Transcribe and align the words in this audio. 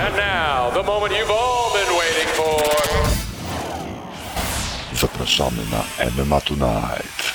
And 0.00 0.16
now, 0.16 0.70
the 0.70 0.82
moment 0.82 1.12
you've 1.12 1.30
all 1.30 1.72
been 1.72 1.92
waiting 1.98 2.28
for. 2.28 2.62
Zapraszamy 4.94 5.62
na 5.70 6.10
MMA 6.10 6.40
Tonight. 6.40 7.32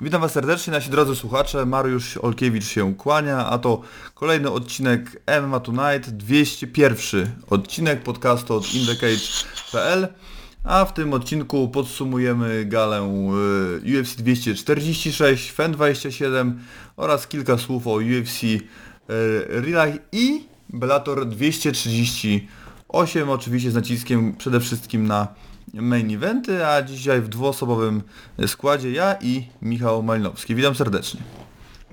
Witam 0.00 0.20
Was 0.20 0.32
serdecznie, 0.32 0.72
nasi 0.72 0.90
drodzy 0.90 1.16
słuchacze. 1.16 1.66
Mariusz 1.66 2.16
Olkiewicz 2.16 2.64
się 2.64 2.94
kłania, 2.94 3.46
a 3.46 3.58
to 3.58 3.80
kolejny 4.14 4.50
odcinek 4.50 5.22
MMA 5.42 5.60
Tonight, 5.60 6.10
201 6.10 7.30
odcinek 7.50 8.02
podcastu 8.02 8.54
od 8.54 8.74
indecage.pl 8.74 10.08
a 10.64 10.84
w 10.84 10.92
tym 10.92 11.12
odcinku 11.12 11.68
podsumujemy 11.68 12.64
galę 12.64 13.02
UFC 14.00 14.16
246, 14.16 15.50
FEN 15.50 15.72
27 15.72 16.60
oraz 16.96 17.26
kilka 17.26 17.58
słów 17.58 17.86
o 17.86 17.94
UFC 17.94 18.42
y, 18.42 18.60
Life 19.66 19.98
i 20.12 20.55
Bellator 20.68 21.28
238, 21.28 23.30
oczywiście 23.30 23.70
z 23.70 23.74
naciskiem 23.74 24.36
przede 24.36 24.60
wszystkim 24.60 25.06
na 25.06 25.28
main 25.74 26.14
eventy, 26.14 26.66
a 26.66 26.82
dzisiaj 26.82 27.20
w 27.20 27.28
dwuosobowym 27.28 28.02
składzie 28.46 28.92
ja 28.92 29.16
i 29.20 29.46
Michał 29.62 30.02
Malinowski. 30.02 30.54
Witam 30.54 30.74
serdecznie. 30.74 31.20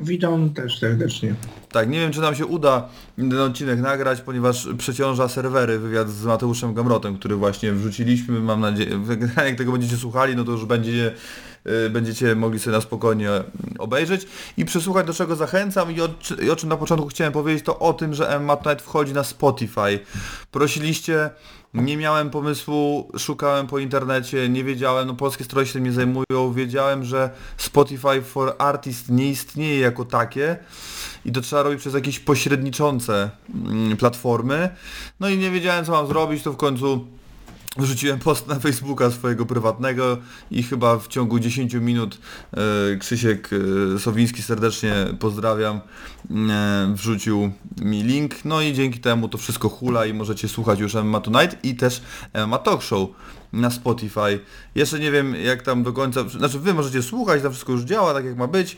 Witam 0.02 0.50
też 0.50 0.80
serdecznie. 0.80 1.36
Tak, 1.72 1.90
nie 1.90 2.00
wiem 2.00 2.12
czy 2.12 2.22
nam 2.22 2.36
się 2.36 2.46
uda 2.46 2.90
ten 3.16 3.40
odcinek 3.40 3.80
nagrać, 3.80 4.22
ponieważ 4.22 4.68
przeciąża 4.78 5.28
serwery 5.28 5.80
wywiad 5.80 6.10
z 6.10 6.26
Mateuszem 6.26 6.74
Gamrotem, 6.74 7.18
który 7.18 7.36
właśnie 7.36 7.74
wrzuciliśmy. 7.74 8.40
Mam 8.40 8.62
nadzieję, 8.62 9.00
jak 9.46 9.56
tego 9.58 9.72
będziecie 9.72 9.98
słuchali, 9.98 10.36
no 10.36 10.44
to 10.44 10.52
już 10.52 10.66
będzie 10.66 11.14
y, 11.86 11.90
będziecie 11.90 12.36
mogli 12.36 12.60
sobie 12.60 12.76
na 12.76 12.82
spokojnie 12.82 13.30
obejrzeć 13.80 14.28
i 14.58 14.66
przesłuchać, 14.66 15.08
do 15.08 15.14
czego 15.14 15.36
zachęcam 15.36 15.92
i 15.92 16.02
o, 16.02 16.10
i 16.44 16.50
o 16.50 16.56
czym 16.56 16.70
na 16.70 16.78
początku 16.78 17.08
chciałem 17.08 17.34
powiedzieć, 17.34 17.66
to 17.66 17.80
o 17.80 17.94
tym, 17.94 18.14
że 18.14 18.40
MMA 18.40 18.56
Tonight 18.56 18.86
wchodzi 18.86 19.14
na 19.14 19.24
Spotify. 19.24 20.00
Prosiliście, 20.52 21.30
nie 21.74 21.98
miałem 21.98 22.30
pomysłu, 22.30 23.12
szukałem 23.18 23.68
po 23.68 23.80
internecie, 23.80 24.50
nie 24.50 24.64
wiedziałem, 24.64 25.08
no 25.08 25.14
polskie 25.14 25.44
strony 25.44 25.68
się 25.68 25.74
tym 25.74 25.84
nie 25.84 25.92
zajmują, 25.92 26.54
wiedziałem, 26.54 27.06
że 27.06 27.30
Spotify 27.58 28.22
for 28.22 28.56
Artist 28.58 29.10
nie 29.10 29.30
istnieje 29.30 29.80
jako 29.80 30.06
takie 30.06 30.58
i 31.26 31.32
to 31.32 31.42
trzeba 31.42 31.64
robić 31.64 31.80
przez 31.80 31.94
jakieś 31.94 32.20
pośredniczące 32.20 33.30
mm, 33.56 33.98
platformy. 33.98 34.70
No 35.20 35.30
i 35.30 35.38
nie 35.38 35.52
wiedziałem 35.52 35.86
co 35.86 35.92
mam 35.92 36.08
zrobić, 36.08 36.44
to 36.44 36.54
w 36.54 36.58
końcu 36.58 37.08
Wrzuciłem 37.78 38.20
post 38.20 38.48
na 38.48 38.60
Facebooka 38.60 39.12
swojego 39.12 39.46
prywatnego 39.46 40.18
i 40.52 40.64
chyba 40.64 41.00
w 41.00 41.08
ciągu 41.08 41.40
10 41.40 41.74
minut 41.74 42.18
e, 42.54 42.98
Krzysiek 42.98 43.50
e, 43.96 44.00
Sowiński 44.00 44.42
serdecznie 44.42 44.94
pozdrawiam 45.20 45.82
e, 46.50 46.94
wrzucił 46.96 47.52
mi 47.82 48.04
link 48.04 48.46
no 48.46 48.62
i 48.62 48.74
dzięki 48.74 49.00
temu 49.00 49.30
to 49.30 49.38
wszystko 49.38 49.70
hula 49.70 50.06
i 50.06 50.14
możecie 50.14 50.48
słuchać 50.50 50.80
już 50.80 50.94
MMA 50.94 51.20
Tonight 51.20 51.66
i 51.66 51.76
też 51.76 52.02
MMA 52.48 52.58
Talk 52.58 52.84
Show 52.84 53.10
na 53.54 53.72
Spotify. 53.72 54.40
Jeszcze 54.76 55.00
nie 55.00 55.12
wiem 55.12 55.36
jak 55.36 55.62
tam 55.62 55.84
do 55.84 55.94
końca, 55.94 56.30
znaczy 56.30 56.60
wy 56.60 56.74
możecie 56.74 57.04
słuchać, 57.04 57.42
tam 57.42 57.52
wszystko 57.52 57.72
już 57.72 57.82
działa 57.82 58.14
tak 58.14 58.26
jak 58.26 58.38
ma 58.38 58.48
być. 58.48 58.78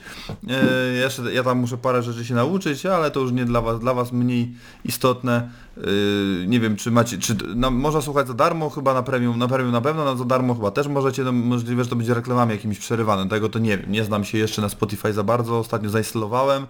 Jeszcze 1.02 1.34
ja 1.34 1.44
tam 1.44 1.58
muszę 1.58 1.78
parę 1.78 2.04
rzeczy 2.04 2.26
się 2.26 2.34
nauczyć, 2.34 2.86
ale 2.86 3.12
to 3.12 3.20
już 3.20 3.32
nie 3.32 3.46
dla 3.46 3.62
was, 3.62 3.80
dla 3.80 3.94
was 3.94 4.12
mniej 4.12 4.54
istotne. 4.86 5.50
E, 5.78 6.48
nie 6.48 6.60
wiem 6.60 6.76
czy 6.76 6.92
macie, 6.92 7.18
czy 7.18 7.36
no, 7.56 7.72
można 7.72 8.02
słuchać 8.02 8.28
za 8.28 8.34
darmo, 8.34 8.70
chyba 8.70 8.94
na 8.94 9.04
premium, 9.04 9.40
na 9.40 9.48
premium 9.48 9.72
na 9.72 9.82
pewno, 9.82 10.06
na 10.06 10.16
za 10.16 10.26
darmo 10.26 10.56
chyba 10.56 10.72
też 10.72 10.88
możecie, 10.88 11.24
no, 11.24 11.32
możliwe, 11.32 11.84
że 11.84 11.90
to 11.90 11.96
będzie 11.96 12.14
reklamami 12.14 12.52
jakimiś 12.52 12.80
przerywane, 12.80 13.30
tego 13.30 13.50
to 13.50 13.60
nie 13.60 13.78
wiem, 13.78 13.92
nie 13.92 14.04
znam 14.04 14.26
się 14.26 14.38
jeszcze 14.38 14.62
na 14.62 14.70
Spotify 14.70 15.14
za 15.14 15.24
bardzo, 15.24 15.60
ostatnio 15.60 15.90
zainstalowałem, 15.90 16.68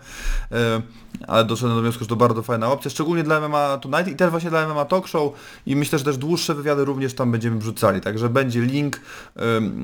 e, 0.52 0.82
ale 1.28 1.46
doszedłem 1.46 1.76
do 1.76 1.82
wniosku, 1.82 2.04
że 2.04 2.08
to 2.08 2.16
bardzo 2.16 2.42
fajna 2.42 2.72
opcja, 2.72 2.92
szczególnie 2.92 3.24
dla 3.24 3.50
MMA 3.50 3.78
Tonight 3.78 4.08
i 4.08 4.16
też 4.16 4.32
właśnie 4.32 4.50
dla 4.50 4.68
MMA 4.68 4.86
Talk 4.86 5.08
Show 5.08 5.34
i 5.66 5.76
myślę, 5.76 6.00
że 6.00 6.06
też 6.06 6.18
dłuższe 6.18 6.56
wywiady 6.56 6.86
również 6.86 7.14
tam 7.14 7.32
będziemy 7.32 7.58
wrzucali, 7.58 8.02
także 8.02 8.30
będzie 8.30 8.62
link 8.62 9.00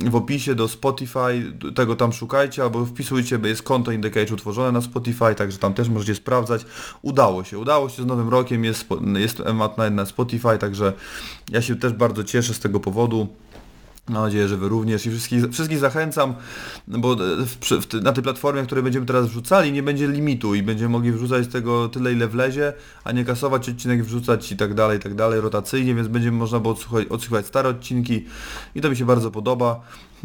w 0.10 0.16
opisie 0.16 0.56
do 0.56 0.68
Spotify, 0.68 1.54
tego 1.76 1.96
tam 1.96 2.14
szukajcie, 2.14 2.64
albo 2.64 2.86
wpisujcie, 2.86 3.40
bo 3.40 3.48
jest 3.48 3.64
konto 3.64 3.92
Indicate 3.92 4.34
utworzone 4.34 4.72
na 4.72 4.82
Spotify, 4.82 5.36
także 5.36 5.58
tam 5.58 5.74
też 5.74 5.90
możecie 5.90 6.16
sprawdzać. 6.16 6.66
Udało 7.02 7.44
się, 7.44 7.60
udało 7.60 7.90
się 7.90 8.04
z 8.04 8.06
nowym 8.06 8.30
rokiem, 8.30 8.64
jest, 8.64 8.86
jest 9.20 9.38
Tonight 9.38 9.92
na 9.92 10.06
Spotify, 10.06 10.58
także 10.60 10.94
ja 11.52 11.62
się 11.62 11.76
też 11.76 11.94
bardzo 11.94 12.24
cieszę 12.24 12.54
z 12.54 12.60
tego 12.60 12.80
powodu. 12.80 13.28
Mam 14.10 14.24
nadzieję, 14.24 14.48
że 14.48 14.58
Wy 14.58 14.70
również 14.70 15.06
i 15.06 15.12
wszystkich, 15.12 15.50
wszystkich 15.52 15.80
zachęcam, 15.80 16.36
bo 16.88 17.16
w, 17.16 17.86
w, 17.86 18.02
na 18.02 18.14
tej 18.14 18.24
platformie, 18.24 18.64
której 18.64 18.84
będziemy 18.84 19.06
teraz 19.06 19.28
wrzucali, 19.28 19.72
nie 19.72 19.84
będzie 19.84 20.08
limitu 20.08 20.56
i 20.56 20.64
będziemy 20.64 20.90
mogli 20.90 21.12
wrzucać 21.12 21.48
tego 21.48 21.90
tyle, 21.90 22.14
ile 22.14 22.28
wlezie, 22.28 22.74
a 23.04 23.12
nie 23.12 23.26
kasować 23.26 23.70
odcinek, 23.70 24.06
wrzucać 24.06 24.52
i 24.52 24.58
tak 24.58 24.74
dalej, 24.74 24.98
i 24.98 25.02
tak 25.02 25.16
dalej, 25.16 25.42
rotacyjnie, 25.42 25.96
więc 25.96 26.08
będzie 26.08 26.32
można 26.32 26.60
było 26.60 26.74
odsłuchać, 26.74 27.08
odsłuchać 27.08 27.46
stare 27.46 27.70
odcinki 27.70 28.26
i 28.76 28.82
to 28.82 28.90
mi 28.90 28.96
się 28.96 29.06
bardzo 29.06 29.32
podoba. 29.32 29.82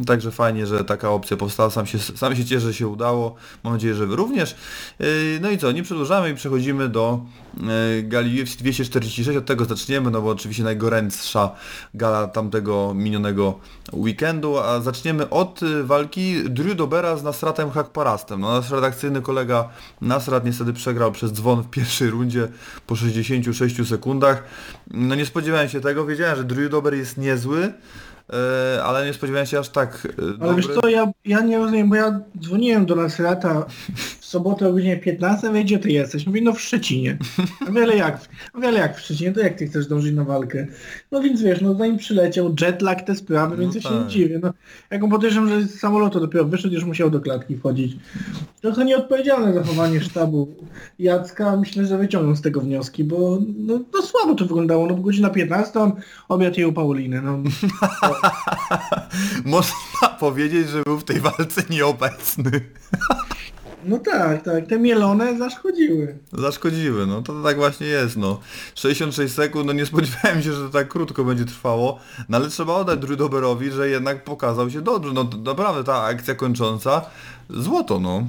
Także 0.07 0.31
fajnie, 0.31 0.67
że 0.67 0.85
taka 0.85 1.11
opcja 1.11 1.37
powstała, 1.37 1.71
sam 1.71 1.87
się, 1.87 1.99
sam 1.99 2.37
się 2.37 2.45
cieszę, 2.45 2.67
że 2.67 2.75
się 2.75 2.89
udało, 2.89 3.35
mam 3.65 3.73
nadzieję, 3.73 3.95
że 3.95 4.07
Wy 4.07 4.17
również. 4.17 4.57
No 5.41 5.51
i 5.51 5.59
co, 5.59 5.73
nie 5.73 5.83
przedłużamy 5.83 6.31
i 6.31 6.35
przechodzimy 6.35 6.89
do 6.89 7.21
gali 8.03 8.43
UFC 8.43 8.57
246, 8.57 9.39
od 9.39 9.47
tego 9.47 9.65
zaczniemy, 9.65 10.11
no 10.11 10.23
bo 10.23 10.31
oczywiście 10.31 10.65
najgorętsza 10.65 11.51
gala 11.95 12.27
tamtego 12.27 12.95
minionego 12.95 13.59
weekendu, 13.93 14.59
a 14.59 14.81
zaczniemy 14.81 15.31
od 15.31 15.61
walki 15.85 16.51
Drew 16.51 16.77
Dobera 16.77 17.17
z 17.17 17.23
Nasratem 17.23 17.71
Hakparastem. 17.71 18.41
No 18.41 18.49
nasz 18.49 18.71
redakcyjny 18.71 19.23
kolega 19.23 19.69
Nasrat 20.01 20.45
niestety 20.45 20.73
przegrał 20.73 21.13
przez 21.13 21.33
dzwon 21.33 21.63
w 21.63 21.71
pierwszej 21.71 22.11
rundzie 22.11 22.49
po 22.87 22.97
66 22.97 23.89
sekundach. 23.89 24.45
No 24.91 25.15
nie 25.15 25.27
spodziewałem 25.27 25.69
się 25.69 25.81
tego, 25.81 26.07
wiedziałem, 26.07 26.37
że 26.37 26.45
Drew 26.45 26.71
Dober 26.71 26.95
jest 26.95 27.19
niezły, 27.19 27.57
Yy, 27.63 27.73
ale 28.85 29.07
nie 29.07 29.15
spodziewałem 29.15 29.47
się 29.47 29.59
aż 29.59 29.69
tak 29.69 30.05
yy, 30.05 30.25
Ale 30.25 30.37
dobry. 30.39 30.57
wiesz 30.57 30.75
co, 30.75 30.89
ja, 30.89 31.13
ja 31.25 31.41
nie 31.41 31.59
rozumiem, 31.59 31.89
bo 31.89 31.95
ja 31.95 32.21
dzwoniłem 32.41 32.87
do 32.87 32.95
w 34.19 34.25
sobotę 34.27 34.69
o 34.69 34.73
godzinie 34.73 34.97
15, 34.97 35.53
wie 35.53 35.65
gdzie 35.65 35.79
ty 35.79 35.91
jesteś? 35.91 36.27
Mówi, 36.27 36.43
no 36.43 36.53
w 36.53 36.61
Szczecinie. 36.61 37.19
A 37.69 37.71
wiele 37.71 37.97
jak, 37.97 38.29
a 38.53 38.61
wiele 38.61 38.81
jak 38.81 38.97
w 38.97 39.01
Szczecinie, 39.01 39.33
to 39.33 39.41
jak 39.41 39.55
ty 39.55 39.67
chcesz 39.67 39.87
dążyć 39.87 40.15
na 40.15 40.25
walkę? 40.25 40.67
No 41.13 41.23
więc 41.23 41.43
wiesz, 41.43 41.61
no 41.61 41.75
zanim 41.75 41.97
przyleciał, 41.97 42.55
jetlag, 42.61 43.03
te 43.03 43.15
sprawy, 43.15 43.57
No 43.57 43.63
więc 43.63 43.75
ja 43.75 43.81
się 43.81 43.89
tak. 43.89 44.05
nie 44.05 44.07
dziwię. 44.07 44.41
No, 44.43 44.53
jak 44.91 45.05
on 45.05 45.11
podejrzewam, 45.11 45.49
że 45.49 45.63
z 45.63 45.79
samolotu 45.81 46.21
dopiero 46.21 46.45
wyszedł, 46.45 46.75
już 46.75 46.85
musiał 46.85 47.11
do 47.11 47.21
klatki 47.21 47.57
wchodzić. 47.57 47.97
Trochę 48.61 48.85
nieodpowiedzialne 48.85 49.55
zachowanie 49.55 50.01
sztabu 50.01 50.55
Jacka, 50.99 51.57
myślę, 51.57 51.87
że 51.87 51.99
wyciągną 51.99 52.37
z 52.37 52.43
tego 52.43 52.61
wnioski, 52.61 53.05
bo 53.05 53.39
no, 53.57 53.81
no 53.95 54.03
słabo 54.03 54.35
to 54.35 54.45
wyglądało, 54.45 54.87
no 54.87 54.95
bo 54.95 55.03
godzina 55.03 55.31
15, 55.31 55.81
on 55.81 55.93
obiad 56.29 56.57
jej 56.57 56.67
u 56.67 56.73
Pauliny, 56.73 57.23
no. 57.23 57.39
Można 59.45 60.09
powiedzieć, 60.21 60.69
że 60.69 60.83
był 60.83 60.99
w 60.99 61.05
tej 61.05 61.21
walce 61.21 61.63
nieobecny. 61.71 62.51
No 63.87 63.99
tak, 63.99 64.43
tak, 64.43 64.67
te 64.67 64.79
mielone 64.79 65.39
zaszkodziły. 65.39 66.19
Zaszkodziły, 66.33 67.07
no 67.07 67.23
to 67.23 67.43
tak 67.43 67.57
właśnie 67.57 67.87
jest, 67.87 68.17
no. 68.17 68.41
66 68.75 69.35
sekund, 69.35 69.67
no 69.67 69.73
nie 69.73 69.87
spodziewałem 69.87 70.43
się, 70.43 70.53
że 70.53 70.63
to 70.63 70.69
tak 70.69 70.89
krótko 70.89 71.25
będzie 71.25 71.45
trwało, 71.45 71.99
no 72.29 72.37
ale 72.37 72.49
trzeba 72.49 72.75
oddać 72.75 72.99
Drew 72.99 73.19
Doberowi, 73.19 73.71
że 73.71 73.89
jednak 73.89 74.25
pokazał 74.25 74.71
się 74.71 74.81
dobrze, 74.81 75.13
no 75.13 75.31
naprawdę 75.45 75.85
ta 75.85 76.03
akcja 76.03 76.35
kończąca, 76.35 77.03
złoto, 77.51 78.01
no. 78.01 78.27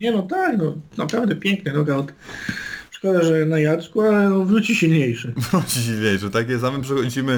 Nie 0.00 0.12
no 0.12 0.22
tak, 0.22 0.58
no 0.58 0.74
naprawdę 0.96 1.36
piękny 1.36 1.72
knockout. 1.72 2.12
Szkoda, 3.00 3.22
że 3.22 3.46
na 3.46 3.58
Jacku, 3.58 4.00
ale 4.00 4.28
no, 4.28 4.44
wróci 4.44 4.74
silniejszy. 4.74 5.32
Wróci 5.52 5.80
silniejszy, 5.80 6.30
tak 6.30 6.48
jest, 6.48 6.64
przechodzimy 6.82 7.32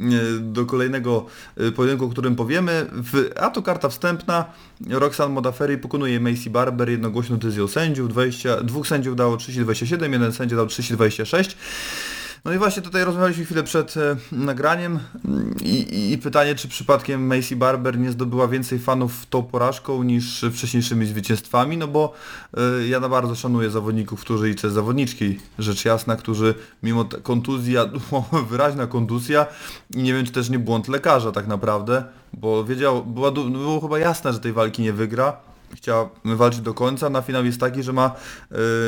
e, 0.00 0.02
do 0.40 0.66
kolejnego 0.66 1.26
e, 1.56 1.72
pojedynku, 1.72 2.04
o 2.04 2.08
którym 2.08 2.36
powiemy. 2.36 2.86
W, 2.92 3.30
a 3.36 3.50
to 3.50 3.62
karta 3.62 3.88
wstępna, 3.88 4.44
Roxanne 4.90 5.34
Modafferi 5.34 5.78
pokonuje 5.78 6.20
Macy 6.20 6.50
Barber 6.50 6.90
jednogłośną 6.90 7.36
decyzją 7.36 7.68
sędziów, 7.68 8.08
20, 8.08 8.62
dwóch 8.62 8.88
sędziów 8.88 9.16
dało 9.16 9.36
30-27, 9.36 10.12
jeden 10.12 10.32
sędzia 10.32 10.56
dał 10.56 10.66
30-26. 10.66 11.54
No 12.44 12.52
i 12.52 12.58
właśnie 12.58 12.82
tutaj 12.82 13.04
rozmawialiśmy 13.04 13.44
chwilę 13.44 13.62
przed 13.62 13.96
e, 13.96 14.16
nagraniem 14.32 14.98
mm, 15.24 15.54
i, 15.62 16.12
i 16.12 16.18
pytanie, 16.18 16.54
czy 16.54 16.68
przypadkiem 16.68 17.26
Macy 17.26 17.56
Barber 17.56 17.98
nie 17.98 18.10
zdobyła 18.10 18.48
więcej 18.48 18.78
fanów 18.78 19.26
tą 19.26 19.42
porażką 19.42 20.02
niż 20.02 20.44
wcześniejszymi 20.52 21.06
zwycięstwami, 21.06 21.76
no 21.76 21.88
bo 21.88 22.12
e, 22.56 22.86
ja 22.86 23.00
na 23.00 23.08
bardzo 23.08 23.34
szanuję 23.34 23.70
zawodników, 23.70 24.20
którzy 24.20 24.50
i 24.50 24.54
też 24.54 24.72
zawodniczki, 24.72 25.38
rzecz 25.58 25.84
jasna, 25.84 26.16
którzy 26.16 26.54
mimo 26.82 27.04
kontuzja, 27.22 27.86
wyraźna 28.50 28.86
kontuzja 28.86 29.46
i 29.94 30.02
nie 30.02 30.14
wiem, 30.14 30.26
czy 30.26 30.32
też 30.32 30.50
nie 30.50 30.58
błąd 30.58 30.88
lekarza 30.88 31.32
tak 31.32 31.46
naprawdę, 31.46 32.04
bo 32.32 32.64
wiedział, 32.64 33.04
była, 33.04 33.30
było 33.30 33.80
chyba 33.80 33.98
jasne, 33.98 34.32
że 34.32 34.40
tej 34.40 34.52
walki 34.52 34.82
nie 34.82 34.92
wygra, 34.92 35.49
chciała 35.74 36.10
walczyć 36.24 36.60
do 36.60 36.74
końca. 36.74 37.10
Na 37.10 37.22
finał 37.22 37.44
jest 37.44 37.60
taki, 37.60 37.82
że 37.82 37.92
ma 37.92 38.14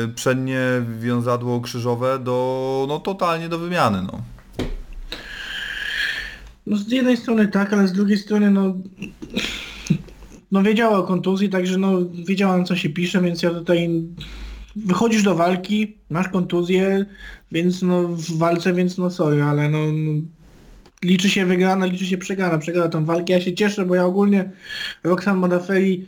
y, 0.05 0.07
przednie 0.15 0.59
wiązadło 0.99 1.61
krzyżowe 1.61 2.19
do, 2.19 2.85
no 2.89 2.99
totalnie 2.99 3.49
do 3.49 3.59
wymiany, 3.59 4.01
no. 4.01 4.21
No 6.67 6.77
z 6.77 6.91
jednej 6.91 7.17
strony 7.17 7.47
tak, 7.47 7.73
ale 7.73 7.87
z 7.87 7.93
drugiej 7.93 8.17
strony 8.17 8.51
no... 8.51 8.73
No 10.51 10.63
wiedziała 10.63 10.97
o 10.97 11.03
kontuzji, 11.03 11.49
także 11.49 11.77
no 11.77 11.97
wiedziałam 12.25 12.65
co 12.65 12.75
się 12.75 12.89
pisze, 12.89 13.21
więc 13.21 13.43
ja 13.43 13.49
tutaj 13.49 14.03
wychodzisz 14.75 15.23
do 15.23 15.35
walki, 15.35 15.97
masz 16.09 16.27
kontuzję, 16.27 17.05
więc 17.51 17.81
no 17.81 18.03
w 18.03 18.37
walce, 18.37 18.73
więc 18.73 18.97
no 18.97 19.09
sorry, 19.09 19.43
ale 19.43 19.69
no, 19.69 19.77
no 19.91 20.21
liczy 21.03 21.29
się 21.29 21.45
wygrana, 21.45 21.85
liczy 21.85 22.05
się 22.05 22.17
przegrana, 22.17 22.57
przegrana 22.57 22.89
tą 22.89 23.05
walkę. 23.05 23.33
Ja 23.33 23.41
się 23.41 23.53
cieszę, 23.53 23.85
bo 23.85 23.95
ja 23.95 24.05
ogólnie 24.05 24.51
Roxanne 25.03 25.39
Modafferi 25.39 26.05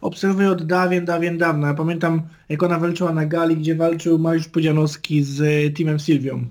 obserwuję 0.00 0.50
od 0.50 0.66
dawien, 0.66 1.04
dawien 1.04 1.38
dawna. 1.38 1.68
Ja 1.68 1.74
pamiętam, 1.74 2.22
jak 2.48 2.62
ona 2.62 2.78
walczyła 2.78 3.12
na 3.12 3.26
gali, 3.26 3.56
gdzie 3.56 3.74
walczył 3.74 4.18
Mariusz 4.18 4.48
Pudzianowski 4.48 5.24
z 5.24 5.40
y, 5.40 5.72
Teamem 5.76 6.00
Sylwią. 6.00 6.44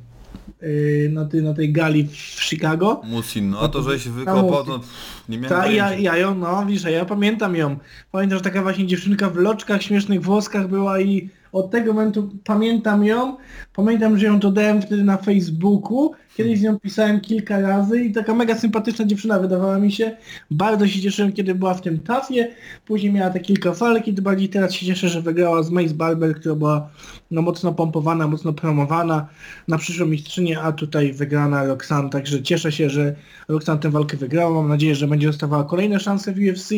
Yy, 0.62 1.10
na, 1.10 1.26
tej, 1.26 1.44
na 1.44 1.54
tej 1.54 1.72
gali 1.72 2.08
w 2.08 2.44
Chicago. 2.44 3.02
Musin, 3.04 3.50
no 3.50 3.60
a 3.60 3.68
to, 3.68 3.84
że 3.84 4.00
się 4.00 4.10
wykopał, 4.10 4.66
to 4.66 4.80
pff, 4.80 5.24
nie 5.30 5.38
miałem 5.38 5.58
Ta, 5.58 5.68
ja, 5.68 5.94
ja 5.94 6.18
ją, 6.18 6.36
no 6.36 6.66
wiesz, 6.66 6.84
ja 6.84 7.06
pamiętam 7.06 7.56
ją. 7.56 7.78
Pamiętam, 8.12 8.38
że 8.38 8.44
taka 8.44 8.62
właśnie 8.62 8.88
dziewczynka 8.88 9.30
w 9.30 9.36
loczkach, 9.36 9.84
śmiesznych 9.84 10.22
włoskach 10.22 10.68
była 10.68 11.00
i 11.00 11.30
od 11.52 11.72
tego 11.72 11.94
momentu 11.94 12.30
pamiętam 12.44 13.06
ją. 13.06 13.38
Pamiętam, 13.76 14.18
że 14.18 14.26
ją 14.26 14.40
dodałem 14.40 14.82
wtedy 14.82 15.04
na 15.04 15.18
Facebooku. 15.18 16.12
Kiedyś 16.38 16.60
z 16.60 16.62
nią 16.62 16.80
pisałem 16.80 17.22
kilka 17.22 17.60
razy 17.60 18.04
i 18.04 18.12
taka 18.12 18.34
mega 18.34 18.56
sympatyczna 18.56 19.06
dziewczyna 19.06 19.40
wydawała 19.40 19.80
mi 19.80 19.92
się. 19.92 20.18
Bardzo 20.52 20.88
się 20.88 21.02
cieszyłem, 21.02 21.34
kiedy 21.34 21.56
była 21.56 21.74
w 21.74 21.82
tym 21.82 22.00
tafie. 22.00 22.48
Później 22.86 23.14
miała 23.14 23.30
te 23.30 23.40
kilka 23.40 23.72
walk 23.72 24.08
i 24.08 24.14
bardziej 24.14 24.50
teraz 24.50 24.74
się 24.74 24.86
cieszę, 24.86 25.10
że 25.10 25.22
wygrała 25.22 25.64
z 25.64 25.70
Mace 25.70 25.94
Barber, 25.94 26.36
która 26.36 26.56
była 26.56 26.90
no, 27.32 27.42
mocno 27.42 27.74
pompowana, 27.74 28.28
mocno 28.28 28.54
promowana 28.54 29.28
na 29.68 29.78
przyszłą 29.78 30.06
mistrzynię, 30.06 30.62
a 30.62 30.72
tutaj 30.72 31.14
wygrana 31.14 31.64
Roxanne. 31.64 32.10
Także 32.10 32.44
cieszę 32.44 32.72
się, 32.72 32.90
że 32.90 33.16
Roxanne 33.48 33.82
tę 33.82 33.90
walkę 33.90 34.18
wygrała. 34.18 34.54
Mam 34.54 34.70
nadzieję, 34.70 34.96
że 34.96 35.08
będzie 35.08 35.28
dostawała 35.28 35.64
kolejne 35.64 36.00
szanse 36.00 36.34
w 36.34 36.38
UFC. 36.38 36.72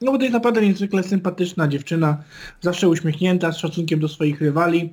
No 0.00 0.12
bo 0.12 0.18
to 0.18 0.24
jest 0.24 0.34
naprawdę 0.34 0.62
niezwykle 0.62 1.02
sympatyczna 1.02 1.68
dziewczyna. 1.68 2.16
Zawsze 2.60 2.88
uśmiechnięta, 2.88 3.52
z 3.52 3.56
szacunkiem 3.56 4.00
do 4.00 4.08
swoich 4.08 4.40
rywali. 4.40 4.92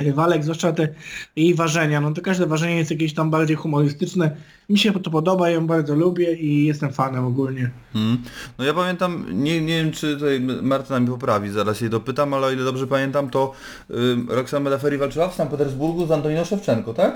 Rywalek, 0.00 0.42
zwłaszcza 0.42 0.72
te 0.72 0.88
jej 1.36 1.54
ważenia. 1.54 2.00
No 2.00 2.12
to 2.12 2.22
każde 2.22 2.46
ważenie 2.46 2.76
jest 2.76 2.90
jakieś 2.90 3.14
tam 3.14 3.30
bardziej 3.30 3.56
humorystyczne. 3.56 4.36
Mi 4.68 4.78
się 4.78 4.92
to 4.92 5.10
podoba, 5.10 5.50
ją 5.50 5.66
bardzo 5.66 5.94
lubię 5.94 6.34
i 6.34 6.64
jestem 6.64 6.92
fanem 6.92 7.26
ogólnie. 7.26 7.70
Mm. 7.94 8.18
No 8.58 8.64
ja 8.64 8.74
pamiętam, 8.74 9.24
nie, 9.32 9.60
nie 9.60 9.82
wiem 9.82 9.92
czy 9.92 10.14
tutaj 10.14 10.40
Martyna 10.40 11.00
mi 11.00 11.06
poprawi, 11.06 11.50
zaraz 11.50 11.80
jej 11.80 11.90
dopytam, 11.90 12.34
ale 12.34 12.46
o 12.46 12.50
ile 12.50 12.64
dobrze 12.64 12.86
pamiętam, 12.86 13.30
to 13.30 13.52
y, 13.90 13.94
Roxanne 14.28 14.64
Medaferi 14.64 14.98
walczyła 14.98 15.28
w 15.28 15.34
St. 15.34 15.42
Petersburgu 15.50 16.06
z 16.06 16.10
Antoniną 16.10 16.44
Szewczenko, 16.44 16.94
tak? 16.94 17.14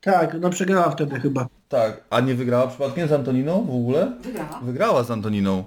Tak, 0.00 0.36
no 0.40 0.50
przegrała 0.50 0.90
wtedy 0.90 1.20
chyba. 1.20 1.46
Tak. 1.68 2.00
A 2.10 2.20
nie 2.20 2.34
wygrała 2.34 2.66
przypadkiem 2.66 3.08
z 3.08 3.12
Antoniną 3.12 3.66
w 3.66 3.70
ogóle? 3.70 4.12
Wygrała. 4.22 4.60
Wygrała 4.62 5.04
z 5.04 5.10
Antoniną. 5.10 5.64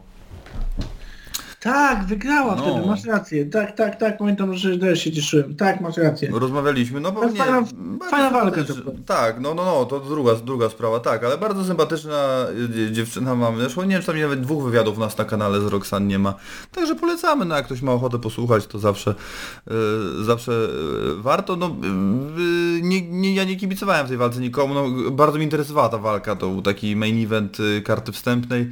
Tak, 1.64 2.06
wygrała 2.06 2.56
No. 2.56 2.62
wtedy, 2.62 2.88
masz 2.88 3.06
rację. 3.06 3.46
Tak, 3.46 3.76
tak, 3.76 3.96
tak, 3.96 4.18
pamiętam, 4.18 4.54
że 4.56 4.78
też 4.78 5.04
się 5.04 5.12
cieszyłem. 5.12 5.56
Tak, 5.56 5.82
masz 5.82 5.98
rację. 5.98 6.30
Rozmawialiśmy, 6.34 7.00
no 7.00 7.12
pewnie... 7.12 7.40
fajna- 7.40 7.74
bardzo 7.74 8.10
fajna 8.10 8.30
walka 8.30 8.64
to 8.64 8.74
była. 8.76 8.96
Tak, 9.06 9.40
no, 9.42 9.54
no, 9.54 9.66
no, 9.66 9.86
to 9.86 10.00
druga, 10.00 10.36
druga 10.36 10.70
sprawa, 10.70 11.00
tak, 11.00 11.24
ale 11.24 11.38
bardzo 11.38 11.64
sympatyczna 11.66 12.46
y, 12.88 12.92
dziewczyna 12.92 13.36
mamy. 13.36 13.60
Zresztą 13.62 13.82
nie 13.84 13.90
wiem, 13.90 14.02
czy 14.02 14.08
tam 14.08 14.20
nawet 14.20 14.42
dwóch 14.42 14.64
wywiadów 14.64 14.98
u 14.98 15.00
nas 15.00 15.18
na 15.18 15.26
kanale 15.26 15.62
z 15.62 15.66
Roxanne 15.66 16.08
nie 16.08 16.20
ma. 16.20 16.34
Także 16.72 16.96
polecamy, 16.96 17.46
no 17.46 17.56
jak 17.56 17.66
ktoś 17.66 17.82
ma 17.82 17.92
ochotę 17.92 18.20
posłuchać, 18.20 18.68
to 18.68 18.80
zawsze, 18.80 19.16
y, 20.22 20.24
zawsze 20.24 20.52
y, 20.52 21.22
warto. 21.22 21.56
No, 21.56 21.68
y, 21.68 22.82
nie, 22.82 23.02
nie, 23.10 23.36
ja 23.36 23.44
nie 23.44 23.56
kibicowałem 23.56 24.06
w 24.06 24.10
tej 24.10 24.18
walce 24.18 24.40
nikomu, 24.40 24.74
no, 24.74 25.12
bardzo 25.12 25.38
mi 25.38 25.44
interesowała 25.44 25.90
ta 25.90 25.98
walka, 25.98 26.36
to 26.36 26.50
był 26.50 26.62
taki 26.62 26.96
main 26.96 27.24
event 27.24 27.60
y, 27.60 27.82
karty 27.82 28.12
wstępnej. 28.12 28.72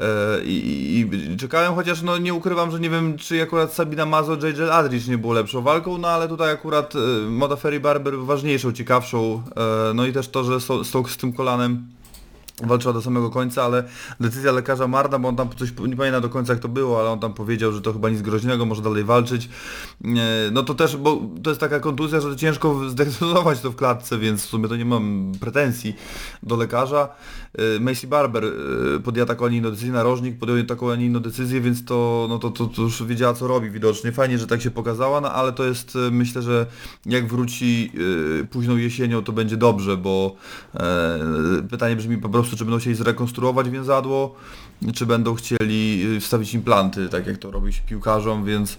E, 0.00 0.44
I, 0.44 1.00
i 1.32 1.36
czekałem, 1.36 1.74
chociaż 1.74 2.02
no 2.02 2.18
nie 2.18 2.34
ukrywam, 2.34 2.70
że 2.70 2.80
nie 2.80 2.90
wiem 2.90 3.18
czy 3.18 3.42
akurat 3.42 3.72
Sabina 3.72 4.06
Mazo, 4.06 4.34
JJ 4.34 4.62
Adrich 4.72 5.08
nie 5.08 5.18
było 5.18 5.32
lepszą 5.32 5.62
walką, 5.62 5.98
no 5.98 6.08
ale 6.08 6.28
tutaj 6.28 6.52
akurat 6.52 6.94
e, 6.96 6.98
Moda 7.30 7.56
Ferry 7.56 7.80
Barber 7.80 8.18
ważniejszą, 8.18 8.72
ciekawszą, 8.72 9.42
e, 9.56 9.94
no 9.94 10.06
i 10.06 10.12
też 10.12 10.28
to, 10.28 10.44
że 10.44 10.60
z, 10.60 10.86
z 11.08 11.16
tym 11.16 11.32
kolanem 11.32 11.86
walczyła 12.62 12.94
do 12.94 13.02
samego 13.02 13.30
końca, 13.30 13.62
ale 13.62 13.84
decyzja 14.20 14.52
lekarza 14.52 14.88
Marda, 14.88 15.18
bo 15.18 15.28
on 15.28 15.36
tam 15.36 15.48
coś, 15.56 15.72
nie 15.88 15.96
pamiętam 15.96 16.22
do 16.22 16.28
końca 16.28 16.52
jak 16.52 16.62
to 16.62 16.68
było, 16.68 17.00
ale 17.00 17.10
on 17.10 17.20
tam 17.20 17.34
powiedział, 17.34 17.72
że 17.72 17.80
to 17.80 17.92
chyba 17.92 18.10
nic 18.10 18.22
groźnego, 18.22 18.66
może 18.66 18.82
dalej 18.82 19.04
walczyć. 19.04 19.48
No 20.52 20.62
to 20.62 20.74
też, 20.74 20.96
bo 20.96 21.20
to 21.42 21.50
jest 21.50 21.60
taka 21.60 21.80
kontuzja, 21.80 22.20
że 22.20 22.36
ciężko 22.36 22.80
zdecydować 22.88 23.60
to 23.60 23.70
w 23.70 23.76
klatce, 23.76 24.18
więc 24.18 24.42
w 24.42 24.48
sumie 24.48 24.68
to 24.68 24.76
nie 24.76 24.84
mam 24.84 25.32
pretensji 25.40 25.96
do 26.42 26.56
lekarza. 26.56 27.08
E, 27.58 27.80
Macy 27.80 28.06
Barber 28.06 28.44
e, 28.44 28.50
podjęła 29.00 29.26
taką, 29.26 29.46
a 29.46 29.48
nie 29.48 29.56
inną 29.56 29.70
decyzję, 29.70 29.92
narożnik 29.92 30.38
podjął 30.38 30.64
taką, 30.64 30.92
a 30.92 30.96
nie 30.96 31.06
inną 31.06 31.20
decyzję, 31.20 31.60
więc 31.60 31.84
to, 31.84 32.26
no 32.28 32.38
to, 32.38 32.50
to, 32.50 32.66
to 32.66 32.82
już 32.82 33.02
wiedziała 33.02 33.34
co 33.34 33.46
robi 33.46 33.70
widocznie. 33.70 34.12
Fajnie, 34.12 34.38
że 34.38 34.46
tak 34.46 34.62
się 34.62 34.70
pokazała, 34.70 35.20
no 35.20 35.32
ale 35.32 35.52
to 35.52 35.64
jest, 35.64 35.96
e, 35.96 36.10
myślę, 36.10 36.42
że 36.42 36.66
jak 37.06 37.26
wróci 37.26 37.92
późną 38.50 38.76
jesienią, 38.76 39.22
to 39.22 39.32
będzie 39.32 39.56
dobrze, 39.56 39.96
bo 39.96 40.36
e, 40.74 41.18
pytanie 41.70 41.96
brzmi 41.96 42.18
po 42.18 42.28
prostu, 42.28 42.56
czy 42.56 42.64
będą 42.64 42.78
chcieli 42.78 42.96
zrekonstruować 42.96 43.70
więzadło, 43.70 44.34
czy 44.94 45.06
będą 45.06 45.34
chcieli 45.34 46.06
y, 46.16 46.20
wstawić 46.20 46.54
implanty, 46.54 47.08
tak 47.08 47.26
jak 47.26 47.38
to 47.38 47.50
robi 47.50 47.72
się 47.72 47.82
piłkarzom, 47.82 48.44
więc 48.44 48.78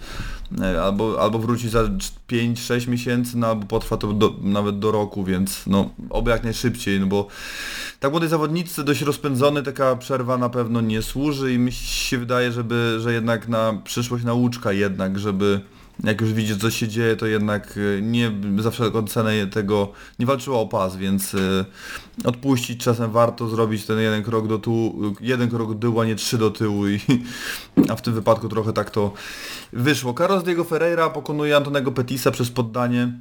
e, 0.61 0.83
albo, 0.83 1.21
albo 1.21 1.39
wróci 1.39 1.69
za 1.69 1.83
5-6 2.29 2.87
miesięcy, 2.87 3.37
no 3.37 3.47
albo 3.47 3.65
potrwa 3.65 3.97
to 3.97 4.13
do, 4.13 4.35
nawet 4.41 4.79
do 4.79 4.91
roku, 4.91 5.23
więc 5.23 5.67
no 5.67 5.89
oby 6.09 6.31
jak 6.31 6.43
najszybciej, 6.43 6.99
no 6.99 7.07
bo 7.07 7.27
tak 7.99 8.11
młodej 8.11 8.29
zawodnicy, 8.29 8.83
dość 8.83 9.01
rozpędzony, 9.01 9.63
taka 9.63 9.95
przerwa 9.95 10.37
na 10.37 10.49
pewno 10.49 10.81
nie 10.81 11.01
służy 11.01 11.53
i 11.53 11.59
mi 11.59 11.71
się 11.71 12.17
wydaje, 12.17 12.51
żeby, 12.51 12.97
że 12.99 13.13
jednak 13.13 13.47
na 13.47 13.81
przyszłość 13.83 14.23
nauczka 14.23 14.71
jednak, 14.71 15.19
żeby 15.19 15.61
jak 16.03 16.21
już 16.21 16.33
widzi 16.33 16.59
co 16.59 16.71
się 16.71 16.87
dzieje, 16.87 17.15
to 17.15 17.25
jednak 17.25 17.77
y, 17.77 17.99
nie 18.03 18.31
za 18.59 18.71
wszelką 18.71 19.07
cenę 19.07 19.47
tego 19.47 19.91
nie 20.19 20.25
walczyła 20.25 20.59
o 20.59 20.67
pas, 20.67 20.97
więc 20.97 21.33
y, 21.33 21.65
odpuścić 22.23 22.83
czasem 22.83 23.11
warto 23.11 23.47
zrobić 23.47 23.85
ten 23.85 23.99
jeden 23.99 24.23
krok 24.23 24.47
do 24.47 24.59
tyłu, 24.59 25.13
jeden 25.21 25.49
krok 25.49 25.73
do 25.73 25.79
tyłu, 25.79 25.99
a 25.99 26.05
nie 26.05 26.15
trzy 26.15 26.37
do 26.37 26.51
tyłu 26.51 26.87
i 26.87 26.99
a 27.89 27.95
w 27.95 28.01
tym 28.01 28.13
wypadku 28.13 28.49
trochę 28.49 28.73
tak 28.73 28.89
to 28.89 29.13
wyszło. 29.73 30.13
Carlos 30.13 30.43
Diego 30.43 30.63
Ferreira 30.63 31.09
pokonuje 31.09 31.57
Antonego 31.57 31.91
Petisa 31.91 32.31
przez 32.31 32.51
poddanie. 32.51 33.11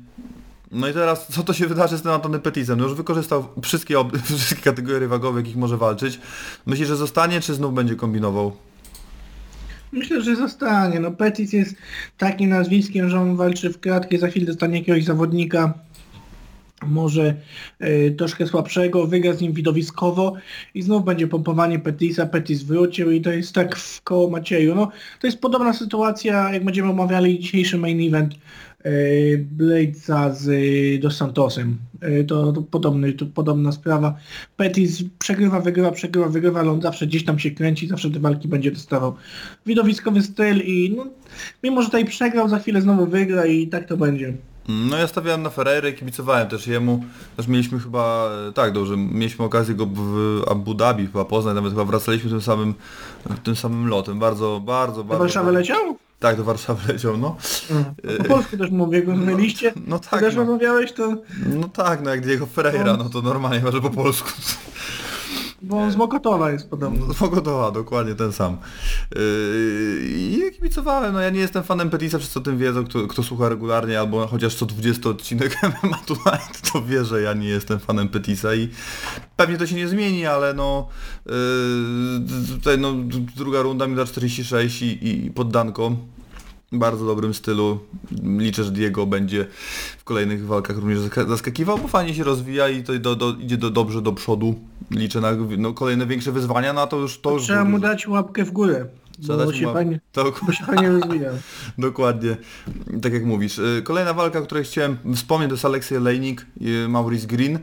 No 0.71 0.89
i 0.89 0.93
teraz 0.93 1.27
co 1.29 1.43
to 1.43 1.53
się 1.53 1.67
wydarzy 1.67 1.99
z 1.99 2.03
tym 2.03 2.13
Antonem 2.13 2.41
Petisem? 2.41 2.79
No 2.79 2.85
już 2.85 2.95
wykorzystał 2.95 3.45
wszystkie, 3.63 3.97
wszystkie 4.37 4.63
kategorie 4.63 5.09
wagowe, 5.09 5.41
jakich 5.41 5.57
może 5.57 5.77
walczyć. 5.77 6.21
Myślisz, 6.67 6.89
że 6.89 6.97
zostanie, 6.97 7.41
czy 7.41 7.55
znów 7.55 7.75
będzie 7.75 7.97
kombinował? 7.97 8.57
Myślę, 9.95 10.23
że 10.23 10.37
zostanie. 10.37 11.01
No 11.01 11.11
Petit 11.11 11.53
jest 11.53 11.75
takim 12.19 12.51
nazwiskiem, 12.51 13.09
że 13.09 13.21
on 13.21 13.37
walczy 13.37 13.71
w 13.71 13.81
kratkę, 13.81 14.19
za 14.19 14.29
chwilę 14.29 14.47
dostanie 14.47 14.79
jakiegoś 14.79 15.05
zawodnika 15.05 15.75
może 16.87 17.35
e, 17.81 18.11
troszkę 18.11 18.47
słabszego, 18.47 19.07
wygra 19.07 19.33
z 19.33 19.41
nim 19.41 19.53
widowiskowo 19.53 20.35
i 20.75 20.83
znów 20.83 21.05
będzie 21.05 21.27
pompowanie 21.27 21.79
Petisa, 21.79 22.27
Petis 22.27 22.63
wrócił 22.63 23.11
i 23.11 23.21
to 23.21 23.33
jest 23.33 23.53
tak 23.53 23.77
w 23.77 24.03
koło 24.03 24.31
Macieju. 24.31 24.75
No, 24.75 24.91
to 25.21 25.27
jest 25.27 25.41
podobna 25.41 25.73
sytuacja, 25.73 26.53
jak 26.53 26.65
będziemy 26.65 26.91
omawiali 26.91 27.39
dzisiejszy 27.39 27.79
main 27.79 28.09
event 28.09 28.35
Bladesa 29.39 30.35
z 30.35 30.49
e, 30.49 30.99
Dos 30.99 31.17
Santosem. 31.17 31.79
E, 32.01 32.25
to, 32.25 32.53
to, 32.53 32.63
podobny, 32.63 33.13
to 33.13 33.27
podobna 33.27 33.73
sprawa. 33.73 34.15
Petis 34.57 35.05
przegrywa, 35.19 35.61
wygrywa, 35.61 35.91
przegrywa, 35.93 36.29
wygrywa, 36.29 36.61
ale 36.61 36.71
on 36.71 36.83
zawsze 36.83 37.07
gdzieś 37.07 37.25
tam 37.25 37.39
się 37.39 37.51
kręci, 37.51 37.89
zawsze 37.89 38.11
te 38.11 38.21
walki 38.21 38.49
będzie 38.49 38.71
dostawał. 38.71 39.15
Widowiskowy 39.67 40.23
styl 40.23 40.61
i 40.65 40.95
no, 40.97 41.07
mimo, 41.63 41.83
że 41.83 41.89
tutaj 41.89 42.05
przegrał, 42.05 42.49
za 42.49 42.59
chwilę 42.59 42.83
znowu 42.83 43.07
wygra 43.07 43.47
i 43.47 43.67
tak 43.67 43.89
to 43.89 43.97
będzie. 43.97 44.35
No 44.69 44.97
ja 44.97 45.07
stawiałem 45.07 45.43
na 45.43 45.51
Ferreira, 45.51 45.93
kibicowałem 45.93 46.49
też 46.49 46.67
jemu. 46.67 47.05
Też 47.37 47.49
mieliśmy 47.49 47.81
chyba, 47.81 48.31
tak 48.55 48.73
dobrze, 48.73 48.97
mieliśmy 48.97 49.45
okazję 49.45 49.75
go 49.75 49.87
w 49.87 50.43
Abu 50.51 50.75
Dhabi 50.75 51.07
chyba 51.07 51.25
poznać, 51.25 51.55
nawet 51.55 51.73
chyba 51.73 51.85
wracaliśmy 51.85 52.31
tym 52.31 52.41
samym, 52.41 52.75
tym 53.43 53.57
samym 53.57 53.89
lotem. 53.89 54.19
Bardzo, 54.19 54.61
bardzo, 54.65 55.05
bardzo. 55.05 55.25
Warszawy 55.25 55.53
leciał? 55.53 55.99
Tak, 56.25 56.37
do 56.37 56.45
Warszawy 56.45 56.81
leciał, 56.93 57.17
no. 57.17 57.37
Po 58.19 58.25
polsku 58.25 58.57
też 58.57 58.71
mówię, 58.71 59.03
go 59.03 59.17
mieliście. 59.17 59.73
No 59.87 59.99
Ty 59.99 60.09
tak, 60.11 60.21
też 60.21 60.35
no. 60.35 60.41
rozmawiałeś, 60.41 60.93
to... 60.93 61.17
No 61.47 61.69
tak, 61.69 62.03
no 62.03 62.11
jak 62.11 62.21
Diego 62.21 62.47
Ferreira, 62.47 62.97
no 62.97 63.09
to 63.09 63.23
normalnie 63.23 63.59
chyba, 63.59 63.73
że 63.73 63.81
po 63.81 63.91
polsku. 63.91 64.31
Bo 65.63 65.77
on 65.77 65.93
z 65.93 65.97
Mokotowa 65.97 66.51
jest 66.51 66.71
podobno. 66.71 67.15
Pogodowa, 67.15 67.71
dokładnie 67.71 68.15
ten 68.15 68.33
sam. 68.33 68.57
Yy, 69.15 69.21
I 70.07 70.39
ja 70.45 70.51
kibicowałem, 70.51 71.13
no 71.13 71.21
ja 71.21 71.31
nie 71.31 71.41
jestem 71.41 71.63
fanem 71.63 71.91
Petisa, 71.91 72.19
wszyscy 72.19 72.39
o 72.39 72.43
tym 72.43 72.59
wiedzą, 72.59 72.85
kto, 72.85 73.07
kto 73.07 73.23
słucha 73.23 73.49
regularnie, 73.49 74.01
albo 74.01 74.27
chociaż 74.27 74.55
co 74.55 74.67
20 74.67 75.09
odcinek 75.09 75.57
MMA 75.63 75.99
Tonight, 76.07 76.73
to 76.73 76.83
wie, 76.83 77.05
że 77.05 77.23
ja 77.23 77.35
nie 77.35 77.49
jestem 77.49 77.79
fanem 77.79 78.09
Petisa 78.09 78.55
i 78.55 78.69
pewnie 79.37 79.59
to 79.59 79.67
się 79.67 79.77
nie 79.77 79.89
zmieni, 79.89 80.27
ale 80.27 80.55
no 80.55 80.89
yy, 81.27 81.33
tutaj 82.57 82.79
no 82.79 82.95
druga 83.37 83.63
runda 83.63 83.87
mi 83.87 83.97
da 83.97 84.05
46 84.05 84.83
i, 84.83 84.87
i, 84.87 85.27
i 85.27 85.31
poddanko. 85.31 85.97
Bardzo 86.73 87.07
dobrym 87.07 87.35
stylu. 87.35 87.79
Liczę, 88.23 88.65
że 88.65 88.71
Diego 88.71 89.07
będzie 89.07 89.47
w 89.99 90.05
kolejnych 90.05 90.47
walkach 90.47 90.77
również 90.77 90.99
zaska- 90.99 91.29
zaskakiwał, 91.29 91.79
bo 91.79 91.89
fajnie 91.89 92.15
się 92.15 92.25
rozwija 92.25 92.69
i 92.69 92.83
to 92.83 92.99
do, 92.99 93.17
do, 93.17 93.35
idzie 93.41 93.57
do, 93.57 93.71
dobrze 93.71 94.03
do 94.03 94.13
przodu. 94.13 94.55
Liczę 94.91 95.21
na 95.21 95.33
no, 95.59 95.73
kolejne 95.73 96.07
większe 96.07 96.33
wyzwania, 96.33 96.73
no 96.73 96.81
a 96.81 96.87
to 96.87 96.97
już 96.97 97.21
to 97.21 97.33
już 97.33 97.43
Trzeba 97.43 97.65
mu 97.65 97.79
dać 97.79 98.09
łapkę 98.09 98.45
w 98.45 98.51
górę. 98.51 98.87
Trzeba 99.23 99.39
bo 99.39 99.47
dać 99.47 99.57
się 99.57 99.67
mu- 99.67 99.73
fajnie, 99.73 100.01
To, 100.13 100.53
się 100.53 100.65
fajnie 100.65 100.89
rozwija. 100.89 101.31
Dokładnie, 101.79 102.37
tak 103.03 103.13
jak 103.13 103.25
mówisz. 103.25 103.59
Y, 103.59 103.83
Kolejna 103.85 104.15
walka, 104.15 104.39
o 104.39 104.43
której 104.43 104.65
chciałem 104.65 104.97
wspomnieć, 105.15 105.49
to 105.49 105.55
jest 105.55 105.65
Aleksiej 105.65 105.99
Olejnik 105.99 106.47
i 106.61 106.87
Maurice 106.89 107.27
Green. 107.27 107.57
Y, 107.57 107.61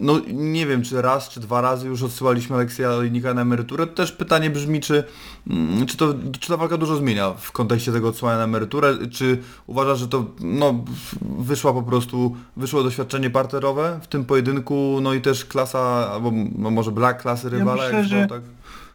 No 0.00 0.20
nie 0.32 0.66
wiem, 0.66 0.82
czy 0.82 1.02
raz, 1.02 1.28
czy 1.28 1.40
dwa 1.40 1.60
razy 1.60 1.86
już 1.86 2.02
odsyłaliśmy 2.02 2.56
Aleksija 2.56 2.90
Olejnika 2.90 3.34
na 3.34 3.42
emeryturę. 3.42 3.86
Też 3.86 4.12
pytanie 4.12 4.50
brzmi, 4.50 4.80
czy, 4.80 5.04
mm, 5.50 5.86
czy, 5.86 5.96
to, 5.96 6.14
czy 6.40 6.48
ta 6.48 6.56
walka 6.56 6.76
dużo 6.76 6.96
zmienia 6.96 7.30
w 7.38 7.52
kontekście 7.52 7.92
tego 7.92 8.08
odsyłania 8.08 8.38
na 8.38 8.44
emeryturę, 8.44 8.94
czy 9.10 9.38
uważasz, 9.66 9.98
że 9.98 10.08
to 10.08 10.24
no, 10.40 10.84
wyszła 11.38 11.72
po 11.72 11.82
prostu, 11.82 12.36
wyszło 12.56 12.82
doświadczenie 12.82 13.30
parterowe 13.30 14.00
w 14.02 14.06
tym 14.06 14.24
pojedynku, 14.24 14.98
no 15.02 15.14
i 15.14 15.20
też 15.20 15.44
klasa, 15.44 16.10
albo 16.12 16.32
no, 16.58 16.70
może 16.70 16.92
brak 16.92 17.22
klasy 17.22 17.48
rywala, 17.50 17.82
myślę, 17.82 17.98
jak 17.98 18.06
zwał, 18.08 18.40
tak? 18.40 18.42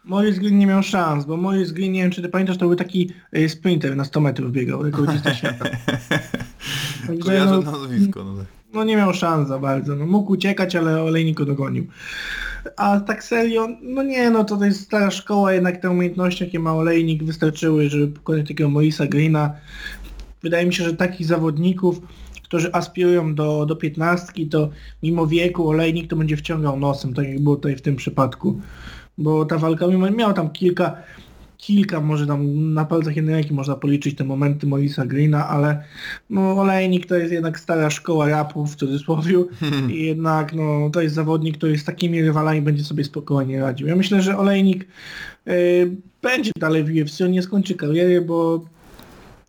Maurice 0.04 0.40
Green 0.40 0.58
nie 0.58 0.66
miał 0.66 0.82
szans, 0.82 1.24
bo 1.24 1.36
Maurice 1.36 1.72
Green, 1.72 1.92
nie 1.92 2.02
wiem 2.02 2.10
czy 2.10 2.22
ty 2.22 2.28
pamiętasz, 2.28 2.58
to 2.58 2.66
był 2.66 2.76
taki 2.76 3.10
e, 3.32 3.48
sprinter 3.48 3.96
na 3.96 4.04
100 4.04 4.20
metrów 4.20 4.52
biegał, 4.52 4.82
rekordzista 4.82 5.34
świata. 5.34 5.64
Także 7.06 7.22
Kojarzę 7.22 7.60
no, 7.64 7.72
nazwisko. 7.72 8.24
No 8.24 8.36
tak. 8.36 8.46
no 8.74 8.84
nie 8.84 8.96
miał 8.96 9.14
szans 9.14 9.48
za 9.48 9.58
bardzo. 9.58 9.96
No, 9.96 10.06
mógł 10.06 10.32
uciekać, 10.32 10.76
ale 10.76 11.02
olejnik 11.02 11.36
go 11.36 11.44
dogonił. 11.44 11.86
A 12.76 13.00
tak 13.00 13.24
serio, 13.24 13.68
no 13.82 14.02
nie, 14.02 14.30
no 14.30 14.44
to 14.44 14.64
jest 14.64 14.80
stara 14.80 15.10
szkoła, 15.10 15.52
jednak 15.52 15.80
te 15.80 15.90
umiejętności, 15.90 16.44
jakie 16.44 16.58
ma 16.58 16.74
olejnik, 16.74 17.24
wystarczyły, 17.24 17.90
żeby 17.90 18.08
pokonać 18.08 18.48
takiego 18.48 18.70
Maurice'a 18.70 19.08
Greena. 19.08 19.54
Wydaje 20.42 20.66
mi 20.66 20.74
się, 20.74 20.84
że 20.84 20.96
takich 20.96 21.26
zawodników, 21.26 22.00
którzy 22.42 22.72
aspirują 22.72 23.34
do, 23.34 23.66
do 23.66 23.76
15, 23.76 24.46
to 24.50 24.68
mimo 25.02 25.26
wieku 25.26 25.68
olejnik 25.68 26.10
to 26.10 26.16
będzie 26.16 26.36
wciągał 26.36 26.78
nosem, 26.78 27.14
tak 27.14 27.28
jak 27.28 27.40
było 27.40 27.56
tutaj 27.56 27.76
w 27.76 27.82
tym 27.82 27.96
przypadku. 27.96 28.60
Bo 29.18 29.44
ta 29.44 29.58
walka 29.58 29.86
miała 29.86 30.32
tam 30.32 30.50
kilka, 30.50 30.96
kilka, 31.62 32.00
może 32.00 32.26
tam 32.26 32.74
na 32.74 32.84
palcach 32.84 33.16
jednej 33.16 33.34
ręki 33.34 33.54
można 33.54 33.76
policzyć 33.76 34.16
te 34.16 34.24
momenty 34.24 34.66
Maurice'a 34.66 35.06
Greena, 35.06 35.48
ale 35.48 35.84
no 36.30 36.60
olejnik 36.60 37.06
to 37.06 37.16
jest 37.16 37.32
jednak 37.32 37.60
stara 37.60 37.90
szkoła 37.90 38.28
rapu 38.28 38.66
w 38.66 38.76
cudzysłowie 38.76 39.44
i 39.90 40.06
jednak 40.06 40.52
no 40.52 40.90
to 40.90 41.02
jest 41.02 41.14
zawodnik, 41.14 41.58
który 41.58 41.78
z 41.78 41.84
takimi 41.84 42.22
rywalami 42.22 42.62
będzie 42.62 42.84
sobie 42.84 43.04
spokojnie 43.04 43.60
radził. 43.60 43.86
Ja 43.86 43.96
myślę, 43.96 44.22
że 44.22 44.38
olejnik 44.38 44.86
y, 45.48 45.96
będzie 46.22 46.50
dalej 46.58 46.84
w 46.84 47.02
UFC, 47.02 47.20
on 47.20 47.30
nie 47.30 47.42
skończy 47.42 47.74
kariery, 47.74 48.20
bo 48.20 48.64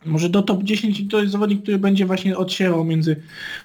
może 0.06 0.30
do 0.30 0.42
top 0.42 0.64
10 0.64 1.10
to 1.12 1.20
jest 1.20 1.32
zawodnik, 1.32 1.64
który 1.64 1.80
będzie 1.80 2.06
właśnie 2.06 2.38
odsierał 2.38 2.86
między 2.86 3.16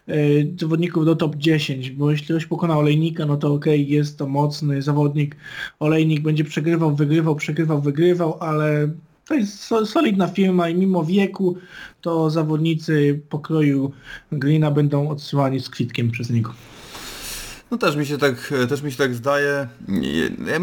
y, 0.08 0.54
zawodników 0.60 1.04
do 1.04 1.16
top 1.16 1.36
10, 1.36 1.90
bo 1.90 2.10
jeśli 2.10 2.26
ktoś 2.26 2.46
pokona 2.46 2.78
Olejnika, 2.78 3.26
no 3.26 3.36
to 3.36 3.52
okej, 3.52 3.88
jest 3.88 4.18
to 4.18 4.26
mocny 4.26 4.82
zawodnik. 4.82 5.36
Olejnik 5.80 6.20
będzie 6.20 6.44
przegrywał, 6.44 6.96
wygrywał, 6.96 7.36
przegrywał, 7.36 7.80
wygrywał, 7.80 8.38
ale 8.40 8.88
to 9.28 9.34
jest 9.34 9.60
so, 9.60 9.86
solidna 9.86 10.26
firma 10.26 10.68
i 10.68 10.74
mimo 10.74 11.04
wieku 11.04 11.56
to 12.00 12.30
zawodnicy 12.30 13.20
pokroju 13.28 13.92
Greena 14.32 14.70
będą 14.70 15.08
odsyłani 15.08 15.60
z 15.60 15.70
kwitkiem 15.70 16.10
przez 16.10 16.30
niego. 16.30 16.54
No 17.70 17.78
też 17.78 17.96
mi 17.96 18.06
się 18.06 18.18
tak, 18.18 18.54
też 18.68 18.82
mi 18.82 18.92
się 18.92 18.98
tak 18.98 19.14
zdaje. 19.14 19.68
Ja, 20.46 20.58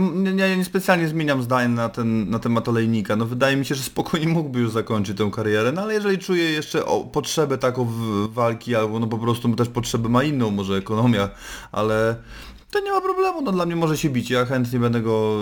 ja 0.47 0.55
nie 0.55 0.65
specjalnie 0.65 1.07
zmieniam 1.07 1.43
zdań 1.43 1.71
na, 1.71 1.89
ten, 1.89 2.29
na 2.29 2.39
temat 2.39 2.69
olejnika. 2.69 3.15
No 3.15 3.25
wydaje 3.25 3.57
mi 3.57 3.65
się, 3.65 3.75
że 3.75 3.83
spokojnie 3.83 4.27
mógłby 4.27 4.59
już 4.59 4.71
zakończyć 4.71 5.17
tę 5.17 5.29
karierę, 5.31 5.71
no 5.71 5.81
ale 5.81 5.93
jeżeli 5.93 6.17
czuje 6.17 6.43
jeszcze 6.43 6.85
o, 6.85 7.03
potrzebę 7.03 7.57
taką 7.57 7.85
w, 7.85 8.27
walki, 8.33 8.75
albo 8.75 8.99
no 8.99 9.07
po 9.07 9.17
prostu 9.17 9.55
też 9.55 9.69
potrzebę 9.69 10.09
ma 10.09 10.23
inną, 10.23 10.51
może 10.51 10.77
ekonomia, 10.77 11.29
ale 11.71 12.15
to 12.71 12.79
nie 12.79 12.91
ma 12.91 13.01
problemu, 13.01 13.41
no 13.41 13.51
dla 13.51 13.65
mnie 13.65 13.75
może 13.75 13.97
się 13.97 14.09
bić. 14.09 14.29
Ja 14.29 14.45
chętnie 14.45 14.79
będę 14.79 15.01
go, 15.01 15.37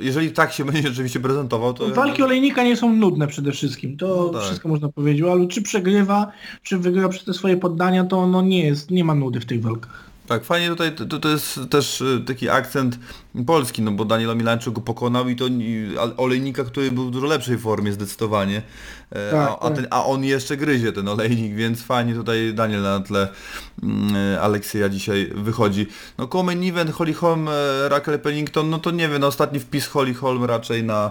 jeżeli 0.00 0.32
tak 0.32 0.52
się 0.52 0.64
będzie 0.72 0.88
rzeczywiście 0.88 1.20
prezentował, 1.20 1.74
to... 1.74 1.88
Walki 1.88 2.22
olejnika 2.22 2.62
nie 2.62 2.76
są 2.76 2.92
nudne 2.92 3.26
przede 3.26 3.52
wszystkim, 3.52 3.96
to 3.96 4.06
No 4.06 4.38
tak. 4.38 4.42
wszystko 4.42 4.68
można 4.68 4.88
powiedzieć, 4.88 5.26
ale 5.32 5.46
czy 5.46 5.62
przegrywa, 5.62 6.32
czy 6.62 6.78
wygrywa 6.78 7.08
przez 7.08 7.24
te 7.24 7.34
swoje 7.34 7.56
poddania, 7.56 8.04
to 8.04 8.26
no 8.26 8.42
nie 8.42 8.66
jest, 8.66 8.90
nie 8.90 9.04
ma 9.04 9.14
nudy 9.14 9.40
w 9.40 9.46
tych 9.46 9.62
walkach. 9.62 10.11
Tak, 10.32 10.44
fajnie 10.44 10.68
tutaj, 10.68 10.94
to, 10.94 11.18
to 11.18 11.28
jest 11.28 11.60
też 11.70 12.00
y, 12.00 12.20
taki 12.26 12.48
akcent 12.48 12.98
polski, 13.46 13.82
no 13.82 13.90
bo 13.90 14.04
Daniel 14.04 14.36
Milańczuk 14.36 14.74
go 14.74 14.80
pokonał 14.80 15.28
i 15.28 15.36
to 15.36 15.44
olejnika, 16.16 16.64
który 16.64 16.90
był 16.90 17.06
w 17.06 17.10
dużo 17.10 17.26
lepszej 17.26 17.58
formie 17.58 17.92
zdecydowanie, 17.92 18.62
E, 19.12 19.30
Tak, 19.30 19.48
a, 19.50 19.58
a, 19.58 19.68
tak. 19.68 19.76
ten, 19.76 19.86
a 19.90 20.04
on 20.04 20.24
jeszcze 20.24 20.56
gryzie 20.56 20.92
ten 20.92 21.08
olejnik, 21.08 21.54
więc 21.54 21.82
fajnie 21.82 22.14
tutaj 22.14 22.54
Daniel 22.54 22.82
na 22.82 23.00
tle 23.00 23.28
mm, 23.82 24.16
e, 24.16 24.40
Aleksieja 24.40 24.88
dzisiaj 24.88 25.30
wychodzi. 25.34 25.86
No 26.18 26.28
Common 26.28 26.62
Event, 26.62 26.90
Holly 26.90 27.14
Holm, 27.14 27.48
e, 27.48 27.88
Raquel 27.88 28.18
Pennington, 28.18 28.70
no 28.70 28.78
to 28.78 28.90
nie 28.90 29.08
wiem, 29.08 29.20
no 29.20 29.26
ostatni 29.26 29.60
wpis 29.60 29.86
Holly 29.86 30.14
Holm 30.14 30.44
raczej 30.44 30.84
na 30.84 31.10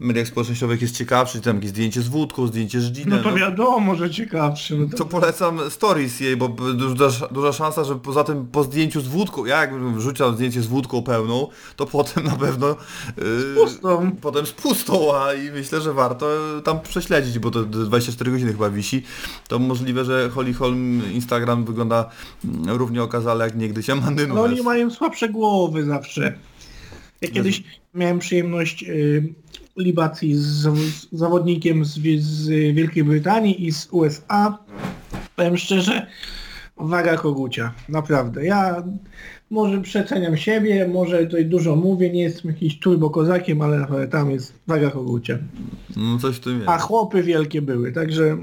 mediach 0.00 0.26
społecznościowych 0.26 0.82
jest 0.82 0.96
ciekawszy, 0.96 1.40
tam 1.40 1.56
jakieś 1.56 1.70
zdjęcie 1.70 2.02
z 2.02 2.08
wódką, 2.08 2.46
zdjęcie 2.46 2.80
z 2.80 2.88
No 2.88 2.94
Ginem, 2.94 3.22
to 3.22 3.34
wiadomo, 3.34 3.94
że 3.94 4.10
ciekawszy. 4.10 4.76
No 4.76 4.86
to... 4.86 4.96
to 4.96 5.04
polecam 5.04 5.70
stories 5.70 6.20
jej, 6.20 6.36
bo 6.36 6.48
duża, 6.48 7.28
duża 7.28 7.52
szansa, 7.52 7.84
że 7.84 7.94
poza 7.96 8.24
tym 8.24 8.46
po 8.46 8.64
zdjęciu 8.64 9.00
z 9.00 9.08
wódką, 9.08 9.44
ja 9.44 9.60
jakbym 9.60 9.96
wrzucał 9.98 10.34
zdjęcie 10.34 10.62
z 10.62 10.66
wódką 10.66 11.02
pełną, 11.02 11.48
to 11.76 11.86
potem 11.86 12.24
na 12.24 12.36
pewno 12.36 12.76
yy, 13.16 13.54
pustą. 13.54 14.12
potem 14.20 14.46
z 14.46 14.52
pustą, 14.52 15.16
a 15.16 15.34
i 15.34 15.50
myślę, 15.50 15.80
że 15.80 15.92
warto 15.92 16.26
tam 16.64 16.80
prześledzić, 16.80 17.38
bo 17.38 17.50
to 17.50 17.64
24 17.64 18.30
godziny 18.30 18.52
chyba 18.52 18.70
wisi. 18.70 19.02
To 19.48 19.58
możliwe, 19.58 20.04
że 20.04 20.30
Holly 20.30 20.54
Holm 20.54 21.02
Instagram 21.12 21.64
wygląda 21.64 22.10
mm, 22.44 22.70
równie 22.76 23.02
okazale 23.02 23.44
jak 23.44 23.56
niegdyś 23.56 23.90
Amandy 23.90 24.28
Ale 24.30 24.40
oni 24.40 24.62
mają 24.62 24.90
słabsze 24.90 25.28
głowy 25.28 25.84
zawsze. 25.84 26.38
Ja 27.20 27.28
kiedyś 27.28 27.62
miałem 27.94 28.18
przyjemność 28.18 28.82
y, 28.82 29.34
libacji 29.76 30.34
z, 30.36 30.62
z 30.62 31.08
zawodnikiem 31.12 31.84
z, 31.84 31.98
z 32.20 32.48
Wielkiej 32.74 33.04
Brytanii 33.04 33.66
i 33.66 33.72
z 33.72 33.88
USA. 33.90 34.58
Powiem 35.36 35.56
szczerze, 35.56 36.06
waga 36.76 37.16
kogucia. 37.16 37.72
Naprawdę. 37.88 38.44
Ja 38.44 38.82
może 39.52 39.80
przeceniam 39.80 40.36
siebie, 40.36 40.88
może 40.88 41.26
tutaj 41.26 41.46
dużo 41.46 41.76
mówię, 41.76 42.10
nie 42.10 42.22
jestem 42.22 42.50
jakimś 42.50 42.78
turbo 42.78 43.10
kozakiem, 43.10 43.62
ale 43.62 44.08
tam 44.10 44.30
jest 44.30 44.52
waga 44.66 44.90
kogucia. 44.90 45.38
No 45.96 46.18
coś 46.18 46.36
w 46.36 46.40
tym 46.40 46.56
jest. 46.56 46.68
A 46.68 46.78
chłopy 46.78 47.22
wielkie 47.22 47.62
były, 47.62 47.92
także 47.92 48.36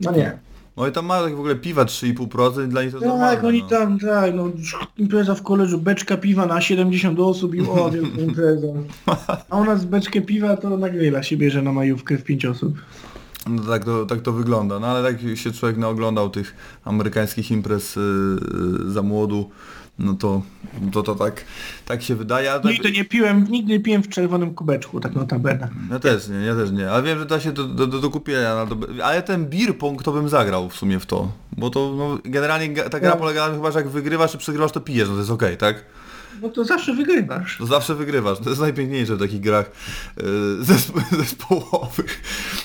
no 0.00 0.12
nie. 0.12 0.38
No 0.76 0.86
i 0.86 0.92
tam 0.92 1.06
ma 1.06 1.22
tak 1.22 1.36
w 1.36 1.38
ogóle 1.38 1.56
piwa 1.56 1.84
3,5% 1.84 2.64
i 2.64 2.68
dla 2.68 2.82
nich 2.82 2.92
to 2.92 3.00
Tak, 3.00 3.08
normalne. 3.08 3.48
oni 3.48 3.62
no. 3.62 3.68
tam, 3.68 3.98
tak, 3.98 4.34
no 4.34 4.50
impreza 4.98 5.34
w 5.34 5.42
koleżu, 5.42 5.78
beczka 5.78 6.16
piwa 6.16 6.46
na 6.46 6.60
70 6.60 7.20
osób 7.20 7.54
i 7.54 7.60
o, 7.60 7.90
wielka 7.90 8.20
impreza. 8.20 8.66
A 9.50 9.56
u 9.56 9.64
nas 9.64 9.84
beczkę 9.84 10.20
piwa 10.20 10.56
to 10.56 10.76
na 10.76 10.90
grilla 10.90 11.22
się 11.22 11.36
bierze 11.36 11.62
na 11.62 11.72
majówkę 11.72 12.18
w 12.18 12.24
5 12.24 12.44
osób. 12.44 12.74
No 13.50 13.62
tak 13.62 13.84
to, 13.84 14.06
tak 14.06 14.20
to 14.20 14.32
wygląda, 14.32 14.80
no 14.80 14.86
ale 14.86 15.12
tak 15.12 15.20
się 15.38 15.52
człowiek 15.52 15.78
naoglądał 15.78 16.30
tych 16.30 16.54
amerykańskich 16.84 17.50
imprez 17.50 17.96
yy, 17.96 18.92
za 18.92 19.02
młodu, 19.02 19.50
no 19.98 20.14
to, 20.14 20.42
to, 20.92 21.02
to 21.02 21.14
tak, 21.14 21.44
tak 21.86 22.02
się 22.02 22.14
wydaje, 22.14 22.52
ale 22.52 22.60
tak, 22.60 22.72
Nigdy 22.72 22.90
nie 22.92 23.04
piłem, 23.04 23.46
nigdy 23.50 23.72
nie 23.72 23.80
piłem 23.80 24.02
w 24.02 24.08
czerwonym 24.08 24.54
kubeczku, 24.54 25.00
tak 25.00 25.14
notabene. 25.14 25.68
ja 25.90 25.98
też 25.98 26.28
nie, 26.28 26.36
ja 26.36 26.54
też 26.54 26.70
nie, 26.70 26.90
ale 26.90 27.02
wiem, 27.02 27.18
że 27.18 27.26
da 27.26 27.40
się 27.40 27.52
do, 27.52 27.64
do, 27.64 27.86
do, 27.86 27.98
do 28.00 28.10
kupienia, 28.10 28.54
no 28.54 28.66
to, 28.66 29.04
ale 29.04 29.22
ten 29.22 29.46
beer 29.46 29.78
pong 29.78 30.02
to 30.02 30.12
bym 30.12 30.28
zagrał 30.28 30.68
w 30.68 30.76
sumie 30.76 31.00
w 31.00 31.06
to, 31.06 31.32
bo 31.56 31.70
to 31.70 31.94
no, 31.98 32.18
generalnie 32.24 32.74
ta 32.82 33.00
gra 33.00 33.10
Ja- 33.10 33.16
polega 33.16 33.40
na 33.40 33.46
tym 33.46 33.56
chyba, 33.56 33.70
że 33.70 33.78
jak 33.78 33.88
wygrywasz 33.88 34.32
czy 34.32 34.38
przegrywasz 34.38 34.72
to 34.72 34.80
pijesz, 34.80 35.08
no 35.08 35.14
to 35.14 35.20
jest 35.20 35.30
okej, 35.30 35.56
tak? 35.56 35.84
No 36.42 36.48
to 36.48 36.64
zawsze 36.64 36.94
wygrywasz. 36.94 37.58
To 37.58 37.66
zawsze 37.66 37.94
wygrywasz. 37.94 38.38
To 38.38 38.48
jest 38.50 38.60
najpiękniejsze 38.60 39.16
w 39.16 39.18
takich 39.18 39.40
grach 39.40 39.70
yy, 40.16 40.24
zespo- 40.64 41.16
zespołowych. 41.22 42.22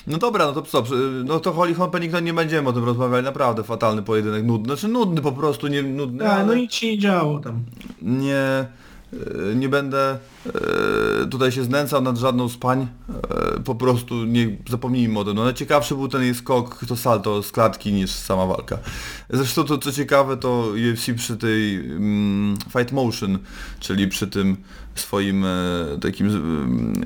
No 0.07 0.17
dobra, 0.17 0.45
no 0.45 0.53
to 0.53 0.62
co, 0.62 0.83
no 1.25 1.39
to 1.39 1.53
Holly 1.53 1.74
Holm 1.74 1.91
Pennington 1.91 2.24
nie 2.24 2.33
będziemy 2.33 2.69
o 2.69 2.74
tym 2.74 2.83
rozmawiali, 2.83 3.24
naprawdę 3.25 3.63
fatalny 3.63 4.01
pojedynek, 4.03 4.43
nudny, 4.43 4.65
znaczy 4.65 4.88
nudny 4.88 5.21
po 5.21 5.31
prostu, 5.31 5.67
nie 5.67 5.83
nudny, 5.83 6.19
Tak, 6.19 6.29
ale 6.33 6.45
no 6.45 6.55
nic 6.55 6.74
się 6.74 6.88
nie 6.88 7.00
działo 7.00 7.39
tam. 7.39 7.63
nie, 8.01 8.65
yy, 9.13 9.55
nie 9.55 9.69
będę 9.69 10.17
tutaj 11.32 11.51
się 11.51 11.63
znęcał 11.63 12.01
nad 12.01 12.17
żadną 12.17 12.50
z 12.50 12.58
pań, 12.58 12.88
yy, 13.56 13.63
po 13.63 13.75
prostu 13.75 14.25
nie 14.25 14.58
zapomnijmy 14.70 15.20
o 15.20 15.24
tym. 15.25 15.36
No 15.36 15.44
najciekawszy 15.44 15.96
był 15.96 16.08
ten 16.08 16.22
jej 16.22 16.36
skok, 16.36 16.86
to 16.88 16.96
salto 16.96 17.44
z 17.44 17.51
klatki 17.51 17.94
niż 17.94 18.12
sama 18.12 18.46
walka. 18.46 18.77
Zresztą 19.29 19.63
to 19.63 19.77
co 19.77 19.91
ciekawe 19.91 20.38
to 20.38 20.74
UFC 20.91 21.13
przy 21.17 21.38
tej 21.38 21.75
mm, 21.75 22.58
Fight 22.70 22.91
Motion, 22.91 23.39
czyli 23.79 24.08
przy 24.08 24.27
tym 24.27 24.58
swoim 24.96 25.46
e, 25.46 25.48
takim 26.01 26.27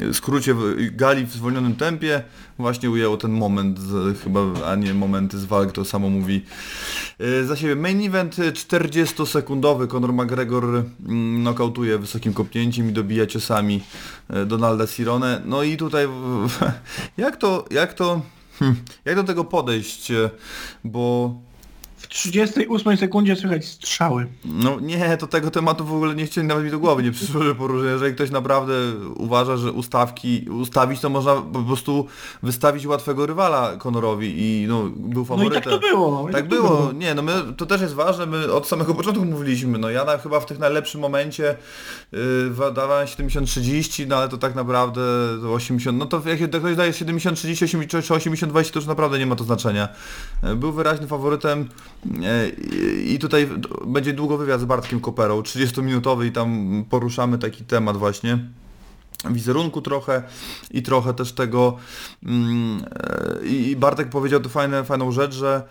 e, 0.09 0.13
skrócie 0.13 0.55
gali 0.91 1.25
w 1.25 1.31
zwolnionym 1.31 1.75
tempie 1.75 2.23
właśnie 2.61 2.89
ujęło 2.89 3.17
ten 3.17 3.31
moment 3.31 3.79
z, 3.79 4.19
chyba, 4.19 4.41
a 4.65 4.75
nie 4.75 4.93
momenty 4.93 5.39
z 5.39 5.45
walk, 5.45 5.71
to 5.71 5.85
samo 5.85 6.09
mówi 6.09 6.41
e, 7.19 7.45
za 7.45 7.55
siebie. 7.55 7.75
Main 7.75 8.05
event 8.05 8.39
e, 8.39 8.51
40-sekundowy, 8.51 9.87
Conor 9.87 10.13
McGregor 10.13 10.65
mm, 10.65 11.43
nokautuje 11.43 11.97
wysokim 11.97 12.33
kopnięciem 12.33 12.89
i 12.89 12.93
dobija 12.93 13.25
ciosami 13.31 13.83
e, 14.29 14.45
Donalda 14.45 14.87
Cirone. 14.87 15.41
No 15.45 15.63
i 15.63 15.77
tutaj 15.77 16.07
jak 17.23 17.37
to, 17.37 17.65
jak 17.71 17.93
to, 17.93 18.21
jak 19.05 19.15
do 19.15 19.23
tego 19.23 19.43
podejść, 19.43 20.11
e, 20.11 20.29
bo 20.83 21.35
38 22.11 22.97
sekundzie 22.97 23.35
słychać 23.35 23.65
strzały. 23.65 24.27
No 24.45 24.79
nie, 24.79 25.17
to 25.17 25.27
tego 25.27 25.51
tematu 25.51 25.85
w 25.85 25.93
ogóle 25.93 26.15
nie 26.15 26.25
chcieli 26.25 26.47
nawet 26.47 26.65
mi 26.65 26.71
do 26.71 26.79
głowy, 26.79 27.03
nie 27.03 27.11
przyszło, 27.11 27.43
że 27.43 27.55
poruszę. 27.55 27.85
Jeżeli 27.85 28.15
ktoś 28.15 28.31
naprawdę 28.31 28.73
uważa, 29.15 29.57
że 29.57 29.71
ustawki, 29.71 30.45
ustawić 30.49 30.99
to 30.99 31.09
można 31.09 31.35
po 31.35 31.59
prostu 31.59 32.05
wystawić 32.43 32.85
łatwego 32.85 33.25
rywala 33.25 33.77
Conorowi 33.77 34.33
i 34.37 34.65
no, 34.67 34.83
był 34.95 35.13
No 35.15 35.21
i 35.21 35.25
faworytem. 35.25 35.61
tak 35.61 35.73
to 35.73 35.79
było. 35.79 36.29
i 36.29 36.31
Tak 36.31 36.43
to 36.43 36.49
było, 36.49 36.91
nie, 36.91 37.15
no 37.15 37.21
my, 37.21 37.33
to 37.57 37.65
też 37.65 37.81
jest 37.81 37.93
ważne, 37.93 38.25
my 38.25 38.53
od 38.53 38.67
samego 38.67 38.95
początku 38.95 39.25
mówiliśmy, 39.25 39.77
no 39.77 39.89
ja 39.89 40.05
na, 40.05 40.17
chyba 40.17 40.39
w 40.39 40.45
tych 40.45 40.59
najlepszym 40.59 41.01
momencie 41.01 41.55
yy, 42.11 42.71
dawałem 42.75 43.07
70-30, 43.07 44.07
no 44.07 44.15
ale 44.15 44.29
to 44.29 44.37
tak 44.37 44.55
naprawdę 44.55 45.01
to 45.41 45.53
80, 45.53 45.97
no 45.97 46.05
to 46.05 46.21
jak 46.25 46.49
ktoś 46.49 46.75
daje 46.75 46.91
70-30 46.91 47.63
80 47.63 48.05
czy 48.05 48.13
80-20 48.13 48.71
to 48.71 48.79
już 48.79 48.87
naprawdę 48.87 49.19
nie 49.19 49.25
ma 49.25 49.35
to 49.35 49.43
znaczenia. 49.43 49.89
Yy, 50.43 50.55
Był 50.55 50.71
wyraźnym 50.71 51.09
faworytem 51.09 51.69
i 53.05 53.19
tutaj 53.19 53.49
będzie 53.87 54.13
długo 54.13 54.37
wywiad 54.37 54.61
z 54.61 54.65
Bartkiem 54.65 54.99
Koperą, 54.99 55.41
30-minutowy 55.41 56.25
i 56.25 56.31
tam 56.31 56.83
poruszamy 56.89 57.37
taki 57.37 57.63
temat 57.63 57.97
właśnie 57.97 58.39
wizerunku 59.29 59.81
trochę 59.81 60.23
i 60.71 60.81
trochę 60.81 61.13
też 61.13 61.33
tego 61.33 61.77
mm, 62.23 62.85
e, 63.43 63.45
i 63.45 63.75
Bartek 63.75 64.09
powiedział 64.09 64.39
tu 64.39 64.49
fajne, 64.49 64.83
fajną 64.83 65.11
rzecz, 65.11 65.33
że 65.33 65.63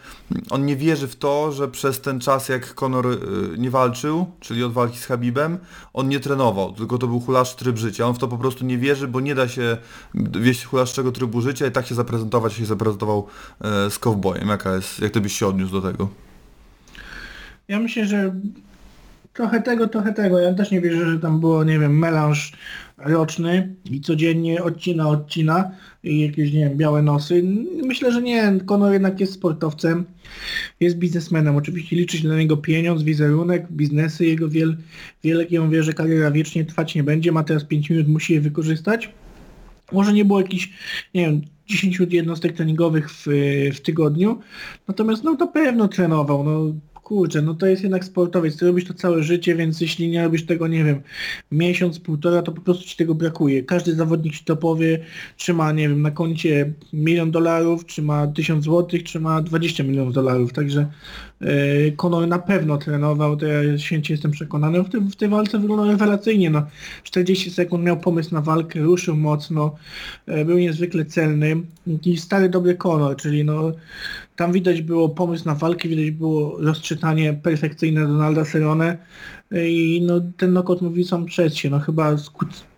on 0.50 0.66
nie 0.66 0.76
wierzy 0.76 1.08
w 1.08 1.16
to, 1.16 1.52
że 1.52 1.68
przez 1.68 2.00
ten 2.00 2.20
czas 2.20 2.48
jak 2.48 2.74
Conor 2.74 3.06
y, 3.06 3.18
nie 3.58 3.70
walczył, 3.70 4.26
czyli 4.40 4.64
od 4.64 4.72
walki 4.72 4.98
z 4.98 5.06
Habibem, 5.06 5.58
on 5.92 6.08
nie 6.08 6.20
trenował, 6.20 6.72
tylko 6.72 6.98
to 6.98 7.06
był 7.06 7.20
hulaszczy 7.20 7.56
tryb 7.56 7.76
życia. 7.76 8.06
On 8.06 8.14
w 8.14 8.18
to 8.18 8.28
po 8.28 8.38
prostu 8.38 8.64
nie 8.64 8.78
wierzy, 8.78 9.08
bo 9.08 9.20
nie 9.20 9.34
da 9.34 9.48
się 9.48 9.76
wieść 10.14 10.64
hulaszczego 10.64 11.12
trybu 11.12 11.40
życia 11.40 11.66
i 11.66 11.70
tak 11.70 11.86
się 11.86 11.94
zaprezentować, 11.94 12.52
jak 12.52 12.58
się 12.60 12.66
zaprezentował 12.66 13.26
e, 13.60 13.90
z 13.90 13.98
Cowboyem. 13.98 14.48
Jaka 14.48 14.74
jest, 14.74 15.00
jak 15.00 15.12
ty 15.12 15.20
byś 15.20 15.38
się 15.38 15.46
odniósł 15.46 15.72
do 15.72 15.80
tego? 15.92 16.08
Ja 17.68 17.80
myślę, 17.80 18.06
że 18.06 18.34
trochę 19.32 19.62
tego, 19.62 19.88
trochę 19.88 20.12
tego. 20.12 20.38
Ja 20.38 20.54
też 20.54 20.70
nie 20.70 20.80
wierzę, 20.80 21.10
że 21.10 21.18
tam 21.18 21.40
było, 21.40 21.64
nie 21.64 21.78
wiem, 21.78 21.98
melanż 21.98 22.52
roczny 22.98 23.74
i 23.90 24.00
codziennie 24.00 24.62
odcina, 24.62 25.08
odcina 25.08 25.70
i 26.04 26.20
jakieś, 26.20 26.52
nie 26.52 26.60
wiem, 26.60 26.76
białe 26.76 27.02
nosy. 27.02 27.42
Myślę, 27.84 28.12
że 28.12 28.22
nie. 28.22 28.52
Conor 28.66 28.92
jednak 28.92 29.20
jest 29.20 29.32
sportowcem, 29.32 30.04
jest 30.80 30.96
biznesmenem. 30.96 31.56
Oczywiście 31.56 31.96
liczy 31.96 32.16
się 32.18 32.28
dla 32.28 32.36
niego 32.36 32.56
pieniądz, 32.56 33.02
wizerunek, 33.02 33.72
biznesy. 33.72 34.26
Jego 34.26 34.48
wiel, 34.48 34.76
wielkie, 35.24 35.62
on 35.62 35.70
wie, 35.70 35.82
że 35.82 35.92
kariera 35.92 36.30
wiecznie 36.30 36.64
trwać 36.64 36.94
nie 36.94 37.02
będzie. 37.02 37.32
Ma 37.32 37.44
teraz 37.44 37.64
5 37.64 37.90
minut, 37.90 38.08
musi 38.08 38.32
je 38.32 38.40
wykorzystać. 38.40 39.12
Może 39.92 40.12
nie 40.12 40.24
było 40.24 40.40
jakichś, 40.40 40.70
nie 41.14 41.26
wiem, 41.26 41.40
10 41.66 41.98
jednostek 42.10 42.52
treningowych 42.52 43.10
w, 43.10 43.26
w 43.74 43.80
tygodniu, 43.80 44.40
natomiast 44.88 45.24
no 45.24 45.36
to 45.36 45.46
pewno 45.46 45.88
trenował, 45.88 46.44
no 46.44 46.74
kurczę, 47.10 47.42
no 47.42 47.54
to 47.54 47.66
jest 47.66 47.82
jednak 47.82 48.04
sportowiec, 48.04 48.56
ty 48.56 48.66
robisz 48.66 48.84
to 48.84 48.94
całe 48.94 49.22
życie, 49.22 49.54
więc 49.54 49.80
jeśli 49.80 50.08
nie 50.08 50.22
robisz 50.22 50.46
tego, 50.46 50.68
nie 50.68 50.84
wiem, 50.84 51.00
miesiąc, 51.52 51.98
półtora, 51.98 52.42
to 52.42 52.52
po 52.52 52.60
prostu 52.60 52.84
ci 52.84 52.96
tego 52.96 53.14
brakuje. 53.14 53.62
Każdy 53.62 53.94
zawodnik 53.94 54.34
ci 54.34 54.44
to 54.44 54.56
powie, 54.56 54.98
czy 55.36 55.54
ma, 55.54 55.72
nie 55.72 55.88
wiem, 55.88 56.02
na 56.02 56.10
koncie 56.10 56.72
milion 56.92 57.30
dolarów, 57.30 57.86
czy 57.86 58.02
ma 58.02 58.26
tysiąc 58.26 58.64
złotych, 58.64 59.02
czy 59.02 59.20
ma 59.20 59.42
20 59.42 59.82
milionów 59.82 60.14
dolarów, 60.14 60.52
także 60.52 60.86
Conor 61.96 62.28
na 62.28 62.38
pewno 62.38 62.78
trenował, 62.78 63.36
to 63.36 63.46
ja 63.46 63.78
święcie 63.78 64.14
jestem 64.14 64.30
przekonany, 64.30 64.82
w, 64.82 64.88
tej- 64.88 65.00
w 65.00 65.16
tej 65.16 65.28
walce 65.28 65.58
wyglądał 65.58 65.86
rewelacyjnie, 65.86 66.50
no. 66.50 66.66
40 67.04 67.50
sekund 67.50 67.84
miał 67.84 67.96
pomysł 67.96 68.34
na 68.34 68.40
walkę, 68.40 68.80
ruszył 68.80 69.16
mocno, 69.16 69.74
e, 70.26 70.44
był 70.44 70.58
niezwykle 70.58 71.04
celny, 71.04 71.56
i 72.04 72.16
stary 72.16 72.48
dobry 72.48 72.74
Conor, 72.74 73.16
czyli 73.16 73.44
no 73.44 73.72
tam 74.36 74.52
widać 74.52 74.82
było 74.82 75.08
pomysł 75.08 75.46
na 75.46 75.54
walkę, 75.54 75.88
widać 75.88 76.10
było 76.10 76.58
rozczytanie 76.60 77.32
perfekcyjne 77.32 78.06
Donalda 78.06 78.44
Cerrone 78.44 78.96
i 79.52 80.02
no 80.06 80.20
ten 80.36 80.50
knockout 80.50 80.80
sam 81.04 81.26
przez 81.26 81.54
się, 81.54 81.70
no 81.70 81.78
chyba 81.78 82.16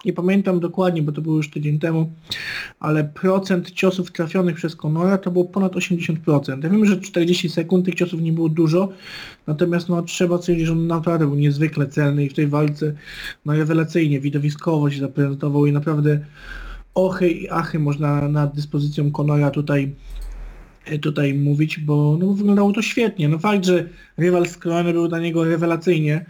nie 0.05 0.12
pamiętam 0.12 0.61
dokładnie, 0.61 1.02
bo 1.02 1.12
to 1.12 1.23
było 1.23 1.37
już 1.37 1.50
tydzień 1.50 1.79
temu, 1.79 2.12
ale 2.81 3.05
procent 3.05 3.71
ciosów 3.71 4.12
trafionych 4.12 4.57
przez 4.57 4.76
Conora 4.76 5.19
to 5.19 5.31
było 5.31 5.45
ponad 5.45 5.73
80%. 5.73 6.62
Ja 6.64 6.71
wiem, 6.71 6.87
że 6.87 7.00
40 7.00 7.49
sekund 7.49 7.85
tych 7.85 7.95
ciosów 7.95 8.21
nie 8.21 8.33
było 8.33 8.49
dużo, 8.49 8.88
natomiast 9.47 9.88
no 9.88 10.02
trzeba 10.02 10.38
stwierdzić, 10.38 10.67
że 10.67 10.73
on 10.73 10.87
naprawdę 10.87 11.26
był 11.26 11.35
niezwykle 11.35 11.87
celny 11.87 12.25
i 12.25 12.29
w 12.29 12.35
tej 12.35 12.47
walce 12.47 12.93
no 13.45 13.52
rewelacyjnie, 13.52 14.20
widowiskowo 14.20 14.90
się 14.90 15.01
zaprezentował 15.01 15.66
i 15.66 15.73
naprawdę 15.73 16.20
ochy 16.94 17.31
i 17.31 17.51
achy 17.51 17.79
można 17.79 18.29
nad 18.29 18.55
dyspozycją 18.55 19.11
Conora 19.11 19.51
tutaj 19.51 19.94
e, 20.85 20.99
tutaj 20.99 21.35
mówić, 21.35 21.79
bo 21.79 22.16
no, 22.20 22.33
wyglądało 22.33 22.73
to 22.73 22.83
świetnie. 22.83 23.29
No 23.29 23.38
fakt, 23.38 23.64
że 23.64 23.88
rywal 24.16 24.46
z 24.46 24.59
był 24.92 25.09
dla 25.09 25.18
niego 25.18 25.44
rewelacyjnie, 25.44 26.25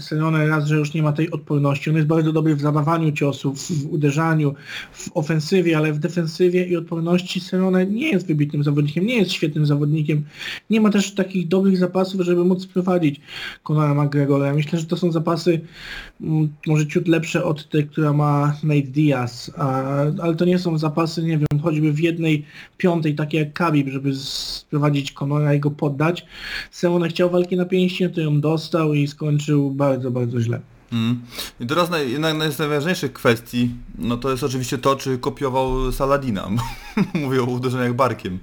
Cerrone 0.00 0.46
raz, 0.46 0.66
że 0.66 0.76
już 0.76 0.94
nie 0.94 1.02
ma 1.02 1.12
tej 1.12 1.30
odporności. 1.30 1.90
On 1.90 1.96
jest 1.96 2.08
bardzo 2.08 2.32
dobry 2.32 2.56
w 2.56 2.60
zadawaniu 2.60 3.12
ciosów, 3.12 3.68
w 3.68 3.92
uderzaniu, 3.92 4.54
w 4.92 5.08
ofensywie, 5.14 5.76
ale 5.76 5.92
w 5.92 5.98
defensywie 5.98 6.66
i 6.66 6.76
odporności 6.76 7.40
Cerrone 7.40 7.86
nie 7.86 8.10
jest 8.10 8.26
wybitnym 8.26 8.64
zawodnikiem, 8.64 9.06
nie 9.06 9.16
jest 9.16 9.32
świetnym 9.32 9.66
zawodnikiem. 9.66 10.24
Nie 10.70 10.80
ma 10.80 10.90
też 10.90 11.14
takich 11.14 11.48
dobrych 11.48 11.76
zapasów, 11.76 12.20
żeby 12.20 12.44
móc 12.44 12.66
prowadzić 12.66 13.20
Conora 13.62 13.94
McGregora. 13.94 14.46
Ja 14.46 14.54
myślę, 14.54 14.78
że 14.78 14.86
to 14.86 14.96
są 14.96 15.12
zapasy 15.12 15.60
mm, 16.20 16.48
może 16.66 16.86
ciut 16.86 17.08
lepsze 17.08 17.44
od 17.44 17.68
tych, 17.68 17.90
która 17.90 18.12
ma 18.12 18.56
Nate 18.62 18.82
Diaz, 18.82 19.52
a, 19.56 19.82
ale 20.22 20.34
to 20.34 20.44
nie 20.44 20.58
są 20.58 20.78
zapasy, 20.78 21.22
nie 21.22 21.38
wiem, 21.38 21.60
choćby 21.62 21.92
w 21.92 22.00
jednej 22.00 22.44
piątej, 22.76 23.14
takie 23.14 23.38
jak 23.38 23.52
Khabib, 23.52 23.88
żeby 23.88 24.14
sprowadzić 24.14 25.12
Conora 25.12 25.54
i 25.54 25.60
go 25.60 25.70
poddać. 25.70 26.26
Cerrone 26.70 27.08
chciał 27.08 27.30
walki 27.30 27.56
na 27.56 27.64
pięści, 27.64 28.04
no 28.04 28.10
to 28.10 28.20
ją 28.20 28.40
dostał 28.40 28.94
i 28.94 29.06
skończył 29.06 29.77
bardzo, 29.78 30.10
bardzo 30.10 30.40
źle. 30.40 30.60
Mm. 30.92 31.20
I 31.60 31.66
teraz 31.66 31.90
naj, 31.90 32.12
jedna 32.12 32.50
z 32.50 32.58
najważniejszych 32.58 33.12
kwestii, 33.12 33.70
no 33.98 34.16
to 34.16 34.30
jest 34.30 34.44
oczywiście 34.44 34.78
to, 34.78 34.96
czy 34.96 35.18
kopiował 35.18 35.92
Saladina. 35.92 36.48
Mówię 37.24 37.42
o 37.42 37.44
uderzeniach 37.44 37.94
barkiem. 37.94 38.38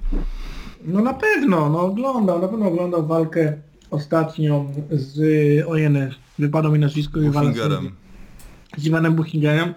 No 0.86 1.02
na 1.02 1.14
pewno, 1.14 1.70
no 1.70 1.82
oglądał, 1.82 2.42
na 2.42 2.48
pewno 2.48 2.68
oglądał 2.68 3.08
walkę 3.08 3.54
ostatnią 3.92 4.74
z, 4.92 5.18
ojeny, 5.68 6.12
wypadło 6.40 6.72
mi 6.72 6.80
nazwisko. 6.80 7.20
Buchingerem. 7.20 7.92
z 8.78 8.86
Iwanem 8.86 9.16
Buchingerem, 9.16 9.74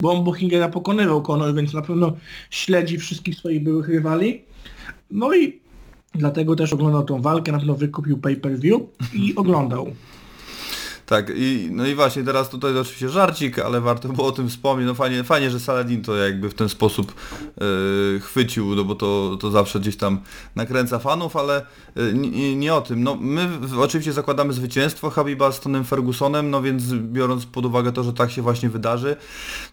bo 0.00 0.12
on 0.12 0.24
Buchingera 0.24 0.68
pokonywał 0.68 1.22
Conor, 1.22 1.54
więc 1.54 1.74
na 1.74 1.82
pewno 1.82 2.12
śledzi 2.50 2.98
wszystkich 2.98 3.34
swoich 3.34 3.62
byłych 3.62 3.88
rywali. 3.88 4.42
No 5.10 5.34
i 5.34 5.60
dlatego 6.14 6.56
też 6.56 6.72
oglądał 6.72 7.04
tą 7.04 7.22
walkę, 7.22 7.52
na 7.52 7.58
pewno 7.58 7.74
wykupił 7.74 8.18
pay-per-view 8.18 8.80
i 9.14 9.34
oglądał. 9.36 9.86
Tak, 11.10 11.32
i, 11.36 11.68
no 11.72 11.86
i 11.86 11.94
właśnie 11.94 12.24
teraz 12.24 12.48
tutaj 12.48 12.78
oczywiście 12.78 13.08
żarcik, 13.08 13.58
ale 13.58 13.80
warto 13.80 14.08
było 14.08 14.26
o 14.26 14.32
tym 14.32 14.48
wspomnieć. 14.48 14.86
No 14.86 14.94
fajnie, 14.94 15.24
fajnie 15.24 15.50
że 15.50 15.60
Saladin 15.60 16.02
to 16.02 16.16
jakby 16.16 16.50
w 16.50 16.54
ten 16.54 16.68
sposób 16.68 17.14
e, 18.16 18.20
chwycił, 18.20 18.74
no 18.74 18.84
bo 18.84 18.94
to, 18.94 19.36
to 19.40 19.50
zawsze 19.50 19.80
gdzieś 19.80 19.96
tam 19.96 20.20
nakręca 20.56 20.98
fanów, 20.98 21.36
ale 21.36 21.66
e, 21.96 22.12
nie, 22.56 22.74
o 22.74 22.80
tym. 22.80 23.02
No 23.02 23.16
my 23.20 23.48
oczywiście 23.80 24.12
zakładamy 24.12 24.52
zwycięstwo 24.52 25.10
Habiba 25.10 25.52
z 25.52 25.60
Tonem 25.60 25.84
Fergusonem, 25.84 26.50
no 26.50 26.62
więc 26.62 26.92
biorąc 26.92 27.46
pod 27.46 27.66
uwagę 27.66 27.92
to, 27.92 28.04
że 28.04 28.12
tak 28.12 28.30
się 28.30 28.42
właśnie 28.42 28.68
wydarzy, 28.68 29.16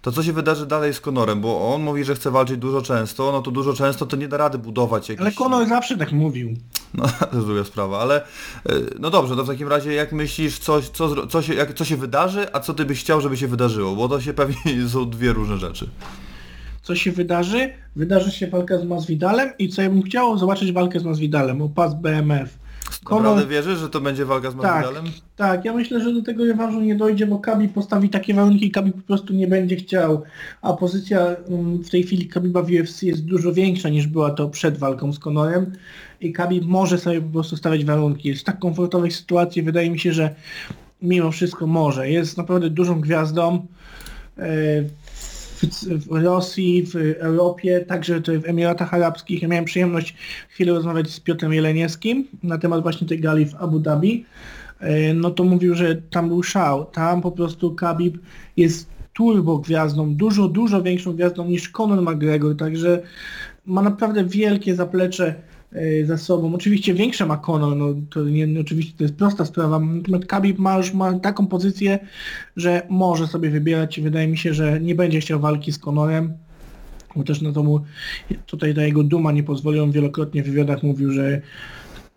to 0.01 0.11
co 0.11 0.23
się 0.23 0.33
wydarzy 0.33 0.65
dalej 0.65 0.93
z 0.93 0.99
Conorem, 1.01 1.41
bo 1.41 1.73
on 1.73 1.81
mówi, 1.81 2.03
że 2.03 2.15
chce 2.15 2.31
walczyć 2.31 2.57
dużo 2.57 2.81
często, 2.81 3.31
no 3.31 3.41
to 3.41 3.51
dużo 3.51 3.73
często 3.73 4.05
to 4.05 4.17
nie 4.17 4.27
da 4.27 4.37
rady 4.37 4.57
budować 4.57 5.09
jakichś... 5.09 5.21
Ale 5.21 5.31
Conor 5.31 5.67
zawsze 5.67 5.97
tak 5.97 6.11
mówił. 6.11 6.53
No, 6.93 7.03
to 7.31 7.35
jest 7.35 7.47
druga 7.47 7.63
sprawa, 7.63 7.99
ale 7.99 8.15
e, 8.15 8.73
no 8.99 9.09
dobrze, 9.09 9.35
to 9.35 9.43
w 9.43 9.47
takim 9.47 9.67
razie 9.67 9.93
jak 9.93 10.11
myślisz, 10.11 10.59
co, 10.59 10.81
co, 10.81 11.27
co, 11.27 11.41
się, 11.41 11.53
jak, 11.53 11.73
co 11.73 11.85
się 11.85 11.97
wydarzy, 11.97 12.53
a 12.53 12.59
co 12.59 12.73
ty 12.73 12.85
byś 12.85 12.99
chciał, 12.99 13.21
żeby 13.21 13.37
się 13.37 13.47
wydarzyło, 13.47 13.95
bo 13.95 14.09
to 14.09 14.21
się 14.21 14.33
pewnie 14.33 14.55
są 14.93 15.09
dwie 15.09 15.33
różne 15.33 15.57
rzeczy. 15.57 15.89
Co 16.81 16.95
się 16.95 17.11
wydarzy? 17.11 17.69
Wydarzy 17.95 18.31
się 18.31 18.47
walka 18.47 18.77
z 18.77 18.85
Masvidalem 18.85 19.49
i 19.59 19.69
co 19.69 19.81
ja 19.81 19.89
bym 19.89 20.03
chciał? 20.03 20.37
Zobaczyć 20.37 20.71
walkę 20.71 20.99
z 20.99 21.03
Masvidalem 21.03 21.61
o 21.61 21.69
pas 21.69 21.93
BMF. 21.93 22.66
Naprawdę 23.15 23.45
wierzysz, 23.47 23.79
że 23.79 23.89
to 23.89 24.01
będzie 24.01 24.25
walka 24.25 24.51
z 24.51 24.55
Tak, 24.55 24.63
Masvidalem? 24.63 25.11
tak, 25.35 25.65
ja 25.65 25.73
myślę, 25.73 26.01
że 26.01 26.13
do 26.13 26.21
tego 26.21 26.45
rewanżu 26.45 26.81
nie 26.81 26.95
dojdzie, 26.95 27.27
bo 27.27 27.39
Kabi 27.39 27.67
postawi 27.69 28.09
takie 28.09 28.33
warunki 28.33 28.65
i 28.65 28.71
Kabi 28.71 28.91
po 28.91 29.01
prostu 29.01 29.33
nie 29.33 29.47
będzie 29.47 29.75
chciał, 29.75 30.23
a 30.61 30.73
pozycja 30.73 31.19
mm, 31.49 31.83
w 31.83 31.89
tej 31.89 32.03
chwili 32.03 32.27
Kabiba 32.27 32.61
w 32.61 32.71
UFC 32.71 33.03
jest 33.03 33.25
dużo 33.25 33.53
większa 33.53 33.89
niż 33.89 34.07
była 34.07 34.31
to 34.31 34.49
przed 34.49 34.77
walką 34.77 35.13
z 35.13 35.19
Conorem 35.19 35.71
i 36.21 36.33
Kabi 36.33 36.61
może 36.61 36.97
sobie 36.97 37.21
po 37.21 37.29
prostu 37.29 37.57
stawiać 37.57 37.85
warunki. 37.85 38.29
Jest 38.29 38.41
w 38.41 38.45
tak 38.45 38.59
komfortowej 38.59 39.11
sytuacji, 39.11 39.63
wydaje 39.63 39.89
mi 39.89 39.99
się, 39.99 40.13
że 40.13 40.35
mimo 41.01 41.31
wszystko 41.31 41.67
może. 41.67 42.09
Jest 42.09 42.37
naprawdę 42.37 42.69
dużą 42.69 43.01
gwiazdą 43.01 43.67
e, 44.37 44.49
w, 45.63 46.23
Rosji, 46.23 46.83
w 46.83 46.95
Europie, 47.19 47.85
także 47.87 48.15
tutaj 48.15 48.39
w 48.39 48.45
Emiratach 48.45 48.93
Arabskich. 48.93 49.41
Ja 49.41 49.47
miałem 49.47 49.65
przyjemność 49.65 50.15
chwilę 50.49 50.73
rozmawiać 50.73 51.09
z 51.09 51.19
Piotrem 51.19 51.53
Jeleniewskim 51.53 52.27
na 52.43 52.57
temat 52.57 52.81
właśnie 52.81 53.07
tej 53.07 53.19
gali 53.19 53.45
w 53.45 53.55
Abu 53.55 53.79
Dhabi. 53.79 54.25
E, 54.79 55.13
No 55.13 55.31
to 55.31 55.43
mówił, 55.43 55.75
że 55.75 55.95
tam 55.95 56.27
był 56.27 56.43
szał. 56.43 56.85
Tam 56.85 57.21
po 57.21 57.31
prostu 57.31 57.75
Khabib 57.75 58.17
jest 58.57 58.89
turbo 59.13 59.57
gwiazdą, 59.57 60.15
dużo, 60.15 60.47
dużo 60.47 60.83
większą 60.83 61.13
gwiazdą 61.13 61.45
niż 61.45 61.69
Conor 61.69 62.01
McGregor, 62.01 62.57
także 62.57 63.01
ma 63.65 63.81
naprawdę 63.81 64.23
wielkie 64.23 64.75
zaplecze 64.75 65.35
za 66.05 66.17
sobą. 66.17 66.55
Oczywiście 66.55 66.93
większe 66.93 67.25
ma 67.25 67.37
Conor, 67.37 67.75
no 67.75 67.85
to 68.09 68.23
nie, 68.23 68.47
nie, 68.47 68.59
oczywiście 68.59 68.93
to 68.97 69.03
jest 69.03 69.15
prosta 69.15 69.45
sprawa. 69.45 69.79
Natomiast 69.79 70.25
Khabib 70.25 70.57
ma 70.57 70.77
już 70.77 70.93
ma 70.93 71.19
taką 71.19 71.47
pozycję, 71.47 71.99
że 72.55 72.81
może 72.89 73.27
sobie 73.27 73.49
wybierać 73.49 73.97
i 73.97 74.01
wydaje 74.01 74.27
mi 74.27 74.37
się, 74.37 74.53
że 74.53 74.79
nie 74.79 74.95
będzie 74.95 75.19
chciał 75.19 75.39
walki 75.39 75.71
z 75.71 75.79
Conorem. 75.79 76.33
Bo 77.15 77.23
też 77.23 77.41
na 77.41 77.51
to 77.51 77.63
mu 77.63 77.81
tutaj 78.45 78.75
ta 78.75 78.81
jego 78.81 79.03
duma 79.03 79.31
nie 79.31 79.43
pozwoli. 79.43 79.79
On 79.79 79.91
wielokrotnie 79.91 80.43
w 80.43 80.45
wywiadach 80.45 80.83
mówił, 80.83 81.11
że 81.11 81.41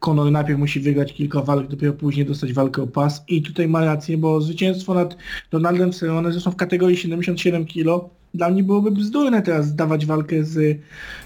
Conor 0.00 0.32
najpierw 0.32 0.58
musi 0.58 0.80
wygrać 0.80 1.12
kilka 1.12 1.42
walk, 1.42 1.68
dopiero 1.68 1.92
później 1.92 2.26
dostać 2.26 2.52
walkę 2.52 2.82
o 2.82 2.86
pas. 2.86 3.24
I 3.28 3.42
tutaj 3.42 3.68
ma 3.68 3.84
rację, 3.84 4.18
bo 4.18 4.40
zwycięstwo 4.40 4.94
nad 4.94 5.16
Donaldem 5.50 5.92
Cerrone, 5.92 6.32
zresztą 6.32 6.50
w 6.50 6.56
kategorii 6.56 6.96
77 6.96 7.66
kg, 7.66 8.10
dla 8.34 8.50
mnie 8.50 8.62
byłoby 8.62 8.90
bzdurne 8.90 9.42
teraz 9.42 9.74
dawać 9.74 10.06
walkę 10.06 10.44
z, 10.44 10.78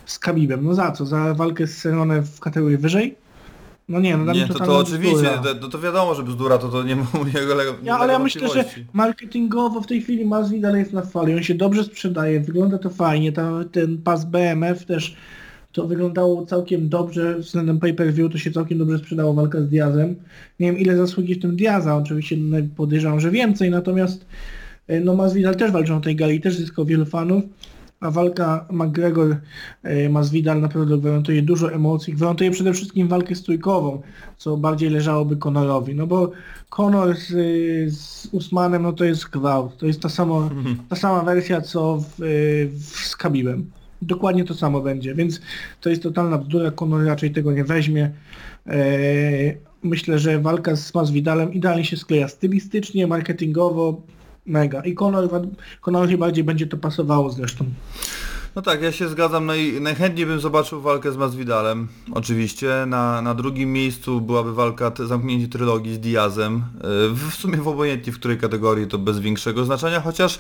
z 0.06 0.18
Khabibem. 0.18 0.64
No 0.64 0.74
za 0.74 0.92
co? 0.92 1.06
Za 1.06 1.34
walkę 1.34 1.66
z 1.66 1.76
Cerrone 1.82 2.22
w 2.22 2.40
kategorii 2.40 2.78
wyżej? 2.78 3.14
No 3.88 4.00
nie, 4.00 4.16
no 4.16 4.24
dla 4.24 4.32
Nie, 4.32 4.38
mnie 4.38 4.48
to, 4.48 4.52
to 4.52 4.58
totalna 4.58 4.80
oczywiście, 4.80 5.30
to, 5.42 5.54
no 5.60 5.68
to 5.68 5.78
wiadomo, 5.78 6.14
że 6.14 6.22
bzdura, 6.22 6.58
to, 6.58 6.68
to 6.68 6.82
nie 6.82 6.96
ma 6.96 7.06
u 7.22 7.24
niego 7.24 7.54
le- 7.54 7.64
Ja, 7.82 7.98
ale 7.98 8.12
ja 8.12 8.18
myślę, 8.18 8.48
że 8.48 8.64
marketingowo 8.92 9.80
w 9.80 9.86
tej 9.86 10.02
chwili 10.02 10.24
Masvidal 10.24 10.76
jest 10.76 10.92
na 10.92 11.02
fali, 11.02 11.34
on 11.34 11.42
się 11.42 11.54
dobrze 11.54 11.84
sprzedaje, 11.84 12.40
wygląda 12.40 12.78
to 12.78 12.90
fajnie, 12.90 13.32
ta, 13.32 13.50
ten 13.72 13.98
pas 13.98 14.24
BMF 14.24 14.84
też 14.84 15.16
to 15.72 15.86
wyglądało 15.86 16.46
całkiem 16.46 16.88
dobrze 16.88 17.38
względem 17.38 17.80
pay-per-view, 17.80 18.32
to 18.32 18.38
się 18.38 18.50
całkiem 18.50 18.78
dobrze 18.78 18.98
sprzedało 18.98 19.34
walka 19.34 19.60
z 19.60 19.68
Diazem. 19.68 20.16
Nie 20.60 20.72
wiem 20.72 20.78
ile 20.78 20.96
zasługi 20.96 21.34
w 21.34 21.42
tym 21.42 21.56
Diaza, 21.56 21.96
oczywiście 21.96 22.36
no, 22.36 22.56
podejrzewam, 22.76 23.20
że 23.20 23.30
więcej, 23.30 23.70
natomiast 23.70 24.26
no 25.04 25.14
Masvidal 25.14 25.56
też 25.56 25.72
walczył 25.72 25.94
na 25.94 26.00
tej 26.00 26.16
gali, 26.16 26.40
też 26.40 26.56
zyskał 26.56 26.84
wielu 26.84 27.06
fanów, 27.06 27.44
a 28.00 28.10
walka 28.10 28.66
McGregor 28.70 29.36
e, 29.82 30.08
Masvidal 30.08 30.60
naprawdę 30.60 30.98
gwarantuje 30.98 31.42
dużo 31.42 31.72
emocji, 31.72 32.14
gwarantuje 32.14 32.50
przede 32.50 32.72
wszystkim 32.72 33.08
walkę 33.08 33.34
stójkową, 33.34 34.02
co 34.38 34.56
bardziej 34.56 34.90
leżałoby 34.90 35.36
Conorowi, 35.36 35.94
no 35.94 36.06
bo 36.06 36.30
Conor 36.70 37.16
z, 37.16 37.28
z 37.94 38.26
Usmanem 38.32 38.82
no 38.82 38.92
to 38.92 39.04
jest 39.04 39.30
gwałt, 39.30 39.76
to 39.76 39.86
jest 39.86 40.00
ta, 40.00 40.08
samo, 40.08 40.50
ta 40.88 40.96
sama 40.96 41.22
wersja 41.22 41.60
co 41.60 41.96
w, 41.96 42.04
w, 42.70 43.06
z 43.06 43.16
Khabibem. 43.16 43.70
Dokładnie 44.02 44.44
to 44.44 44.54
samo 44.54 44.80
będzie, 44.80 45.14
więc 45.14 45.40
to 45.80 45.90
jest 45.90 46.02
totalna 46.02 46.38
bzdura, 46.38 46.70
Conor 46.70 47.04
raczej 47.04 47.30
tego 47.30 47.52
nie 47.52 47.64
weźmie. 47.64 48.10
Myślę, 49.82 50.18
że 50.18 50.40
walka 50.40 50.76
z 50.76 50.94
Masvidalem 50.94 51.54
idealnie 51.54 51.84
się 51.84 51.96
skleja 51.96 52.28
stylistycznie, 52.28 53.06
marketingowo, 53.06 54.02
mega. 54.46 54.84
I 54.84 54.94
Conor, 54.94 55.28
Conor 55.80 56.18
bardziej 56.18 56.44
będzie 56.44 56.66
to 56.66 56.76
pasowało 56.76 57.30
zresztą. 57.30 57.64
No 58.56 58.62
tak, 58.62 58.82
ja 58.82 58.92
się 58.92 59.08
zgadzam, 59.08 59.46
naj, 59.46 59.80
najchętniej 59.80 60.26
bym 60.26 60.40
zobaczył 60.40 60.80
walkę 60.80 61.12
z 61.12 61.16
Masvidalem, 61.16 61.88
oczywiście. 62.12 62.84
Na, 62.86 63.22
na 63.22 63.34
drugim 63.34 63.72
miejscu 63.72 64.20
byłaby 64.20 64.54
walka, 64.54 64.92
zamknięcie 65.04 65.48
trylogii 65.48 65.94
z 65.94 66.00
Diazem. 66.00 66.56
E, 66.56 67.14
W, 67.14 67.34
sumie 67.34 67.56
w 67.56 67.68
obojętnie 67.68 68.12
w 68.12 68.18
której 68.18 68.38
kategorii 68.38 68.86
to 68.86 68.98
bez 68.98 69.18
większego 69.18 69.64
znaczenia, 69.64 70.00
chociaż 70.00 70.38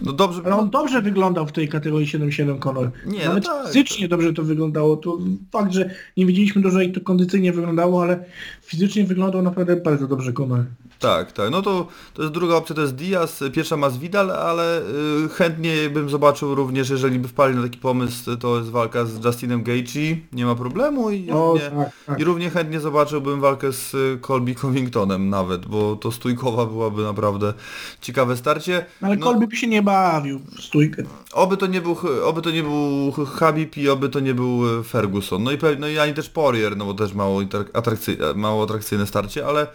no 0.00 0.12
dobrze 0.12 0.42
Ale 0.44 0.56
on 0.56 0.70
dobrze 0.70 1.02
wyglądał 1.02 1.46
w 1.46 1.52
tej 1.52 1.68
kategorii 1.68 2.06
7-7 2.06 2.58
Conor. 2.58 2.90
Nie, 3.06 3.18
no 3.18 3.28
Nawet 3.28 3.44
tak. 3.44 3.66
fizycznie 3.66 4.08
dobrze 4.08 4.32
to 4.32 4.42
wyglądało. 4.42 4.96
To 4.96 5.18
fakt, 5.52 5.72
że 5.72 5.90
nie 6.16 6.26
widzieliśmy 6.26 6.62
dużo 6.62 6.80
jak 6.80 6.94
to 6.94 7.00
kondycyjnie 7.00 7.52
wyglądało, 7.52 8.02
ale 8.02 8.24
fizycznie 8.62 9.04
wyglądał 9.04 9.42
naprawdę 9.42 9.76
bardzo 9.76 10.06
dobrze 10.06 10.32
Conor. 10.32 10.64
Tak, 10.98 11.32
tak. 11.32 11.50
No 11.50 11.62
to, 11.62 11.86
to 12.14 12.22
jest 12.22 12.34
druga 12.34 12.54
opcja, 12.54 12.74
to 12.74 12.80
jest 12.80 12.94
Diaz, 12.94 13.44
pierwsza 13.52 13.76
Masvidal, 13.76 14.30
ale 14.30 14.80
y, 14.80 15.28
chętnie 15.28 15.90
bym 15.90 16.10
zobaczył 16.10 16.54
również, 16.54 16.90
jeżeli 16.90 17.18
by 17.18 17.28
wpali 17.28 17.56
na 17.56 17.62
taki 17.62 17.78
pomysł, 17.78 18.36
to 18.36 18.58
jest 18.58 18.70
walka 18.70 19.04
z 19.04 19.24
Justinem 19.24 19.62
Gaethje, 19.62 20.16
nie 20.32 20.46
ma 20.46 20.54
problemu 20.54 21.10
i, 21.10 21.30
O, 21.30 21.52
równie, 21.52 21.70
tak, 21.70 21.90
tak. 22.06 22.20
i 22.20 22.24
równie 22.24 22.50
chętnie 22.50 22.80
zobaczyłbym 22.80 23.40
walkę 23.40 23.72
z 23.72 23.96
Colby 24.26 24.54
Covingtonem 24.54 25.28
nawet, 25.28 25.66
bo 25.66 25.96
to 25.96 26.12
stójkowa 26.12 26.66
byłaby 26.66 27.02
naprawdę 27.02 27.54
ciekawe 28.00 28.36
starcie. 28.36 28.86
Ale 29.08 29.16
No, 29.16 29.26
Colby 29.26 29.46
by 29.46 29.56
się 29.56 29.66
nie 29.66 29.82
bawił 29.82 30.38
w 30.38 30.62
stójkę. 30.62 31.02
Oby 31.32 31.56
to 31.56 31.66
nie 31.66 31.80
był, 31.80 31.96
oby 32.24 32.42
to 32.42 32.50
nie 32.50 32.62
był 32.62 33.12
Habib 33.26 33.76
i 33.76 33.88
oby 33.88 34.08
to 34.08 34.20
nie 34.20 34.34
był 34.34 34.80
y, 34.80 34.84
Ferguson. 34.84 35.42
No 35.42 35.52
i, 35.52 35.58
no 35.78 35.88
i 35.88 35.98
ani 35.98 36.14
też 36.14 36.28
Poirier, 36.28 36.76
no 36.76 36.84
bo 36.84 36.94
też 36.94 37.14
mało, 37.14 37.40
inter- 37.40 37.70
atrakcyjne, 37.72 38.34
mało 38.34 38.64
atrakcyjne 38.64 39.06
starcie, 39.06 39.46
ale 39.46 39.66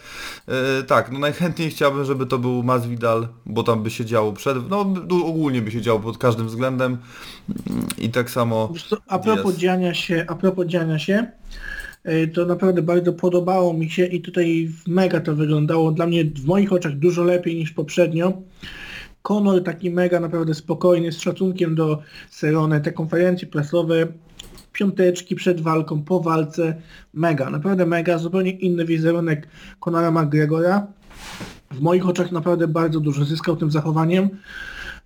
e, 0.48 0.84
tak, 0.84 1.12
no 1.12 1.19
najchętniej 1.19 1.69
chciałbym, 1.69 2.06
żeby 2.06 2.26
to 2.26 2.38
był 2.38 2.63
Masvidal, 2.63 3.28
bo 3.46 3.63
tam 3.63 3.84
by 3.84 3.89
się 3.89 4.06
działo 4.06 4.34
przed, 4.34 4.69
no 4.69 4.80
ogólnie 5.26 5.62
by 5.62 5.72
się 5.72 5.82
działo 5.82 6.00
pod 6.00 6.17
każdym 6.17 6.48
względem 6.48 6.98
Mm, 7.50 7.88
i 7.98 8.10
tak 8.10 8.30
samo 8.30 8.74
co, 8.89 8.98
A 9.08 9.19
propos 9.19 9.56
dziania 9.56 9.93
się, 9.93 10.26
a 10.28 10.36
propos 10.36 10.67
dziania 10.67 11.00
się, 11.00 11.28
y, 12.08 12.28
to 12.28 12.46
naprawdę 12.46 12.82
bardzo 12.82 13.13
podobało 13.13 13.74
mi 13.74 13.89
się 13.89 14.06
i 14.06 14.22
tutaj 14.22 14.72
mega 14.88 15.19
to 15.19 15.36
wyglądało 15.36 15.91
dla 15.91 16.08
mnie 16.08 16.26
w 16.26 16.46
moich 16.46 16.74
oczach 16.74 16.98
dużo 16.98 17.24
lepiej 17.24 17.56
niż 17.56 17.72
poprzednio. 17.72 18.34
Conor 19.24 19.64
taki 19.64 19.90
mega 19.90 20.20
naprawdę 20.20 20.54
spokojny, 20.54 21.12
z 21.12 21.20
szacunkiem 21.20 21.76
do 21.76 22.02
Cerrone, 22.30 22.82
te 22.82 22.92
konferencje 22.92 23.48
prasowe, 23.48 24.08
piąteczki 24.74 25.36
przed 25.36 25.62
walką, 25.62 26.04
po 26.04 26.20
walce, 26.20 26.76
mega, 27.14 27.50
naprawdę 27.50 27.86
mega, 27.86 28.18
zupełnie 28.18 28.52
inny 28.52 28.86
wizerunek 28.86 29.48
Conora 29.80 30.12
McGregora. 30.12 30.88
W 31.72 31.82
moich 31.82 32.08
oczach 32.08 32.32
naprawdę 32.32 32.68
bardzo 32.68 33.00
dużo 33.00 33.26
zyskał 33.26 33.56
tym 33.56 33.72
zachowaniem 33.72 34.30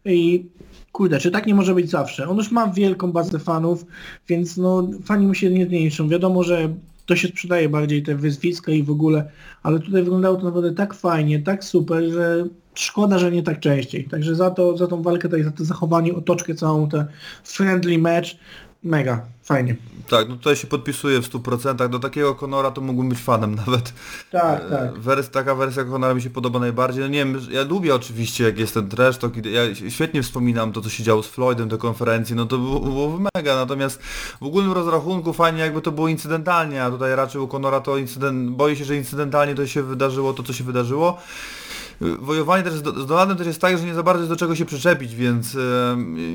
i 0.06 0.46
kurde, 0.92 1.20
czy 1.20 1.32
tak 1.32 1.48
nie 1.48 1.56
może 1.56 1.76
być 1.76 1.90
zawsze? 1.90 2.30
On 2.30 2.38
już 2.38 2.52
ma 2.52 2.68
wielką 2.68 3.12
bazę 3.12 3.40
fanów, 3.40 3.86
więc 4.28 4.58
no 4.58 4.90
fani 5.06 5.28
mu 5.28 5.34
się 5.34 5.50
nie 5.50 5.66
zmniejszą. 5.66 6.10
Wiadomo, 6.10 6.44
że 6.44 6.74
to 7.08 7.16
się 7.16 7.28
sprzedaje 7.28 7.70
bardziej 7.70 8.04
te 8.04 8.16
wyzwiska 8.16 8.72
i 8.72 8.84
w 8.84 8.92
ogóle, 8.92 9.30
ale 9.64 9.80
tutaj 9.80 10.04
wyglądało 10.04 10.38
to 10.38 10.44
naprawdę 10.44 10.74
tak 10.74 10.94
fajnie, 10.94 11.40
tak 11.40 11.64
super, 11.64 12.04
że 12.04 12.46
szkoda, 12.74 13.20
że 13.20 13.32
nie 13.32 13.44
tak 13.44 13.60
częściej. 13.60 14.04
Także 14.04 14.36
za 14.36 14.52
to, 14.52 14.78
za 14.78 14.88
tą 14.88 15.02
walkę, 15.02 15.30
tutaj, 15.30 15.44
za 15.44 15.52
to 15.52 15.66
zachowanie, 15.66 16.16
otoczkę 16.16 16.56
całą, 16.56 16.90
te 16.90 17.08
friendly 17.44 17.98
match, 17.98 18.30
mega, 18.84 19.22
fajnie. 19.44 19.76
tak, 20.10 20.30
no 20.30 20.36
tutaj 20.36 20.56
się 20.56 20.68
podpisuję 20.68 21.22
w 21.22 21.30
100%, 21.30 21.90
do 21.90 22.00
takiego 22.00 22.36
Conora 22.36 22.72
to 22.72 22.82
mógłbym 22.82 23.10
być 23.10 23.20
fanem 23.20 23.56
nawet. 23.66 23.94
Tak, 24.32 24.70
tak. 24.70 25.00
Wers, 25.00 25.30
taka 25.30 25.56
wersja 25.56 25.84
Conora 25.84 26.14
mi 26.14 26.22
się 26.22 26.30
podoba 26.30 26.60
najbardziej. 26.60 27.02
No 27.04 27.08
nie 27.08 27.26
wiem, 27.26 27.42
ja 27.52 27.64
lubię 27.64 27.96
oczywiście 27.96 28.44
jak 28.44 28.60
jest 28.60 28.74
ten 28.74 28.90
trash, 28.90 29.18
to 29.18 29.30
kiedy, 29.30 29.50
ja 29.50 29.62
świetnie 29.90 30.24
wspominam 30.24 30.72
to 30.72 30.82
co 30.82 30.90
się 30.90 31.04
działo 31.04 31.24
z 31.24 31.28
Floydem, 31.28 31.70
te 31.70 31.78
konferencje, 31.78 32.36
no 32.36 32.46
to 32.46 32.58
było, 32.58 32.80
było 32.80 33.20
mega, 33.36 33.56
natomiast 33.56 34.04
w 34.42 34.44
ogólnym 34.44 34.72
rozrachunku 34.72 35.34
fajnie 35.34 35.60
jakby 35.60 35.82
to 35.82 35.92
było 35.92 36.08
incydentalnie, 36.08 36.84
a 36.84 36.92
tutaj 36.92 37.16
raczej 37.16 37.42
u 37.42 37.48
Conora 37.48 37.80
to 37.80 37.98
incydent, 37.98 38.50
boję 38.50 38.76
się, 38.76 38.86
że 38.86 38.96
incydentalnie 38.96 39.56
to 39.56 39.68
się 39.68 39.84
wydarzyło, 39.84 40.34
to 40.34 40.44
co 40.44 40.54
się 40.54 40.64
wydarzyło. 40.64 41.18
Wojowanie 42.02 42.64
też 42.64 42.74
z, 42.74 42.78
z 42.78 43.06
Donaldem 43.06 43.38
też 43.38 43.48
jest 43.48 43.62
tak, 43.62 43.78
że 43.78 43.86
nie 43.86 43.94
za 43.94 44.04
bardzo 44.04 44.22
jest 44.22 44.32
do 44.32 44.36
czego 44.36 44.56
się 44.56 44.66
przyczepić, 44.66 45.16
więc 45.16 45.58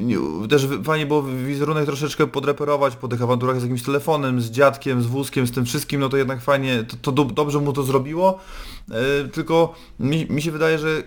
nie, 0.02 0.16
też 0.48 0.68
fajnie 0.84 1.06
było 1.06 1.22
wizerunek 1.22 1.84
troszeczkę 1.84 2.26
podreperować 2.26 2.96
po 2.96 3.08
tych 3.08 3.22
awanturach 3.22 3.60
z 3.60 3.62
jakimś 3.62 3.82
telefonem, 3.82 4.40
z 4.40 4.50
dziadkiem, 4.50 5.02
z 5.02 5.06
wózkiem, 5.06 5.46
z 5.46 5.52
tym 5.52 5.64
wszystkim, 5.64 6.00
no 6.00 6.08
to 6.08 6.16
jednak 6.16 6.40
fajnie, 6.40 6.84
to, 6.84 6.96
to 7.02 7.12
do, 7.12 7.24
dobrze 7.24 7.58
mu 7.58 7.72
to 7.72 7.82
zrobiło. 7.82 8.38
E, 8.90 9.28
tylko 9.28 9.74
mi, 10.00 10.26
mi 10.30 10.42
się 10.42 10.50
wydaje, 10.50 10.78
że 10.78 11.02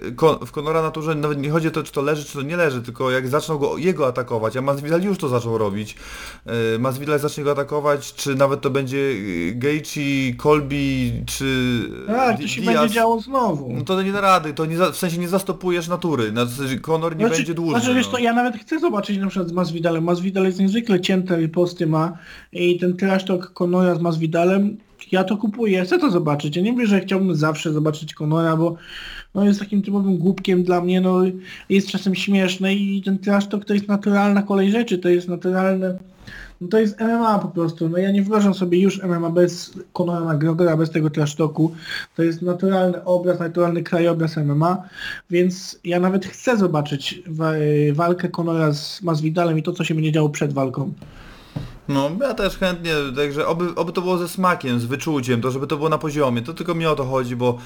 w 0.46 0.52
Conora 0.52 0.82
naturze 0.82 1.16
nawet 1.16 1.40
nie 1.40 1.50
chodzi 1.50 1.68
o 1.68 1.72
to, 1.72 1.84
czy 1.84 1.92
to 1.92 2.02
leży, 2.02 2.26
czy 2.26 2.34
to 2.34 2.42
nie 2.42 2.58
leży, 2.58 2.82
tylko 2.82 3.12
jak 3.12 3.28
zaczną 3.28 3.58
go 3.58 3.78
jego 3.78 4.08
atakować, 4.08 4.58
a 4.58 4.62
Masvidal 4.62 5.02
już 5.02 5.18
to 5.18 5.30
zaczął 5.30 5.58
robić. 5.58 5.96
E, 6.46 6.80
Masvidal 6.80 7.20
zacznie 7.20 7.44
go 7.44 7.52
atakować, 7.52 8.14
czy 8.14 8.36
nawet 8.36 8.62
to 8.62 8.70
będzie 8.70 8.98
e, 8.98 9.52
Gaethje, 9.52 10.36
Colby, 10.36 11.12
czy 11.26 11.82
Tak, 12.08 12.42
to 12.42 12.48
się 12.48 12.62
Diaz. 12.62 12.76
będzie 12.76 12.96
działo 12.96 13.20
znowu. 13.22 13.74
No 13.74 13.84
to 13.84 14.02
nie 14.02 14.12
da 14.12 14.22
rady, 14.22 14.54
to 14.54 14.66
nie 14.66 14.78
za, 14.78 14.92
w 14.92 14.98
sensie 14.98 15.18
nie 15.18 15.28
zastopujesz 15.28 15.88
natury, 15.88 16.32
na, 16.32 16.46
Conor 16.82 17.18
nie 17.18 17.30
będzie 17.30 17.54
dłuższy. 17.54 17.80
Znaczy, 17.80 17.96
wiesz 17.96 18.06
no. 18.06 18.12
co, 18.12 18.18
ja 18.18 18.34
nawet 18.34 18.58
chcę 18.58 18.80
zobaczyć 18.80 19.18
na 19.18 19.28
przykład 19.28 19.50
z 19.50 19.54
Masvidalem. 19.54 20.04
Masvidal 20.04 20.46
jest 20.46 20.60
niezwykle 20.60 21.02
cięte 21.02 21.38
riposty 21.38 21.88
ma 21.88 22.18
i 22.52 22.80
ten 22.80 22.98
trash 22.98 23.26
talk 23.26 23.54
Conora 23.54 23.96
z 23.96 24.02
Masvidalem, 24.02 24.78
ja 25.12 25.24
to 25.24 25.38
kupuję, 25.38 25.84
chcę 25.84 26.00
to 26.00 26.12
zobaczyć. 26.12 26.56
Ja 26.56 26.62
nie 26.62 26.72
mówię, 26.72 26.88
że 26.88 27.00
chciałbym 27.00 27.36
zawsze 27.36 27.74
zobaczyć 27.74 28.14
Conora, 28.14 28.58
bo 28.58 28.76
no, 29.36 29.46
jest 29.46 29.60
takim 29.60 29.82
typowym 29.82 30.18
głupkiem 30.18 30.64
dla 30.64 30.82
mnie, 30.82 31.02
no 31.02 31.22
jest 31.70 31.88
czasem 31.88 32.16
śmieszny 32.16 32.76
i 32.76 33.02
ten 33.02 33.20
trash 33.20 33.48
talk 33.48 33.66
to 33.66 33.74
jest 33.74 33.88
naturalna 33.88 34.44
kolej 34.44 34.72
rzeczy, 34.72 34.98
to 34.98 35.10
jest 35.10 35.28
naturalne 35.28 35.98
no 36.62 36.68
to 36.68 36.80
jest 36.80 37.00
MMA 37.00 37.40
po 37.40 37.48
prostu. 37.48 37.90
No 37.90 37.98
ja 37.98 38.12
nie 38.12 38.22
wyobrażam 38.22 38.54
sobie 38.54 38.80
już 38.80 39.04
MMA 39.04 39.30
bez 39.30 39.74
Conora 39.94 40.34
McGregora, 40.34 40.78
bez 40.78 40.92
tego 40.92 41.10
trash 41.10 41.36
talku. 41.36 41.72
To 42.16 42.24
jest 42.24 42.42
naturalny 42.42 43.04
obraz, 43.04 43.40
naturalny 43.40 43.84
krajobraz 43.84 44.38
MMA, 44.38 44.84
więc 45.30 45.80
ja 45.84 46.00
nawet 46.00 46.26
chcę 46.26 46.58
zobaczyć 46.58 47.22
wa 47.28 47.52
walkę 47.94 48.30
Conora 48.30 48.74
z 48.74 49.02
Masvidalem 49.02 49.60
i 49.60 49.64
to, 49.64 49.72
co 49.72 49.84
się 49.84 49.96
będzie 49.96 50.12
działo 50.12 50.30
przed 50.30 50.54
walką. 50.54 50.94
No, 51.88 52.12
ja 52.22 52.34
też 52.34 52.58
chętnie, 52.58 52.92
także 53.16 53.48
oby, 53.48 53.76
oby 53.76 53.92
to 53.94 54.02
było 54.02 54.18
ze 54.18 54.28
smakiem, 54.28 54.80
z 54.80 54.86
wyczuciem, 54.86 55.42
to 55.42 55.52
żeby 55.52 55.68
to 55.68 55.78
było 55.78 55.90
na 55.90 55.98
poziomie, 55.98 56.42
to 56.42 56.54
tylko 56.54 56.76
mi 56.76 56.86
o 56.86 56.96
to 56.96 57.04
chodzi, 57.06 57.36
bo 57.36 57.58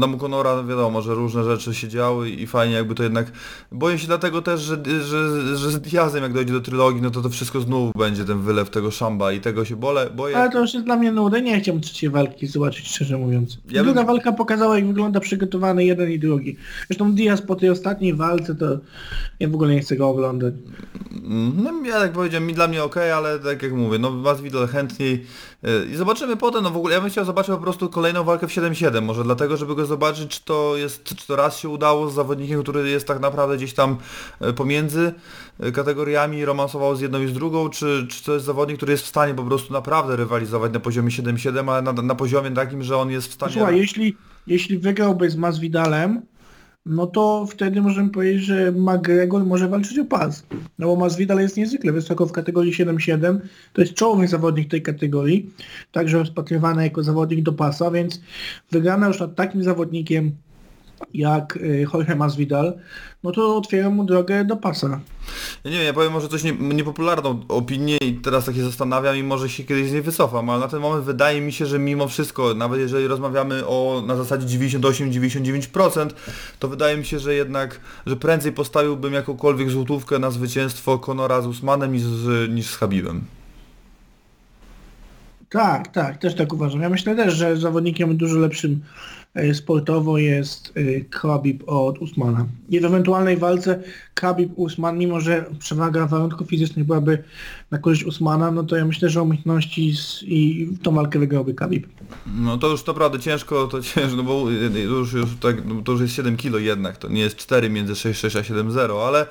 tam 0.00 0.14
u 0.14 0.18
Conora 0.18 0.62
wiadomo, 0.62 1.02
że 1.02 1.14
różne 1.14 1.44
rzeczy 1.44 1.74
się 1.74 1.88
działy 1.88 2.30
i 2.30 2.46
fajnie 2.46 2.74
jakby 2.74 2.94
to 2.94 3.02
jednak, 3.02 3.32
boję 3.72 3.98
się 3.98 4.06
dlatego 4.06 4.42
też, 4.42 4.60
że, 4.60 4.76
że, 5.04 5.56
że 5.56 5.70
z 5.70 5.80
Diazem 5.80 6.22
jak 6.22 6.32
dojdzie 6.32 6.52
do 6.52 6.60
trylogii, 6.60 7.02
no 7.02 7.10
to 7.10 7.22
to 7.22 7.28
wszystko 7.28 7.60
znów 7.60 7.92
będzie 7.98 8.24
ten 8.24 8.40
wylew 8.40 8.70
tego 8.70 8.90
szamba 8.90 9.32
i 9.32 9.40
tego 9.40 9.64
się 9.64 9.76
bole, 9.76 10.10
boję. 10.10 10.36
Ale 10.36 10.50
to 10.50 10.60
już 10.60 10.74
jest 10.74 10.86
dla 10.86 10.96
mnie 10.96 11.12
nuda, 11.12 11.38
nie 11.38 11.60
chciałbym 11.60 11.82
trzeciej 11.82 12.10
walki 12.10 12.46
zobaczyć, 12.46 12.88
szczerze 12.88 13.18
mówiąc. 13.18 13.58
Ja 13.70 13.82
Druga 13.82 14.00
bym- 14.00 14.06
walka 14.06 14.32
pokazała, 14.32 14.76
jak 14.76 14.86
wygląda 14.86 15.20
przygotowany 15.20 15.84
jeden 15.84 16.10
i 16.10 16.18
drugi. 16.18 16.56
Zresztą 16.86 17.12
Diaz 17.14 17.42
po 17.42 17.56
tej 17.56 17.70
ostatniej 17.70 18.14
walce, 18.14 18.54
to 18.54 18.78
ja 19.40 19.48
w 19.48 19.54
ogóle 19.54 19.74
nie 19.74 19.80
chcę 19.80 19.96
go 19.96 20.08
oglądać. 20.08 20.54
No 21.54 21.72
ja 21.86 22.00
tak 22.00 22.12
powiedziałem, 22.12 22.46
mi 22.46 22.54
dla 22.54 22.68
mnie 22.68 22.84
ok, 22.84 22.96
ale 22.96 23.38
tak 23.38 23.67
jak 23.70 23.78
mówię, 23.78 23.98
no 23.98 24.10
Masvidal 24.10 24.68
chętniej 24.68 25.26
yy, 25.62 25.86
i 25.92 25.96
zobaczymy 25.96 26.36
potem, 26.36 26.62
no 26.62 26.70
w 26.70 26.76
ogóle 26.76 26.94
ja 26.94 27.00
bym 27.00 27.10
chciał 27.10 27.24
zobaczyć 27.24 27.54
po 27.54 27.60
prostu 27.60 27.88
kolejną 27.88 28.24
walkę 28.24 28.48
w 28.48 28.50
7-7, 28.50 29.02
może 29.02 29.24
dlatego, 29.24 29.56
żeby 29.56 29.74
go 29.74 29.86
zobaczyć, 29.86 30.30
czy 30.30 30.44
to 30.44 30.76
jest, 30.76 31.04
czy 31.04 31.26
to 31.26 31.36
raz 31.36 31.58
się 31.58 31.68
udało 31.68 32.10
z 32.10 32.14
zawodnikiem, 32.14 32.62
który 32.62 32.90
jest 32.90 33.06
tak 33.06 33.20
naprawdę 33.20 33.56
gdzieś 33.56 33.74
tam 33.74 33.96
yy, 34.40 34.52
pomiędzy 34.52 35.14
yy, 35.60 35.72
kategoriami, 35.72 36.44
romansował 36.44 36.96
z 36.96 37.00
jedną 37.00 37.22
i 37.22 37.28
z 37.28 37.32
drugą, 37.32 37.68
czy, 37.68 38.06
czy 38.10 38.24
to 38.24 38.34
jest 38.34 38.46
zawodnik, 38.46 38.76
który 38.76 38.92
jest 38.92 39.04
w 39.04 39.08
stanie 39.08 39.34
po 39.34 39.44
prostu 39.44 39.72
naprawdę 39.72 40.16
rywalizować 40.16 40.72
na 40.72 40.80
poziomie 40.80 41.10
7-7, 41.10 41.72
ale 41.72 41.82
na, 41.82 41.92
na 41.92 42.14
poziomie 42.14 42.50
takim, 42.50 42.82
że 42.82 42.96
on 42.96 43.10
jest 43.10 43.28
w 43.28 43.32
stanie... 43.32 43.52
Słuchaj, 43.52 43.78
jeśli, 43.78 44.16
jeśli 44.46 44.78
wygrałby 44.78 45.30
z 45.30 45.36
Masvidalem, 45.36 46.22
no 46.88 47.06
to 47.06 47.46
wtedy 47.50 47.80
możemy 47.80 48.10
powiedzieć, 48.10 48.42
że 48.42 48.72
McGregor 48.72 49.46
może 49.46 49.68
walczyć 49.68 49.98
o 49.98 50.04
pas. 50.04 50.46
No 50.78 50.86
bo 50.86 50.96
Masvidal 50.96 51.38
jest 51.38 51.56
niezwykle 51.56 51.92
wysoko 51.92 52.26
w 52.26 52.32
kategorii 52.32 52.72
7-7. 52.72 53.38
To 53.72 53.80
jest 53.80 53.94
czołowy 53.94 54.28
zawodnik 54.28 54.70
tej 54.70 54.82
kategorii, 54.82 55.50
także 55.92 56.18
rozpatrywany 56.18 56.82
jako 56.82 57.02
zawodnik 57.02 57.42
do 57.42 57.52
pasa, 57.52 57.90
więc 57.90 58.20
wygrana 58.70 59.08
już 59.08 59.20
nad 59.20 59.34
takim 59.34 59.64
zawodnikiem 59.64 60.32
jak 61.14 61.56
y, 61.56 61.86
Jorge 61.94 62.16
Masvidal, 62.16 62.78
no 63.22 63.32
to 63.32 63.56
otwiera 63.56 63.90
mu 63.90 64.04
drogę 64.04 64.44
do 64.44 64.56
pasa. 64.56 65.00
Ja 65.64 65.70
nie 65.70 65.76
wiem, 65.76 65.86
ja 65.86 65.92
powiem 65.92 66.12
może 66.12 66.28
coś 66.28 66.44
nie, 66.44 66.52
niepopularną 66.52 67.40
opinię 67.48 67.96
i 67.96 68.14
teraz 68.14 68.44
tak 68.44 68.54
się 68.54 68.64
zastanawiam 68.64 69.16
i 69.16 69.22
może 69.22 69.48
się 69.48 69.64
kiedyś 69.64 69.88
z 69.88 69.92
niej 69.92 70.02
wycofam, 70.02 70.50
ale 70.50 70.60
na 70.60 70.68
ten 70.68 70.80
moment 70.80 71.04
wydaje 71.04 71.40
mi 71.40 71.52
się, 71.52 71.66
że 71.66 71.78
mimo 71.78 72.08
wszystko, 72.08 72.54
nawet 72.54 72.80
jeżeli 72.80 73.06
rozmawiamy 73.06 73.66
o 73.66 74.02
na 74.06 74.16
zasadzie 74.16 74.58
98-99%, 74.58 76.08
to 76.58 76.68
wydaje 76.68 76.96
mi 76.96 77.04
się, 77.04 77.18
że 77.18 77.34
jednak, 77.34 77.80
że 78.06 78.16
prędzej 78.16 78.52
postawiłbym 78.52 79.12
jakąkolwiek 79.12 79.70
złotówkę 79.70 80.18
na 80.18 80.30
zwycięstwo 80.30 80.98
Conora 80.98 81.40
z 81.40 81.46
Usmanem 81.46 81.92
niż 81.92 82.02
z, 82.02 82.50
niż 82.50 82.66
z 82.66 82.76
Habibem. 82.76 83.24
Tak, 85.48 85.88
tak, 85.88 86.18
też 86.18 86.34
tak 86.34 86.52
uważam. 86.52 86.80
Ja 86.80 86.88
myślę 86.88 87.16
też, 87.16 87.34
że 87.34 87.56
zawodnikiem 87.56 88.16
dużo 88.16 88.38
lepszym 88.38 88.80
sportowo 89.54 90.18
jest 90.18 90.72
e, 90.76 91.00
Khabib 91.00 91.62
od 91.66 91.98
Usmana. 91.98 92.46
I 92.70 92.80
w 92.80 92.84
ewentualnej 92.84 93.36
walce 93.36 93.82
Khabib-Usman, 94.14 94.96
mimo 94.96 95.20
że 95.20 95.44
przewaga 95.58 96.06
warunków 96.06 96.48
fizycznych 96.48 96.86
byłaby 96.86 97.24
na 97.70 97.78
korzyść 97.78 98.04
Usmana, 98.04 98.50
no 98.50 98.62
to 98.62 98.76
ja 98.76 98.84
myślę, 98.84 99.08
że 99.08 99.22
umiejętności 99.22 99.96
z, 99.96 100.22
i 100.22 100.68
tą 100.82 100.94
walkę 100.94 101.18
wygrałby 101.18 101.54
Khabib. 101.54 101.86
No 102.26 102.58
to 102.58 102.68
już 102.68 102.86
naprawdę 102.86 103.20
ciężko, 103.20 103.66
to 103.66 103.82
ciężko, 103.82 104.16
no 104.16 104.22
bo 104.22 104.50
już, 104.84 105.12
już 105.12 105.36
tak, 105.40 105.56
no 105.66 105.82
to 105.82 105.92
już 105.92 106.00
jest 106.00 106.14
7 106.14 106.36
kilo 106.36 106.58
jednak, 106.58 106.96
to 106.96 107.08
nie 107.08 107.20
jest 107.20 107.36
4 107.36 107.70
między 107.70 107.92
6,6 107.92 108.38
a 108.38 108.42
7,0, 108.42 109.06
ale 109.06 109.26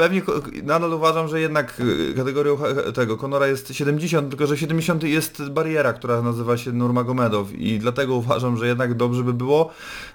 pewnie 0.00 0.22
nadal 0.62 0.92
uważam, 0.92 1.28
że 1.28 1.40
jednak 1.40 1.80
y, 1.80 2.14
kategorią 2.16 2.58
tego 2.94 3.16
Conora 3.16 3.46
jest 3.46 3.74
70, 3.74 4.28
tylko 4.28 4.46
że 4.46 4.56
70 4.56 5.02
jest 5.02 5.48
bariera, 5.48 5.92
która 5.92 6.22
nazywa 6.22 6.56
się 6.56 6.72
Nurmagomedow 6.72 7.52
i 7.52 7.78
dlatego 7.78 8.14
uważam, 8.14 8.56
że 8.56 8.66
jednak 8.66 8.94
dobrze 8.94 9.24
by 9.24 9.34
było, 9.34 9.70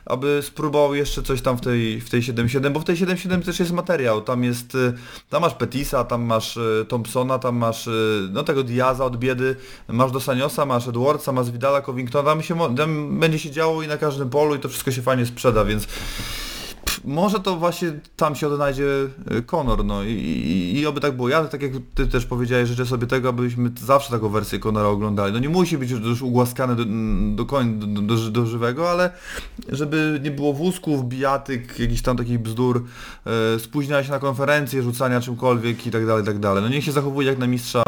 aby 0.06 0.40
spróbował 0.44 0.96
jeszcze 0.96 1.24
coś 1.24 1.42
tam 1.42 1.58
w 1.58 1.62
tej, 1.62 2.02
w 2.02 2.10
tej 2.10 2.22
7.7, 2.22 2.72
bo 2.72 2.80
w 2.80 2.84
tej 2.84 2.96
7.7 2.96 3.42
też 3.42 3.60
jest 3.60 3.72
materiał, 3.72 4.22
tam 4.22 4.44
jest, 4.44 4.76
y, 4.76 4.94
tam 5.30 5.42
masz 5.42 5.54
Petisa, 5.54 6.04
tam 6.04 6.24
masz 6.24 6.58
y, 6.58 6.86
Thompsona, 6.88 7.40
tam 7.40 7.56
masz 7.56 7.90
no 8.32 8.44
tego 8.44 8.64
Diaza 8.64 9.06
od 9.06 9.18
biedy, 9.18 9.56
masz 9.88 10.12
Dosaniosa, 10.12 10.66
masz 10.66 10.88
Edwardsa, 10.88 11.32
masz 11.32 11.52
Vidala, 11.52 11.82
Covingtona, 11.82 12.30
tam, 12.30 12.44
się, 12.44 12.76
tam 12.78 13.20
będzie 13.20 13.40
się 13.40 13.52
działo 13.52 13.84
i 13.84 13.88
na 13.88 13.98
każdym 13.98 14.30
polu 14.30 14.56
i 14.56 14.60
to 14.60 14.70
wszystko 14.70 14.92
się 14.92 15.02
fajnie 15.02 15.26
sprzeda, 15.26 15.66
więc 15.66 15.88
może 17.06 17.40
to 17.40 17.58
właśnie 17.58 18.00
tam 18.16 18.36
się 18.36 18.48
odnajdzie 18.48 18.84
y, 19.32 19.42
Conor, 19.42 19.86
no 19.86 20.04
i, 20.04 20.12
i, 20.12 20.80
i 20.80 20.86
oby 20.86 21.02
tak 21.02 21.16
było. 21.16 21.30
Ja, 21.30 21.44
tak 21.44 21.62
jak 21.62 21.72
ty 21.96 22.08
też 22.08 22.26
powiedziałeś, 22.26 22.70
życzę 22.70 22.86
sobie 22.86 23.08
tego, 23.08 23.30
abyśmy 23.30 23.72
zawsze 23.82 24.12
taką 24.12 24.30
wersję 24.30 24.60
Conora 24.60 24.88
oglądali. 24.88 25.34
No 25.34 25.40
nie 25.40 25.50
musi 25.50 25.78
być 25.78 25.92
już 25.92 26.22
ugłaskany 26.22 26.76
do, 26.76 26.84
do 27.36 27.46
koń, 27.46 27.80
do, 27.80 28.02
do, 28.02 28.32
do 28.32 28.46
żywego, 28.46 28.92
ale 28.92 29.12
żeby 29.70 30.20
nie 30.24 30.32
było 30.32 30.54
wózków, 30.54 31.06
bijatyk, 31.06 31.80
jakichś 31.80 32.02
tam 32.02 32.18
takich 32.18 32.40
bzdur, 32.40 32.84
e, 33.56 33.60
spóźniania 33.60 34.04
się 34.04 34.12
na 34.12 34.20
konferencję, 34.20 34.84
rzucania 34.84 35.22
czymkolwiek 35.22 35.88
i 35.88 35.92
tak 35.92 36.06
dalej, 36.06 36.26
tak 36.26 36.40
dalej. 36.40 36.64
No 36.64 36.70
niech 36.70 36.84
się 36.84 36.92
zachowuje 36.92 37.28
jak 37.28 37.38
na 37.38 37.48
mistrza 37.48 37.84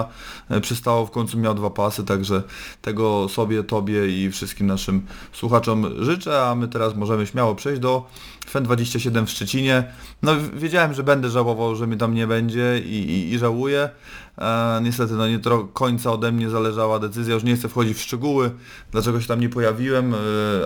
e, 0.50 0.62
przystało, 0.62 1.06
w 1.06 1.12
końcu 1.12 1.38
miał 1.38 1.56
dwa 1.56 1.70
pasy, 1.70 2.04
także 2.04 2.44
tego 2.82 3.30
sobie, 3.30 3.64
tobie 3.64 4.08
i 4.08 4.32
wszystkim 4.32 4.68
naszym 4.68 5.06
słuchaczom 5.34 5.86
życzę, 6.00 6.44
a 6.44 6.56
my 6.56 6.68
teraz 6.68 6.96
możemy 6.96 7.28
śmiało 7.28 7.56
przejść 7.56 7.82
do 7.82 8.06
FEN27 8.54 9.07
w 9.12 9.30
Szczecinie. 9.30 9.84
No 10.22 10.34
wiedziałem, 10.54 10.94
że 10.94 11.04
będę 11.04 11.30
żałował, 11.30 11.76
że 11.76 11.88
mnie 11.88 11.98
tam 11.98 12.14
nie 12.14 12.28
będzie 12.28 12.80
i, 12.80 12.96
i, 12.96 13.34
i 13.34 13.40
żałuję. 13.40 13.90
E, 14.38 14.80
niestety 14.84 15.14
no 15.14 15.28
nie 15.28 15.40
do 15.40 15.64
końca 15.64 16.12
ode 16.12 16.32
mnie 16.32 16.50
zależała 16.50 17.00
decyzja, 17.00 17.34
już 17.34 17.44
nie 17.44 17.56
chcę 17.56 17.70
wchodzić 17.70 17.98
w 17.98 18.02
szczegóły, 18.02 18.52
dlaczego 18.92 19.22
się 19.22 19.28
tam 19.28 19.40
nie 19.40 19.50
pojawiłem, 19.50 20.14
e, 20.14 20.18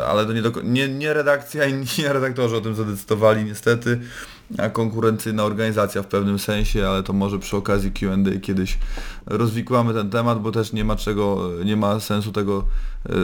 ale 0.06 0.26
to 0.26 0.34
nie, 0.34 0.42
do, 0.42 0.52
nie, 0.64 0.88
nie 0.88 1.14
redakcja 1.14 1.66
i 1.66 1.74
nie 2.00 2.14
redaktorzy 2.14 2.56
o 2.56 2.62
tym 2.62 2.76
zadecydowali 2.76 3.46
niestety, 3.46 4.00
a 4.58 4.70
konkurencyjna 4.70 5.44
organizacja 5.44 6.04
w 6.04 6.08
pewnym 6.08 6.40
sensie, 6.40 6.88
ale 6.88 7.04
to 7.04 7.14
może 7.14 7.40
przy 7.40 7.58
okazji 7.58 7.92
Q&A 7.92 8.40
kiedyś 8.40 8.78
rozwikłamy 9.26 9.94
ten 9.94 10.10
temat, 10.10 10.42
bo 10.42 10.52
też 10.52 10.74
nie 10.74 10.86
ma 10.86 10.96
czego, 10.96 11.50
nie 11.66 11.78
ma 11.78 12.00
sensu 12.00 12.32
tego 12.32 12.64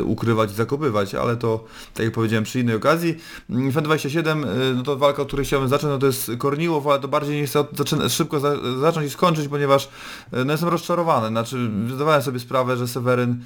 ukrywać 0.03 0.51
i 0.51 0.55
zakopywać, 0.55 1.15
ale 1.15 1.37
to, 1.37 1.63
tak 1.93 2.05
jak 2.05 2.13
powiedziałem, 2.13 2.43
przy 2.43 2.59
innej 2.59 2.75
okazji. 2.75 3.17
Mm, 3.49 3.71
FEN27, 3.71 4.45
e, 4.45 4.73
no 4.75 4.83
to 4.83 4.97
walka, 4.97 5.21
od 5.21 5.27
której 5.27 5.45
chciałbym 5.45 5.69
zacząć, 5.69 5.91
no 5.91 5.97
to 5.97 6.05
jest 6.05 6.31
Korniłow, 6.37 6.87
ale 6.87 6.99
to 6.99 7.07
bardziej 7.07 7.41
nie 7.41 7.47
chcę 7.47 7.65
szybko 8.09 8.39
za, 8.39 8.55
zacząć 8.79 9.07
i 9.07 9.09
skończyć, 9.09 9.47
ponieważ 9.47 9.89
e, 10.33 10.45
no 10.45 10.51
jestem 10.51 10.69
rozczarowany. 10.69 11.27
Znaczy, 11.27 11.71
zdawałem 11.95 12.21
sobie 12.21 12.39
sprawę, 12.39 12.77
że 12.77 12.87
Seweryn 12.87 13.43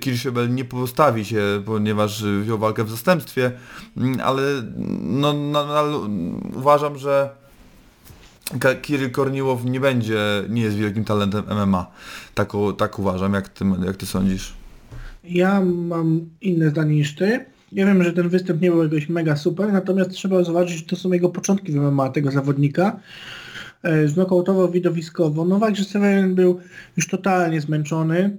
Kirschebel 0.00 0.54
nie 0.54 0.64
postawi 0.64 1.24
się, 1.24 1.62
ponieważ 1.66 2.24
wziął 2.24 2.58
walkę 2.58 2.84
w 2.84 2.90
zastępstwie, 2.90 3.52
mm, 3.96 4.20
ale 4.24 4.42
no, 5.00 5.32
nadal 5.32 6.00
uważam, 6.54 6.98
że 6.98 7.30
Kirill 8.82 9.10
Korniłow 9.10 9.64
nie 9.64 9.80
będzie, 9.80 10.44
nie 10.48 10.62
jest 10.62 10.76
wielkim 10.76 11.04
talentem 11.04 11.44
MMA. 11.66 11.86
Tak, 12.34 12.52
tak 12.78 12.98
uważam, 12.98 13.34
jak 13.34 13.48
ty, 13.48 13.64
jak 13.84 13.96
ty 13.96 14.06
sądzisz? 14.06 14.63
Ja 15.24 15.60
mam 15.60 16.30
inne 16.40 16.70
zdanie 16.70 16.94
niż 16.94 17.14
ty. 17.14 17.44
Ja 17.72 17.86
wiem, 17.86 18.04
że 18.04 18.12
ten 18.12 18.28
występ 18.28 18.62
nie 18.62 18.70
był 18.70 18.82
jakoś 18.82 19.08
mega 19.08 19.36
super, 19.36 19.72
natomiast 19.72 20.10
trzeba 20.10 20.44
zobaczyć, 20.44 20.76
że 20.76 20.84
to 20.84 20.96
są 20.96 21.12
jego 21.12 21.28
początki 21.28 21.72
w 21.72 21.74
MMA 21.74 22.08
tego 22.08 22.30
zawodnika. 22.30 23.00
E, 23.82 24.08
Znokautował 24.08 24.70
widowiskowo. 24.70 25.44
No 25.44 25.58
fakt, 25.58 25.76
że 25.76 25.84
Seweryn 25.84 26.34
był 26.34 26.60
już 26.96 27.08
totalnie 27.08 27.60
zmęczony. 27.60 28.36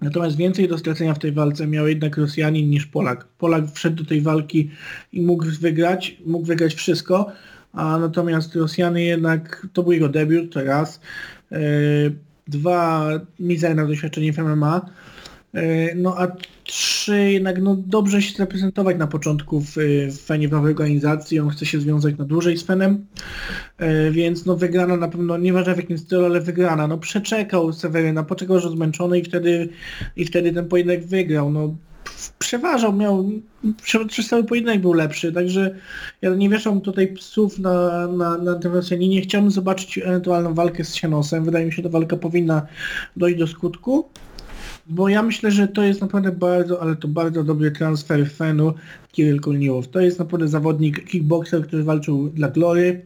Natomiast 0.00 0.36
więcej 0.36 0.68
do 0.68 0.78
stracenia 0.78 1.14
w 1.14 1.18
tej 1.18 1.32
walce 1.32 1.66
miał 1.66 1.88
jednak 1.88 2.16
Rosjanin 2.16 2.70
niż 2.70 2.86
Polak. 2.86 3.28
Polak 3.38 3.64
wszedł 3.72 3.96
do 3.96 4.08
tej 4.08 4.20
walki 4.20 4.70
i 5.12 5.22
mógł 5.22 5.44
wygrać, 5.60 6.16
mógł 6.26 6.44
wygrać 6.44 6.74
wszystko, 6.74 7.32
a 7.72 7.98
natomiast 7.98 8.56
Rosjany 8.56 9.02
jednak, 9.02 9.66
to 9.72 9.82
był 9.82 9.92
jego 9.92 10.08
debiut, 10.08 10.52
to 10.52 10.64
raz. 10.64 11.00
E, 11.52 11.58
Dwa, 12.48 13.10
mizerne 13.40 13.86
doświadczenie 13.86 14.32
w 14.32 14.38
MMA. 14.38 14.90
E, 15.54 15.94
No 15.94 16.18
a 16.18 16.28
trzy, 16.64 17.32
jednak 17.32 17.62
no, 17.62 17.76
dobrze 17.86 18.22
się 18.22 18.36
zaprezentować 18.36 18.96
na 18.98 19.06
początku 19.06 19.60
w, 19.60 19.76
w 20.10 20.20
Fenie 20.26 20.48
w 20.48 20.52
nowej 20.52 20.72
organizacji. 20.72 21.40
On 21.40 21.48
chce 21.50 21.66
się 21.66 21.80
związać 21.80 22.18
na 22.18 22.24
dłużej 22.24 22.56
z 22.56 22.62
Fenem, 22.62 23.06
e, 23.78 24.10
więc 24.10 24.46
no 24.46 24.56
wygrana 24.56 24.96
na 24.96 25.08
pewno, 25.08 25.38
nieważne 25.38 25.74
w 25.74 25.76
jakim 25.76 25.98
stylu, 25.98 26.24
ale 26.24 26.40
wygrana. 26.40 26.86
No 26.86 26.98
przeczekał 26.98 27.72
Seweryna, 27.72 28.22
poczekał, 28.22 28.60
że 28.60 28.70
zmęczony 28.70 29.18
i 29.18 29.24
wtedy, 29.24 29.68
i 30.16 30.24
wtedy 30.24 30.52
ten 30.52 30.68
pojedynek 30.68 31.06
wygrał. 31.06 31.50
No 31.52 31.76
przeważał, 32.38 32.92
miał, 32.92 33.30
prze- 33.82 34.06
przez 34.06 34.28
cały 34.28 34.44
pojedynek 34.44 34.80
był 34.80 34.92
lepszy, 34.92 35.32
także 35.32 35.74
ja 36.22 36.34
nie 36.34 36.48
wieszam 36.48 36.80
tutaj 36.80 37.08
psów 37.14 37.58
na, 37.58 38.06
na, 38.08 38.38
na 38.38 38.54
tym 38.54 38.72
Rosjaninie. 38.72 39.20
Chciałbym 39.20 39.50
zobaczyć 39.50 39.98
ewentualną 39.98 40.54
walkę 40.54 40.84
z 40.84 40.94
Sienosem. 40.94 41.44
Wydaje 41.44 41.66
mi 41.66 41.72
się, 41.72 41.76
że 41.76 41.82
ta 41.82 41.88
walka 41.88 42.16
powinna 42.16 42.66
dojść 43.16 43.38
do 43.38 43.46
skutku. 43.46 44.08
Bo 44.90 45.08
ja 45.08 45.22
myślę, 45.22 45.50
że 45.50 45.68
to 45.68 45.82
jest 45.82 46.00
naprawdę 46.00 46.32
bardzo, 46.32 46.82
ale 46.82 46.96
to 46.96 47.08
bardzo 47.08 47.44
dobry 47.44 47.70
transfer 47.70 48.30
Fenu 48.30 48.74
Kirill 49.12 49.40
Korniłow. 49.40 49.88
To 49.88 50.00
jest 50.00 50.18
naprawdę 50.18 50.48
zawodnik 50.48 51.04
kickboxer, 51.04 51.66
który 51.66 51.84
walczył 51.84 52.28
dla 52.28 52.48
Glory. 52.48 53.02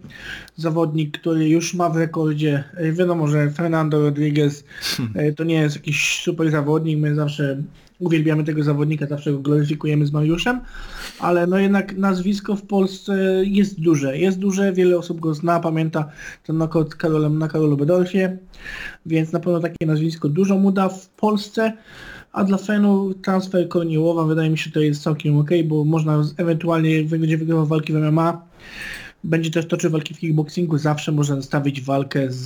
Zawodnik, 0.57 1.19
który 1.19 1.49
już 1.49 1.75
ma 1.75 1.91
w 1.91 1.97
rekordzie, 1.97 2.65
e, 2.77 2.93
wiadomo, 2.93 3.29
że 3.29 3.51
Fernando 3.51 4.01
Rodriguez 4.01 4.65
e, 5.15 5.33
to 5.33 5.45
nie 5.45 5.55
jest 5.55 5.77
jakiś 5.77 6.23
super 6.23 6.51
zawodnik, 6.51 6.99
my 6.99 7.15
zawsze 7.15 7.63
uwielbiamy 8.05 8.45
tego 8.45 8.63
zawodnika, 8.63 9.07
zawsze 9.07 9.33
go 9.33 9.39
gloryfikujemy 9.39 10.07
z 10.07 10.13
Mariuszem, 10.13 10.61
ale 11.21 11.47
no 11.47 11.59
jednak 11.59 11.97
nazwisko 11.97 12.57
w 12.57 12.63
Polsce 12.63 13.43
jest 13.45 13.81
duże, 13.81 14.19
jest 14.19 14.39
duże, 14.39 14.73
wiele 14.73 14.99
osób 14.99 15.21
go 15.21 15.35
zna, 15.35 15.61
pamięta 15.61 16.09
ten 16.43 16.57
knockout 16.57 16.95
Karolem 16.95 17.39
na 17.39 17.49
Karolu 17.49 17.77
Bedolfie, 17.77 18.39
więc 19.07 19.33
na 19.33 19.41
pewno 19.41 19.61
takie 19.61 19.87
nazwisko 19.87 20.29
dużo 20.29 20.57
mu 20.57 20.73
da 20.73 20.89
w 20.89 21.09
Polsce, 21.09 21.73
a 22.33 22.45
dla 22.45 22.59
Fenu 22.59 23.15
transfer 23.15 23.69
Korniłowa 23.69 24.25
wydaje 24.25 24.51
mi 24.51 24.59
się 24.59 24.71
to 24.71 24.81
jest 24.81 25.03
całkiem 25.03 25.37
ok, 25.37 25.51
bo 25.65 25.85
można 25.85 26.23
ewentualnie 26.37 27.03
będzie 27.03 27.39
wygrywał 27.39 27.67
walki 27.67 27.93
w 27.93 27.97
MMA, 27.97 28.47
będzie 29.25 29.51
też 29.51 29.67
toczył 29.67 29.91
walki 29.91 30.15
w 30.15 30.19
kickboxingu, 30.19 30.79
zawsze 30.79 31.13
można 31.13 31.37
zostawić 31.37 31.81
walkę 31.81 32.31
z, 32.31 32.45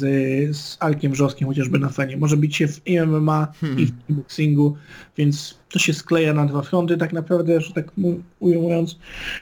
z 0.57 0.77
Arkiem 0.81 1.13
Wrzoskiem 1.13 1.49
chociażby 1.49 1.79
na 1.79 1.89
Fenie. 1.89 2.17
Może 2.17 2.37
bić 2.37 2.57
się 2.57 2.69
w 2.69 2.81
MMA 3.07 3.49
i 3.79 3.87
w 3.87 4.07
kickboxingu, 4.07 4.77
więc 5.17 5.59
to 5.71 5.79
się 5.79 5.95
skleja 5.95 6.35
na 6.35 6.47
dwa 6.47 6.63
fronty 6.63 6.97
tak 6.97 7.13
naprawdę, 7.13 7.61
że 7.61 7.73
tak 7.73 7.97
mu- 7.97 8.21
ujmując. 8.41 8.99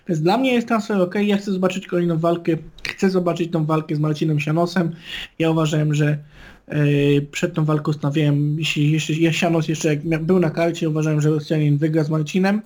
Więc 0.09 0.21
dla 0.21 0.39
mnie 0.39 0.55
jest 0.55 0.69
transfer 0.69 1.01
ok, 1.01 1.15
ja 1.15 1.37
chcę 1.37 1.53
zobaczyć 1.53 1.87
kolejną 1.87 2.19
walkę, 2.19 2.57
chcę 2.83 3.11
zobaczyć 3.11 3.53
tą 3.53 3.65
walkę 3.65 3.97
z 3.97 3.99
Marcinem 3.99 4.41
Sianosem. 4.41 4.91
Ja 5.39 5.51
uważałem, 5.51 5.95
że 5.95 6.19
przed 7.31 7.55
tą 7.55 7.65
walką 7.65 7.93
stawiałem, 7.93 8.59
jeśli 8.59 8.93
jeszcze 8.93 9.13
ja 9.13 9.33
Sianos 9.33 9.69
jeszcze 9.69 9.95
jak 10.05 10.25
był 10.25 10.39
na 10.39 10.51
karcie, 10.51 10.89
uważałem, 10.89 11.21
że 11.21 11.31
Rosjanin 11.31 11.79
wygra 11.79 12.05
z 12.05 12.11
Marcinem. 12.11 12.63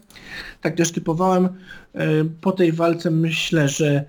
Tak 0.60 0.76
też 0.76 0.92
typowałem. 0.92 1.48
E, 1.94 2.08
Po 2.40 2.52
tej 2.52 2.72
walce 2.72 3.10
myślę, 3.10 3.68
że 3.68 4.04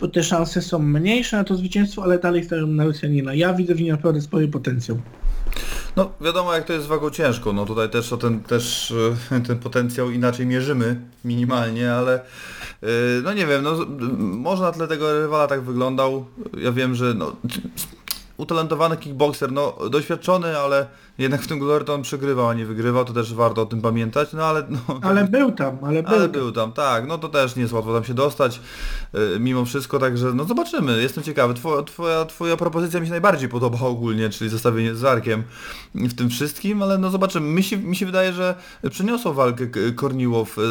e, 0.00 0.08
te 0.08 0.22
szanse 0.22 0.62
są 0.62 0.78
mniejsze 0.78 1.36
na 1.36 1.44
to 1.44 1.56
zwycięstwo, 1.56 2.02
ale 2.02 2.18
dalej 2.18 2.44
stają 2.44 2.66
na 2.66 2.84
Rosjanina. 2.84 3.34
Ja 3.34 3.54
widzę 3.54 3.74
w 3.74 3.80
nim 3.80 3.90
naprawdę 3.90 4.20
spory 4.20 4.48
potencjał. 4.48 4.98
No 5.96 6.12
wiadomo 6.20 6.54
jak 6.54 6.64
to 6.64 6.72
jest 6.72 6.86
wagą 6.86 7.10
ciężką, 7.10 7.52
no 7.52 7.66
tutaj 7.66 7.90
też 7.90 8.12
o 8.12 8.16
ten, 8.16 8.40
też 8.40 8.94
e, 9.30 9.40
ten 9.40 9.58
potencjał 9.58 10.10
inaczej 10.10 10.46
mierzymy 10.46 11.00
minimalnie, 11.24 11.92
ale 11.92 12.14
e, 12.14 12.86
no 13.24 13.32
nie 13.32 13.46
wiem, 13.46 13.62
no 13.62 13.86
może 14.18 14.62
na 14.62 14.72
tle 14.72 14.88
tego 14.88 15.20
rywala 15.20 15.46
tak 15.46 15.62
wyglądał, 15.62 16.24
ja 16.58 16.72
wiem, 16.72 16.94
że 16.94 17.14
no 17.14 17.36
utalentowany 18.36 18.96
kickboxer, 18.96 19.52
no 19.52 19.76
doświadczony, 19.90 20.58
ale 20.58 20.86
jednak 21.18 21.42
w 21.42 21.46
tym 21.46 21.58
Glory 21.58 21.84
to 21.84 21.94
on 21.94 22.02
przegrywał, 22.02 22.48
a 22.48 22.54
nie 22.54 22.66
wygrywał, 22.66 23.04
to 23.04 23.12
też 23.12 23.34
warto 23.34 23.62
o 23.62 23.66
tym 23.66 23.80
pamiętać, 23.82 24.32
no 24.32 24.44
ale 24.44 24.66
no, 24.68 24.78
Ale 25.08 25.24
był 25.24 25.52
tam, 25.52 25.78
ale 25.82 26.02
był 26.02 26.12
ale 26.12 26.22
tam. 26.22 26.32
był 26.32 26.52
tam, 26.52 26.72
tak, 26.72 27.06
no 27.06 27.18
to 27.18 27.28
też 27.28 27.56
nie 27.56 27.62
jest 27.62 27.74
łatwo 27.74 27.94
tam 27.94 28.04
się 28.04 28.14
dostać, 28.14 28.60
y, 29.14 29.40
mimo 29.40 29.64
wszystko, 29.64 29.98
także 29.98 30.32
no 30.34 30.44
zobaczymy, 30.44 31.02
jestem 31.02 31.24
ciekawy, 31.24 31.54
twoja, 31.54 31.82
twoja, 31.82 32.24
twoja 32.24 32.56
propozycja 32.56 33.00
mi 33.00 33.06
się 33.06 33.10
najbardziej 33.10 33.48
podoba 33.48 33.78
ogólnie, 33.80 34.30
czyli 34.30 34.50
zestawienie 34.50 34.94
z 34.94 35.04
Arkiem 35.04 35.42
w 35.94 36.14
tym 36.14 36.30
wszystkim, 36.30 36.82
ale 36.82 36.98
no 36.98 37.10
zobaczymy, 37.10 37.46
mi 37.46 37.62
się, 37.62 37.76
mi 37.76 37.96
się 37.96 38.06
wydaje, 38.06 38.32
że 38.32 38.54
przyniosło 38.90 39.34
walkę 39.34 39.66
K- 39.66 39.80
Korniłow, 39.94 40.58
y, 40.58 40.62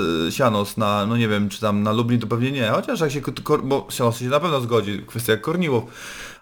na, 0.78 1.06
no 1.06 1.17
nie 1.17 1.28
wiem, 1.28 1.49
czy 1.49 1.62
tam 1.62 1.84
na 1.84 1.91
Lublin 1.91 2.19
to 2.19 2.28
pewnie 2.28 2.52
nie, 2.52 2.67
chociaż 2.67 2.99
jak 2.99 3.12
się, 3.12 3.21
bo 3.63 3.88
Sianos 3.89 4.17
się 4.17 4.26
na 4.26 4.39
pewno 4.39 4.62
zgodzi, 4.62 5.04
kwestia 5.08 5.32
jak 5.32 5.41
Korniłow, 5.41 5.84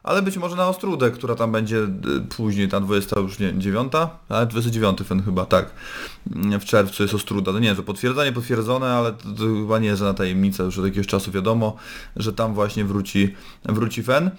ale 0.03 0.21
być 0.21 0.37
może 0.37 0.55
na 0.55 0.67
Ostrudę, 0.67 1.11
która 1.11 1.35
tam 1.35 1.51
będzie 1.51 1.77
y, 1.77 1.89
później, 2.37 2.67
ta 2.69 2.79
20 2.79 3.19
już 3.19 3.39
nie, 3.39 3.59
9, 3.59 3.93
ale 4.29 4.45
29 4.45 4.97
ten 5.09 5.23
chyba, 5.23 5.45
tak. 5.45 5.71
Mm, 6.35 6.59
W 6.59 6.65
czerwcu 6.65 7.03
jest 7.03 7.15
Ostruda. 7.15 7.51
No 7.51 7.59
nie, 7.59 7.75
że 7.75 7.83
potwierdzenie 7.83 8.31
potwierdzone, 8.31 8.87
ale 8.87 9.11
to, 9.13 9.23
to 9.29 9.43
chyba 9.43 9.79
nie 9.79 9.87
jest 9.87 9.99
żadna 9.99 10.13
tajemnica, 10.13 10.63
już 10.63 10.77
od 10.77 10.85
jakiegoś 10.85 11.07
czasu 11.07 11.31
wiadomo, 11.31 11.75
że 12.15 12.33
tam 12.33 12.53
właśnie 12.53 12.85
wróci, 12.85 13.35
wróci 13.65 14.03
Fen. 14.03 14.27
Y, 14.27 14.31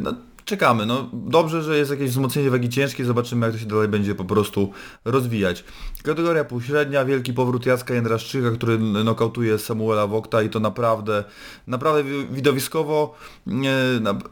No, 0.00 0.14
czekamy, 0.50 0.86
no 0.86 1.10
dobrze, 1.12 1.62
że 1.62 1.78
jest 1.78 1.90
jakieś 1.90 2.10
wzmocnienie 2.10 2.50
wagi 2.50 2.68
ciężkiej, 2.68 3.06
zobaczymy 3.06 3.46
jak 3.46 3.54
to 3.54 3.60
się 3.60 3.66
dalej 3.66 3.88
będzie 3.88 4.14
po 4.14 4.24
prostu 4.24 4.72
rozwijać. 5.04 5.64
Kategoria 6.02 6.44
półśrednia, 6.44 7.04
wielki 7.04 7.32
powrót 7.32 7.66
Jacka 7.66 7.94
Jędraszczyka, 7.94 8.50
który 8.50 8.78
nokautuje 8.78 9.58
Samuela 9.58 10.06
Wokta 10.06 10.42
i 10.42 10.50
to 10.50 10.60
naprawdę, 10.60 11.24
naprawdę 11.66 12.04
wi- 12.04 12.26
widowiskowo. 12.30 13.14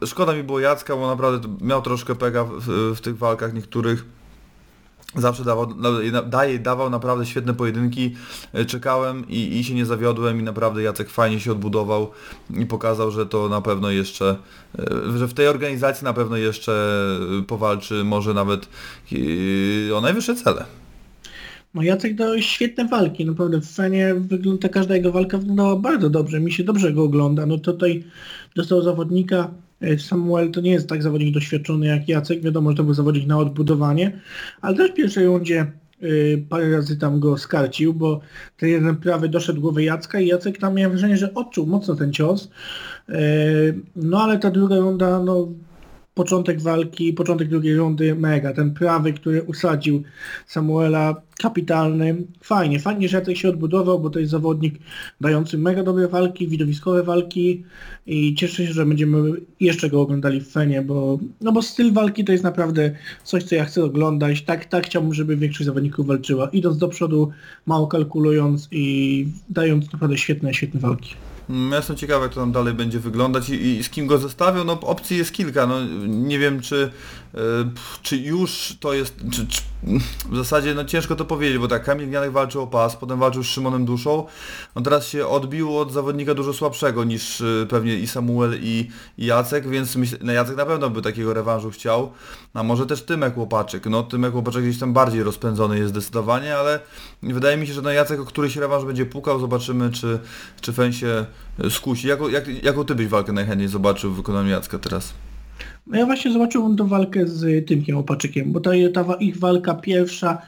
Szkoda 0.05 0.33
mi 0.33 0.43
było 0.43 0.59
Jacka, 0.59 0.95
bo 0.95 1.07
naprawdę 1.07 1.55
miał 1.61 1.81
troszkę 1.81 2.15
pega 2.15 2.43
w, 2.43 2.95
w 2.95 3.01
tych 3.01 3.17
walkach 3.17 3.53
niektórych. 3.53 4.05
Zawsze 5.15 5.43
dawał, 5.43 5.67
daje, 6.27 6.59
dawał 6.59 6.89
naprawdę 6.89 7.25
świetne 7.25 7.53
pojedynki, 7.53 8.15
E, 8.53 8.65
czekałem 8.65 9.29
i, 9.29 9.59
i 9.59 9.63
się 9.63 9.73
nie 9.73 9.85
zawiodłem 9.85 10.39
i 10.39 10.43
naprawdę 10.43 10.83
Jacek 10.83 11.09
fajnie 11.09 11.39
się 11.39 11.51
odbudował 11.51 12.11
i 12.57 12.65
pokazał, 12.65 13.11
że 13.11 13.25
to 13.25 13.49
na 13.49 13.61
pewno 13.61 13.91
jeszcze, 13.91 14.35
e, 14.79 15.17
że 15.17 15.27
w 15.27 15.33
tej 15.33 15.47
organizacji 15.47 16.05
na 16.05 16.13
pewno 16.13 16.37
jeszcze 16.37 16.71
e, 17.39 17.43
powalczy 17.43 18.03
może 18.03 18.33
nawet 18.33 18.69
o 19.95 20.01
najwyższe 20.01 20.35
cele. 20.35 20.65
No 21.73 21.81
Jacek 21.81 22.15
dał 22.15 22.41
świetne 22.41 22.87
walki, 22.87 23.25
naprawdę 23.25 23.61
w 23.61 23.71
Fenie 23.71 24.15
wygląda, 24.15 24.69
każda 24.69 24.95
jego 24.95 25.11
walka 25.11 25.37
wyglądała 25.37 25.75
bardzo 25.75 26.09
dobrze, 26.09 26.39
mi 26.39 26.51
się 26.51 26.63
dobrze 26.63 26.93
go 26.93 27.03
ogląda. 27.03 27.45
No 27.45 27.57
tutaj 27.57 28.03
dostał 28.55 28.81
zawodnika, 28.81 29.51
Samuel 29.97 30.51
to 30.51 30.61
nie 30.61 30.71
jest 30.71 30.89
tak 30.89 31.03
zawodnik 31.03 31.33
doświadczony 31.33 31.85
jak 31.87 32.09
Jacek, 32.09 32.41
wiadomo, 32.41 32.69
że 32.71 32.77
to 32.77 32.83
był 32.83 32.93
zawodnik 32.93 33.27
na 33.27 33.37
odbudowanie, 33.37 34.19
ale 34.61 34.77
też 34.77 34.91
w 34.91 34.93
pierwszej 34.93 35.25
rundzie 35.25 35.71
y, 36.03 36.45
parę 36.49 36.71
razy 36.71 36.97
tam 36.97 37.19
go 37.19 37.37
skarcił, 37.37 37.93
bo 37.93 38.21
ten 38.57 38.69
jeden 38.69 38.95
prawy 38.95 39.29
doszedł 39.29 39.61
głowę 39.61 39.83
Jacka 39.83 40.19
i 40.19 40.27
Jacek 40.27 40.57
tam 40.57 40.75
miał 40.75 40.91
wrażenie, 40.91 41.17
że 41.17 41.33
odczuł 41.33 41.67
mocno 41.67 41.95
ten 41.95 42.13
cios. 42.13 42.49
E, 43.09 43.19
No 43.95 44.21
ale 44.21 44.39
ta 44.39 44.51
druga 44.51 44.77
runda, 44.77 45.23
no 45.23 45.47
początek 46.19 46.61
walki, 46.61 47.13
początek 47.13 47.47
drugiej 47.47 47.75
rundy 47.75 48.15
mega. 48.15 48.53
Ten 48.53 48.73
prawy, 48.73 49.13
który 49.13 49.43
usadził 49.43 50.03
Samuela, 50.47 51.21
kapitalny. 51.41 52.15
Fajnie, 52.43 52.79
fajnie, 52.79 53.09
że 53.09 53.17
Jacek 53.17 53.37
się 53.37 53.49
odbudował, 53.49 53.99
bo 53.99 54.09
to 54.09 54.19
jest 54.19 54.31
zawodnik 54.31 54.75
dający 55.21 55.57
mega 55.57 55.83
dobre 55.83 56.07
walki, 56.07 56.47
widowiskowe 56.47 57.03
walki 57.03 57.63
i 58.07 58.35
cieszę 58.35 58.67
się, 58.67 58.73
że 58.73 58.85
będziemy 58.85 59.31
jeszcze 59.59 59.89
go 59.89 60.01
oglądali 60.01 60.41
w 60.41 60.51
Fenie, 60.51 60.81
bo, 60.81 61.19
no 61.41 61.51
bo 61.51 61.61
styl 61.61 61.93
walki 61.93 62.25
to 62.25 62.31
jest 62.31 62.43
naprawdę 62.43 62.91
coś, 63.23 63.43
co 63.43 63.55
ja 63.55 63.65
chcę 63.65 63.83
oglądać. 63.83 64.41
Tak, 64.41 64.65
tak 64.65 64.85
chciałbym, 64.85 65.13
żeby 65.13 65.37
większość 65.37 65.65
zawodników 65.65 66.07
walczyła, 66.07 66.49
idąc 66.49 66.77
do 66.77 66.87
przodu, 66.87 67.31
mało 67.65 67.87
kalkulując 67.87 68.67
i 68.71 69.27
dając 69.49 69.93
naprawdę 69.93 70.17
świetne, 70.17 70.53
świetne 70.53 70.79
walki. 70.79 71.15
Mm, 71.49 71.71
Ja 71.71 71.77
jestem 71.77 71.95
ciekawy 71.95 72.23
jak 72.23 72.33
to 72.33 72.39
tam 72.39 72.51
dalej 72.51 72.73
będzie 72.73 72.99
wyglądać 72.99 73.49
i, 73.49 73.53
i 73.77 73.83
z 73.83 73.89
kim 73.89 74.07
go 74.07 74.17
zestawią, 74.17 74.63
no 74.63 74.79
opcji 74.81 75.17
jest 75.17 75.31
kilka, 75.33 75.67
no 75.67 75.75
nie 76.07 76.39
wiem 76.39 76.61
czy, 76.61 76.91
czy 78.01 78.17
już 78.17 78.77
to 78.79 78.93
jest, 78.93 79.15
czy, 79.31 79.47
czy, 79.47 79.61
w 80.29 80.37
zasadzie 80.37 80.73
no 80.73 80.85
ciężko 80.85 81.15
to 81.15 81.25
powiedzieć, 81.25 81.57
bo 81.57 81.67
tak 81.67 81.83
Kamil 81.83 82.07
Gniadek 82.07 82.31
walczył 82.31 82.61
o 82.61 82.67
pas, 82.67 82.95
potem 82.95 83.19
walczył 83.19 83.43
z 83.43 83.47
Szymonem 83.47 83.85
Duszą, 83.85 84.25
on 84.75 84.83
teraz 84.83 85.07
się 85.07 85.27
odbił 85.27 85.77
od 85.77 85.91
zawodnika 85.91 86.33
dużo 86.33 86.53
słabszego 86.53 87.03
niż 87.03 87.41
e, 87.41 87.65
pewnie 87.69 87.95
i 87.95 88.07
Samuel 88.07 88.59
i, 88.61 88.89
i 89.17 89.25
Jacek, 89.25 89.67
więc 89.67 89.95
myślę, 89.95 90.17
no 90.21 90.31
Jacek 90.31 90.57
na 90.57 90.65
pewno 90.65 90.89
by 90.89 91.01
takiego 91.01 91.33
rewanżu 91.33 91.71
chciał, 91.71 92.11
a 92.53 92.63
może 92.63 92.85
też 92.85 93.03
Tymek 93.03 93.37
Łopaczyk, 93.37 93.85
no 93.85 94.03
Tymek 94.03 94.35
Łopaczyk 94.35 94.63
gdzieś 94.63 94.79
tam 94.79 94.93
bardziej 94.93 95.23
rozpędzony 95.23 95.77
jest 95.77 95.89
zdecydowanie, 95.89 96.57
ale 96.57 96.79
wydaje 97.23 97.57
mi 97.57 97.67
się, 97.67 97.73
że 97.73 97.81
no 97.81 97.91
Jacek 97.91 98.19
o 98.19 98.25
któryś 98.25 98.55
rewanż 98.55 98.85
będzie 98.85 99.05
pukał, 99.05 99.39
zobaczymy 99.39 99.91
czy, 99.91 100.19
czy 100.61 100.73
Fen 100.73 100.93
się 100.93 101.25
e, 101.63 101.69
skusi. 101.69 102.07
Jaką, 102.07 102.29
jak, 102.29 102.63
jaką 102.63 102.85
ty 102.85 102.95
byś 102.95 103.07
walkę 103.07 103.31
najchętniej 103.31 103.67
zobaczył 103.67 104.11
w 104.11 104.15
wykonaniu 104.15 104.49
Jacka 104.49 104.79
teraz? 104.79 105.13
No 105.89 105.97
ja 105.97 106.05
właśnie 106.05 106.31
zobaczyłem 106.33 106.75
tą 106.77 106.87
walkę 106.87 107.27
z 107.27 107.67
Tymkiem 107.67 107.97
Opaczykiem, 107.97 108.51
bo 108.51 108.59
ta, 108.59 108.71
ta 108.93 109.13
ich 109.13 109.39
walka 109.39 109.73
pierwsza 109.73 110.41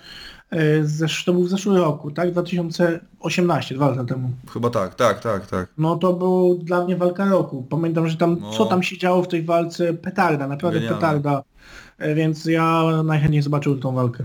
z, 0.84 1.01
zesz- 1.01 1.25
to 1.25 1.34
był 1.34 1.43
w 1.43 1.49
zeszłym 1.49 1.75
roku, 1.77 2.12
tak? 2.12 2.32
2018, 2.32 3.75
dwa 3.75 3.89
lata 3.89 4.04
temu. 4.04 4.30
Chyba 4.54 4.69
tak, 4.69 4.95
tak, 4.95 5.19
tak, 5.19 5.47
tak. 5.47 5.67
No 5.77 5.95
to 5.95 6.13
był 6.13 6.60
dla 6.63 6.86
mnie 6.86 6.95
walka 6.95 7.25
roku. 7.25 7.65
Pamiętam, 7.69 8.08
że 8.08 8.17
tam, 8.17 8.38
No. 8.41 8.51
co 8.51 8.65
tam 8.65 8.84
się 8.84 8.97
działo 8.97 9.23
w 9.23 9.27
tej 9.27 9.43
walce, 9.43 9.93
petarda, 9.93 10.47
naprawdę 10.47 10.80
Genialne. 10.80 10.99
petarda. 11.01 11.43
E, 11.97 12.15
Więc 12.15 12.45
ja 12.45 12.84
najchętniej 13.04 13.41
zobaczyłem 13.41 13.80
tą 13.80 13.91
walkę. 13.95 14.23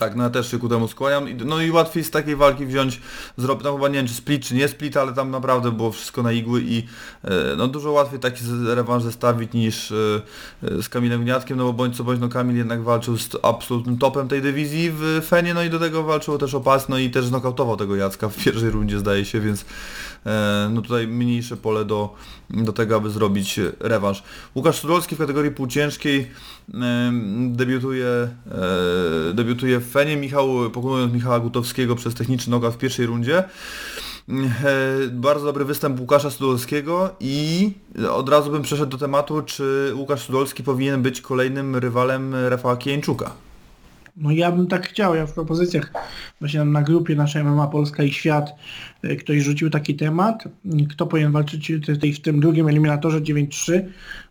Tak, 0.00 0.16
no 0.16 0.24
ja 0.24 0.30
też 0.30 0.50
się 0.50 0.58
ku 0.58 0.68
temu 0.68 0.88
skłaniam. 0.88 1.26
No 1.44 1.60
i 1.60 1.70
łatwiej 1.70 2.04
z 2.04 2.10
takiej 2.10 2.36
walki 2.36 2.66
wziąć, 2.66 3.00
zrobić, 3.36 3.64
no 3.64 3.74
chyba 3.74 3.88
nie 3.88 3.94
wiem 3.94 4.06
czy 4.06 4.14
split 4.14 4.44
czy 4.44 4.54
nie 4.54 4.68
split, 4.68 4.96
ale 4.96 5.12
tam 5.12 5.30
naprawdę 5.30 5.72
było 5.72 5.92
wszystko 5.92 6.22
na 6.22 6.32
igły 6.32 6.62
i 6.64 6.86
e, 7.24 7.56
no 7.56 7.68
dużo 7.68 7.92
łatwiej 7.92 8.20
taki 8.20 8.44
rewanż 8.66 9.02
zestawić 9.02 9.52
niż 9.52 9.92
e, 9.92 9.96
e, 10.62 10.82
z 10.82 10.88
Kamilem 10.88 11.24
Gniatkiem, 11.24 11.58
no 11.58 11.64
bo 11.64 11.72
bądź 11.72 11.96
co 11.96 12.04
bądź, 12.04 12.20
no 12.20 12.28
Kamil 12.28 12.56
jednak 12.56 12.82
walczył 12.82 13.18
z 13.18 13.28
absolutnym 13.42 13.98
topem 13.98 14.28
tej 14.28 14.42
dywizji 14.42 14.90
w 14.94 15.20
Fenie, 15.28 15.54
no 15.54 15.62
i 15.62 15.70
do 15.70 15.78
tego 15.78 16.02
walczył 16.02 16.38
też 16.38 16.54
o 16.54 16.60
pas, 16.60 16.88
no 16.88 16.98
i 16.98 17.10
też 17.10 17.26
znokautował 17.26 17.76
tego 17.76 17.96
Jacka 17.96 18.28
w 18.28 18.36
pierwszej 18.44 18.70
rundzie 18.70 18.98
zdaje 18.98 19.24
się, 19.24 19.40
więc 19.40 19.64
no 20.70 20.82
tutaj 20.82 21.06
mniejsze 21.06 21.56
pole 21.56 21.84
do, 21.84 22.14
do 22.50 22.72
tego, 22.72 22.96
aby 22.96 23.10
zrobić 23.10 23.60
rewanż. 23.80 24.22
Łukasz 24.54 24.78
Studolski 24.78 25.14
w 25.14 25.18
kategorii 25.18 25.50
półciężkiej 25.50 26.30
em, 26.74 27.56
debiutuje, 27.56 28.06
e, 28.06 29.34
debiutuje 29.34 29.80
w 29.80 29.90
Fenie, 29.90 30.16
Michał, 30.16 30.70
pokonując 30.72 31.12
Michała 31.12 31.40
Gutowskiego 31.40 31.96
przez 31.96 32.14
techniczny 32.14 32.50
nokat 32.50 32.74
w 32.74 32.78
pierwszej 32.78 33.06
rundzie. 33.06 33.38
E, 33.38 35.08
Bardzo 35.12 35.44
dobry 35.44 35.64
występ 35.64 36.00
Łukasza 36.00 36.30
Studolskiego 36.30 37.10
i 37.20 37.70
od 38.10 38.28
razu 38.28 38.50
bym 38.50 38.62
przeszedł 38.62 38.90
do 38.90 38.98
tematu, 38.98 39.42
czy 39.42 39.92
Łukasz 39.94 40.22
Studolski 40.22 40.62
powinien 40.62 41.02
być 41.02 41.20
kolejnym 41.20 41.76
rywalem 41.76 42.34
Rafała 42.48 42.76
Kieńczuka. 42.76 43.30
No 44.16 44.30
ja 44.30 44.52
bym 44.52 44.66
tak 44.66 44.88
chciał, 44.88 45.14
ja 45.14 45.26
w 45.26 45.32
propozycjach 45.32 45.92
właśnie 46.40 46.64
na 46.64 46.82
grupie 46.82 47.14
naszej 47.14 47.44
MMA 47.44 47.66
Polska 47.66 48.02
i 48.02 48.12
Świat 48.12 48.54
y, 49.04 49.16
ktoś 49.16 49.42
rzucił 49.42 49.70
taki 49.70 49.94
temat, 49.94 50.44
kto 50.90 51.06
powinien 51.06 51.32
walczyć 51.32 51.72
w 52.14 52.20
tym 52.20 52.40
drugim 52.40 52.68
eliminatorze 52.68 53.20
9-3, 53.20 53.82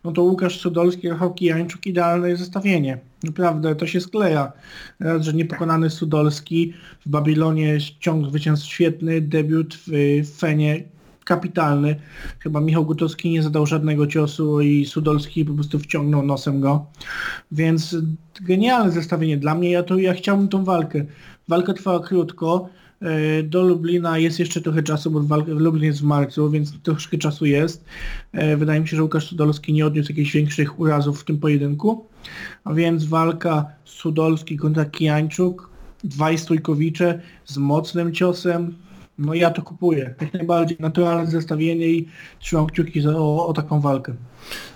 no 0.04 0.12
to 0.12 0.22
Łukasz 0.22 0.60
Cudolski, 0.60 1.08
Rafał 1.08 1.34
Kijańczuk, 1.34 1.86
idealne 1.86 2.36
zestawienie. 2.36 2.98
Naprawdę 3.22 3.76
to 3.76 3.86
się 3.86 4.00
skleja. 4.00 4.52
Raz, 5.00 5.22
że 5.22 5.32
niepokonany 5.32 5.90
Sudolski 5.90 6.72
w 7.06 7.08
Babilonie 7.08 7.78
ciąg 8.00 8.26
zwycięstw 8.28 8.66
świetny, 8.66 9.20
debiut 9.20 9.74
w 9.74 9.92
y, 9.92 10.24
Fenie 10.38 10.84
kapitalny. 11.24 11.96
Chyba 12.38 12.60
Michał 12.60 12.84
Gutowski 12.84 13.30
nie 13.30 13.42
zadał 13.42 13.66
żadnego 13.66 14.06
ciosu 14.06 14.60
i 14.60 14.86
Sudolski 14.86 15.44
po 15.44 15.54
prostu 15.54 15.78
wciągnął 15.78 16.22
nosem 16.22 16.60
go. 16.60 16.86
Więc 17.52 17.96
genialne 18.40 18.92
zestawienie 18.92 19.36
dla 19.36 19.54
mnie. 19.54 19.70
Ja, 19.70 19.82
to, 19.82 19.98
ja 19.98 20.14
chciałbym 20.14 20.48
tą 20.48 20.64
walkę. 20.64 21.04
Walka 21.48 21.72
trwała 21.74 22.00
krótko. 22.00 22.68
E, 23.02 23.42
Do 23.42 23.62
Lublina 23.62 24.18
jest 24.18 24.38
jeszcze 24.38 24.60
trochę 24.60 24.82
czasu, 24.82 25.10
bo 25.10 25.36
Lublin 25.46 25.84
jest 25.84 26.00
w 26.00 26.04
marcu, 26.04 26.50
więc 26.50 26.80
troszkę 26.82 27.18
czasu 27.18 27.46
jest. 27.46 27.84
E, 28.32 28.56
Wydaje 28.56 28.80
mi 28.80 28.88
się, 28.88 28.96
że 28.96 29.02
Łukasz 29.02 29.26
Sudolski 29.28 29.72
nie 29.72 29.86
odniósł 29.86 30.12
jakichś 30.12 30.32
większych 30.32 30.80
urazów 30.80 31.20
w 31.20 31.24
tym 31.24 31.38
pojedynku. 31.38 32.06
A 32.64 32.74
więc 32.74 33.04
walka 33.04 33.66
Sudolski 33.84 34.56
kontra 34.56 34.84
Kijańczuk. 34.84 35.70
Dwaj 36.04 36.38
stójkowicze 36.38 37.20
z 37.44 37.58
mocnym 37.58 38.12
ciosem. 38.12 38.74
No 39.20 39.34
ja 39.34 39.50
to 39.50 39.62
kupuję. 39.62 40.14
Jak 40.20 40.34
najbardziej 40.34 40.76
naturalne 40.80 41.30
zestawienie 41.30 41.86
i 41.86 42.08
trzymam 42.38 42.66
kciuki 42.66 43.00
za, 43.00 43.10
o, 43.16 43.46
o 43.46 43.52
taką 43.52 43.80
walkę. 43.80 44.14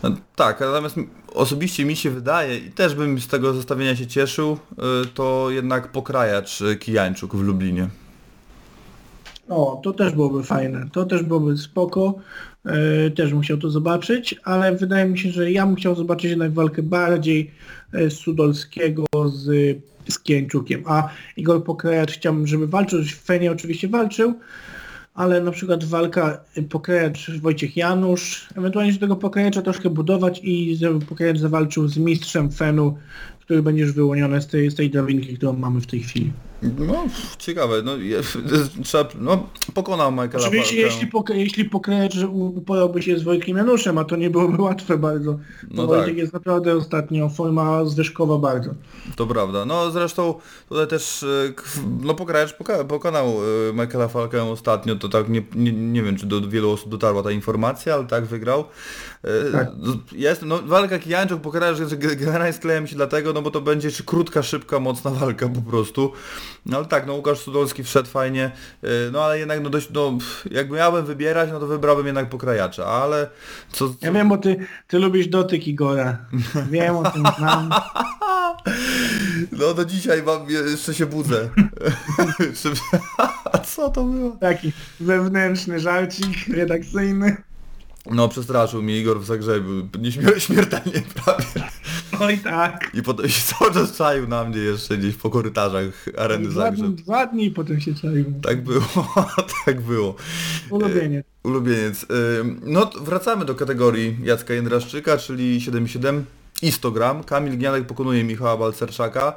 No, 0.02 0.10
tak, 0.36 0.60
natomiast 0.60 0.96
osobiście 1.34 1.84
mi 1.84 1.96
się 1.96 2.10
wydaje 2.10 2.58
i 2.58 2.70
też 2.70 2.94
bym 2.94 3.20
z 3.20 3.26
tego 3.26 3.54
zestawienia 3.54 3.96
się 3.96 4.06
cieszył, 4.06 4.52
y, 4.52 5.06
to 5.14 5.50
jednak 5.50 5.92
pokrajacz 5.92 6.60
y, 6.60 6.76
Kijańczuk 6.76 7.36
w 7.36 7.40
Lublinie. 7.40 7.88
O, 9.48 9.80
to 9.84 9.92
też 9.92 10.12
byłoby 10.12 10.42
fajne, 10.42 10.86
to 10.92 11.04
też 11.04 11.22
byłoby 11.22 11.56
spoko, 11.56 12.14
e, 12.64 13.10
też 13.10 13.30
bym 13.30 13.40
chciał 13.40 13.56
to 13.56 13.70
zobaczyć, 13.70 14.40
ale 14.44 14.76
wydaje 14.76 15.06
mi 15.06 15.18
się, 15.18 15.30
że 15.30 15.52
ja 15.52 15.66
bym 15.66 15.76
chciał 15.76 15.94
zobaczyć 15.94 16.30
jednak 16.30 16.52
walkę 16.52 16.82
bardziej 16.82 17.50
Sudolskiego 18.08 19.04
z, 19.26 19.76
z 20.08 20.18
Kieńczukiem, 20.18 20.82
a 20.86 21.08
Igor 21.36 21.64
Pokrajacz 21.64 22.12
chciałbym, 22.12 22.46
żeby 22.46 22.66
walczył, 22.66 23.00
Fenie 23.24 23.52
oczywiście 23.52 23.88
walczył, 23.88 24.34
ale 25.14 25.40
na 25.40 25.50
przykład 25.50 25.84
walka 25.84 26.40
e, 26.56 26.62
Pokrajacz 26.62 27.30
Wojciech 27.30 27.76
Janusz, 27.76 28.48
ewentualnie 28.56 28.92
się 28.92 28.98
tego 28.98 29.16
Pokrajacza 29.16 29.62
troszkę 29.62 29.90
budować 29.90 30.40
i 30.42 30.76
żeby 30.76 31.06
Pokrajacz 31.06 31.38
zawalczył 31.38 31.88
z 31.88 31.98
mistrzem 31.98 32.52
Fenu, 32.52 32.96
który 33.40 33.62
będzie 33.62 33.82
już 33.82 33.92
wyłoniony 33.92 34.42
z 34.42 34.46
tej, 34.46 34.70
z 34.70 34.74
tej 34.74 34.90
drabinki, 34.90 35.36
którą 35.36 35.52
mamy 35.52 35.80
w 35.80 35.86
tej 35.86 36.00
chwili. 36.00 36.32
No, 36.78 37.04
ciekawe, 37.38 37.82
no, 37.82 37.96
je, 37.96 38.20
trzeba, 38.84 39.08
no 39.20 39.46
pokonał 39.74 40.12
Michaela 40.12 40.46
Oczywiście 40.46 40.76
Parkera. 40.76 40.86
jeśli, 40.94 41.10
pok- 41.12 41.34
jeśli 41.34 41.64
Pokrajacz 41.64 42.14
uporałby 42.32 43.02
się 43.02 43.18
z 43.18 43.22
Wojtkiem 43.22 43.56
Januszem, 43.56 43.98
a 43.98 44.04
to 44.04 44.16
nie 44.16 44.30
byłoby 44.30 44.62
łatwe 44.68 44.98
bardzo. 44.98 45.30
No 45.32 45.38
No 45.70 45.86
Wojtek 45.86 46.06
tak. 46.08 46.16
jest 46.16 46.32
naprawdę 46.32 46.76
ostatnio 46.76 47.28
forma 47.28 47.84
zwyżkowa 47.84 48.38
bardzo. 48.38 48.70
To 49.16 49.26
prawda. 49.26 49.64
No 49.64 49.90
zresztą 49.90 50.34
tutaj 50.68 50.86
też 50.86 51.22
e, 51.22 51.26
no 52.02 52.14
poka 52.58 52.84
pokonał 52.88 53.26
e, 53.26 53.72
Michaela 53.72 54.08
Falkę 54.08 54.42
ostatnio, 54.44 54.96
to 54.96 55.08
tak 55.08 55.28
nie, 55.28 55.42
nie, 55.54 55.72
nie 55.72 56.02
wiem 56.02 56.16
czy 56.16 56.26
do 56.26 56.40
wielu 56.48 56.70
osób 56.70 56.90
dotarła 56.90 57.22
ta 57.22 57.30
informacja, 57.30 57.94
ale 57.94 58.04
tak 58.06 58.24
wygrał. 58.24 58.64
E, 59.22 59.52
Tak. 59.52 59.68
Ja 60.16 60.30
jestem, 60.30 60.48
no 60.48 60.58
walka 60.64 60.98
Kijańczuk 60.98 61.40
jest 61.80 61.94
ge- 61.94 62.16
generalnie 62.16 62.52
skleja 62.52 62.80
mi 62.80 62.88
się 62.88 62.96
dlatego, 62.96 63.32
no 63.32 63.42
bo 63.42 63.50
to 63.50 63.60
będzie 63.60 63.90
krótka, 64.06 64.42
szybka, 64.42 64.80
mocna 64.80 65.10
walka 65.10 65.48
po 65.48 65.62
prostu. 65.70 66.12
No 66.66 66.76
ale 66.76 66.86
tak, 66.86 67.06
no 67.06 67.14
Łukasz 67.14 67.38
Studolski 67.38 67.84
wszedł 67.84 68.08
fajnie, 68.08 68.50
e, 68.82 68.88
no 69.12 69.24
ale 69.24 69.38
jednak 69.38 69.60
no 69.62 69.70
dość, 69.70 69.88
no 69.90 70.18
jakby 70.50 70.76
miałbym 70.76 71.06
wybierać, 71.06 71.50
no 71.52 71.60
to 71.60 71.66
wybrałbym 71.66 72.06
jednak 72.06 72.28
pokrajacza, 72.28 72.86
ale 72.86 73.30
co... 73.72 73.88
co... 73.88 73.94
Ja 74.00 74.12
wiem, 74.12 74.28
bo 74.28 74.38
ty, 74.38 74.66
ty 74.88 74.98
lubisz 74.98 75.26
dotyk 75.28 75.68
Igora. 75.68 76.18
Wiem 76.70 76.96
o 76.96 77.10
tym 77.10 77.22
znam. 77.38 77.70
No 79.52 79.74
do 79.74 79.84
dzisiaj 79.84 80.22
mam, 80.22 80.50
jeszcze 80.50 80.94
się 80.94 81.06
budzę. 81.06 81.48
Co 83.74 83.90
to 83.90 84.04
było? 84.04 84.36
Taki 84.40 84.72
wewnętrzny 85.00 85.80
żarcik 85.80 86.48
redakcyjny. 86.54 87.36
No 88.10 88.28
przestraszył 88.28 88.82
mnie 88.82 88.98
Igor 88.98 89.20
w 89.20 89.24
Zagrzebiu, 89.24 89.88
nieśmier- 89.92 90.38
śmiertelnie 90.38 91.02
prawie. 91.24 91.70
Oj 92.20 92.38
tak. 92.38 92.90
I 92.94 93.02
potem 93.02 93.28
się 93.28 93.54
cały 93.54 93.74
czas 93.74 93.96
czaił 93.96 94.28
na 94.28 94.44
mnie 94.44 94.58
jeszcze 94.58 94.98
gdzieś 94.98 95.16
po 95.16 95.30
korytarzach 95.30 96.06
areny 96.18 96.48
Dwa 96.48 96.60
Zagrzeb. 96.62 96.86
dwa 96.90 97.26
dni 97.26 97.44
i 97.46 97.50
potem 97.50 97.80
się 97.80 97.94
czaił. 97.94 98.24
Tak 98.42 98.62
było, 98.64 98.82
tak 99.64 99.80
było. 99.80 100.14
Ulubienie. 100.70 101.24
Ulubieniec. 101.42 102.06
Ym, 102.40 102.60
No 102.64 102.90
wracamy 103.00 103.44
do 103.44 103.54
kategorii 103.54 104.16
Jacka 104.22 104.54
Jędraszczyka, 104.54 105.18
czyli 105.18 105.60
77 105.60 106.24
i 106.62 106.72
100 106.72 106.90
gram. 106.90 107.24
Kamil 107.24 107.58
Gniadek 107.58 107.86
pokonuje 107.86 108.24
Michała 108.24 108.56
Balcerczaka. 108.56 109.32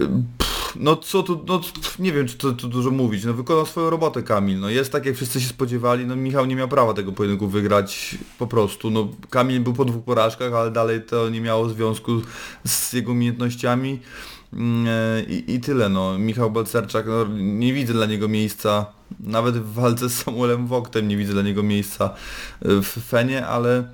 Ym, 0.00 0.24
pff, 0.38 0.55
No 0.80 0.96
co 0.96 1.22
tu, 1.22 1.44
no 1.48 1.60
nie 1.98 2.12
wiem 2.12 2.28
czy 2.28 2.36
tu, 2.36 2.52
tu 2.52 2.68
dużo 2.68 2.90
mówić, 2.90 3.24
no 3.24 3.34
wykonał 3.34 3.66
swoją 3.66 3.90
robotę 3.90 4.22
Kamil, 4.22 4.60
no 4.60 4.68
jest 4.68 4.92
tak 4.92 5.06
jak 5.06 5.16
wszyscy 5.16 5.40
się 5.40 5.48
spodziewali, 5.48 6.06
no 6.06 6.16
Michał 6.16 6.46
nie 6.46 6.56
miał 6.56 6.68
prawa 6.68 6.94
tego 6.94 7.12
pojedynku 7.12 7.48
wygrać 7.48 8.18
po 8.38 8.46
prostu, 8.46 8.90
no 8.90 9.08
Kamil 9.30 9.60
był 9.60 9.72
po 9.72 9.84
dwóch 9.84 10.04
porażkach, 10.04 10.52
ale 10.52 10.70
dalej 10.70 11.02
to 11.02 11.28
nie 11.28 11.40
miało 11.40 11.68
związku 11.68 12.20
z 12.64 12.92
jego 12.92 13.12
umiejętnościami. 13.12 14.00
Mm, 14.52 14.86
e, 14.88 15.22
i, 15.22 15.54
i 15.54 15.60
tyle 15.60 15.88
no, 15.88 16.18
Michał 16.18 16.50
Balcerczak, 16.50 17.06
no 17.06 17.26
nie 17.38 17.72
widzę 17.72 17.92
dla 17.92 18.06
niego 18.06 18.28
miejsca, 18.28 18.86
nawet 19.20 19.58
w 19.58 19.72
walce 19.72 20.08
z 20.08 20.22
Samuelem 20.22 20.66
Woktem 20.66 21.08
nie 21.08 21.16
widzę 21.16 21.32
dla 21.32 21.42
niego 21.42 21.62
miejsca 21.62 22.04
e, 22.62 22.68
w 22.82 22.86
Fenie, 22.86 23.46
ale 23.46 23.88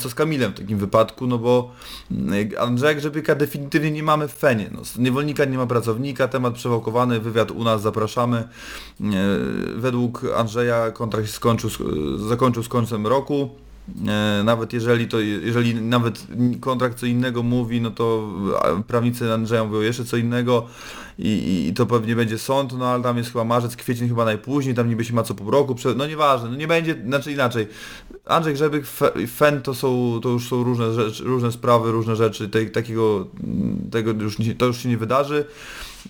co 0.00 0.10
z 0.10 0.14
Kamilem 0.14 0.52
w 0.52 0.54
takim 0.54 0.78
wypadku, 0.78 1.26
no 1.26 1.38
bo 1.38 1.70
mm, 2.10 2.48
Andrzeja 2.58 2.94
Grzebyka 2.94 3.34
definitywnie 3.34 3.90
nie 3.90 4.02
mamy 4.02 4.28
w 4.28 4.32
Fenie. 4.32 4.70
No, 4.72 4.82
niewolnika 4.98 5.44
nie 5.44 5.58
ma 5.58 5.66
pracownika, 5.66 6.28
temat 6.28 6.54
przewałkowany, 6.54 7.20
wywiad 7.20 7.50
u 7.50 7.64
nas, 7.64 7.82
zapraszamy. 7.82 8.36
E, 8.38 9.04
Według 9.76 10.22
Andrzeja 10.36 10.90
kontrakt 10.90 11.26
się 11.26 11.32
skończył, 11.32 11.70
z- 11.70 12.20
zakończył 12.28 12.62
z 12.62 12.68
końcem 12.68 13.06
roku. 13.06 13.50
E, 14.08 14.42
Nawet 14.44 14.72
jeżeli 14.72 15.08
to, 15.08 15.20
jeżeli 15.20 15.74
nawet 15.74 16.26
kontrakt 16.60 16.98
co 16.98 17.06
innego 17.06 17.42
mówi, 17.42 17.80
no 17.80 17.90
to 17.90 18.32
a, 18.62 18.82
prawnicy 18.82 19.32
Andrzeja 19.32 19.64
mówią 19.64 19.80
jeszcze 19.80 20.04
co 20.04 20.16
innego 20.16 20.66
i, 21.18 21.66
i, 21.68 21.74
to 21.74 21.86
pewnie 21.86 22.16
będzie 22.16 22.38
sąd, 22.38 22.78
no 22.78 22.86
ale 22.88 23.02
tam 23.02 23.16
jest 23.18 23.32
chyba 23.32 23.44
marzec, 23.44 23.76
kwiecień 23.76 24.08
chyba 24.08 24.24
najpóźniej, 24.24 24.74
tam 24.74 24.88
niby 24.88 25.04
się 25.04 25.14
ma 25.14 25.22
co 25.22 25.34
pół 25.34 25.50
roku, 25.50 25.74
no 25.96 26.06
nieważne, 26.06 26.48
no 26.48 26.56
nie 26.56 26.68
będzie, 26.68 26.96
znaczy 27.06 27.32
inaczej. 27.32 27.66
Andrzej 28.26 28.54
Grzebyk, 28.54 28.84
Fe- 28.84 29.26
Fen 29.26 29.62
to 29.62 29.74
są, 29.74 30.20
to 30.22 30.28
już 30.28 30.48
są 30.48 30.62
różne 30.64 30.92
rzeczy, 30.92 31.24
różne 31.24 31.52
sprawy, 31.52 31.92
różne 31.92 32.16
rzeczy, 32.16 32.48
tej, 32.48 32.70
takiego, 32.70 33.26
tego 33.90 34.10
już 34.12 34.36
to 34.58 34.66
już 34.66 34.78
się 34.78 34.88
nie 34.88 34.98
wydarzy. 34.98 35.44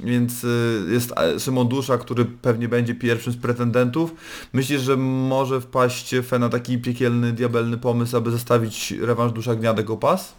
Więc 0.04 0.44
y, 0.44 0.86
jest 0.90 1.14
Szymon 1.38 1.68
Dusza, 1.68 1.98
który 1.98 2.24
pewnie 2.24 2.68
będzie 2.68 2.94
pierwszym 2.94 3.32
z 3.32 3.36
pretendentów. 3.36 4.14
Myślisz, 4.52 4.80
że 4.80 4.96
może 4.96 5.60
wpaść 5.60 6.14
Fe 6.22 6.38
na 6.38 6.48
taki 6.48 6.78
piekielny, 6.78 7.32
diabelny 7.32 7.78
pomysł, 7.78 8.16
aby 8.16 8.30
zostawić 8.30 8.94
rewanż 9.00 9.32
Dusza 9.32 9.54
Gniadek 9.54 9.90
o 9.90 9.96
pas? 9.96 10.34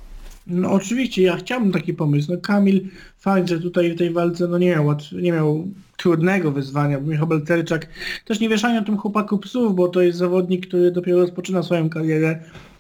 No 0.48 0.72
oczywiście, 0.72 1.22
ja 1.22 1.38
chciałbym 1.38 1.72
taki 1.72 1.94
pomysł. 1.94 2.32
No 2.32 2.38
Kamil, 2.42 2.88
fakt, 3.18 3.50
że 3.50 3.60
tutaj 3.60 3.92
w 3.92 3.98
tej 3.98 4.14
walce 4.14 4.48
no 4.48 4.58
nie 4.58 4.70
miał, 4.70 4.96
nie 5.12 5.32
miał 5.32 5.68
trudnego 5.98 6.52
wyzwania, 6.52 7.00
bo 7.00 7.12
Michał 7.12 7.28
Belcerczak 7.28 7.88
też 8.26 8.40
nie 8.40 8.50
wieszanie 8.50 8.80
o 8.80 8.84
tym 8.84 8.98
chłopaku 8.98 9.38
psów, 9.38 9.76
bo 9.76 9.88
to 9.88 10.02
jest 10.02 10.18
zawodnik, 10.18 10.68
który 10.68 10.92
dopiero 10.92 11.20
rozpoczyna 11.20 11.64
swoją 11.64 11.90
karierę. 11.90 12.40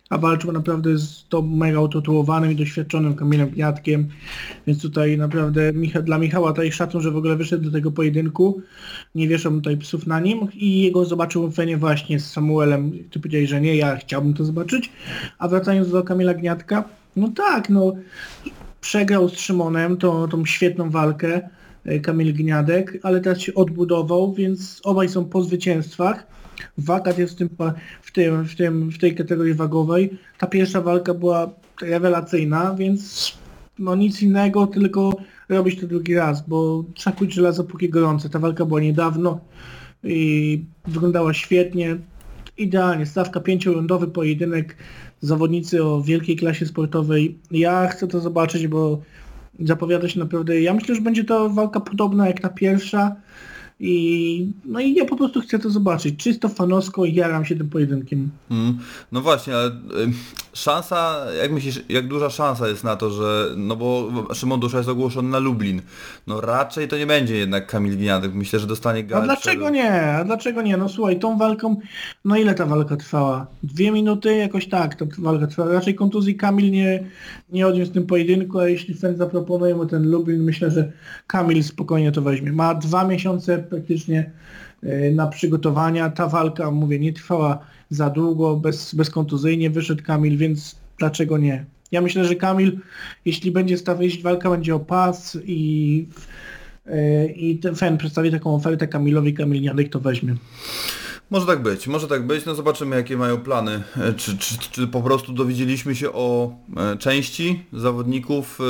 A 0.09 0.17
walczył 0.17 0.51
naprawdę 0.51 0.97
z 0.97 1.25
to 1.29 1.41
mega 1.41 1.79
utytułowanym 1.79 2.51
i 2.51 2.55
doświadczonym 2.55 3.15
Kamilem 3.15 3.49
Gniatkiem, 3.49 4.07
więc 4.67 4.81
tutaj 4.81 5.17
naprawdę 5.17 5.73
Micha, 5.73 6.01
dla 6.01 6.17
Michała 6.17 6.49
tutaj 6.49 6.71
szacun, 6.71 7.01
że 7.01 7.11
w 7.11 7.17
ogóle 7.17 7.35
wyszedł 7.35 7.63
do 7.63 7.71
tego 7.71 7.91
pojedynku, 7.91 8.61
nie 9.15 9.27
wieszam 9.27 9.55
tutaj 9.55 9.77
psów 9.77 10.07
na 10.07 10.19
nim 10.19 10.47
i 10.53 10.81
jego 10.81 11.05
zobaczył 11.05 11.47
w 11.47 11.55
Fenie 11.55 11.77
właśnie 11.77 12.19
z 12.19 12.31
Samuelem, 12.31 12.91
ty 13.11 13.19
powiedziałeś, 13.19 13.49
że 13.49 13.61
nie, 13.61 13.75
ja 13.75 13.95
chciałbym 13.95 14.33
to 14.33 14.45
zobaczyć, 14.45 14.91
a 15.39 15.47
wracając 15.47 15.91
do 15.91 16.03
Kamila 16.03 16.33
Gniatka, 16.33 16.83
no 17.15 17.31
tak, 17.35 17.69
no 17.69 17.93
przegrał 18.81 19.29
z 19.29 19.39
Szymonem 19.39 19.97
tą, 19.97 20.27
tą 20.27 20.45
świetną 20.45 20.89
walkę 20.89 21.49
e, 21.85 21.99
Kamil 21.99 22.33
Gniadek, 22.33 22.99
ale 23.03 23.21
teraz 23.21 23.39
się 23.39 23.53
odbudował, 23.53 24.33
więc 24.33 24.81
obaj 24.83 25.09
są 25.09 25.25
po 25.25 25.43
zwycięstwach. 25.43 26.27
Wakat 26.77 27.17
jest 27.17 27.33
w, 27.33 27.37
tym, 27.37 27.49
w, 28.01 28.11
tym, 28.11 28.45
w, 28.45 28.55
tym, 28.55 28.89
w 28.89 28.97
tej 28.97 29.15
kategorii 29.15 29.53
wagowej. 29.53 30.17
Ta 30.37 30.47
pierwsza 30.47 30.81
walka 30.81 31.13
była 31.13 31.49
rewelacyjna, 31.81 32.75
więc 32.75 33.33
no 33.79 33.95
nic 33.95 34.21
innego, 34.21 34.67
tylko 34.67 35.17
robić 35.49 35.79
to 35.81 35.87
drugi 35.87 36.15
raz, 36.15 36.47
bo 36.47 36.83
trzeba 36.93 37.15
kuć 37.15 37.33
żelazo 37.33 37.63
póki 37.63 37.89
gorące. 37.89 38.29
Ta 38.29 38.39
walka 38.39 38.65
była 38.65 38.81
niedawno 38.81 39.39
i 40.03 40.63
wyglądała 40.87 41.33
świetnie. 41.33 41.97
Idealnie, 42.57 43.05
stawka 43.05 43.39
pięciorundowy 43.39 44.07
pojedynek, 44.07 44.75
zawodnicy 45.21 45.83
o 45.83 46.01
wielkiej 46.01 46.35
klasie 46.35 46.65
sportowej. 46.65 47.37
Ja 47.51 47.87
chcę 47.87 48.07
to 48.07 48.19
zobaczyć, 48.19 48.67
bo 48.67 49.01
zapowiada 49.59 50.09
się 50.09 50.19
naprawdę, 50.19 50.61
ja 50.61 50.73
myślę, 50.73 50.95
że 50.95 51.01
będzie 51.01 51.23
to 51.23 51.49
walka 51.49 51.79
podobna 51.79 52.27
jak 52.27 52.39
ta 52.39 52.49
pierwsza 52.49 53.15
i 53.79 54.51
no 54.65 54.79
i 54.79 54.93
ja 54.93 55.05
po 55.05 55.15
prostu 55.15 55.41
chcę 55.41 55.59
to 55.59 55.69
zobaczyć. 55.69 56.23
Czysto 56.23 56.49
fanowsko 56.49 57.05
jaram 57.05 57.45
się 57.45 57.55
tym 57.55 57.69
pojedynkiem. 57.69 58.29
Mm, 58.51 58.79
no 59.11 59.21
właśnie, 59.21 59.55
ale 59.55 59.67
y, 59.67 59.73
szansa, 60.57 61.25
jak 61.41 61.51
myślisz, 61.51 61.81
jak 61.89 62.07
duża 62.07 62.29
szansa 62.29 62.67
jest 62.67 62.83
na 62.83 62.95
to, 62.95 63.09
że, 63.09 63.49
no 63.57 63.75
bo 63.75 64.09
Szymon 64.33 64.59
Dusza 64.59 64.77
jest 64.77 64.89
ogłoszony 64.89 65.29
na 65.29 65.39
Lublin, 65.39 65.81
no 66.27 66.41
raczej 66.41 66.87
to 66.87 66.97
nie 66.97 67.05
będzie 67.05 67.35
jednak 67.37 67.67
Kamil 67.67 67.97
Gniadek, 67.97 68.33
myślę, 68.33 68.59
że 68.59 68.67
dostanie 68.67 68.99
A 68.99 69.03
galę. 69.03 69.25
dlaczego 69.25 69.69
nie? 69.69 69.91
A 69.91 70.23
dlaczego 70.23 70.61
nie? 70.61 70.77
No 70.77 70.89
słuchaj, 70.89 71.19
tą 71.19 71.37
walką, 71.37 71.75
no 72.25 72.37
ile 72.37 72.55
ta 72.55 72.65
walka 72.65 72.97
trwała? 72.97 73.47
Dwie 73.63 73.91
minuty? 73.91 74.35
Jakoś 74.35 74.67
tak, 74.69 74.95
ta 74.95 75.05
walka 75.17 75.47
trwała. 75.47 75.73
Raczej 75.73 75.95
kontuzji 75.95 76.35
Kamil 76.35 76.71
nie, 76.71 77.03
nie 77.49 77.67
odniósł 77.67 77.91
w 77.91 77.93
tym 77.93 78.05
pojedynku, 78.05 78.59
a 78.59 78.67
jeśli 78.69 78.93
fan 78.93 79.17
zaproponuje 79.17 79.75
mu 79.75 79.85
ten 79.85 80.11
Lublin, 80.11 80.43
myślę, 80.43 80.71
że 80.71 80.91
Kamil 81.27 81.63
spokojnie 81.63 82.11
to 82.11 82.21
weźmie. 82.21 82.51
Ma 82.51 82.75
dwa 82.75 83.03
miesiące 83.07 83.57
praktycznie 83.57 84.31
e, 84.83 85.11
na 85.11 85.27
przygotowania. 85.27 86.09
Ta 86.09 86.27
walka, 86.27 86.71
mówię, 86.71 86.99
nie 86.99 87.13
trwała 87.13 87.59
za 87.89 88.09
długo, 88.09 88.55
bez, 88.55 88.95
bezkontuzyjnie 88.95 89.69
wyszedł 89.69 90.03
Kamil, 90.03 90.37
więc 90.37 90.75
dlaczego 90.97 91.37
nie? 91.37 91.65
Ja 91.91 92.01
myślę, 92.01 92.25
że 92.25 92.35
Kamil, 92.35 92.79
jeśli 93.25 93.51
będzie 93.51 93.77
staw, 93.77 94.01
jeśli 94.01 94.23
walka 94.23 94.49
będzie 94.49 94.75
o 94.75 94.79
pas 94.79 95.37
i 95.45 96.05
e, 96.85 97.25
i 97.25 97.59
ten 97.59 97.75
fan 97.75 97.97
przedstawi 97.97 98.31
taką 98.31 98.55
ofertę 98.55 98.87
Kamilowi, 98.87 99.33
Kamil 99.33 99.61
Niadek 99.61 99.89
to 99.89 99.99
weźmie. 99.99 100.35
Może 101.29 101.45
tak 101.45 101.61
być, 101.61 101.87
może 101.87 102.07
tak 102.07 102.27
być, 102.27 102.45
no 102.45 102.55
zobaczymy 102.55 102.95
jakie 102.95 103.17
mają 103.17 103.37
plany. 103.37 103.83
E, 103.97 104.13
Czy, 104.13 104.37
czy, 104.37 104.57
czy 104.71 104.87
po 104.87 105.01
prostu 105.01 105.33
dowiedzieliśmy 105.33 105.95
się 105.95 106.13
o 106.13 106.55
e, 106.77 106.97
części 106.97 107.63
zawodników 107.73 108.59
e, 108.59 108.63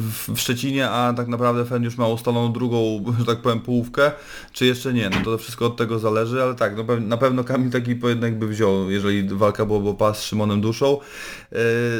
w 0.00 0.34
Szczecinie, 0.36 0.90
a 0.90 1.12
tak 1.12 1.28
naprawdę 1.28 1.64
Fen 1.64 1.82
już 1.82 1.96
ma 1.96 2.08
ustaloną 2.08 2.52
drugą, 2.52 3.04
że 3.18 3.24
tak 3.24 3.42
powiem, 3.42 3.60
połówkę, 3.60 4.12
czy 4.52 4.66
jeszcze 4.66 4.92
nie, 4.92 5.10
no 5.10 5.16
to 5.24 5.38
wszystko 5.38 5.66
od 5.66 5.76
tego 5.76 5.98
zależy, 5.98 6.42
ale 6.42 6.54
tak, 6.54 6.76
no, 6.76 6.84
na 7.00 7.16
pewno 7.16 7.44
Kamil 7.44 7.70
taki 7.70 7.94
pojedynek 7.94 8.38
by 8.38 8.48
wziął, 8.48 8.90
jeżeli 8.90 9.28
walka 9.28 9.66
byłaby 9.66 9.94
pas 9.94 10.18
z 10.18 10.22
Szymonem 10.22 10.60
Duszą. 10.60 10.98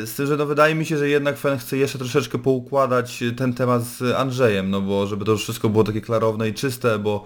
Z 0.05 0.15
tym, 0.17 0.27
że 0.27 0.37
no 0.37 0.47
wydaje 0.47 0.75
mi 0.75 0.87
się, 0.87 0.99
że 0.99 1.09
jednak 1.09 1.39
Fen 1.39 1.59
chce 1.59 1.77
jeszcze 1.77 1.99
troszeczkę 1.99 2.39
poukładać 2.39 3.25
ten 3.37 3.55
temat 3.55 3.83
z 3.83 4.03
Andrzejem, 4.17 4.71
no 4.71 4.81
bo 4.81 5.07
żeby 5.07 5.25
to 5.25 5.37
wszystko 5.37 5.69
było 5.69 5.85
takie 5.85 6.01
klarowne 6.01 6.49
i 6.49 6.55
czyste, 6.55 6.99
bo 6.99 7.25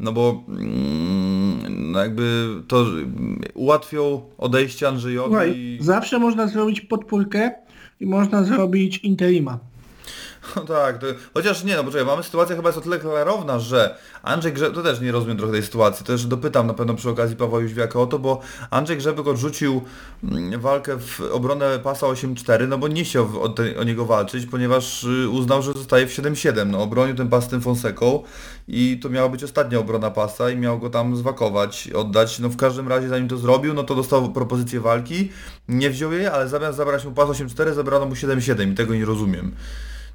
no 0.00 0.12
bo 0.12 0.44
mm, 0.48 1.71
no 1.76 1.98
jakby 1.98 2.48
to 2.68 2.86
ułatwią 3.54 4.22
odejście 4.38 4.88
Andrzejowi. 4.88 5.28
Słuchaj, 5.28 5.78
zawsze 5.80 6.18
można 6.18 6.46
zrobić 6.46 6.80
podpórkę 6.80 7.50
i 8.00 8.06
można 8.06 8.44
zrobić 8.44 8.98
interima. 8.98 9.58
No 10.56 10.62
tak, 10.62 10.98
to, 10.98 11.06
chociaż 11.34 11.64
nie, 11.64 11.76
no 11.76 11.84
poczekaj, 11.84 12.06
mamy 12.06 12.22
sytuację 12.22 12.56
chyba 12.56 12.68
jest 12.68 12.78
o 12.78 12.80
tyle 12.80 12.98
klarowna, 12.98 13.58
że 13.58 13.96
Andrzej 14.22 14.52
Grzeb, 14.52 14.74
to 14.74 14.82
też 14.82 15.00
nie 15.00 15.12
rozumiem 15.12 15.36
trochę 15.36 15.52
tej 15.52 15.62
sytuacji, 15.62 16.06
też 16.06 16.26
dopytam 16.26 16.66
na 16.66 16.74
pewno 16.74 16.94
przy 16.94 17.10
okazji 17.10 17.36
Pawła 17.36 17.60
Jóźwiaka 17.60 18.00
o 18.00 18.06
to, 18.06 18.18
bo 18.18 18.40
Andrzej 18.70 18.96
Grzebek 18.96 19.26
odrzucił 19.26 19.82
mm, 20.24 20.60
walkę 20.60 20.98
w 20.98 21.20
obronę 21.32 21.78
pasa 21.78 22.06
8-4, 22.06 22.68
no 22.68 22.78
bo 22.78 22.88
nie 22.88 23.04
chciał 23.04 23.42
o, 23.42 23.48
te, 23.48 23.78
o 23.78 23.84
niego 23.84 24.04
walczyć, 24.04 24.46
ponieważ 24.46 25.04
y, 25.04 25.28
uznał, 25.28 25.62
że 25.62 25.72
zostaje 25.72 26.06
w 26.06 26.10
7-7, 26.10 26.66
no 26.66 26.82
obronił 26.82 27.16
ten 27.16 27.28
pas 27.28 27.48
tym 27.48 27.60
Fonseką 27.60 28.22
i 28.68 29.00
to 29.02 29.08
miała 29.08 29.28
być 29.28 29.44
ostatnia 29.44 29.78
obrona 29.78 30.10
pasa 30.10 30.50
i 30.50 30.56
miał 30.56 30.78
go 30.78 30.90
tam 30.90 31.16
zwakować, 31.16 31.90
oddać, 31.94 32.38
no 32.38 32.48
w 32.48 32.56
każdym 32.56 32.88
razie 32.88 33.08
zanim 33.08 33.28
to 33.28 33.36
zrobił, 33.36 33.74
no 33.74 33.84
to 33.84 33.94
dostał 33.94 34.32
propozycję 34.32 34.80
walki, 34.80 35.30
nie 35.68 35.90
wziął 35.90 36.12
jej, 36.12 36.26
ale 36.26 36.48
zamiast 36.48 36.76
zabrać 36.76 37.04
mu 37.04 37.12
pas 37.12 37.28
8-4, 37.28 37.74
zabrano 37.74 38.06
mu 38.06 38.14
7-7 38.14 38.72
i 38.72 38.74
tego 38.74 38.94
nie 38.94 39.04
rozumiem. 39.04 39.54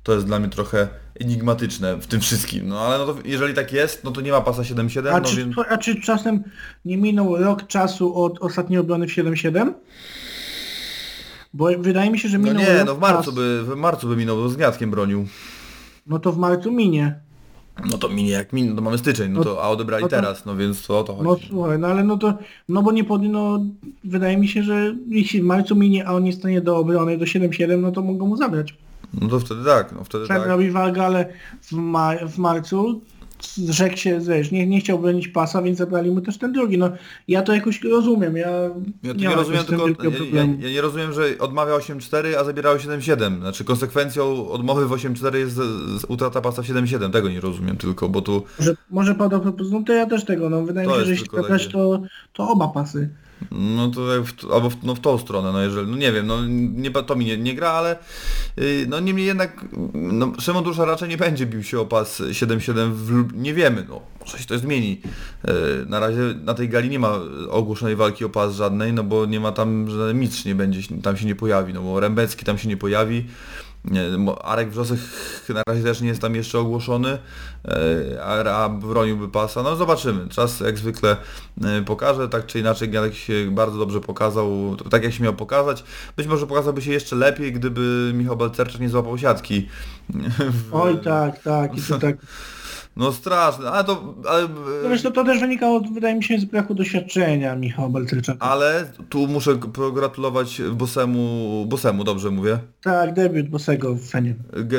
To 0.08 0.14
jest 0.14 0.26
dla 0.26 0.40
mnie 0.40 0.50
trochę 0.50 0.88
enigmatyczne 1.20 1.96
w 1.98 2.08
tym 2.08 2.22
wszystkim. 2.22 2.68
No 2.68 2.80
ale 2.80 2.98
no 2.98 3.06
to 3.06 3.16
jeżeli 3.26 3.54
tak 3.54 3.74
jest, 3.74 4.04
no 4.04 4.12
to 4.12 4.22
nie 4.22 4.32
ma 4.32 4.42
pasa 4.42 4.62
7-7, 4.62 5.10
A, 5.10 5.20
no 5.20 5.26
czy, 5.26 5.36
więc... 5.36 5.56
a 5.70 5.78
czy 5.78 6.02
czasem 6.02 6.44
nie 6.86 6.98
minął 6.98 7.38
rok 7.38 7.68
czasu 7.68 8.24
od 8.24 8.40
ostatniej 8.42 8.80
obrony 8.80 9.08
w 9.08 9.12
7-7? 9.12 9.74
Bo 11.54 11.66
wydaje 11.80 12.12
mi 12.12 12.20
się, 12.20 12.30
że 12.30 12.38
No 12.38 12.44
minął 12.48 12.64
nie, 12.64 12.78
rok 12.78 12.88
no 12.88 12.96
w 12.96 13.00
marcu 13.00 13.34
by, 13.34 13.64
w 13.64 13.76
marcu 13.76 14.08
by 14.08 14.16
minął, 14.16 14.38
bo 14.38 14.50
z 14.50 14.56
Gniatkiem 14.56 14.92
bronił. 14.92 15.28
No 16.08 16.20
to 16.20 16.32
w 16.32 16.38
marcu 16.38 16.72
minie. 16.72 17.20
No 17.92 17.98
to 17.98 18.10
minie 18.10 18.32
jak 18.32 18.54
minie, 18.54 18.70
no 18.70 18.76
to 18.76 18.82
mamy 18.82 18.98
styczeń, 18.98 19.32
no 19.32 19.40
No- 19.40 19.44
to, 19.44 19.64
a 19.64 19.70
odebrali 19.70 20.04
no 20.04 20.10
to- 20.10 20.16
teraz, 20.16 20.46
no 20.46 20.56
więc 20.56 20.88
to 20.88 21.00
o 21.00 21.04
to 21.04 21.16
chodzi. 21.16 21.30
No 21.30 21.38
słuchaj, 21.48 21.80
no 21.80 21.88
ale 21.88 22.04
no 22.04 22.18
to, 22.18 22.38
no 22.70 22.84
bo 22.84 22.92
nie 22.92 23.04
pod, 23.04 23.22
no 23.22 23.66
wydaje 24.04 24.38
mi 24.38 24.48
się, 24.48 24.64
że 24.64 24.96
jeśli 25.08 25.42
w 25.42 25.46
marcu 25.46 25.76
minie, 25.76 26.08
a 26.08 26.14
on 26.14 26.24
nie 26.24 26.34
stanie 26.34 26.62
do 26.62 26.78
obrony 26.78 27.18
do 27.18 27.26
7-7, 27.26 27.80
no 27.80 27.92
to 27.92 28.02
mogą 28.02 28.28
mu 28.28 28.38
zabrać. 28.38 28.74
No 29.14 29.28
to 29.28 29.40
wtedy 29.40 29.66
tak, 29.66 29.92
no 29.92 30.04
wtedy 30.04 30.26
Trzeba 30.26 30.40
tak. 30.40 30.50
robić 30.50 30.72
walkę, 30.72 31.06
ale 31.06 31.26
w, 31.62 31.72
ma 31.72 32.14
w 32.28 32.38
marcu 32.38 33.02
rzekł 33.70 33.98
się, 33.98 34.20
wiesz, 34.20 34.52
nie, 34.52 34.68
nie 34.68 34.80
chciał 34.80 35.00
bronić 35.00 35.28
pasa, 35.28 35.62
więc 35.62 35.78
zabrali 35.78 36.12
mu 36.12 36.22
też 36.22 36.38
ten 36.38 36.54
drugi. 36.54 36.78
No 36.78 36.90
ja 37.28 37.42
to 37.42 37.54
jakoś 37.54 37.84
rozumiem, 37.84 38.38
ja, 38.38 38.50
Ja 39.04 39.14
to 39.14 39.20
nie 39.20 39.28
nie 39.28 39.36
rozumiem, 39.36 39.64
tylko 39.66 39.88
ja, 39.88 39.94
ja, 40.34 40.46
ja 40.60 40.70
nie 40.70 40.82
rozumiem, 40.82 41.14
że 41.14 41.38
odmawia 41.40 41.74
8-4, 41.74 42.36
a 42.36 42.44
zabierało 42.44 42.78
7-7. 42.78 43.40
Znaczy 43.40 43.64
konsekwencją 43.64 44.50
odmowy 44.50 44.88
w 44.88 44.92
8-4 44.92 45.36
jest 45.36 45.56
z, 45.56 45.62
z 46.02 46.06
utrata 46.08 46.42
pasa 46.42 46.62
w 46.62 46.66
7-7. 46.66 47.12
Tego 47.12 47.30
nie 47.30 47.42
rozumiem 47.42 47.78
tylko, 47.78 48.10
bo 48.10 48.22
tu 48.22 48.44
Może, 48.60 48.76
może 48.90 49.16
padał 49.16 49.42
propozycją, 49.42 49.80
no 49.80 49.86
to 49.86 49.94
ja 49.94 50.06
też 50.06 50.26
tego, 50.26 50.50
no 50.50 50.66
wydaje 50.66 50.88
To 50.88 50.94
mi 50.94 51.00
się, 51.00 51.06
że 51.06 51.12
jeśli 51.12 51.28
takie. 51.30 51.70
to, 51.72 52.02
to 52.34 52.50
oba 52.50 52.68
pasy. 52.68 53.10
No 53.52 53.88
to 53.88 54.16
jak 54.16 54.26
w, 54.26 54.52
albo 54.52 54.70
w, 54.70 54.84
no 54.84 54.96
w 54.96 55.00
tą 55.00 55.18
stronę, 55.18 55.52
no 55.52 55.62
jeżeli, 55.62 55.92
no 55.92 55.98
nie 55.98 56.12
wiem, 56.12 56.28
no 56.28 56.46
nie, 56.48 56.92
to 56.92 57.16
mi 57.16 57.26
nie, 57.26 57.38
nie 57.38 57.56
gra, 57.56 57.70
ale 57.70 57.98
yy, 58.58 58.86
no 58.90 59.00
niemniej 59.00 59.26
jednak 59.26 59.66
no, 59.94 60.34
Szymon 60.40 60.64
Dusza 60.64 60.86
raczej 60.86 61.10
nie 61.10 61.18
będzie 61.18 61.46
bił 61.46 61.64
się 61.64 61.80
o 61.80 61.86
pas 61.86 62.22
7-7 62.22 62.92
w 62.92 63.34
nie 63.34 63.54
wiemy, 63.54 63.86
no 63.90 64.02
może 64.20 64.40
się 64.40 64.46
to 64.46 64.60
zmieni. 64.60 65.02
Yy, 65.48 65.54
na 65.88 66.00
razie 66.00 66.22
na 66.44 66.54
tej 66.54 66.70
gali 66.70 66.90
nie 66.90 67.00
ma 67.00 67.20
ogłoszonej 67.50 67.96
walki 67.96 68.26
o 68.26 68.30
pas 68.30 68.56
żadnej, 68.56 68.94
no 68.94 69.04
bo 69.04 69.26
nie 69.26 69.40
ma 69.40 69.52
tam, 69.52 69.90
że 69.90 70.14
mistrz 70.14 70.46
nie 70.46 70.56
będzie, 70.56 71.02
tam 71.04 71.18
się 71.18 71.26
nie 71.26 71.36
pojawi, 71.36 71.74
no 71.74 71.82
bo 71.82 72.00
Rębecki 72.00 72.46
tam 72.46 72.58
się 72.58 72.70
nie 72.70 72.78
pojawi. 72.78 73.26
Arek 74.42 74.70
Wrzosek 74.70 75.00
na 75.50 75.62
razie 75.68 75.84
też 75.84 76.02
nie 76.02 76.08
jest 76.08 76.22
tam 76.22 76.36
jeszcze 76.36 76.60
ogłoszony, 76.60 77.18
e, 77.66 78.54
a, 78.54 78.70
broniłby 78.70 79.30
pasa. 79.30 79.64
No 79.64 79.76
zobaczymy. 79.76 80.30
Czas 80.30 80.60
jak 80.60 80.78
zwykle 80.78 81.18
e, 81.64 81.82
pokaże, 81.82 82.30
tak 82.30 82.46
czy 82.46 82.60
inaczej 82.60 82.90
Gniadek 82.90 83.14
się 83.14 83.52
bardzo 83.52 83.78
dobrze 83.78 84.02
pokazał, 84.02 84.76
tak 84.90 85.04
jak 85.04 85.14
się 85.14 85.24
miał 85.24 85.34
pokazać. 85.34 85.84
Być 86.18 86.28
może 86.28 86.48
pokazałby 86.48 86.82
się 86.82 86.92
jeszcze 86.92 87.16
lepiej, 87.16 87.54
gdyby 87.54 88.12
Michał 88.14 88.38
Balcerczak 88.38 88.82
nie 88.82 88.90
złapał 88.90 89.18
siatki. 89.18 89.70
Oj 90.72 91.00
tak, 91.04 91.44
tak, 91.44 91.78
i 91.78 91.82
to 91.82 92.00
tak. 92.00 92.18
No 92.98 93.12
straszne, 93.12 93.72
ale 93.72 93.84
to... 93.84 94.14
Ale, 94.30 94.48
No 94.84 94.90
wiesz, 94.90 95.02
to, 95.02 95.24
też 95.24 95.40
wynikało, 95.40 95.82
wydaje 95.94 96.16
mi 96.16 96.24
się, 96.24 96.40
z 96.40 96.46
braku 96.46 96.74
doświadczenia 96.76 97.56
Michała 97.56 97.90
Balcerczaka. 97.90 98.46
ale 98.46 98.92
tu 99.10 99.28
muszę 99.28 99.56
pogratulować 99.56 100.62
Bosemu, 100.74 101.66
Bosemu 101.68 102.04
dobrze 102.04 102.32
mówię. 102.32 102.60
Tak, 102.82 103.14
debiut 103.14 103.50
Bosego 103.50 103.96
w 103.96 104.02
Fenie. 104.10 104.36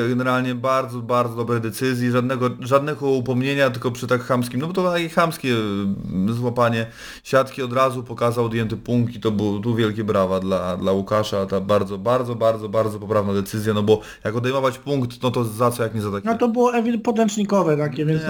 generalnie 0.09 0.55
bardzo, 0.55 0.99
bardzo 0.99 1.37
dobre 1.37 1.61
decyzji, 1.61 2.11
żadnego, 2.11 2.51
żadnego 2.61 3.11
upomnienia, 3.11 3.71
tylko 3.71 3.91
przy 3.91 4.07
tak 4.07 4.23
chamskim, 4.23 4.61
no 4.61 4.67
bo 4.67 4.73
to 4.73 4.93
takie 4.93 5.09
chamskie 5.09 5.49
mm, 5.49 6.35
złapanie 6.35 6.87
siatki 7.25 7.63
od 7.63 7.73
razu 7.73 8.03
pokazał 8.03 8.45
odjęty 8.45 8.77
punkt 8.77 9.15
i 9.15 9.21
to 9.21 9.31
był 9.31 9.61
tu 9.61 9.75
wielkie 9.75 10.05
brawa 10.05 10.41
dla, 10.41 10.77
dla 10.77 10.93
Łukasza, 10.93 11.47
ta 11.47 11.61
bardzo, 11.61 11.99
bardzo, 11.99 12.35
bardzo, 12.35 12.69
bardzo 12.69 12.99
poprawna 12.99 13.33
decyzja, 13.33 13.75
no 13.75 13.83
bo 13.83 14.01
jak 14.25 14.37
odejmować 14.37 14.79
punkt, 14.79 15.23
no 15.23 15.31
to 15.31 15.45
za 15.45 15.71
co 15.71 15.83
jak 15.83 15.95
nie 15.95 16.01
za 16.01 16.11
takie. 16.13 16.29
No 16.29 16.39
to 16.39 16.49
było 16.49 16.75
ewidentnie 16.75 16.99
podręcznikowe 17.05 17.77
takie, 17.77 18.05
więc 18.09 18.23
Nie, 18.23 18.29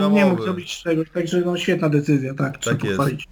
no, 0.00 0.08
no 0.08 0.08
nie 0.08 0.24
nie, 0.24 0.26
mógł 0.26 0.42
zrobić 0.42 0.82
czegoś, 0.82 1.10
także 1.10 1.40
no 1.40 1.56
świetna 1.56 1.88
decyzja, 1.88 2.34
tak, 2.34 2.58
trzeba 2.58 2.76
Tak 2.76 2.84
jest. 2.84 2.96
pochwalić. 2.96 3.28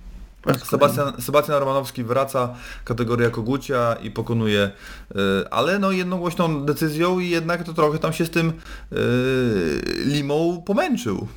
Sebastian, 0.64 1.12
Sebastian 1.20 1.60
Romanowski 1.60 2.04
wraca, 2.04 2.54
kategoria 2.84 3.30
Kogucia 3.30 3.96
i 4.02 4.10
pokonuje, 4.10 4.70
y, 5.10 5.14
ale 5.50 5.78
no 5.78 5.92
jednogłośną 5.92 6.64
decyzją 6.64 7.20
i 7.20 7.28
jednak 7.28 7.64
to 7.64 7.74
trochę 7.74 7.98
tam 7.98 8.12
się 8.12 8.26
z 8.26 8.30
tym 8.30 8.48
y, 8.48 8.96
Limą 10.04 10.62
pomęczył. 10.66 11.28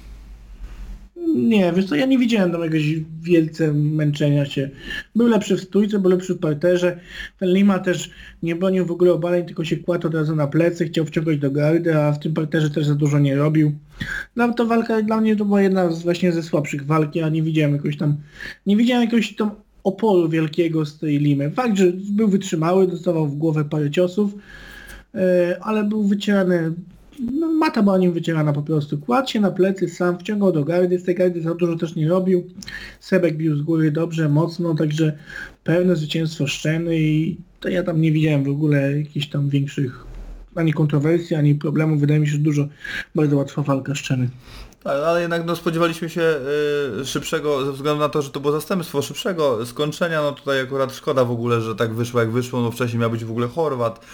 Nie, 1.35 1.73
wiesz 1.73 1.85
co, 1.85 1.95
ja 1.95 2.05
nie 2.05 2.17
widziałem 2.17 2.51
tam 2.51 2.61
jakiegoś 2.61 2.83
wielce 3.21 3.73
męczenia 3.73 4.45
się. 4.45 4.69
Był 5.15 5.27
lepszy 5.27 5.57
w 5.57 5.61
stójce, 5.61 5.99
był 5.99 6.11
lepszy 6.11 6.33
w 6.33 6.39
parterze. 6.39 6.99
Ten 7.39 7.49
Lima 7.49 7.79
też 7.79 8.11
nie 8.43 8.55
bronił 8.55 8.85
w 8.85 8.91
ogóle 8.91 9.13
obaleń, 9.13 9.45
tylko 9.45 9.65
się 9.65 9.77
kładł 9.77 10.07
od 10.07 10.15
razu 10.15 10.35
na 10.35 10.47
plecy, 10.47 10.85
chciał 10.85 11.05
wciągać 11.05 11.37
do 11.37 11.51
gardy, 11.51 11.97
a 11.97 12.11
w 12.11 12.19
tym 12.19 12.33
parterze 12.33 12.69
też 12.69 12.85
za 12.85 12.95
dużo 12.95 13.19
nie 13.19 13.35
robił. 13.35 13.71
No 14.35 14.53
to 14.53 14.65
walka 14.65 15.01
dla 15.01 15.21
mnie 15.21 15.35
to 15.35 15.45
była 15.45 15.61
jedna 15.61 15.91
z, 15.91 16.03
właśnie 16.03 16.31
ze 16.31 16.43
słabszych 16.43 16.85
walk, 16.85 17.15
ja 17.15 17.29
nie 17.29 17.43
widziałem 17.43 17.75
jakoś 17.75 17.97
tam, 17.97 18.15
nie 18.65 18.77
widziałem 18.77 19.03
jakiegoś 19.03 19.35
tam 19.35 19.51
oporu 19.83 20.29
wielkiego 20.29 20.85
z 20.85 20.97
tej 20.97 21.19
Limy. 21.19 21.51
Fakt, 21.51 21.77
że 21.77 21.91
był 21.93 22.27
wytrzymały, 22.27 22.87
dostawał 22.87 23.27
w 23.27 23.35
głowę 23.35 23.65
parę 23.65 23.91
ciosów, 23.91 24.35
e, 25.15 25.57
ale 25.61 25.83
był 25.83 26.03
wycierany, 26.03 26.73
no 27.31 27.51
mata 27.51 27.83
była 27.83 27.97
nim 27.97 28.13
wycierana 28.13 28.53
po 28.53 28.61
prostu. 28.61 28.97
Kładł 28.97 29.29
się 29.29 29.39
na 29.39 29.51
plecy 29.51 29.89
sam, 29.89 30.19
wciągał 30.19 30.51
do 30.51 30.63
gardy, 30.63 30.99
z 30.99 31.03
tej 31.03 31.15
gardy 31.15 31.41
za 31.41 31.55
dużo 31.55 31.75
też 31.75 31.95
nie 31.95 32.07
robił. 32.07 32.43
Sebek 32.99 33.37
bił 33.37 33.57
z 33.57 33.61
góry 33.61 33.91
dobrze, 33.91 34.29
mocno, 34.29 34.75
także 34.75 35.17
pewne 35.63 35.95
zwycięstwo 35.95 36.47
Szczeny 36.47 36.99
i 36.99 37.37
to 37.59 37.69
ja 37.69 37.83
tam 37.83 38.01
nie 38.01 38.11
widziałem 38.11 38.43
w 38.43 38.49
ogóle 38.49 38.97
jakichś 38.97 39.27
tam 39.27 39.49
większych 39.49 40.10
ani 40.55 40.73
kontrowersji, 40.73 41.35
ani 41.35 41.55
problemów. 41.55 41.99
Wydaje 41.99 42.19
mi 42.19 42.27
się, 42.27 42.33
że 42.33 42.37
dużo, 42.37 42.67
bardzo 43.15 43.37
łatwa 43.37 43.61
walka 43.61 43.95
Szczeny. 43.95 44.29
Ale 44.83 45.21
jednak 45.21 45.45
no, 45.45 45.55
spodziewaliśmy 45.55 46.09
się 46.09 46.35
y, 47.01 47.05
szybszego, 47.05 47.65
ze 47.65 47.71
względu 47.71 47.99
na 47.99 48.09
to, 48.09 48.21
że 48.21 48.29
to 48.29 48.39
było 48.39 48.53
zastępstwo 48.53 49.01
szybszego 49.01 49.65
skończenia, 49.65 50.21
no 50.21 50.31
tutaj 50.31 50.61
akurat 50.61 50.93
szkoda 50.93 51.25
w 51.25 51.31
ogóle, 51.31 51.61
że 51.61 51.75
tak 51.75 51.93
wyszło 51.93 52.19
jak 52.19 52.31
wyszło, 52.31 52.61
no 52.61 52.71
wcześniej 52.71 52.99
miał 52.99 53.11
być 53.11 53.25
w 53.25 53.31
ogóle 53.31 53.47
Chorwat 53.47 54.05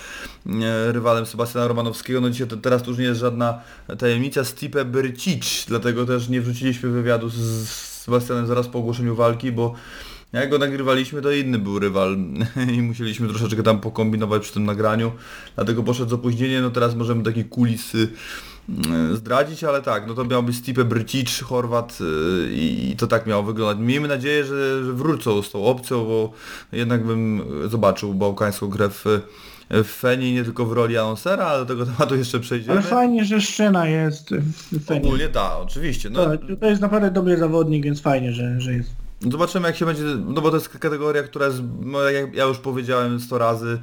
y, 0.45 0.51
rywalem 0.91 1.25
Sebastiana 1.25 1.67
Romanowskiego, 1.67 2.21
no 2.21 2.29
dzisiaj 2.29 2.47
to, 2.47 2.57
teraz 2.57 2.83
to 2.83 2.89
już 2.89 2.99
nie 2.99 3.05
jest 3.05 3.19
żadna 3.19 3.61
tajemnica, 3.97 4.43
Stipe 4.43 4.85
Byrcic, 4.85 5.65
dlatego 5.67 6.05
też 6.05 6.29
nie 6.29 6.41
wrzuciliśmy 6.41 6.89
wywiadu 6.89 7.29
z, 7.29 7.35
z 7.35 7.97
Sebastianem 8.07 8.47
zaraz 8.47 8.67
po 8.67 8.79
ogłoszeniu 8.79 9.15
walki, 9.15 9.51
bo 9.51 9.73
jak 10.33 10.49
go 10.49 10.57
nagrywaliśmy, 10.57 11.21
to 11.21 11.31
inny 11.31 11.59
był 11.59 11.79
rywal 11.79 12.17
i 12.75 12.81
musieliśmy 12.81 13.27
troszeczkę 13.27 13.63
tam 13.63 13.79
pokombinować 13.79 14.41
przy 14.41 14.53
tym 14.53 14.65
nagraniu, 14.65 15.11
dlatego 15.55 15.83
poszedł 15.83 16.09
z 16.09 16.13
opóźnieniem, 16.13 16.63
no 16.63 16.69
teraz 16.69 16.95
możemy 16.95 17.23
takie 17.23 17.43
kulisy 17.43 18.09
mm, 18.69 19.15
zdradzić, 19.15 19.63
ale 19.63 19.81
tak, 19.81 20.07
no 20.07 20.13
to 20.13 20.25
miał 20.25 20.43
być 20.43 20.55
Stipe 20.55 20.85
Brycic, 20.85 21.39
Chorwat 21.41 21.97
y, 22.01 22.49
i, 22.53 22.95
to 22.97 23.07
tak 23.07 23.25
miało 23.25 23.43
wyglądać. 23.43 23.85
Miejmy 23.85 24.07
nadzieję, 24.07 24.45
że, 24.45 24.85
że 24.85 24.93
wrócą 24.93 25.41
z 25.41 25.51
tą 25.51 25.65
opcją, 25.65 26.05
bo 26.05 26.31
jednak 26.71 27.05
bym 27.05 27.41
zobaczył 27.69 28.13
bałkańską 28.13 28.67
grę 28.67 28.89
w, 28.89 29.05
w 29.69 29.85
Feni, 29.85 30.33
nie 30.33 30.43
tylko 30.43 30.65
w 30.65 30.71
roli 30.71 30.97
anonsera, 30.97 31.45
ale 31.45 31.59
do 31.59 31.65
tego 31.65 31.85
tematu 31.85 32.15
jeszcze 32.15 32.39
przejdziemy. 32.39 32.73
Ale 32.73 32.81
fajnie, 32.81 33.25
że 33.25 33.41
Szczena 33.41 33.87
jest 33.87 34.29
w 34.71 34.85
Fenie. 34.85 35.01
Ogólnie 35.01 35.27
tak, 35.29 35.51
oczywiście. 35.61 36.09
No, 36.09 36.37
To, 36.37 36.55
to 36.55 36.65
jest 36.65 36.81
naprawdę 36.81 37.11
dobry 37.11 37.37
zawodnik, 37.37 37.83
więc 37.83 38.01
fajnie, 38.01 38.33
że, 38.33 38.61
że 38.61 38.73
jest. 38.73 39.06
Zobaczymy 39.21 39.67
jak 39.67 39.77
się 39.77 39.85
będzie, 39.85 40.03
no 40.03 40.41
bo 40.41 40.49
to 40.49 40.55
jest 40.55 40.69
kategoria, 40.69 41.23
która 41.23 41.45
jest, 41.45 41.59
no 41.79 42.01
jak 42.01 42.35
ja 42.35 42.45
już 42.45 42.57
powiedziałem 42.57 43.19
100 43.19 43.37
razy, 43.37 43.79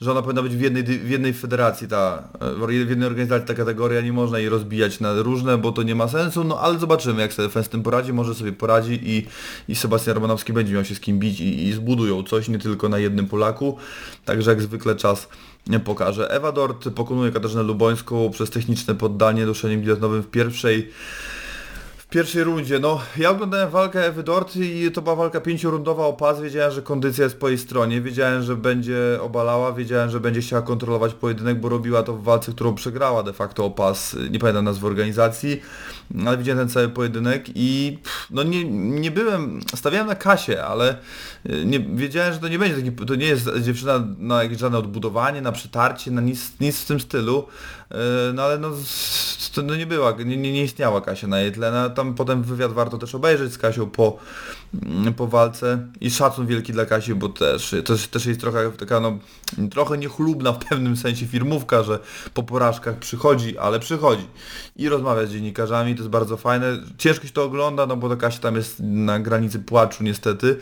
że 0.00 0.10
ona 0.10 0.22
powinna 0.22 0.42
być 0.42 0.56
w 0.56 0.60
jednej, 0.60 0.84
w 0.84 1.10
jednej 1.10 1.32
federacji 1.32 1.88
ta, 1.88 2.28
w 2.66 2.88
jednej 2.88 3.06
organizacji 3.06 3.48
ta 3.48 3.54
kategoria, 3.54 4.00
nie 4.00 4.12
można 4.12 4.38
jej 4.38 4.48
rozbijać 4.48 5.00
na 5.00 5.22
różne, 5.22 5.58
bo 5.58 5.72
to 5.72 5.82
nie 5.82 5.94
ma 5.94 6.08
sensu, 6.08 6.44
no 6.44 6.60
ale 6.60 6.78
zobaczymy 6.78 7.22
jak 7.22 7.32
sobie 7.32 7.48
Fen 7.48 7.64
z 7.64 7.68
tym 7.68 7.82
poradzi, 7.82 8.12
może 8.12 8.34
sobie 8.34 8.52
poradzi 8.52 9.00
i, 9.02 9.26
i 9.68 9.74
Sebastian 9.74 10.14
Romanowski 10.14 10.52
będzie 10.52 10.74
miał 10.74 10.84
się 10.84 10.94
z 10.94 11.00
kim 11.00 11.18
bić 11.18 11.40
i, 11.40 11.66
i 11.66 11.72
zbudują 11.72 12.22
coś, 12.22 12.48
nie 12.48 12.58
tylko 12.58 12.88
na 12.88 12.98
jednym 12.98 13.26
Polaku, 13.26 13.78
także 14.24 14.50
jak 14.50 14.62
zwykle 14.62 14.96
czas 14.96 15.28
pokaże. 15.84 16.30
Ewa 16.30 16.52
Dort 16.52 16.88
pokonuje 16.88 17.32
Katarzynę 17.32 17.62
Lubońską 17.62 18.30
przez 18.30 18.50
techniczne 18.50 18.94
poddanie 18.94 19.46
duszeniem 19.46 19.80
gilotynowym 19.82 20.22
w 20.22 20.26
pierwszej 20.26 20.90
pierwszej 22.14 22.44
rundzie, 22.44 22.78
no 22.78 23.00
ja 23.16 23.30
oglądałem 23.30 23.70
walkę 23.70 24.06
Ewy 24.06 24.22
Dort 24.22 24.56
i 24.56 24.90
to 24.92 25.02
była 25.02 25.16
walka 25.16 25.40
pięciorundowa 25.40 26.06
o 26.06 26.12
pas, 26.12 26.40
wiedziałem, 26.40 26.72
że 26.72 26.82
kondycja 26.82 27.24
jest 27.24 27.38
po 27.40 27.48
jej 27.48 27.58
stronie, 27.58 28.00
wiedziałem, 28.00 28.42
że 28.42 28.56
będzie 28.56 29.18
obalała, 29.20 29.72
wiedziałem, 29.72 30.10
że 30.10 30.20
będzie 30.20 30.40
chciała 30.40 30.62
kontrolować 30.62 31.14
pojedynek, 31.14 31.60
bo 31.60 31.68
robiła 31.68 32.02
to 32.02 32.14
w 32.14 32.22
walce, 32.22 32.52
którą 32.52 32.74
przegrała 32.74 33.22
de 33.22 33.32
facto 33.32 33.64
o 33.64 33.70
pas, 33.70 34.16
nie 34.30 34.38
pamiętam 34.38 34.64
nazwy 34.64 34.86
organizacji, 34.86 35.60
ale 36.26 36.38
widziałem 36.38 36.58
ten 36.58 36.68
cały 36.68 36.88
pojedynek 36.88 37.46
i 37.54 37.98
pff, 38.02 38.26
no 38.30 38.42
nie, 38.42 38.64
nie 39.00 39.10
byłem, 39.10 39.60
stawiałem 39.74 40.06
na 40.06 40.14
kasie, 40.14 40.62
ale 40.62 40.96
y, 41.50 41.64
nie, 41.66 41.80
wiedziałem, 41.80 42.32
że 42.32 42.38
to 42.38 42.48
nie 42.48 42.58
będzie 42.58 42.76
taki, 42.76 43.06
to 43.06 43.14
nie 43.14 43.26
jest 43.26 43.50
dziewczyna 43.62 44.06
na 44.18 44.42
jakieś 44.42 44.58
żadne 44.58 44.78
odbudowanie, 44.78 45.40
na 45.40 45.52
przytarcie, 45.52 46.10
na 46.10 46.20
nic, 46.20 46.52
nic 46.60 46.76
w 46.76 46.86
tym 46.86 47.00
stylu, 47.00 47.48
y, 47.90 47.94
no 48.34 48.42
ale 48.42 48.58
no, 48.58 48.70
to 49.54 49.62
no 49.62 49.76
nie 49.76 49.86
była, 49.86 50.12
nie, 50.12 50.36
nie, 50.36 50.62
istniała 50.62 51.00
Kasia 51.00 51.26
na 51.26 51.40
jej 51.40 51.52
tle, 51.52 51.70
no, 51.70 51.90
tam 51.90 52.14
potem 52.14 52.42
wywiad 52.42 52.72
warto 52.72 52.98
też 52.98 53.14
obejrzeć 53.14 53.52
z 53.52 53.58
Kasią 53.58 53.90
po, 53.90 54.18
mm, 54.82 55.14
po 55.14 55.26
walce. 55.26 55.88
I 56.00 56.10
szacun 56.10 56.46
wielki 56.46 56.72
dla 56.72 56.86
Kasi, 56.86 57.14
bo 57.14 57.28
też, 57.28 57.74
też, 57.84 58.08
też 58.08 58.26
jest 58.26 58.40
trochę 58.40 58.72
taka 58.72 59.00
no, 59.00 59.18
trochę 59.70 59.98
niechlubna 59.98 60.52
w 60.52 60.58
pewnym 60.58 60.96
sensie 60.96 61.26
firmówka, 61.26 61.82
że 61.82 61.98
po 62.34 62.42
porażkach 62.42 62.98
przychodzi, 62.98 63.58
ale 63.58 63.80
przychodzi. 63.80 64.26
I 64.76 64.88
rozmawia 64.88 65.26
z 65.26 65.30
dziennikarzami, 65.30 65.94
to 65.94 66.02
jest 66.04 66.10
bardzo 66.10 66.36
fajne. 66.36 66.66
Ciężko 66.98 67.26
się 67.26 67.32
to 67.32 67.44
ogląda, 67.44 67.86
no 67.86 67.96
bo 67.96 68.08
to 68.08 68.16
Kasia 68.16 68.38
tam 68.38 68.56
jest 68.56 68.80
na 68.80 69.20
granicy 69.20 69.58
płaczu 69.58 70.04
niestety, 70.04 70.56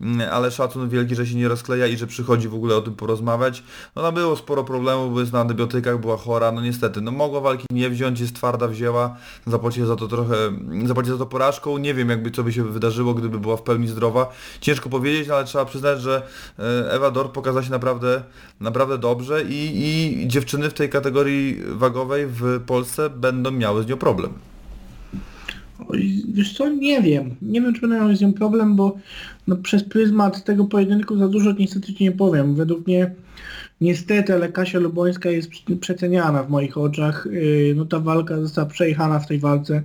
Mm, 0.00 0.28
ale 0.32 0.50
szacun 0.50 0.88
wielki, 0.88 1.14
że 1.14 1.26
się 1.26 1.34
nie 1.34 1.48
rozkleja 1.48 1.86
i 1.86 1.96
że 1.96 2.06
przychodzi 2.06 2.48
w 2.48 2.54
ogóle 2.54 2.76
o 2.76 2.82
tym 2.82 2.94
porozmawiać. 2.94 3.62
No 3.96 4.02
tam 4.02 4.14
było 4.14 4.36
sporo 4.36 4.64
problemów, 4.64 5.14
bo 5.14 5.20
jest 5.20 5.32
na 5.32 5.40
antybiotykach, 5.40 6.00
była 6.00 6.16
chora, 6.16 6.52
no 6.52 6.60
niestety, 6.60 7.00
no 7.00 7.10
mogła 7.10 7.40
walki 7.40 7.66
nie 7.70 7.90
wziąć, 7.90 8.20
jest 8.20 8.34
twarda, 8.34 8.68
wzięła, 8.68 9.16
zapłaci 9.46 9.86
za 9.86 9.96
to 9.96 10.08
trochę, 10.08 10.36
zapłaci 10.84 11.10
za 11.10 11.18
to 11.18 11.26
porażką, 11.26 11.78
nie 11.78 11.94
wiem 11.94 12.08
jakby 12.10 12.30
co 12.30 12.44
by 12.44 12.52
się 12.52 12.64
wydarzyło, 12.64 13.14
gdyby 13.14 13.38
była 13.40 13.56
w 13.56 13.62
pełni 13.62 13.88
zdrowa. 13.88 14.32
Ciężko 14.60 14.88
powiedzieć, 14.88 15.28
no, 15.28 15.34
ale 15.34 15.44
trzeba 15.44 15.64
przyznać, 15.64 16.00
że 16.00 16.22
e, 16.58 16.92
Ewa 16.92 17.10
Dort 17.10 17.32
pokazała 17.32 17.62
się 17.62 17.70
naprawdę, 17.70 18.22
naprawdę 18.60 18.98
dobrze 18.98 19.44
i, 19.44 19.72
i 19.74 20.28
dziewczyny 20.28 20.70
w 20.70 20.74
tej 20.74 20.88
kategorii 20.88 21.62
wagowej 21.66 22.26
w 22.26 22.60
Polsce 22.66 23.10
będą 23.10 23.50
miały 23.50 23.82
z 23.82 23.86
nią 23.86 23.96
problem. 23.96 24.32
Wiesz 26.28 26.54
co, 26.54 26.68
nie 26.68 27.02
wiem. 27.02 27.36
Nie 27.42 27.60
wiem, 27.60 27.74
czy 27.74 27.80
będę 27.80 27.96
miał 27.96 28.16
z 28.16 28.20
nią 28.20 28.32
problem, 28.32 28.76
bo 28.76 28.96
no, 29.46 29.56
przez 29.56 29.84
pryzmat 29.84 30.44
tego 30.44 30.64
pojedynku 30.64 31.18
za 31.18 31.28
dużo 31.28 31.52
niestety 31.52 31.94
ci 31.94 32.04
nie 32.04 32.12
powiem. 32.12 32.54
Według 32.54 32.86
mnie 32.86 33.10
niestety, 33.80 34.34
ale 34.34 34.52
Kasia 34.52 34.78
Lubońska 34.78 35.30
jest 35.30 35.50
prze- 35.50 35.76
przeceniana 35.76 36.42
w 36.42 36.50
moich 36.50 36.78
oczach. 36.78 37.28
Yy, 37.30 37.74
No 37.76 37.84
ta 37.84 38.00
walka 38.00 38.40
została 38.40 38.66
przejechana 38.68 39.18
w 39.18 39.26
tej 39.26 39.38
walce. 39.38 39.82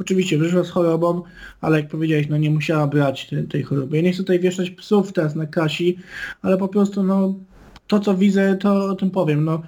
Oczywiście 0.00 0.38
wyszła 0.38 0.64
z 0.64 0.70
chorobą, 0.70 1.22
ale 1.60 1.80
jak 1.80 1.88
powiedziałeś, 1.88 2.28
no 2.28 2.36
nie 2.36 2.50
musiała 2.50 2.86
brać 2.86 3.28
te, 3.30 3.42
tej 3.42 3.62
choroby. 3.62 3.96
Ja 3.96 4.02
nie 4.02 4.12
chcę 4.12 4.22
tutaj 4.22 4.40
wieszać 4.40 4.70
psów 4.70 5.12
teraz 5.12 5.34
na 5.34 5.46
Kasi, 5.46 5.96
ale 6.42 6.56
po 6.58 6.68
prostu 6.68 7.02
no 7.02 7.34
to 7.86 8.00
co 8.00 8.14
widzę, 8.14 8.56
to 8.56 8.84
o 8.84 8.94
tym 8.94 9.10
powiem. 9.10 9.44
No, 9.44 9.62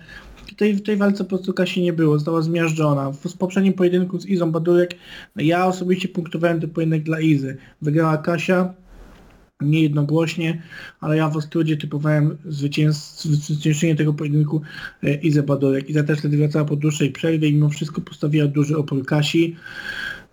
w 0.55 0.57
tej, 0.57 0.75
w 0.75 0.83
tej 0.83 0.97
walce 0.97 1.25
po 1.25 1.29
prostu 1.29 1.53
Kasi 1.53 1.83
nie 1.83 1.93
było, 1.93 2.15
została 2.15 2.43
zmiażdżona. 2.43 3.11
W, 3.11 3.17
w 3.17 3.37
poprzednim 3.37 3.73
pojedynku 3.73 4.21
z 4.21 4.27
Izą 4.27 4.53
Badurek, 4.53 4.95
ja 5.37 5.67
osobiście 5.67 6.09
punktowałem 6.09 6.61
ten 6.61 6.71
pojedynek 6.71 7.03
dla 7.03 7.21
Izy. 7.21 7.57
Wygrała 7.83 8.19
Kasia, 8.19 8.75
nie 9.61 9.83
jednogłośnie, 9.83 10.63
ale 11.01 11.17
ja 11.17 11.29
w 11.29 11.37
Ostrudzie 11.37 11.77
typowałem 11.77 12.37
zwyciężenie 12.45 13.97
tego 13.97 14.15
pojedynku 14.15 14.63
e, 15.03 15.15
Izę 15.15 15.43
Badurek. 15.43 15.91
Iza 15.91 16.03
też 16.03 16.19
wtedy 16.19 16.37
wracała 16.37 16.65
po 16.65 16.77
dłuższej 16.77 17.13
przerwie 17.13 17.49
i 17.49 17.55
mimo 17.55 17.69
wszystko 17.69 18.01
postawiła 18.01 18.47
duży 18.47 18.77
opór 18.77 19.07
Kasi. 19.07 19.57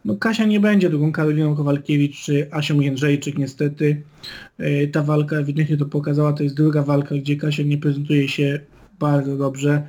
No 0.06 0.16
Kasia 0.16 0.46
nie 0.46 0.60
będzie 0.60 0.90
drugą 0.90 1.12
Karoliną 1.12 1.56
Kowalkiewicz 1.56 2.24
czy 2.24 2.48
Asią 2.52 2.80
Jędrzejczyk 2.80 3.38
niestety. 3.38 4.02
E, 4.58 4.88
Ta 4.88 5.04
walka 5.04 5.36
ewidentnie 5.36 5.78
to 5.78 5.86
pokazała, 5.86 6.34
to 6.34 6.44
jest 6.44 6.56
druga 6.56 6.84
walka, 6.84 7.16
gdzie 7.16 7.36
Kasia 7.36 7.64
nie 7.64 7.78
prezentuje 7.78 8.28
się 8.28 8.60
bardzo 9.02 9.38
dobrze. 9.38 9.88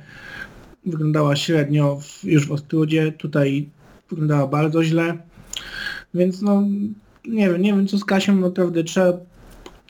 Wyglądała 0.85 1.35
średnio 1.35 1.99
w, 2.01 2.23
już 2.23 2.47
w 2.47 2.51
Ostrudzie, 2.51 3.11
tutaj 3.11 3.69
wyglądała 4.09 4.47
bardzo 4.47 4.83
źle. 4.83 5.17
Więc 6.13 6.41
no 6.41 6.63
nie 7.25 7.49
wiem, 7.49 7.61
nie 7.61 7.73
wiem 7.73 7.87
co 7.87 7.97
z 7.97 8.05
Kasią 8.05 8.35
naprawdę 8.35 8.83
trzeba 8.83 9.17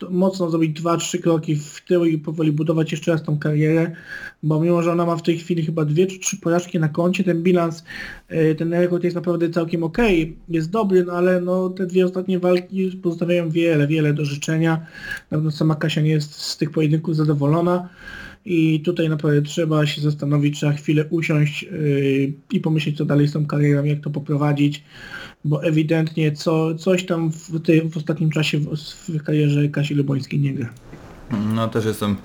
mocno 0.10 0.50
zrobić 0.50 0.82
dwa, 0.82 0.98
trzy 0.98 1.20
kroki 1.20 1.56
w 1.56 1.82
tył 1.88 2.06
i 2.06 2.18
powoli 2.18 2.52
budować 2.52 2.92
jeszcze 2.92 3.12
raz 3.12 3.24
tą 3.24 3.40
karierę, 3.40 3.92
bo 4.44 4.60
mimo, 4.60 4.84
że 4.84 4.92
ona 4.92 5.06
ma 5.06 5.16
w 5.16 5.22
tej 5.22 5.38
chwili 5.38 5.66
chyba 5.66 5.86
dwie 5.86 6.08
czy 6.08 6.20
trzy 6.20 6.38
porażki 6.38 6.80
na 6.80 6.90
koncie, 6.90 7.24
ten 7.24 7.44
bilans, 7.44 7.84
y, 8.32 8.56
ten 8.56 8.74
rekord 8.74 9.04
jest 9.04 9.16
naprawdę 9.16 9.50
całkiem 9.50 9.84
okej, 9.84 10.38
jest 10.50 10.70
dobry, 10.70 11.06
no 11.06 11.14
ale 11.14 11.42
no 11.42 11.70
te 11.70 11.86
dwie 11.86 12.06
ostatnie 12.06 12.40
walki 12.40 12.92
pozostawiają 13.04 13.50
wiele, 13.50 13.88
wiele 13.88 14.14
do 14.14 14.26
życzenia. 14.26 14.72
Na 15.32 15.38
pewno 15.38 15.52
sama 15.52 15.76
Kasia 15.76 16.02
nie 16.02 16.12
jest 16.12 16.34
z 16.34 16.58
tych 16.58 16.72
pojedynków 16.72 17.16
zadowolona 17.16 17.90
i 18.46 18.80
tutaj 18.80 19.10
naprawdę 19.10 19.41
trzeba 19.41 19.86
się 19.86 20.02
zastanowić, 20.02 20.58
trzeba 20.58 20.74
chwilę 20.74 21.06
usiąść 21.10 21.64
yy, 21.64 22.34
i 22.52 22.60
pomyśleć 22.60 22.98
co 22.98 23.06
dalej 23.06 23.28
z 23.28 23.34
tą 23.34 23.46
karierą, 23.46 23.84
jak 23.84 24.00
to 24.00 24.10
poprowadzić, 24.10 24.84
bo 25.46 25.64
ewidentnie 25.64 26.32
co, 26.32 26.76
coś 26.76 27.06
tam 27.06 27.32
w, 27.32 27.62
tej, 27.62 27.89
w 27.89 27.98
ostatnim 27.98 28.30
czasie 28.30 28.60
w, 28.60 28.76
w 29.10 29.24
karierze 29.24 29.70
Kasi 29.70 29.94
Lubońskiej 29.94 30.39
nie 30.39 30.54
gra. 30.54 30.70
No 31.56 31.68
też 31.68 31.86
jestem, 31.86 32.16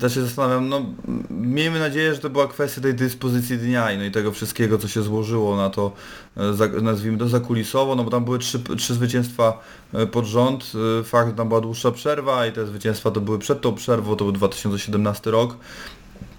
też 0.00 0.14
się 0.14 0.22
zastanawiam, 0.22 0.68
no 0.68 0.86
miejmy 1.30 1.78
nadzieję, 1.78 2.14
że 2.14 2.20
to 2.20 2.30
była 2.30 2.48
kwestia 2.48 2.80
tej 2.80 2.94
dyspozycji 2.94 3.58
dnia 3.58 3.92
i, 3.92 3.98
no 3.98 4.04
i 4.04 4.10
tego 4.10 4.32
wszystkiego, 4.32 4.78
co 4.78 4.88
się 4.88 5.02
złożyło 5.02 5.56
na 5.56 5.70
to, 5.70 5.92
e, 6.36 6.80
nazwijmy 6.82 7.18
to 7.18 7.28
zakulisowo, 7.28 7.94
no 7.94 8.04
bo 8.04 8.10
tam 8.10 8.24
były 8.24 8.38
trzy, 8.38 8.58
trzy 8.78 8.94
zwycięstwa 8.94 9.60
e, 9.94 10.06
pod 10.06 10.24
rząd, 10.24 10.72
e, 11.00 11.04
fakt, 11.04 11.36
tam 11.36 11.48
była 11.48 11.60
dłuższa 11.60 11.90
przerwa 11.90 12.46
i 12.46 12.52
te 12.52 12.66
zwycięstwa 12.66 13.10
to 13.10 13.20
były 13.20 13.38
przed 13.38 13.60
tą 13.60 13.74
przerwą, 13.74 14.16
to 14.16 14.24
był 14.24 14.32
2017 14.32 15.30
rok. 15.30 15.56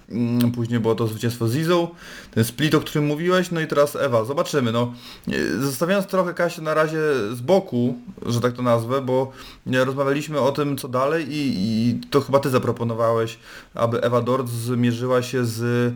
Mm, 0.08 0.52
Później 0.52 0.80
było 0.80 0.94
to 0.94 1.06
zwycięstwo 1.06 1.48
z 1.48 1.56
Izą, 1.56 1.88
ten 2.30 2.44
split, 2.44 2.74
o 2.74 2.80
którym 2.80 3.06
mówiłeś, 3.06 3.50
no 3.50 3.60
i 3.60 3.66
teraz 3.66 3.96
Ewa, 3.96 4.24
zobaczymy, 4.24 4.72
no. 4.72 4.92
Zostawiając 5.60 6.06
trochę 6.06 6.34
Kasię 6.34 6.62
na 6.62 6.74
razie 6.74 7.00
z 7.32 7.40
boku, 7.40 7.98
że 8.26 8.40
tak 8.40 8.52
to 8.52 8.62
nazwę, 8.62 9.00
bo 9.00 9.32
rozmawialiśmy 9.66 10.40
o 10.40 10.52
tym, 10.52 10.76
co 10.78 10.88
dalej 10.88 11.26
i, 11.28 11.54
i 11.56 12.00
to 12.10 12.20
chyba 12.20 12.38
Ty 12.38 12.50
zaproponowałeś, 12.50 13.38
aby 13.74 14.02
Ewa 14.02 14.22
Dort 14.22 14.48
zmierzyła 14.48 15.22
się 15.22 15.44
z... 15.44 15.92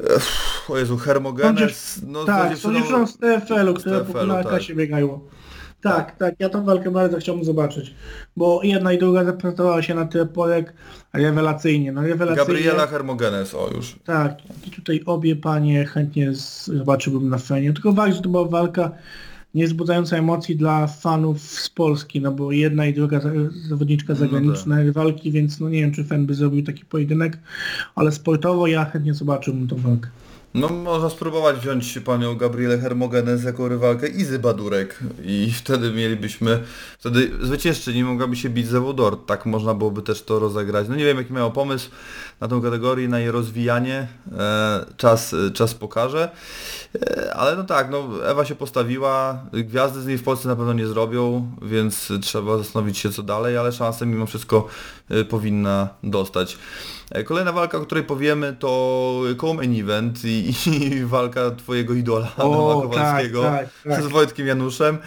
Ech, 0.00 0.48
O 0.68 0.78
Jezu, 0.78 0.96
Hermogenes... 0.96 2.00
No, 2.06 2.24
tak, 2.24 2.56
z 2.56 2.62
to 2.62 2.72
dziewczyną 2.72 3.06
z 3.06 3.18
TFL-u, 3.18 3.74
które 3.74 4.00
TFL-u, 4.00 4.26
na 4.26 4.42
tak. 4.42 4.52
Kasie 4.52 4.74
biegają. 4.74 5.20
Tak, 5.82 6.16
tak, 6.16 6.34
ja 6.38 6.48
tą 6.48 6.64
walkę 6.64 6.90
bardzo 6.90 7.18
chciałbym 7.18 7.44
zobaczyć, 7.44 7.94
bo 8.36 8.60
jedna 8.62 8.92
i 8.92 8.98
druga 8.98 9.24
zaprezentowała 9.24 9.82
się 9.82 9.94
na 9.94 10.04
tyle 10.04 10.26
polek 10.26 10.72
rewelacyjnie, 11.12 11.92
no 11.92 12.02
rewelacyjnie. 12.02 12.36
Gabriela 12.54 12.86
Hermogenes, 12.86 13.54
o 13.54 13.70
już. 13.74 13.96
Tak, 14.04 14.36
i 14.66 14.70
tutaj 14.70 15.02
obie 15.06 15.36
panie 15.36 15.84
chętnie 15.84 16.32
zobaczyłbym 16.34 17.28
na 17.28 17.38
fenie. 17.38 17.72
Tylko 17.72 17.92
fakt, 17.92 18.14
że 18.14 18.22
to 18.22 18.28
była 18.28 18.44
walka 18.44 18.90
niezbudzająca 19.54 20.16
emocji 20.16 20.56
dla 20.56 20.86
fanów 20.86 21.40
z 21.40 21.70
Polski, 21.70 22.20
no 22.20 22.32
bo 22.32 22.52
jedna 22.52 22.86
i 22.86 22.94
druga 22.94 23.20
za- 23.20 23.30
zawodniczka 23.68 24.12
No 24.12 24.18
zagraniczne 24.18 24.92
walki, 24.92 25.32
więc 25.32 25.60
no 25.60 25.68
nie 25.68 25.80
wiem, 25.80 25.92
czy 25.92 26.04
fan 26.04 26.26
by 26.26 26.34
zrobił 26.34 26.62
taki 26.64 26.84
pojedynek, 26.84 27.38
ale 27.94 28.12
sportowo 28.12 28.66
ja 28.66 28.84
chętnie 28.84 29.14
zobaczyłbym 29.14 29.68
tą 29.68 29.76
walkę. 29.76 30.08
No 30.54 30.68
można 30.68 31.10
spróbować 31.10 31.56
wziąć 31.56 31.98
panią 31.98 32.36
Gabrielę 32.36 32.78
Hermogenes 32.78 33.44
jako 33.44 33.68
rywalkę 33.68 34.08
Izy 34.08 34.38
Badurek 34.38 34.98
i 35.24 35.52
wtedy 35.56 35.90
mielibyśmy, 35.92 36.62
wtedy 36.98 37.30
zwyciężczyni 37.42 38.04
mogłaby 38.04 38.36
się 38.36 38.48
bić 38.48 38.66
ze 38.66 38.80
Wodor, 38.80 39.26
tak 39.26 39.46
można 39.46 39.74
byłoby 39.74 40.02
też 40.02 40.22
to 40.22 40.38
rozegrać. 40.38 40.88
No 40.88 40.94
nie 40.94 41.04
wiem 41.04 41.16
jaki 41.16 41.32
miał 41.32 41.52
pomysł 41.52 41.90
na 42.40 42.48
tą 42.48 42.62
kategorię, 42.62 43.08
na 43.08 43.18
jej 43.18 43.30
rozwijanie, 43.30 44.08
e, 44.38 44.86
czas, 44.96 45.34
czas 45.54 45.74
pokaże, 45.74 46.30
e, 46.94 47.34
ale 47.34 47.56
no 47.56 47.64
tak, 47.64 47.90
no 47.90 48.28
Ewa 48.30 48.44
się 48.44 48.54
postawiła, 48.54 49.44
gwiazdy 49.52 50.00
z 50.00 50.06
niej 50.06 50.18
w 50.18 50.22
Polsce 50.22 50.48
na 50.48 50.56
pewno 50.56 50.72
nie 50.72 50.86
zrobią, 50.86 51.50
więc 51.62 52.12
trzeba 52.22 52.58
zastanowić 52.58 52.98
się 52.98 53.10
co 53.10 53.22
dalej, 53.22 53.56
ale 53.56 53.72
szansę 53.72 54.06
mimo 54.06 54.26
wszystko 54.26 54.66
e, 55.10 55.24
powinna 55.24 55.88
dostać. 56.02 56.58
E, 57.10 57.24
Kolejna 57.24 57.52
walka, 57.52 57.78
o 57.78 57.80
której 57.80 58.04
powiemy 58.04 58.56
to 58.58 59.20
co-main 59.40 59.80
event 59.80 60.24
i, 60.24 60.52
i 60.66 61.04
walka 61.14 61.50
twojego 61.50 61.94
idola 61.94 62.32
O, 62.36 62.70
Adama 62.72 62.82
Kowalskiego 62.82 63.42
tak, 63.42 63.68
tak, 63.84 63.92
tak. 63.92 64.02
z 64.02 64.06
Wojtkiem 64.06 64.46
Januszem. 64.46 64.98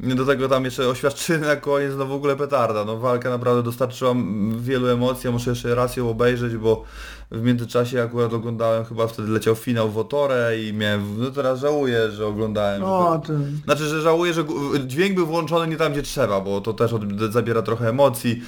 Do 0.00 0.26
tego 0.26 0.48
tam 0.48 0.64
jeszcze 0.64 0.88
oświadczyny 0.88 1.46
na 1.46 1.56
koniec, 1.56 1.92
no 1.98 2.06
w 2.06 2.12
ogóle 2.12 2.36
petarda. 2.36 2.84
No 2.84 2.96
walka 2.98 3.30
naprawdę 3.30 3.62
dostarczyła 3.62 4.14
wielu 4.58 4.88
emocji, 4.88 5.26
ja 5.26 5.32
muszę 5.32 5.50
jeszcze 5.50 5.74
raz 5.74 5.96
ją 5.96 6.10
obejrzeć, 6.10 6.56
bo 6.56 6.84
w 7.30 7.42
międzyczasie 7.42 8.02
akurat 8.02 8.32
oglądałem, 8.32 8.84
chyba 8.84 9.06
wtedy 9.06 9.28
leciał 9.28 9.54
finał 9.54 9.90
w 9.90 9.98
Otorę 9.98 10.58
i 10.58 10.72
miałem, 10.72 11.22
no 11.22 11.30
teraz 11.30 11.60
żałuję, 11.60 12.10
że 12.10 12.26
oglądałem. 12.26 12.80
No, 12.80 13.22
to... 13.26 13.32
Znaczy, 13.64 13.84
że 13.84 14.00
żałuję, 14.00 14.32
że 14.32 14.44
dźwięk 14.86 15.14
był 15.14 15.26
włączony 15.26 15.68
nie 15.68 15.76
tam, 15.76 15.92
gdzie 15.92 16.02
trzeba, 16.02 16.40
bo 16.40 16.60
to 16.60 16.72
też 16.72 16.92
od, 16.92 17.02
zabiera 17.32 17.62
trochę 17.62 17.88
emocji. 17.88 18.42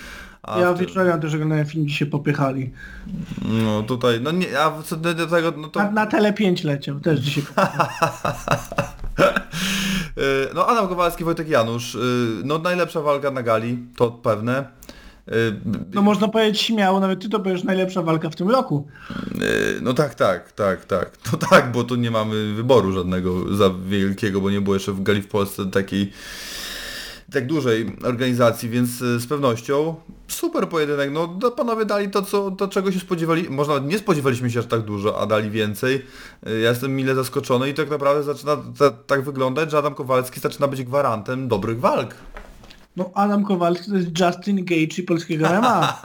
A 0.51 0.61
Ja 0.61 0.73
w- 0.73 0.79
wieczorem 0.79 1.21
też 1.21 1.35
oglądałem 1.35 1.67
film, 1.67 1.85
gdzie 1.85 1.95
się 1.95 2.07
popychali. 2.07 2.71
No 3.65 3.83
tutaj, 3.83 4.21
no 4.21 4.31
nie, 4.31 4.61
a 4.61 4.83
co 4.83 4.97
do 4.97 5.27
tego, 5.27 5.53
no 5.57 5.69
to... 5.69 5.81
Na, 5.81 5.91
na 5.91 6.07
Tele 6.07 6.33
5 6.33 6.65
leciał, 6.65 7.01
też 7.01 7.21
dzisiaj. 7.21 7.43
Y, 10.19 10.55
No 10.55 10.67
Adam 10.67 10.89
Kowalski, 10.89 11.25
Wojtek 11.25 11.49
Janusz, 11.49 11.95
y, 11.95 11.99
no 12.45 12.59
najlepsza 12.59 13.01
walka 13.01 13.31
na 13.31 13.43
gali, 13.43 13.79
to 13.97 14.11
pewne. 14.11 14.65
Y, 15.29 15.33
No 15.95 16.03
można 16.03 16.29
powiedzieć 16.29 16.61
śmiało, 16.61 17.01
nawet 17.01 17.21
ty 17.23 17.29
to 17.29 17.41
powiesz 17.41 17.65
najlepsza 17.65 18.03
walka 18.03 18.31
w 18.31 18.37
tym 18.37 18.51
roku. 18.51 18.87
No 19.83 19.95
tak, 19.95 20.15
tak, 20.15 20.53
tak, 20.53 20.85
tak. 20.85 21.11
No 21.33 21.39
tak, 21.39 21.73
bo 21.73 21.85
tu 21.85 21.95
nie 21.97 22.11
mamy 22.11 22.55
wyboru 22.55 22.93
żadnego 22.93 23.57
za 23.57 23.71
wielkiego, 23.89 24.41
bo 24.41 24.51
nie 24.51 24.61
było 24.61 24.77
jeszcze 24.77 24.93
w 24.93 25.03
gali 25.03 25.23
w 25.23 25.29
Polsce 25.29 25.67
takiej 25.71 26.13
tak 27.33 27.47
dużej 27.47 27.97
organizacji, 28.03 28.69
więc 28.69 29.03
y, 29.03 29.21
z 29.21 29.27
pewnością 29.27 29.95
super 30.29 30.69
pojedynek. 30.69 31.11
No 31.13 31.39
no, 31.43 31.51
panowie 31.51 31.85
dali 31.85 32.11
to, 32.11 32.23
co, 32.23 32.51
to 32.51 32.69
czego 32.69 32.93
się 32.93 33.01
spodziewali. 33.01 33.51
Może 33.51 33.69
nawet 33.69 33.91
nie 33.91 33.99
spodziewaliśmy 33.99 34.51
się 34.51 34.59
aż 34.59 34.67
tak 34.67 34.81
dużo, 34.83 35.21
a 35.21 35.27
dali 35.27 35.51
więcej. 35.51 35.95
Y, 36.47 36.61
Ja 36.61 36.69
jestem 36.69 36.97
mile 36.97 37.15
zaskoczony 37.15 37.71
i 37.71 37.75
tak 37.75 37.91
naprawdę 37.91 38.23
zaczyna 38.23 38.57
ta, 38.79 38.91
tak 38.91 39.23
wyglądać, 39.23 39.71
że 39.71 39.79
Adam 39.79 39.95
Kowalski 39.95 40.41
zaczyna 40.41 40.69
być 40.69 40.83
gwarantem 40.83 41.49
dobrych 41.49 41.81
walk. 41.81 42.15
No 42.97 43.11
Adam 43.15 43.45
Kowalski 43.45 43.91
to 43.91 43.97
jest 43.97 44.21
Justin 44.21 44.65
Gage 44.65 44.97
i 44.99 45.03
polskiego 45.03 45.49
MMA. 45.49 46.03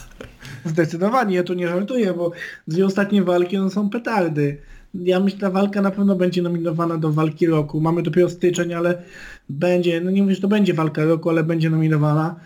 Zdecydowanie, 0.64 1.36
ja 1.36 1.42
tu 1.42 1.54
nie 1.54 1.68
żartuję, 1.68 2.14
bo 2.14 2.30
dwie 2.68 2.86
ostatnie 2.86 3.22
walki 3.22 3.58
no, 3.58 3.70
są 3.70 3.90
petardy. 3.90 4.58
Ja 5.02 5.20
myślę, 5.20 5.38
ta 5.38 5.50
walka 5.50 5.82
na 5.82 5.90
pewno 5.90 6.16
będzie 6.16 6.42
nominowana 6.42 6.98
do 6.98 7.12
walki 7.12 7.46
roku. 7.46 7.80
Mamy 7.80 8.02
dopiero 8.02 8.30
styczeń, 8.30 8.74
ale 8.74 9.02
będzie, 9.48 10.00
no 10.00 10.10
nie 10.10 10.22
mówię, 10.22 10.34
że 10.34 10.40
to 10.40 10.48
będzie 10.48 10.74
walka 10.74 11.04
roku, 11.04 11.30
ale 11.30 11.44
będzie 11.44 11.70
nominowana. 11.70 12.36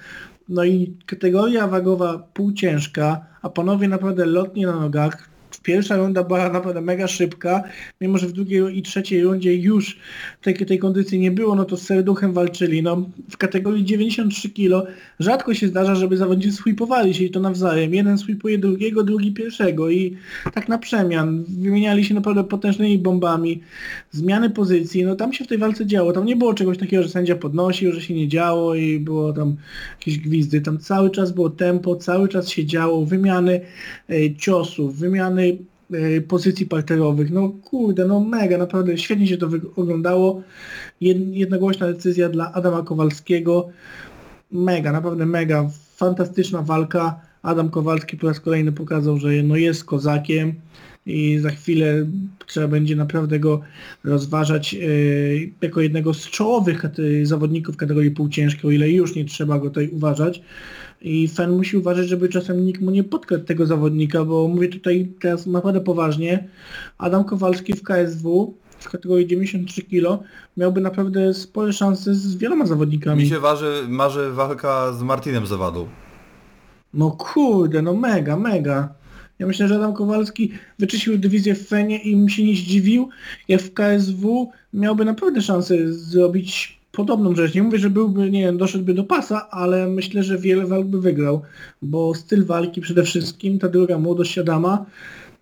No 0.48 0.64
i 0.64 0.96
kategoria 1.06 1.66
wagowa 1.66 2.18
półciężka, 2.34 3.26
a 3.42 3.50
panowie 3.50 3.88
naprawdę 3.88 4.26
lotnie 4.26 4.66
na 4.66 4.80
nogach. 4.80 5.29
Pierwsza 5.62 5.96
runda 5.96 6.24
była 6.24 6.48
naprawdę 6.48 6.80
mega 6.80 7.08
szybka, 7.08 7.62
mimo 8.00 8.18
że 8.18 8.26
w 8.26 8.32
drugiej 8.32 8.78
i 8.78 8.82
trzeciej 8.82 9.22
rundzie 9.22 9.56
już 9.56 9.98
tej, 10.42 10.54
tej 10.54 10.78
kondycji 10.78 11.18
nie 11.18 11.30
było, 11.30 11.54
no 11.54 11.64
to 11.64 11.76
z 11.76 11.82
serduchem 11.82 12.32
walczyli. 12.32 12.82
No, 12.82 13.08
w 13.30 13.36
kategorii 13.36 13.84
93 13.84 14.50
kg 14.50 14.90
rzadko 15.18 15.54
się 15.54 15.68
zdarza, 15.68 15.94
żeby 15.94 16.16
zawodnicy 16.16 16.52
sweepowali 16.52 17.14
się 17.14 17.24
i 17.24 17.30
to 17.30 17.40
nawzajem. 17.40 17.94
Jeden 17.94 18.18
sweepuje 18.18 18.58
drugiego, 18.58 19.02
drugi 19.02 19.32
pierwszego 19.32 19.90
i 19.90 20.16
tak 20.54 20.68
na 20.68 20.78
przemian. 20.78 21.44
Wymieniali 21.48 22.04
się 22.04 22.14
naprawdę 22.14 22.44
potężnymi 22.44 22.98
bombami. 22.98 23.60
Zmiany 24.10 24.50
pozycji, 24.50 25.04
no 25.04 25.16
tam 25.16 25.32
się 25.32 25.44
w 25.44 25.48
tej 25.48 25.58
walce 25.58 25.86
działo. 25.86 26.12
Tam 26.12 26.24
nie 26.24 26.36
było 26.36 26.54
czegoś 26.54 26.78
takiego, 26.78 27.02
że 27.02 27.08
sędzia 27.08 27.36
podnosił, 27.36 27.92
że 27.92 28.00
się 28.00 28.14
nie 28.14 28.28
działo 28.28 28.74
i 28.74 28.98
było 28.98 29.32
tam 29.32 29.56
jakieś 29.98 30.18
gwizdy. 30.18 30.60
Tam 30.60 30.78
cały 30.78 31.10
czas 31.10 31.32
było 31.32 31.50
tempo, 31.50 31.96
cały 31.96 32.28
czas 32.28 32.48
się 32.48 32.66
działo. 32.66 33.06
Wymiany 33.06 33.60
e, 34.10 34.34
ciosów, 34.34 34.96
wymiany 34.96 35.50
pozycji 36.28 36.66
parterowych. 36.66 37.30
No 37.30 37.48
kurde, 37.48 38.06
no 38.06 38.20
mega, 38.20 38.58
naprawdę 38.58 38.98
świetnie 38.98 39.26
się 39.26 39.36
to 39.36 39.48
oglądało. 39.76 40.42
Jed- 41.02 41.32
Jednogłośna 41.32 41.86
decyzja 41.86 42.28
dla 42.28 42.52
Adama 42.52 42.82
Kowalskiego. 42.82 43.68
Mega, 44.52 44.92
naprawdę 44.92 45.26
mega. 45.26 45.70
Fantastyczna 45.96 46.62
walka. 46.62 47.20
Adam 47.42 47.70
Kowalski 47.70 48.16
po 48.16 48.26
raz 48.28 48.40
kolejny 48.40 48.72
pokazał, 48.72 49.18
że 49.18 49.28
no 49.42 49.56
jest 49.56 49.84
kozakiem 49.84 50.54
i 51.06 51.38
za 51.38 51.50
chwilę 51.50 52.06
trzeba 52.46 52.68
będzie 52.68 52.96
naprawdę 52.96 53.38
go 53.38 53.60
rozważać 54.04 54.74
e, 54.74 54.78
jako 55.62 55.80
jednego 55.80 56.14
z 56.14 56.30
czołowych 56.30 56.82
kate- 56.82 57.24
zawodników 57.24 57.76
kategorii 57.76 58.10
półciężkiej, 58.10 58.68
o 58.68 58.72
ile 58.72 58.90
już 58.90 59.14
nie 59.14 59.24
trzeba 59.24 59.58
go 59.58 59.68
tutaj 59.68 59.88
uważać. 59.88 60.42
I 61.02 61.28
fan 61.28 61.50
musi 61.56 61.76
uważać, 61.76 62.08
żeby 62.08 62.28
czasem 62.28 62.64
nikt 62.64 62.80
mu 62.80 62.90
nie 62.90 63.04
podkradł 63.04 63.44
tego 63.44 63.66
zawodnika, 63.66 64.24
bo 64.24 64.48
mówię 64.48 64.68
tutaj 64.68 65.12
teraz 65.20 65.46
naprawdę 65.46 65.80
poważnie. 65.80 66.48
Adam 66.98 67.24
Kowalski 67.24 67.72
w 67.72 67.82
KSW 67.82 68.54
w 68.78 68.90
kategorii 68.90 69.26
93 69.26 69.82
kg 69.82 70.24
miałby 70.56 70.80
naprawdę 70.80 71.34
spore 71.34 71.72
szanse 71.72 72.14
z 72.14 72.36
wieloma 72.36 72.66
zawodnikami. 72.66 73.22
Mi 73.22 73.28
się 73.28 73.40
waży, 73.40 73.84
marzy 73.88 74.30
walka 74.30 74.92
z 74.92 75.02
Martinem 75.02 75.46
Zawadą. 75.46 75.88
No 76.94 77.10
kurde, 77.10 77.82
no 77.82 77.94
mega, 77.94 78.36
mega. 78.36 78.94
Ja 79.38 79.46
myślę, 79.46 79.68
że 79.68 79.76
Adam 79.76 79.94
Kowalski 79.94 80.52
wyczyścił 80.78 81.18
dywizję 81.18 81.54
w 81.54 81.68
Fenie 81.68 81.98
i 82.02 82.16
mi 82.16 82.30
się 82.30 82.44
nie 82.44 82.56
zdziwił, 82.56 83.08
jak 83.48 83.60
w 83.60 83.72
KSW 83.72 84.50
miałby 84.74 85.04
naprawdę 85.04 85.42
szansę 85.42 85.92
zrobić 85.92 86.79
podobną 87.00 87.34
rzecz. 87.34 87.54
Nie 87.54 87.62
mówię, 87.62 87.78
że 87.78 87.90
byłby, 87.90 88.30
nie 88.30 88.40
wiem, 88.42 88.58
doszedłby 88.58 88.94
do 88.94 89.04
pasa, 89.04 89.50
ale 89.50 89.88
myślę, 89.88 90.22
że 90.22 90.38
wiele 90.38 90.66
walk 90.66 90.86
by 90.86 91.00
wygrał, 91.00 91.42
bo 91.82 92.14
styl 92.14 92.44
walki 92.44 92.80
przede 92.80 93.02
wszystkim, 93.02 93.58
ta 93.58 93.68
druga 93.68 93.98
młodość 93.98 94.38
Adama, 94.38 94.84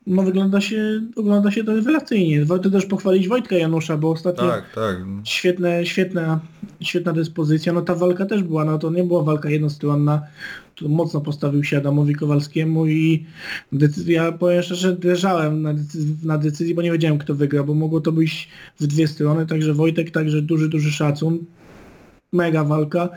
no 0.07 0.23
wygląda 0.23 0.61
się, 0.61 1.03
ogląda 1.17 1.51
się 1.51 1.65
to 1.65 1.75
rewelacyjnie. 1.75 2.45
Warto 2.45 2.71
też 2.71 2.87
pochwalić 2.87 3.29
Wojtka 3.29 3.57
Janusza, 3.57 3.97
bo 3.97 4.11
ostatnio 4.11 4.49
Tak, 4.49 4.65
tak. 4.75 4.97
świetne, 5.25 5.87
świetna 5.87 6.41
świetna 6.81 7.13
dyspozycja, 7.13 7.73
no 7.73 7.83
ta 7.83 7.95
walka 7.95 8.27
też 8.27 8.43
była, 8.43 8.65
no 8.65 8.79
to 8.79 8.91
nie 8.91 9.05
była 9.05 9.23
walka 9.23 9.51
jednostronna, 9.51 10.23
mocno 10.81 11.21
postawił 11.21 11.65
się 11.65 11.79
Adamowi 11.79 12.15
Kowalskiemu 12.15 12.87
i 12.87 13.27
ja 14.07 14.33
powiem 14.33 14.63
szczerze, 14.63 14.97
drżałem 14.97 15.63
na, 15.63 15.75
decyzji, 15.75 16.17
na 16.25 16.39
decyzji, 16.39 16.75
bo 16.75 16.83
nie 16.83 16.93
wiedziałem 16.93 17.19
kto 17.19 17.35
wygra, 17.35 17.65
bo 17.65 17.75
mogło 17.75 18.01
to 18.01 18.13
być 18.13 18.49
w 18.81 18.87
dwie 18.87 19.09
strony, 19.09 19.47
także 19.47 19.75
Wojtek, 19.75 20.11
także 20.11 20.43
duży, 20.43 20.69
duży 20.69 20.93
szacun, 20.93 21.39
mega 22.33 22.65
walka. 22.65 23.09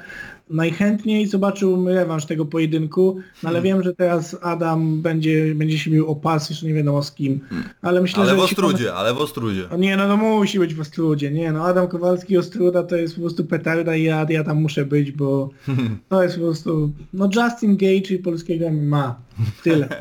Najchętniej 0.52 1.28
zobaczyłbym 1.28 1.88
rewanż 1.88 2.26
tego 2.26 2.45
pojedynku, 2.45 3.18
no 3.43 3.49
ale 3.49 3.62
wiem, 3.62 3.84
że 3.84 3.93
teraz 3.93 4.38
Adam 4.41 5.02
będzie, 5.02 5.56
będzie 5.56 5.80
się 5.80 5.91
bił 5.91 6.08
o 6.08 6.16
pas, 6.16 6.49
jeszcze 6.49 6.68
nie 6.68 6.74
wiadomo 6.74 7.04
z 7.04 7.12
kim. 7.12 7.39
Ale 7.82 8.02
myślę, 8.02 8.22
Ale 8.24 8.32
że 8.32 8.38
w 8.38 8.39
Ostrudzie, 8.39 8.93
ale 8.93 9.14
w 9.14 9.18
Ostrudzie. 9.18 9.70
o 9.70 9.78
nie, 9.78 9.97
no 9.97 10.08
to 10.08 10.18
musi 10.18 10.60
być 10.60 10.76
w 10.76 10.80
Ostrudzie, 10.80 11.32
nie 11.32 11.52
no, 11.52 11.66
Adam 11.66 11.88
Kowalski 11.88 12.38
Ostruda 12.38 12.84
to 12.84 12.95
jest 12.95 13.16
po 13.16 13.22
prostu 13.22 13.45
petarda 13.45 13.95
i 13.95 14.04
ja, 14.04 14.26
ja 14.30 14.43
tam 14.43 14.62
muszę 14.62 14.86
być, 14.86 15.12
bo 15.12 15.49
to 16.10 16.24
jest 16.24 16.36
po 16.36 16.41
prostu, 16.41 16.91
no 17.14 17.30
Justin 17.36 17.78
Gage 17.78 18.16
i 18.16 18.20
polskiego 18.20 18.66
ma 18.72 19.16
tyle. 19.64 19.88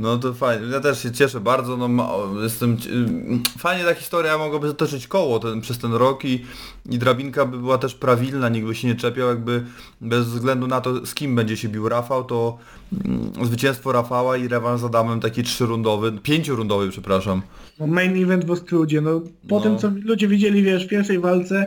No 0.00 0.18
to 0.18 0.34
fajnie, 0.34 0.66
ja 0.66 0.80
też 0.80 1.02
się 1.02 1.12
cieszę 1.12 1.40
bardzo, 1.40 1.76
no 1.76 1.88
ma, 1.88 2.08
jestem, 2.42 2.72
y, 2.72 3.58
fajnie 3.58 3.84
ta 3.84 3.94
historia 3.94 4.38
mogłaby 4.38 4.68
zatoczyć 4.68 5.06
koło 5.06 5.38
ten, 5.38 5.60
przez 5.60 5.78
ten 5.78 5.92
rok 5.92 6.24
i, 6.24 6.44
i 6.90 6.98
drabinka 6.98 7.46
by 7.46 7.58
była 7.58 7.78
też 7.78 7.94
prawilna, 7.94 8.48
nikt 8.48 8.66
by 8.66 8.74
się 8.74 8.88
nie 8.88 8.94
czepiał, 8.94 9.28
jakby 9.28 9.64
bez 10.00 10.26
względu 10.26 10.66
na 10.66 10.80
to 10.80 11.06
z 11.06 11.14
kim 11.14 11.36
będzie 11.36 11.56
się 11.56 11.68
bił 11.68 11.88
Rafał, 11.88 12.24
to 12.24 12.58
mm, 13.04 13.32
zwycięstwo 13.46 13.92
Rafała 13.92 14.36
i 14.36 14.48
rewanż 14.48 14.80
z 14.80 14.84
Adamem 14.84 15.20
taki 15.20 15.42
trzyrundowy, 15.42 16.12
pięciorundowy 16.22 16.90
przepraszam. 16.90 17.42
No, 17.80 17.86
main 17.86 18.22
event 18.24 18.44
w 18.44 18.50
Ostrudzie, 18.50 19.00
no 19.00 19.20
po 19.48 19.56
No. 19.56 19.60
tym 19.60 19.78
co 19.78 19.90
ludzie 20.04 20.28
widzieli, 20.28 20.62
wiesz, 20.62 20.84
w 20.86 20.88
pierwszej 20.88 21.18
walce, 21.18 21.66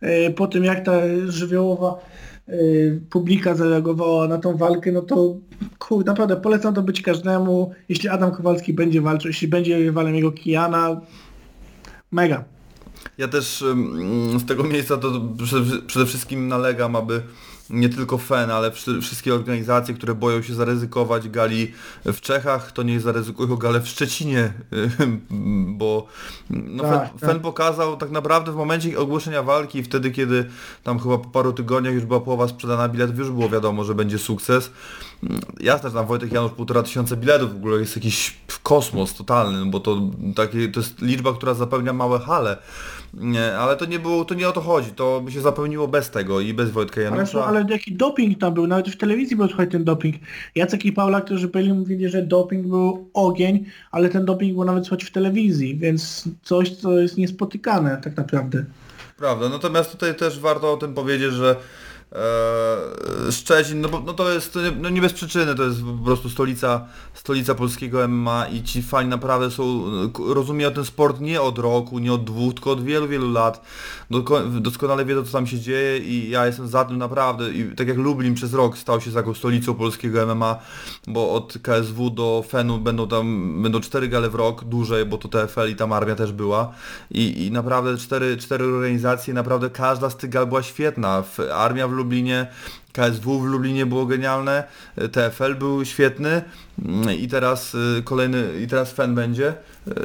e, 0.00 0.30
po 0.30 0.46
tym 0.46 0.64
jak 0.64 0.84
ta 0.84 0.92
żywiołowa 1.28 1.94
e, 2.48 2.52
publika 3.10 3.54
zareagowała 3.54 4.28
na 4.28 4.38
tą 4.38 4.56
walkę, 4.56 4.92
no 4.92 5.02
to 5.02 5.36
kurde, 5.78 6.10
naprawdę 6.10 6.36
polecam 6.36 6.74
to 6.74 6.82
być 6.82 7.02
każdemu, 7.02 7.72
jeśli 7.88 8.08
Adam 8.08 8.30
Kowalski 8.32 8.72
będzie 8.72 9.00
walczył, 9.00 9.28
jeśli 9.28 9.48
będzie 9.48 9.78
rywalem 9.78 10.14
jego 10.14 10.32
Kijana, 10.32 11.00
mega. 12.12 12.44
Ja 13.20 13.28
też 13.28 13.62
ym, 13.62 14.40
z 14.40 14.46
tego 14.46 14.64
miejsca 14.64 14.96
to 14.96 15.20
przede, 15.86 16.06
wszystkim 16.06 16.48
nalegam, 16.48 16.96
aby 16.96 17.22
nie 17.70 17.88
tylko 17.88 18.18
FEN, 18.18 18.50
ale 18.50 18.70
wszy- 18.70 19.00
wszystkie 19.00 19.34
organizacje, 19.34 19.94
które 19.94 20.14
boją 20.14 20.42
się 20.42 20.54
zaryzykować 20.54 21.28
gali 21.28 21.72
w 22.04 22.20
Czechach, 22.20 22.72
to 22.72 22.82
nie 22.82 23.00
zaryzykują 23.00 23.56
galę 23.56 23.80
w 23.80 23.88
Szczecinie, 23.88 24.52
bo 25.66 26.06
no, 26.50 26.82
Tak, 26.82 26.90
FEN, 27.10 27.18
tak. 27.20 27.30
FEN 27.30 27.40
pokazał 27.40 27.96
tak 27.96 28.10
naprawdę 28.10 28.52
w 28.52 28.56
momencie 28.56 28.98
ogłoszenia 28.98 29.42
walki, 29.42 29.82
wtedy 29.82 30.10
kiedy 30.10 30.44
tam 30.82 30.98
chyba 30.98 31.18
po 31.18 31.28
paru 31.30 31.52
tygodniach 31.52 31.94
już 31.94 32.04
była 32.04 32.20
połowa 32.20 32.48
sprzedana 32.48 32.88
biletów, 32.88 33.18
już 33.18 33.30
było 33.30 33.48
wiadomo, 33.48 33.84
że 33.84 33.94
będzie 33.94 34.18
sukces. 34.18 34.70
Mm, 35.22 35.40
Jasne, 35.60 35.88
że 35.90 35.94
tam 35.94 36.06
Wojtek 36.06 36.32
Janusz 36.32 36.52
półtora 36.52 36.82
tysiąca 36.82 37.16
biletów 37.16 37.52
w 37.52 37.56
ogóle 37.56 37.80
jest 37.80 37.96
jakiś 37.96 38.36
kosmos 38.62 39.14
totalny, 39.14 39.70
bo 39.70 39.80
to, 39.80 40.00
takie, 40.36 40.68
to 40.68 40.80
jest 40.80 41.02
liczba, 41.02 41.32
która 41.32 41.54
zapełnia 41.54 41.92
małe 41.92 42.18
hale. 42.18 42.56
Nie, 43.14 43.56
ale 43.56 43.76
to 43.76 43.84
nie 43.84 43.98
było, 43.98 44.24
to 44.24 44.34
nie 44.34 44.48
o 44.48 44.52
to 44.52 44.60
chodzi, 44.60 44.90
to 44.90 45.20
by 45.20 45.32
się 45.32 45.40
zapełniło 45.40 45.88
bez 45.88 46.10
tego 46.10 46.40
i 46.40 46.54
bez 46.54 46.70
Wojtka 46.70 47.00
Ale, 47.00 47.10
Janusza. 47.10 47.32
co, 47.32 47.46
ale 47.46 47.66
jaki 47.68 47.92
doping 47.92 48.38
tam 48.38 48.54
był, 48.54 48.66
nawet 48.66 48.88
w 48.88 48.96
telewizji 48.96 49.36
był 49.36 49.48
trochę 49.48 49.66
ten 49.66 49.84
doping. 49.84 50.16
Jacek 50.54 50.84
i 50.84 50.92
Paula, 50.92 51.20
którzy 51.20 51.48
byli, 51.48 51.72
mówili, 51.72 52.08
że 52.08 52.22
doping 52.22 52.66
był 52.66 53.10
ogień, 53.14 53.64
ale 53.90 54.08
ten 54.08 54.24
doping 54.24 54.54
był 54.54 54.64
nawet 54.64 54.86
słychać 54.86 55.04
w 55.04 55.12
telewizji, 55.12 55.76
więc 55.78 56.24
coś, 56.42 56.70
co 56.70 56.98
jest 56.98 57.18
niespotykane 57.18 58.00
tak 58.04 58.16
naprawdę. 58.16 58.64
Prawda, 59.16 59.48
natomiast 59.48 59.92
tutaj 59.92 60.14
też 60.14 60.40
warto 60.40 60.72
o 60.72 60.76
tym 60.76 60.94
powiedzieć, 60.94 61.32
że 61.32 61.56
Szczecin, 63.30 63.80
no, 63.80 63.88
bo, 63.88 64.00
no 64.00 64.12
to 64.12 64.32
jest, 64.32 64.58
no 64.80 64.88
nie 64.88 65.00
bez 65.00 65.12
przyczyny, 65.12 65.54
to 65.54 65.64
jest 65.64 65.82
po 65.82 66.04
prostu 66.04 66.28
stolica, 66.28 66.86
stolica 67.14 67.54
polskiego 67.54 68.08
MMA 68.08 68.46
i 68.46 68.62
ci 68.62 68.82
fani 68.82 69.08
naprawdę 69.08 69.50
są, 69.50 69.84
rozumieją 70.34 70.70
ten 70.70 70.84
sport 70.84 71.20
nie 71.20 71.42
od 71.42 71.58
roku, 71.58 71.98
nie 71.98 72.12
od 72.12 72.24
dwóch, 72.24 72.54
tylko 72.54 72.70
od 72.70 72.84
wielu, 72.84 73.08
wielu 73.08 73.32
lat. 73.32 73.64
Doskonale 74.60 75.04
wiedzą 75.04 75.24
co 75.24 75.32
tam 75.32 75.46
się 75.46 75.60
dzieje 75.60 75.98
i 75.98 76.30
ja 76.30 76.46
jestem 76.46 76.68
za 76.68 76.84
tym 76.84 76.98
naprawdę 76.98 77.50
i 77.50 77.76
tak 77.76 77.88
jak 77.88 77.96
Lublin 77.96 78.34
przez 78.34 78.54
rok 78.54 78.78
stał 78.78 79.00
się 79.00 79.10
taką 79.10 79.34
stolicą 79.34 79.74
polskiego 79.74 80.34
MMA, 80.34 80.58
bo 81.06 81.32
od 81.32 81.58
KSW 81.62 82.10
do 82.10 82.44
FEN-u 82.48 82.78
będą 82.78 83.08
tam, 83.08 83.54
będą 83.62 83.80
cztery 83.80 84.08
gale 84.08 84.30
w 84.30 84.34
rok, 84.34 84.64
dłużej, 84.64 85.06
bo 85.06 85.18
to 85.18 85.28
TFL 85.28 85.70
i 85.70 85.76
tam 85.76 85.92
armia 85.92 86.14
też 86.14 86.32
była 86.32 86.72
i, 87.10 87.46
i 87.46 87.50
naprawdę 87.50 87.96
cztery, 87.96 88.36
cztery 88.36 88.64
organizacje, 88.64 89.34
naprawdę 89.34 89.70
każda 89.70 90.10
z 90.10 90.16
tych 90.16 90.30
gal 90.30 90.46
była 90.46 90.62
świetna. 90.62 91.22
W, 91.22 91.40
armia 91.40 91.88
w 91.88 91.99
Lublinie, 92.00 92.46
KSW 92.92 93.40
w 93.40 93.44
Lublinie 93.44 93.86
było 93.86 94.06
genialne, 94.06 94.64
TFL 95.12 95.54
był 95.54 95.84
świetny 95.84 96.42
mm, 96.84 97.18
i 97.18 97.28
teraz 97.28 97.74
y, 97.74 98.02
kolejny, 98.04 98.60
i 98.62 98.66
teraz 98.66 98.92
FEN 98.92 99.14
będzie. 99.14 99.54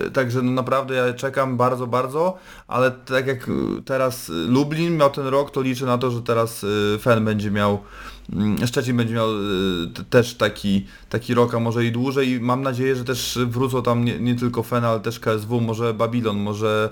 Y, 0.07 0.11
Także 0.11 0.41
no 0.41 0.51
naprawdę 0.51 0.95
ja 0.95 1.13
czekam 1.13 1.57
bardzo, 1.57 1.87
bardzo, 1.87 2.37
ale 2.67 2.91
tak 2.91 3.27
jak 3.27 3.47
teraz 3.85 4.29
Lublin 4.29 4.97
miał 4.97 5.09
ten 5.09 5.27
rok, 5.27 5.51
to 5.51 5.61
liczę 5.61 5.85
na 5.85 5.97
to, 5.97 6.11
że 6.11 6.21
teraz 6.21 6.65
FEN 6.99 7.25
będzie 7.25 7.51
miał 7.51 7.79
Szczecin 8.65 8.97
będzie 8.97 9.13
miał 9.13 9.29
y, 9.31 9.87
też 10.09 10.33
taki, 10.33 10.85
taki 11.09 11.33
rok, 11.33 11.53
a 11.55 11.59
może 11.59 11.85
i 11.85 11.91
dłużej 11.91 12.29
i 12.29 12.39
mam 12.39 12.61
nadzieję, 12.61 12.95
że 12.95 13.03
też 13.03 13.39
wrócą 13.47 13.81
tam 13.83 14.05
nie, 14.05 14.19
nie 14.19 14.35
tylko 14.35 14.63
FEN, 14.63 14.85
ale 14.85 14.99
też 14.99 15.19
KSW, 15.19 15.61
może 15.61 15.93
Babylon, 15.93 16.37
może 16.37 16.89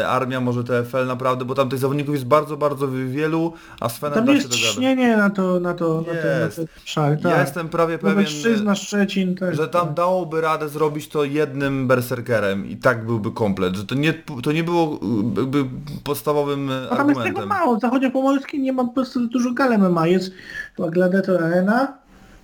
y, 0.00 0.06
Armia, 0.06 0.40
może 0.40 0.64
TFL 0.64 1.06
naprawdę, 1.06 1.44
bo 1.44 1.54
tam 1.54 1.68
tych 1.68 1.78
zawodników 1.78 2.14
jest 2.14 2.26
bardzo, 2.26 2.56
bardzo 2.56 2.88
wielu, 3.08 3.52
a 3.80 3.88
z 3.88 3.98
FENem 3.98 4.26
Tam 4.26 4.34
jest 4.34 4.48
ciśnienie 4.48 5.16
na 5.16 5.30
to, 5.30 5.60
na 5.60 5.74
to, 5.74 5.94
na 6.00 6.04
to, 6.04 6.60
na 6.60 6.66
to 6.66 6.72
tak. 6.94 7.24
Ja 7.24 7.40
jestem 7.40 7.68
prawie 7.68 7.98
pewien, 7.98 8.16
Lubelszczyzna, 8.16 8.74
Szczecin 8.74 9.34
też. 9.34 9.56
że 9.56 9.68
tam 9.68 9.94
dałoby 9.94 10.40
radę 10.40 10.68
zrobić 10.68 11.08
to 11.08 11.24
jednym 11.24 11.86
berserkerem 11.86 12.70
i 12.70 12.76
tak 12.76 13.06
byłby 13.06 13.30
komplet, 13.30 13.76
że 13.76 13.84
to 13.84 13.94
nie, 13.94 14.14
to 14.42 14.52
nie 14.52 14.64
było 14.64 15.00
jakby 15.36 15.64
podstawowym 16.04 16.70
A 16.90 16.96
tam 16.96 17.08
jest 17.08 17.20
tego 17.20 17.38
argumentem. 17.38 17.48
mało. 17.48 17.76
W 17.76 17.80
zachodzie 17.80 18.10
pomorskim 18.10 18.62
nie 18.62 18.72
ma 18.72 18.84
po 18.84 18.92
prostu 18.92 19.26
dużo 19.26 19.52
gal 19.52 19.78
MMA. 19.78 20.06
Jest 20.06 20.32
chyba 20.78 20.90
Gladiator 20.90 21.44
Arena 21.44 21.98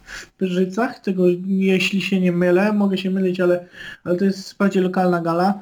w 0.05 0.31
Pyrzycach, 0.31 0.99
tego 0.99 1.25
jeśli 1.47 2.03
się 2.03 2.21
nie 2.21 2.33
mylę, 2.33 2.73
mogę 2.73 2.99
się 2.99 3.11
mylić, 3.11 3.41
ale, 3.41 3.67
ale 4.05 4.17
to 4.17 4.25
jest 4.25 4.57
bardziej 4.57 4.83
lokalna 4.83 5.21
gala. 5.21 5.55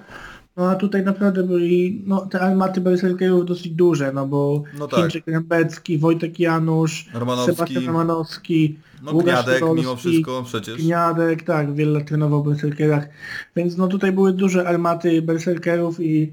No 0.56 0.70
a 0.70 0.74
tutaj 0.74 1.04
naprawdę 1.04 1.42
byli, 1.42 2.02
no 2.06 2.26
te 2.26 2.40
armaty 2.40 2.80
berserkerów 2.80 3.46
dosyć 3.46 3.68
duże, 3.68 4.12
no 4.12 4.26
bo 4.26 4.62
No 4.78 4.88
tak. 4.88 5.00
Chińczyk 5.00 5.26
Rębecki, 5.26 5.98
Wojtek 5.98 6.40
Janusz, 6.40 7.08
Romanowski. 7.14 7.56
Sebastian 7.56 7.86
Romanowski, 7.86 8.78
No 9.02 9.12
Łukasz 9.12 9.44
Gniadek 9.44 9.62
mimo 9.62 9.76
Podolski, 9.76 10.08
wszystko 10.08 10.42
przecież. 10.46 10.82
Gniadek, 10.82 11.42
tak, 11.42 11.74
wiele 11.74 11.92
lat 11.98 12.08
trenował 12.08 12.42
w 12.42 12.48
berserkerach, 12.48 13.08
więc 13.56 13.76
no 13.76 13.88
tutaj 13.88 14.12
były 14.12 14.32
duże 14.32 14.68
armaty 14.68 15.22
berserkerów 15.22 16.00
i 16.00 16.32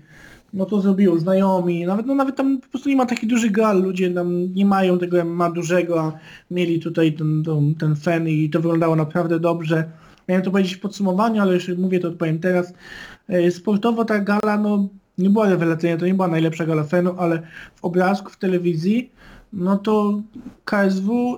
no 0.54 0.66
to 0.66 0.82
zrobiło 0.82 1.20
znajomi, 1.20 1.86
nawet 1.86 2.06
no 2.06 2.16
nawet 2.16 2.36
tam 2.36 2.58
po 2.58 2.68
prostu 2.68 2.90
nie 2.90 2.96
ma 2.96 3.06
takich 3.06 3.30
dużych 3.30 3.52
gal, 3.52 3.82
ludzie 3.82 4.12
tam 4.12 4.54
nie 4.54 4.66
mają 4.66 5.00
tego 5.00 5.26
MMA 5.26 5.50
dużego, 5.50 6.02
a 6.02 6.12
mieli 6.52 6.80
tutaj 6.80 7.14
ten, 7.14 7.44
ten, 7.44 7.76
ten 7.76 7.96
fen 7.96 8.28
i 8.28 8.50
to 8.50 8.60
wyglądało 8.60 8.96
naprawdę 8.96 9.40
dobrze. 9.40 9.92
Miałem 10.28 10.44
to 10.44 10.52
powiedzieć 10.52 10.76
w 10.76 10.80
podsumowaniu, 10.80 11.42
ale 11.42 11.54
już 11.54 11.68
mówię 11.68 12.00
to 12.00 12.08
odpowiem 12.08 12.40
teraz. 12.40 12.74
E, 13.28 13.52
Sportowo 13.52 14.06
ta 14.06 14.20
gala 14.20 14.58
no 14.58 14.90
nie 15.18 15.30
była 15.30 15.50
rewelacyjna, 15.50 15.98
to 15.98 16.06
nie 16.06 16.14
była 16.14 16.28
najlepsza 16.28 16.66
gala 16.66 16.84
fenu, 16.84 17.16
ale 17.18 17.42
w 17.76 17.86
obrazku, 17.86 18.30
w 18.30 18.38
telewizji, 18.38 19.12
no 19.54 19.78
to 19.78 20.22
KSW 20.66 21.38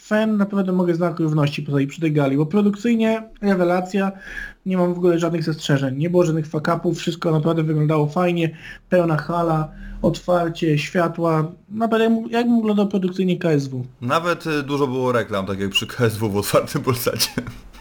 fan 0.00 0.36
naprawdę 0.36 0.72
mogę 0.72 0.94
znak 0.94 1.20
równości 1.20 1.66
przy 1.88 2.00
tej 2.00 2.12
gali, 2.12 2.36
bo 2.36 2.46
produkcyjnie 2.46 3.22
rewelacja, 3.42 4.12
nie 4.66 4.76
mam 4.76 4.94
w 4.94 4.98
ogóle 4.98 5.18
żadnych 5.18 5.44
zastrzeżeń, 5.44 5.98
nie 5.98 6.10
było 6.10 6.24
żadnych 6.24 6.46
fakapów, 6.46 6.98
wszystko 6.98 7.30
naprawdę 7.30 7.62
wyglądało 7.62 8.06
fajnie, 8.06 8.56
pełna 8.88 9.16
hala, 9.16 9.72
otwarcie, 10.02 10.78
światła, 10.78 11.52
naprawdę 11.68 12.04
jak, 12.04 12.30
jak 12.30 12.56
wyglądał 12.56 12.88
produkcyjnie 12.88 13.38
KSW. 13.38 13.86
Nawet 14.00 14.46
y, 14.46 14.62
dużo 14.62 14.86
było 14.86 15.12
reklam, 15.12 15.46
tak 15.46 15.60
jak 15.60 15.70
przy 15.70 15.86
KSW 15.86 16.28
w 16.30 16.36
otwartym 16.36 16.82
Polsacie. 16.82 17.30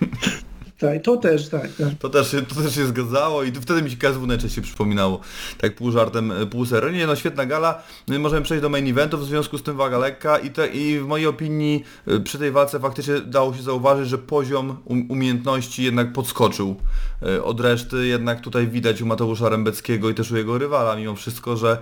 Tak, 0.82 1.02
to 1.04 1.18
też, 1.18 1.50
tak, 1.50 1.74
tak. 1.76 1.90
To 2.00 2.10
też, 2.10 2.36
to 2.50 2.62
też 2.62 2.76
się 2.76 2.86
zgadzało 2.86 3.44
i 3.44 3.52
wtedy 3.52 3.82
mi 3.82 3.92
się 3.92 3.98
KSW 3.98 4.28
najczęściej 4.28 4.64
przypominało. 4.64 5.20
Tak 5.58 5.76
pół 5.76 5.92
żartem, 5.92 6.32
y, 6.32 6.48
pół 6.48 6.66
serio. 6.66 6.92
Nie 6.92 7.08
no, 7.08 7.16
świetna 7.16 7.46
gala. 7.46 7.84
Możemy 8.20 8.42
przejść 8.42 8.62
do 8.62 8.70
main 8.70 8.88
eventów, 8.88 9.22
w 9.22 9.26
związku 9.26 9.58
z 9.58 9.64
tym 9.64 9.78
waga 9.78 9.98
lekka 9.98 10.38
i, 10.38 10.50
te, 10.50 10.68
i 10.68 11.00
w 11.00 11.08
mojej 11.08 11.28
opinii 11.28 11.84
y, 12.08 12.20
przy 12.20 12.38
tej 12.38 12.52
walce 12.52 12.80
faktycznie 12.80 13.20
dało 13.20 13.54
się 13.54 13.62
zauważyć, 13.62 14.10
że 14.10 14.18
poziom 14.18 14.78
um, 14.86 15.12
umiejętności 15.12 15.84
jednak 15.84 16.14
podskoczył 16.14 16.76
y, 17.24 17.44
od 17.44 17.60
reszty. 17.60 18.08
Jednak 18.08 18.42
tutaj 18.42 18.68
widać 18.68 19.02
u 19.02 19.06
Mateusza 19.06 19.50
Rębeckiego 19.50 20.10
i 20.10 20.14
też 20.14 20.32
u 20.32 20.38
jego 20.38 20.58
rywala 20.58 20.96
mimo 20.96 21.16
wszystko, 21.16 21.58
że 21.58 21.78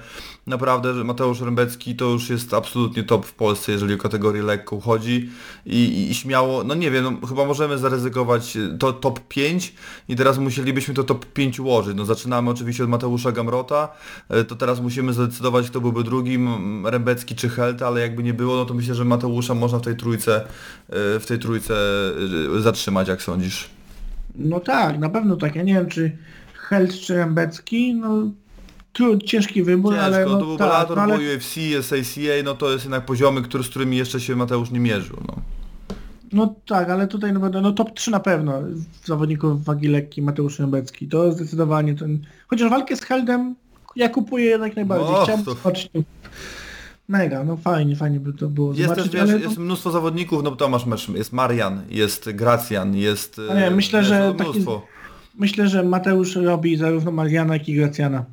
naprawdę 0.48 0.94
że 0.94 1.04
Mateusz 1.04 1.42
Rębecki 1.42 1.96
to 1.96 2.06
już 2.06 2.30
jest 2.30 2.54
absolutnie 2.54 3.04
top 3.04 3.26
w 3.26 3.34
Polsce, 3.34 3.72
jeżeli 3.72 3.94
o 3.94 3.98
kategorię 3.98 4.44
lekką 4.44 4.80
chodzi 4.80 5.30
i, 5.66 5.76
i, 5.76 6.12
i 6.12 6.16
śmiało, 6.16 6.64
no 6.64 6.76
nie 6.76 6.92
wiem, 6.92 7.04
no, 7.04 7.28
chyba 7.28 7.46
możemy 7.46 7.78
zaryzykować, 7.78 8.58
to 8.80 8.89
to 8.94 9.00
top 9.00 9.20
5 9.28 9.74
i 10.10 10.16
teraz 10.16 10.38
musielibyśmy 10.38 10.94
to 10.94 11.04
top 11.04 11.26
5 11.26 11.60
ułożyć. 11.60 11.98
No 11.98 12.06
zaczynamy 12.06 12.50
oczywiście 12.50 12.84
od 12.84 12.90
Mateusza 12.90 13.32
Gamrota, 13.32 13.90
e, 14.30 14.44
to 14.44 14.56
teraz 14.56 14.82
musimy 14.82 15.14
zdecydować 15.14 15.70
kto 15.70 15.82
byłby 15.82 16.04
drugim, 16.04 16.88
Rembecki 16.88 17.36
czy 17.36 17.50
Helta, 17.50 17.88
ale 17.88 18.02
jakby 18.02 18.24
nie 18.24 18.34
było, 18.34 18.56
no 18.56 18.66
to 18.66 18.74
myślę, 18.74 18.96
że 18.96 19.06
Mateusza 19.06 19.54
można 19.54 19.80
w 19.80 19.82
tej 19.82 19.96
trójce, 19.96 20.42
e, 20.42 21.20
w 21.20 21.26
tej 21.28 21.40
trójce 21.40 21.76
e, 22.58 22.62
zatrzymać, 22.62 23.08
jak 23.08 23.22
sądzisz. 23.22 23.70
No 24.36 24.60
tak, 24.60 25.00
na 25.00 25.10
pewno 25.10 25.36
tak. 25.36 25.56
Ja 25.56 25.64
nie 25.64 25.74
wiem, 25.74 25.88
czy 25.88 26.18
Held 26.54 27.00
czy 27.00 27.14
Rembecki, 27.16 27.94
no 27.96 28.32
trud, 28.94 29.24
ciężki 29.24 29.64
wybór, 29.64 29.94
Ciężko, 29.94 30.06
ale 30.06 30.26
no 30.26 30.40
to 30.40 30.46
był 30.46 30.58
tak, 30.58 30.90
no, 30.90 31.02
ale 31.02 31.16
UFC, 31.16 31.58
jest 31.58 31.94
ACA, 31.94 32.44
no 32.44 32.56
to 32.56 32.72
jest 32.72 32.84
jednak 32.84 33.06
poziomy, 33.06 33.42
który, 33.42 33.64
z 33.64 33.70
którymi 33.70 33.98
jeszcze 33.98 34.20
się 34.20 34.36
Mateusz 34.36 34.72
nie 34.72 34.80
mierzył. 34.80 35.18
No. 35.28 35.59
No 36.34 36.56
tak, 36.68 36.90
ale 36.90 37.08
tutaj 37.08 37.34
no, 37.34 37.50
no 37.50 37.72
top 37.72 37.94
3 37.94 38.12
na 38.12 38.20
pewno 38.20 38.62
zawodników 39.06 39.64
wagi 39.64 39.88
lekkiej 39.88 40.24
Mateusz 40.24 40.60
Rembecki. 40.60 41.08
To 41.08 41.32
zdecydowanie 41.32 41.96
ten... 41.96 42.20
Chociaż 42.48 42.70
walkę 42.70 42.96
z 42.96 43.02
Heldem 43.02 43.56
ja 43.96 44.10
kupuję 44.10 44.46
jak 44.50 44.76
najbardziej. 44.76 45.12
No, 45.12 45.24
Chciałbym 45.24 45.46
to- 45.46 45.54
zobaczyć. 45.54 45.92
Mega, 47.08 47.44
no 47.44 47.58
fajnie, 47.58 47.96
fajnie 47.96 48.20
by 48.20 48.34
to 48.34 48.48
było 48.48 48.74
Jest 48.74 48.80
też 48.80 48.88
zobaczyć, 48.90 49.14
wiesz, 49.14 49.22
ale 49.22 49.40
jest 49.40 49.58
mnóstwo 49.58 49.92
zawodników, 49.92 50.44
no 50.44 50.56
to 50.56 50.70
masz 50.70 50.86
mecz, 50.86 51.10
jest 51.10 51.34
Marian, 51.34 51.82
jest 51.90 52.32
Gracjan, 52.32 52.96
jest... 52.96 53.42
A 53.52 53.54
nie, 53.54 53.68
e, 53.68 53.72
myślę, 53.72 54.00
jest 54.00 54.10
że 54.10 54.34
mnóstwo. 54.34 54.82
myślę, 55.36 55.68
że 55.68 55.84
Mateusz 55.84 56.36
robi 56.36 56.78
zarówno 56.78 57.12
Mariana, 57.12 57.54
jak 57.54 57.70
i 57.70 57.76
Gracjana. 57.76 58.26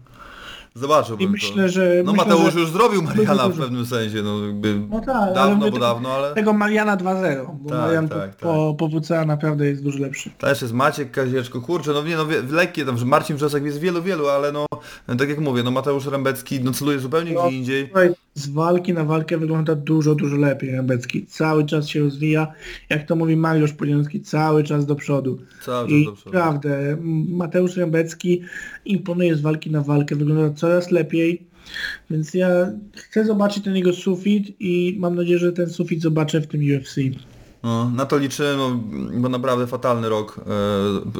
Zobaczyłbym 0.76 1.24
I 1.24 1.26
to. 1.26 1.32
myślę, 1.32 1.68
że... 1.68 2.02
No 2.04 2.12
myślę, 2.12 2.26
Mateusz 2.28 2.54
że... 2.54 2.60
już 2.60 2.70
zrobił 2.70 3.02
Mariana 3.02 3.48
w 3.48 3.58
pewnym 3.58 3.86
sensie, 3.86 4.22
no 4.22 4.46
jakby 4.46 4.80
No 4.90 5.00
tak, 5.00 5.34
dawno, 5.34 5.70
bo 5.70 5.78
dawno, 5.78 6.08
ale... 6.12 6.34
Tego 6.34 6.52
Mariana 6.52 6.96
2-0, 6.96 7.46
bo 7.60 7.68
Tak, 7.70 7.78
Marian 7.78 8.08
tak, 8.08 8.36
po, 8.36 8.74
po, 8.78 8.88
po 8.90 9.00
WCA 9.00 9.24
naprawdę 9.24 9.66
jest 9.66 9.82
dużo 9.82 9.98
lepszy. 9.98 10.30
Też 10.38 10.62
jest 10.62 10.74
Maciek 10.74 11.10
Kazieczko, 11.10 11.60
kurczę, 11.60 11.92
no 11.92 12.02
nie 12.04 12.16
no, 12.16 12.26
wie- 12.26 12.42
lekkie 12.50 12.84
tam, 12.84 12.98
że 12.98 13.04
Marcin 13.06 13.36
Wrzosek 13.36 13.64
jest 13.64 13.80
wielu, 13.80 14.02
wielu, 14.02 14.28
ale 14.28 14.52
no, 14.52 14.66
tak 15.18 15.28
jak 15.28 15.38
mówię, 15.38 15.62
no 15.62 15.70
Mateusz 15.70 16.06
Rembecki 16.06 16.60
no 16.64 16.72
celuje 16.72 16.98
zupełnie 16.98 17.32
No. 17.32 17.46
gdzie 17.48 17.56
indziej. 17.56 17.90
Z 18.34 18.48
walki 18.48 18.92
na 18.92 19.04
walkę 19.04 19.38
wygląda 19.38 19.74
dużo, 19.74 20.14
dużo 20.14 20.36
lepiej 20.36 20.70
Rembecki. 20.70 21.26
Cały 21.26 21.64
czas 21.66 21.88
się 21.88 22.00
rozwija. 22.00 22.46
Jak 22.90 23.06
to 23.06 23.16
mówi 23.16 23.36
Mariusz 23.36 23.72
Poliński, 23.72 24.20
cały 24.20 24.64
czas 24.64 24.86
do 24.86 24.94
przodu. 24.94 25.38
Cały 25.64 25.88
czas 25.88 25.96
I 25.98 26.04
do 26.04 26.12
przodu. 26.12 26.36
naprawdę, 26.36 26.96
Mateusz 27.28 27.76
Rembecki 27.76 28.42
imponuje 28.84 29.36
z 29.36 29.40
walki 29.40 29.70
na 29.70 29.80
walkę, 29.80 30.16
wygląda 30.16 30.50
coraz 30.66 30.90
lepiej. 30.90 31.46
Więc 32.10 32.34
ja 32.34 32.48
chcę 32.94 33.24
zobaczyć 33.24 33.64
ten 33.64 33.76
jego 33.76 33.92
sufit 33.92 34.56
i 34.60 34.96
mam 34.98 35.14
nadzieję, 35.14 35.38
że 35.38 35.52
ten 35.52 35.70
sufit 35.70 36.02
zobaczę 36.02 36.40
w 36.40 36.46
tym 36.46 36.60
UFC. 36.60 36.96
No, 37.62 37.90
na 37.90 38.06
to 38.06 38.18
liczymy, 38.18 38.56
bo 39.14 39.28
naprawdę 39.28 39.66
fatalny 39.66 40.08
rok 40.08 40.40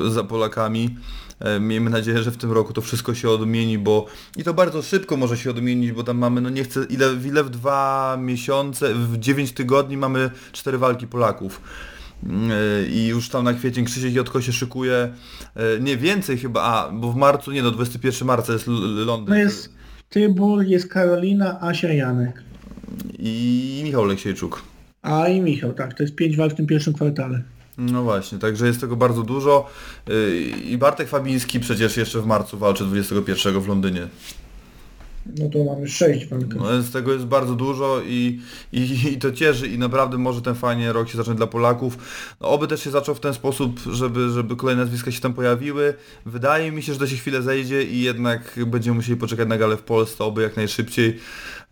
e, 0.07 0.11
za 0.11 0.25
Polakami. 0.25 0.97
E, 1.41 1.61
miejmy 1.61 1.91
nadzieję, 1.91 2.23
że 2.23 2.31
w 2.31 2.37
tym 2.37 2.53
roku 2.53 2.73
to 2.73 2.81
wszystko 2.81 3.15
się 3.15 3.31
odmieni, 3.31 3.79
bo 3.79 4.07
i 4.37 4.45
to 4.45 4.55
bardzo 4.55 4.83
szybko 4.83 5.17
może 5.17 5.37
się 5.37 5.51
odmienić, 5.51 5.93
bo 5.93 6.05
tam 6.05 6.19
mamy, 6.19 6.41
no 6.41 6.51
nie 6.51 6.65
chcę, 6.65 6.85
ile, 6.91 7.07
ile 7.25 7.45
w 7.45 7.51
dwa 7.51 8.17
miesiące, 8.21 8.95
w 8.95 9.19
9 9.19 9.53
tygodni 9.53 9.97
mamy 9.97 10.31
cztery 10.53 10.79
walki 10.79 11.07
Polaków. 11.07 11.61
E, 12.25 12.89
I 12.89 13.07
już 13.07 13.29
tam 13.29 13.45
na 13.45 13.55
kwiecień 13.55 13.85
Krzysiek 13.85 14.15
Jotko 14.15 14.41
się 14.41 14.53
szykuje, 14.53 14.95
e, 15.55 15.81
nie 15.81 15.97
więcej 15.97 16.39
chyba, 16.39 16.63
a, 16.63 16.91
bo 16.93 17.13
w 17.13 17.17
marcu, 17.17 17.53
nie 17.53 17.63
no, 17.63 17.71
21 17.71 18.27
marca 18.27 18.53
jest 18.53 18.67
Londyn 19.07 19.35
No 19.35 19.37
jest 19.37 19.75
Tybur, 20.09 20.65
jest 20.65 20.89
Karolina, 20.89 21.61
Asia, 21.61 21.93
Janek. 21.93 22.43
i 23.19 23.81
Michał 23.85 24.05
Leksiejczuk. 24.05 24.63
A 25.03 25.29
i 25.29 25.41
Michał, 25.41 25.73
tak, 25.73 25.95
to 25.95 26.03
jest 26.03 26.15
pięć 26.15 26.37
walk 26.37 26.53
w 26.53 26.57
tym 26.57 26.67
pierwszym 26.67 26.93
kwartale. 26.93 27.43
No 27.79 28.03
właśnie, 28.03 28.39
także 28.39 28.67
jest 28.67 28.81
tego 28.81 28.97
bardzo 28.97 29.23
dużo. 29.23 29.71
Yy, 30.09 30.41
I 30.41 30.79
Bartek 30.79 31.09
Fabiński 31.09 31.61
przecież 31.61 31.97
jeszcze 31.97 32.21
w 32.21 32.27
marcu 32.27 32.59
walczy 32.59 32.85
21 32.85 33.61
w 33.61 33.69
Londynie. 33.69 34.09
No 35.39 35.49
to 35.49 35.65
mamy 35.65 35.89
sześć 35.89 36.27
walk. 36.27 36.55
No, 36.55 36.73
więc 36.73 36.93
tego 36.93 37.13
jest 37.13 37.25
bardzo 37.25 37.55
dużo 37.55 38.03
i, 38.07 38.41
i, 38.73 39.13
i 39.13 39.19
to 39.19 39.33
cieszy 39.33 39.67
i 39.67 39.79
naprawdę 39.79 40.19
może 40.19 40.43
ten 40.43 40.55
fajnie 40.55 40.93
rok 40.93 41.09
się 41.09 41.17
zacząć 41.17 41.37
dla 41.37 41.47
Polaków. 41.47 41.99
No, 42.41 42.49
oby 42.49 42.69
też 42.69 42.85
się 42.85 42.91
zaczął 42.91 43.15
w 43.15 43.21
ten 43.21 43.35
sposób, 43.35 43.81
żeby, 43.93 44.29
żeby 44.29 44.57
kolejne 44.57 44.83
nazwiska 44.83 45.11
się 45.11 45.21
tam 45.21 45.35
pojawiły. 45.35 45.95
Wydaje 46.27 46.73
mi 46.73 46.83
się, 46.83 46.93
że 46.93 46.99
to 46.99 47.07
się 47.07 47.17
chwilę 47.17 47.43
zejdzie 47.43 47.83
i 47.83 48.01
jednak 48.01 48.61
będziemy 48.67 48.97
musieli 48.97 49.17
poczekać 49.17 49.49
na 49.49 49.59
galę 49.59 49.77
w 49.77 49.83
Polsce, 49.83 50.25
oby 50.25 50.43
jak 50.43 50.57
najszybciej. 50.57 51.19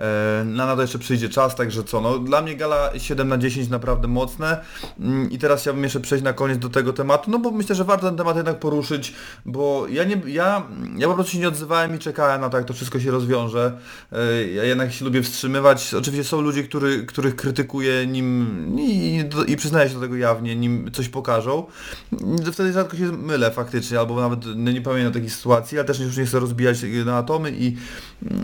E, 0.01 0.45
Na 0.45 0.67
na 0.67 0.77
to 0.77 0.83
jeszcze 0.83 0.99
przyjdzie 0.99 1.29
czas, 1.29 1.55
także 1.57 1.85
co, 1.85 2.01
no 2.01 2.19
dla 2.19 2.43
mnie 2.43 2.57
gala 2.57 2.91
7 2.99 3.29
na 3.29 3.39
10 3.39 3.69
naprawdę 3.69 4.09
mocne 4.09 4.61
Mm, 5.01 5.31
i 5.31 5.39
teraz 5.39 5.61
chciałbym 5.61 5.83
jeszcze 5.83 6.01
przejść 6.01 6.25
na 6.25 6.33
koniec 6.33 6.59
do 6.59 6.69
tego 6.69 6.93
tematu, 6.93 7.31
no 7.31 7.39
bo 7.39 7.51
myślę, 7.51 7.75
że 7.75 7.85
warto 7.85 8.07
ten 8.07 8.17
temat 8.17 8.37
jednak 8.37 8.59
poruszyć, 8.61 9.15
bo 9.47 9.87
ja 9.91 10.05
nie, 10.05 10.21
ja, 10.27 10.63
ja 10.97 11.09
po 11.09 11.15
prostu 11.15 11.33
się 11.33 11.39
nie 11.39 11.49
odzywałem 11.49 11.95
i 11.97 11.99
czekałem 11.99 12.41
na 12.41 12.51
to, 12.51 12.57
jak 12.57 12.67
to 12.67 12.75
wszystko 12.75 13.01
się 13.01 13.11
rozwiąże. 13.11 13.79
E, 14.13 14.47
Ja 14.53 14.65
jednak 14.65 14.93
się 14.93 15.05
lubię 15.05 15.23
wstrzymywać. 15.23 15.95
Oczywiście 15.95 16.25
są 16.25 16.41
ludzie, 16.41 16.63
który, 16.63 17.07
których 17.07 17.37
krytykuję 17.37 18.07
nim 18.07 18.77
i, 18.81 19.25
i 19.47 19.57
przyznaję 19.57 19.89
się 19.89 19.95
do 19.95 20.01
tego 20.01 20.17
jawnie, 20.17 20.57
nim 20.57 20.91
coś 20.93 21.09
pokażą. 21.09 21.67
Wtedy 22.53 22.73
rzadko 22.73 22.97
się 22.97 23.05
mylę 23.05 23.51
faktycznie, 23.51 23.99
albo 23.99 24.21
nawet 24.21 24.41
no, 24.57 24.73
nie 24.73 24.83
pamiętam 24.83 25.13
takiej 25.13 25.31
sytuacji, 25.31 25.79
ale 25.79 25.85
też 25.87 26.01
już 26.01 26.17
nie 26.17 26.27
chcę 26.27 26.41
rozbijać 26.41 26.79
na 27.05 27.17
atomy 27.17 27.53
i, 27.59 27.77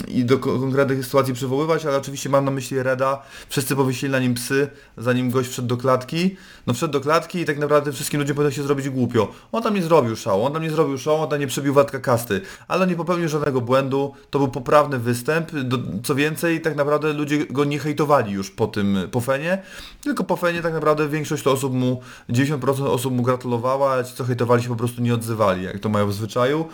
i 0.09 0.25
do 0.25 0.39
ko- 0.39 0.59
konkretnych 0.59 1.05
sytuacji 1.05 1.35
przywoływać, 1.41 1.87
ale 1.87 1.97
oczywiście 1.97 2.29
mam 2.29 2.45
na 2.45 2.51
myśli 2.51 2.83
Reda. 2.83 3.23
Wszyscy 3.49 3.77
powiesili 3.77 4.13
na 4.13 4.19
nim 4.19 4.35
psy, 4.35 4.69
zanim 4.97 5.31
gość 5.31 5.51
wszedł 5.51 5.69
do 5.69 5.77
klatki. 5.77 6.37
No 6.67 6.75
wszedł 6.75 6.93
do 6.93 7.01
klatki 7.01 7.39
i 7.39 7.45
tak 7.45 7.59
naprawdę 7.59 7.93
wszystkim 7.93 8.21
ludziom 8.21 8.37
powinno 8.37 8.51
się 8.51 8.63
zrobić 8.63 8.89
głupio. 8.89 9.29
On 9.53 9.63
tam 9.63 9.75
nie 9.75 9.83
zrobił 9.83 10.17
szału, 10.17 10.45
on 10.45 10.53
tam 10.53 10.63
nie 10.63 10.71
zrobił 10.71 10.99
szału, 10.99 11.23
on 11.23 11.29
tam 11.29 11.41
nie 11.41 11.47
przebił 11.47 11.75
Watka 11.75 12.01
Kasty, 12.01 12.41
ale 12.69 12.87
nie 12.87 12.97
popełnił 12.97 13.29
żadnego 13.29 13.61
błędu, 13.61 14.15
to 14.31 14.39
był 14.39 14.49
poprawny 14.49 14.99
występ, 14.99 15.53
do, 15.53 15.79
co 16.03 16.15
więcej 16.15 16.61
tak 16.61 16.77
naprawdę 16.77 17.13
ludzie 17.13 17.47
go 17.47 17.65
nie 17.65 17.79
hejtowali 17.79 18.33
już 18.33 18.51
po 18.51 18.67
tym, 18.67 18.99
po 19.11 19.21
Fenie, 19.21 19.63
tylko 20.03 20.25
po 20.25 20.37
Fenie 20.37 20.63
tak 20.63 20.73
naprawdę 20.73 21.09
większość 21.09 21.43
to 21.43 21.53
osób 21.53 21.75
mu, 21.75 22.01
90% 22.31 22.87
osób 22.87 23.15
mu 23.15 23.23
gratulowała, 23.23 23.93
a 23.93 24.05
ci 24.05 24.15
co 24.15 24.25
hejtowali 24.25 24.63
się 24.63 24.69
po 24.69 24.77
prostu 24.77 25.03
nie 25.03 25.15
odzywali, 25.15 25.65
jak 25.65 25.79
to 25.79 25.89
mają 25.89 26.07
w 26.07 26.13
zwyczaju, 26.13 26.65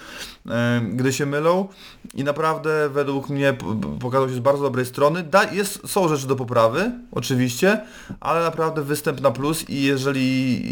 e, 0.49 0.81
gdy 0.93 1.13
się 1.13 1.27
mylą 1.27 1.69
i 2.15 2.25
naprawdę 2.25 2.89
według 2.89 3.29
mnie 3.29 3.57
pokazał 4.01 4.29
się 4.29 4.35
z 4.35 4.39
bardzo 4.39 4.56
dobrej 4.63 4.87
strony. 4.87 5.23
Da, 5.23 5.45
jest, 5.45 5.89
są 5.89 6.09
rzeczy 6.09 6.27
do 6.27 6.37
poprawy, 6.37 6.93
oczywiście, 7.13 7.81
ale 8.21 8.41
naprawdę 8.41 8.83
występ 8.83 9.21
na 9.21 9.31
plus 9.31 9.71
i 9.71 9.83
jeżeli 9.83 10.63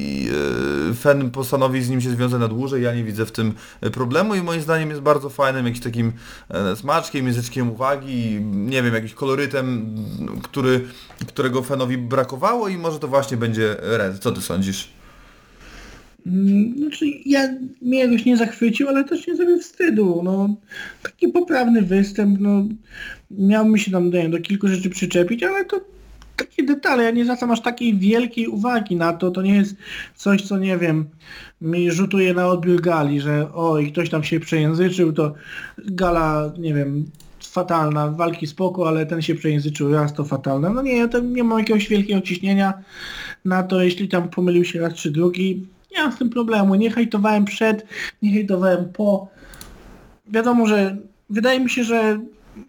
e, 0.90 0.94
Fen 0.94 1.30
postanowi 1.30 1.82
z 1.82 1.90
nim 1.90 2.00
się 2.00 2.10
związać 2.10 2.40
na 2.40 2.48
dłużej, 2.48 2.82
ja 2.82 2.94
nie 2.94 3.04
widzę 3.04 3.26
w 3.26 3.32
tym 3.32 3.54
e, 3.80 3.90
problemu 3.90 4.34
i 4.34 4.42
moim 4.42 4.60
zdaniem 4.60 4.90
jest 4.90 5.02
bardzo 5.02 5.30
fajnym 5.30 5.66
jakimś 5.66 5.84
takim 5.84 6.12
e, 6.48 6.76
smaczkiem, 6.76 7.26
języczkiem 7.26 7.70
uwagi, 7.70 8.40
nie 8.42 8.82
wiem, 8.82 8.94
jakimś 8.94 9.14
kolorytem, 9.14 9.96
który, 10.42 10.86
którego 11.26 11.62
Fenowi 11.62 11.98
brakowało 11.98 12.68
i 12.68 12.78
może 12.78 12.98
to 12.98 13.08
właśnie 13.08 13.36
będzie 13.36 13.76
Red. 13.80 14.18
Co 14.18 14.32
ty 14.32 14.42
sądzisz? 14.42 15.03
Mm, 16.26 16.78
Znaczy, 16.78 17.06
ja 17.26 17.48
mnie 17.82 17.98
jakoś 17.98 18.24
nie 18.24 18.36
zachwycił, 18.36 18.88
ale 18.88 19.04
też 19.04 19.26
nie 19.26 19.36
zrobił 19.36 19.58
wstydu. 19.58 20.20
No, 20.24 20.56
taki 21.02 21.28
poprawny 21.28 21.82
występ, 21.82 22.40
no, 22.40 22.64
miał 23.30 23.68
mi 23.68 23.80
się 23.80 23.90
tam 23.90 24.10
do 24.10 24.40
kilku 24.40 24.68
rzeczy 24.68 24.90
przyczepić, 24.90 25.42
ale 25.42 25.64
to 25.64 25.80
takie 26.36 26.62
detale, 26.62 27.04
ja 27.04 27.10
nie 27.10 27.24
zwracam 27.24 27.50
aż 27.50 27.60
takiej 27.60 27.98
wielkiej 27.98 28.46
uwagi 28.46 28.96
na 28.96 29.12
to, 29.12 29.30
to 29.30 29.42
nie 29.42 29.56
jest 29.56 29.76
coś, 30.16 30.42
co 30.42 30.58
nie 30.58 30.78
wiem, 30.78 31.04
mi 31.60 31.90
rzutuje 31.90 32.34
na 32.34 32.46
odbiór 32.46 32.80
gali, 32.80 33.20
że 33.20 33.48
oj, 33.54 33.92
ktoś 33.92 34.10
tam 34.10 34.24
się 34.24 34.40
przejęzyczył, 34.40 35.12
to 35.12 35.34
gala, 35.78 36.52
nie 36.58 36.74
wiem, 36.74 37.04
fatalna, 37.40 38.08
walki 38.08 38.46
spoko, 38.46 38.88
ale 38.88 39.06
ten 39.06 39.22
się 39.22 39.34
przejęzyczył 39.34 39.92
raz, 39.92 40.14
to 40.14 40.24
fatalna. 40.24 40.70
No 40.70 40.82
nie, 40.82 40.96
ja 40.96 41.08
to 41.08 41.20
nie 41.20 41.44
mam 41.44 41.58
jakiegoś 41.58 41.88
wielkiego 41.88 42.20
ciśnienia 42.20 42.74
na 43.44 43.62
to, 43.62 43.82
jeśli 43.82 44.08
tam 44.08 44.28
pomylił 44.28 44.64
się 44.64 44.80
raz 44.80 44.94
czy 44.94 45.10
drugi, 45.10 45.66
nie 45.94 46.02
mam 46.02 46.12
z 46.12 46.18
tym 46.18 46.30
problemu, 46.30 46.74
nie 46.74 46.90
hejtowałem 46.90 47.44
przed, 47.44 47.86
nie 48.22 48.32
hejtowałem 48.32 48.84
po. 48.92 49.28
Wiadomo, 50.26 50.66
że 50.66 50.96
wydaje 51.30 51.60
mi 51.60 51.70
się, 51.70 51.84
że 51.84 52.20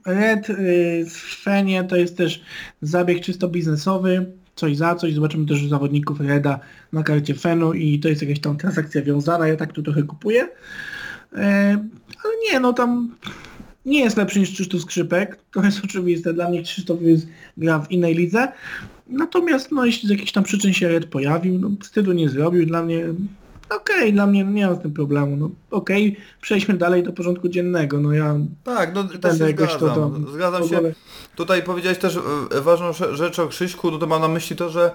Red 0.06 0.50
y, 0.50 1.06
z 1.10 1.44
Fenie 1.44 1.84
to 1.84 1.96
jest 1.96 2.18
też 2.18 2.44
zabieg 2.82 3.24
czysto 3.24 3.48
biznesowy, 3.48 4.26
coś 4.56 4.78
za 4.78 4.96
coś, 4.96 5.14
zobaczymy 5.14 5.46
też 5.46 5.68
zawodników 5.68 6.20
Reda 6.20 6.60
na 6.94 7.04
karcie 7.04 7.34
Fenu 7.34 7.74
i 7.74 8.00
to 8.00 8.10
jest 8.10 8.22
jakaś 8.22 8.40
tam 8.40 8.58
transakcja 8.58 9.02
wiązana, 9.02 9.48
ja 9.48 9.56
tak 9.56 9.74
tu 9.74 9.84
trochę 9.84 10.04
kupuję. 10.04 10.48
E, 11.36 11.72
ale 12.24 12.34
nie, 12.52 12.60
no 12.60 12.74
tam 12.74 13.16
nie 13.86 14.00
jest 14.00 14.18
lepszy 14.18 14.40
niż 14.40 14.52
Krzysztof 14.52 14.82
Skrzypek, 14.82 15.40
to 15.52 15.64
jest 15.64 15.86
oczywiste, 15.86 16.34
dla 16.34 16.50
mnie 16.50 16.64
Krzysztof 16.64 17.02
jest, 17.02 17.28
gra 17.58 17.80
w 17.80 17.92
innej 17.92 18.16
lidze, 18.16 18.48
natomiast 19.08 19.72
no 19.72 19.86
jeśli 19.86 20.08
z 20.08 20.12
jakichś 20.12 20.32
tam 20.32 20.44
przyczyn 20.44 20.74
się 20.74 20.88
Red 20.88 21.06
pojawił, 21.06 21.60
no 21.60 21.70
wstydu 21.84 22.14
nie 22.14 22.30
zrobił, 22.30 22.66
dla 22.66 22.84
mnie 22.84 23.06
okej, 23.70 24.14
dla 24.14 24.28
mnie 24.28 24.44
nie 24.44 24.68
ma 24.68 24.76
z 24.76 24.82
tym 24.82 24.94
problemu. 24.94 25.38
No 25.38 25.50
okej, 25.72 26.18
przejdźmy 26.42 26.74
dalej 26.78 27.04
do 27.04 27.14
porządku 27.14 27.50
dziennego. 27.50 28.00
No 28.00 28.12
ja 28.14 28.36
Tak, 28.64 28.96
no 28.96 29.04
też 29.04 29.38
się 29.38 29.48
jakoś 29.48 29.72
to 29.76 29.80
zgadzam. 29.86 30.26
Zgadzam 30.34 30.68
się. 30.68 30.78
ogóle- 30.78 30.94
Tutaj 31.36 31.64
powiedziałeś 31.64 31.98
też 31.98 32.20
e, 32.52 32.62
ważną 32.62 32.94
sze- 32.94 33.16
rzecz 33.16 33.40
o 33.40 33.48
Krzyśku, 33.48 33.92
no 33.92 33.98
to 33.98 34.08
mam 34.08 34.22
na 34.22 34.28
myśli 34.28 34.56
to, 34.56 34.70
że 34.70 34.92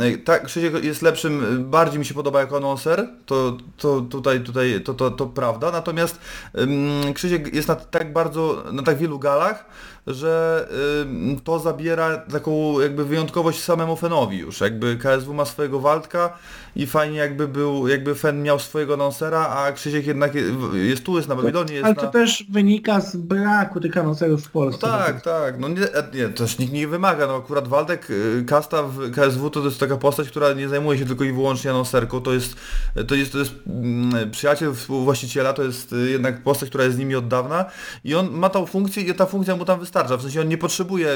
e, 0.00 0.18
tak, 0.18 0.44
Krzysiek 0.44 0.84
jest 0.84 1.02
lepszym, 1.02 1.44
e, 1.44 1.58
bardziej 1.58 1.98
mi 1.98 2.04
się 2.04 2.14
podoba 2.14 2.40
jako 2.40 2.56
anonser, 2.56 3.08
to, 3.26 3.56
to 3.76 4.00
tutaj, 4.00 4.40
tutaj 4.40 4.80
to, 4.84 4.94
to, 4.94 5.10
to 5.10 5.26
prawda, 5.26 5.70
natomiast 5.72 6.18
ym, 6.58 7.14
Krzysiek 7.14 7.54
jest 7.54 7.68
na 7.68 7.74
tak 7.76 8.12
bardzo, 8.12 8.64
na 8.72 8.82
tak 8.82 8.98
wielu 8.98 9.18
galach, 9.18 9.64
że 10.06 10.68
ym, 11.02 11.40
to 11.44 11.58
zabiera 11.58 12.16
taką 12.16 12.80
jakby 12.80 13.04
wyjątkowość 13.04 13.62
samemu 13.62 13.96
Fenowi 13.96 14.38
już, 14.38 14.60
jakby 14.60 14.96
KSW 14.96 15.34
ma 15.34 15.44
swojego 15.44 15.80
Waldka 15.80 16.38
i 16.76 16.86
fajnie 16.86 17.18
jakby 17.18 17.48
był, 17.48 17.88
jakby 17.88 18.14
Fen 18.14 18.42
miał 18.42 18.58
swojego 18.58 18.94
anonsera, 18.94 19.48
a 19.48 19.72
Krzysiek 19.72 20.06
jednak 20.06 20.34
je- 20.34 20.42
jest 20.74 21.04
tu, 21.04 21.16
jest 21.16 21.28
na 21.28 21.34
Babilonie, 21.36 21.74
jest 21.74 21.84
Ale 21.84 21.94
na... 21.94 22.00
to 22.00 22.08
też 22.08 22.44
wynika 22.50 23.00
z 23.00 23.16
braku 23.16 23.80
tych 23.80 23.96
anonserów 23.96 24.44
w 24.44 24.50
Polsce. 24.50 24.86
No 24.86 24.92
tak, 24.92 25.22
tak. 25.22 25.58
No 25.58 25.68
nie, 25.68 25.92
e, 25.94 26.04
nie, 26.14 26.28
też 26.28 26.58
nikt 26.58 26.72
nie 26.72 26.88
wymaga. 26.88 27.26
No 27.26 27.36
akurat 27.36 27.68
Waldek 27.68 28.10
y, 28.10 28.44
Kasta 28.48 28.82
w 28.82 29.10
KSW 29.10 29.50
to 29.50 29.64
jest 29.64 29.80
taka 29.80 29.96
postać, 29.96 30.28
która 30.28 30.52
nie 30.52 30.68
zajmuje 30.68 30.98
się 30.98 31.06
tylko 31.06 31.24
i 31.24 31.32
wyłącznie 31.32 31.70
anonserką. 31.70 32.20
To 32.20 32.32
jest, 32.32 32.56
to 33.08 33.14
jest, 33.14 33.32
to 33.32 33.38
jest 33.38 33.52
mm, 33.66 34.30
przyjaciel 34.30 34.74
współwłaściciela, 34.74 35.52
to 35.52 35.62
jest 35.62 35.92
y, 35.92 36.10
jednak 36.10 36.42
postać, 36.42 36.68
która 36.68 36.84
jest 36.84 36.96
z 36.96 36.98
nimi 36.98 37.14
od 37.14 37.28
dawna 37.28 37.64
i 38.04 38.14
on 38.14 38.30
ma 38.30 38.48
tą 38.48 38.66
funkcję 38.66 39.02
i 39.02 39.14
ta 39.14 39.26
funkcja 39.26 39.56
mu 39.56 39.64
tam 39.64 39.80
wystarcza. 39.80 40.16
W 40.16 40.22
sensie 40.22 40.40
on 40.40 40.48
nie 40.48 40.58
potrzebuje 40.58 41.08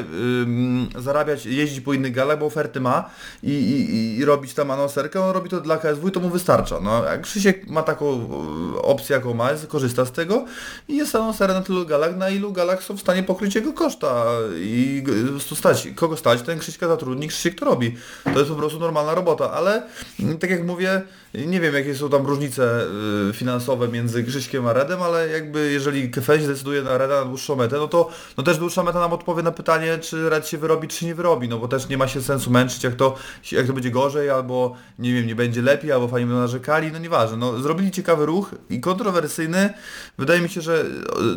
ym, 0.42 0.88
zarabiać, 0.98 1.46
jeździć 1.46 1.80
po 1.80 1.92
innych 1.92 2.12
galach, 2.12 2.38
bo 2.38 2.46
oferty 2.46 2.80
ma 2.80 3.11
i, 3.42 3.50
i, 3.50 4.18
i 4.18 4.24
robić 4.24 4.54
tam 4.54 4.70
anonserkę, 4.70 5.20
on 5.24 5.30
robi 5.30 5.45
to 5.49 5.61
dla 5.61 5.78
KSW 5.78 6.09
i 6.09 6.12
to 6.12 6.20
mu 6.20 6.30
wystarcza. 6.30 6.80
No, 6.80 7.03
Krzysiek 7.22 7.66
ma 7.66 7.82
taką 7.82 8.28
y, 8.76 8.82
opcję, 8.82 9.16
jaką 9.16 9.34
ma, 9.34 9.51
korzysta 9.68 10.05
z 10.05 10.12
tego 10.12 10.44
i 10.88 10.97
jest 10.97 11.14
anonserem 11.14 11.57
na 11.57 11.62
tylu 11.62 11.86
galach, 11.86 12.16
na 12.16 12.30
ilu 12.30 12.53
galach 12.53 12.82
są 12.82 12.97
w 12.97 13.01
stanie 13.01 13.22
pokryć 13.22 13.55
jego 13.55 13.72
koszta 13.72 14.24
i 14.57 15.03
po 15.26 15.30
prostu 15.30 15.57
stać. 15.57 15.88
Kogo 15.94 16.16
stać, 16.16 16.42
ten 16.42 16.59
Krzyśka 16.59 16.88
zatrudni, 16.88 17.28
Krzysiek 17.28 17.55
to 17.55 17.64
robi. 17.64 17.97
To 18.24 18.38
jest 18.38 18.51
po 18.51 18.57
prostu 18.57 18.78
normalna 18.78 19.14
robota, 19.14 19.53
ale 19.53 19.82
mm, 20.20 20.38
tak 20.38 20.51
jak 20.51 20.66
mówię, 20.66 21.03
nie 21.34 21.61
wiem 21.61 21.74
jakie 21.74 21.94
są 21.94 22.09
tam 22.09 22.26
różnice 22.26 22.86
y, 23.30 23.32
finansowe 23.32 23.88
między 23.88 24.24
Krzyśkiem 24.24 24.66
a 24.66 24.72
Redem, 24.72 25.03
ale 25.03 25.28
jakby 25.28 25.72
jeżeli 25.72 26.11
KFS 26.11 26.42
zdecyduje 26.42 26.82
na 26.82 26.99
Reda 26.99 27.20
na 27.20 27.24
dłuższą 27.24 27.57
metę, 27.57 27.76
no 27.76 27.88
to 27.88 28.09
no 28.36 28.44
też 28.44 28.59
dłuższa 28.59 28.82
meta 28.82 29.01
nam 29.01 29.12
odpowie 29.12 29.42
na 29.42 29.53
pytanie, 29.53 29.99
czy 29.99 30.30
Red 30.30 30.49
się 30.49 30.59
wyrobi, 30.59 30.88
czy 30.88 31.05
nie 31.05 31.14
wyrobi, 31.14 31.49
no 31.49 31.59
bo 31.59 31.68
też 31.68 31.88
nie 31.88 31.99
ma 31.99 32.09
się 32.09 32.22
sensu 32.22 32.51
męczyć, 32.51 32.84
jak 32.84 32.94
to, 32.94 33.14
jak 33.53 33.66
to 33.66 33.72
będzie 33.72 33.90
gorzej, 33.90 34.30
albo 34.30 34.76
nie 34.99 35.12
wiem, 35.12 35.26
nie 35.26 35.34
będzie 35.37 35.62
lepiej, 35.62 35.93
albo 35.93 36.09
fani 36.09 36.24
będą 36.24 36.41
narzekali, 36.41 36.93
no 36.93 36.99
nieważne. 36.99 37.37
No, 37.37 37.59
zrobili 37.59 37.91
ciekawy 37.91 38.26
ruch 38.26 38.55
i 38.70 38.80
kontrowersyjny. 38.80 39.74
Wydaje 40.18 40.41
mi 40.41 40.49
się, 40.49 40.61
że 40.61 40.84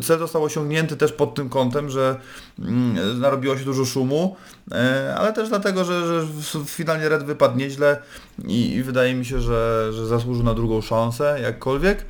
cel 0.04 0.20
został 0.20 0.43
osiągnięty 0.43 0.97
też 0.97 1.12
pod 1.12 1.36
tym 1.36 1.50
kątem, 1.50 1.89
że 1.89 2.20
mm, 2.60 3.20
narobiło 3.20 3.58
się 3.58 3.66
dużo 3.66 3.86
szumu, 3.86 4.36
e, 4.72 5.16
ale 5.18 5.34
też 5.34 5.50
dlatego, 5.50 5.86
że, 5.86 6.22
że 6.22 6.28
finalnie 6.66 7.10
Red 7.10 7.24
wypadł 7.24 7.58
nieźle 7.58 8.02
i, 8.45 8.74
i 8.74 8.84
wydaje 8.84 9.14
mi 9.14 9.26
się, 9.26 9.41
że, 9.41 9.89
że 9.93 10.08
zasłużył 10.08 10.43
na 10.43 10.54
drugą 10.54 10.82
szansę, 10.82 11.39
jakkolwiek. 11.43 12.06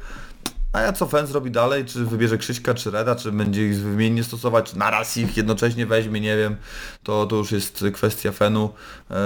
A 0.74 0.82
ja 0.82 0.94
co 0.94 1.06
Fen 1.08 1.28
zrobi 1.28 1.52
dalej, 1.52 1.86
czy 1.86 2.06
wybierze 2.06 2.38
Krzyśka, 2.38 2.74
czy 2.74 2.92
Reda, 2.92 3.16
czy 3.16 3.32
będzie 3.32 3.68
ich 3.68 3.76
wymiennie 3.78 4.24
stosować, 4.24 4.72
czy 4.72 4.78
naraz 4.78 5.18
ich 5.18 5.38
jednocześnie 5.38 5.86
weźmie, 5.86 6.20
nie 6.22 6.38
wiem, 6.38 6.56
to, 7.04 7.26
to 7.26 7.36
już 7.36 7.52
jest 7.52 7.86
kwestia 7.94 8.32
Fenu, 8.32 8.70
Eee, 9.10 9.18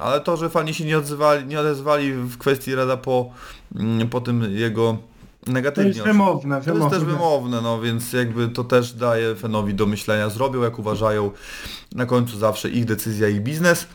ale 0.00 0.20
to, 0.20 0.36
że 0.36 0.50
fani 0.50 0.74
się 0.74 0.84
nie 0.84 0.98
odzywali, 0.98 1.46
nie 1.46 1.60
odezwali 1.60 2.12
w 2.12 2.38
kwestii 2.38 2.74
Reda 2.74 2.96
po, 2.96 3.30
mm, 3.76 4.08
po 4.08 4.20
tym 4.20 4.54
jego 4.56 4.98
To 5.46 5.52
negatywnie. 5.52 5.90
jest 5.90 6.02
wymowne, 6.02 6.62
To 6.62 6.70
jest 6.74 6.90
też 6.90 6.98
wymowne. 7.04 7.12
wymowne, 7.12 7.60
no 7.60 7.80
więc 7.80 8.12
jakby 8.12 8.48
to 8.48 8.64
też 8.64 8.92
daje 8.92 9.34
Fenowi 9.36 9.74
do 9.74 9.86
myślenia. 9.86 10.30
Zrobią 10.30 10.62
jak 10.62 10.78
uważają, 10.78 11.30
na 11.94 12.06
końcu 12.06 12.38
zawsze 12.38 12.68
ich 12.68 12.84
decyzja 12.84 13.28
i 13.28 13.40
biznes. 13.40 13.86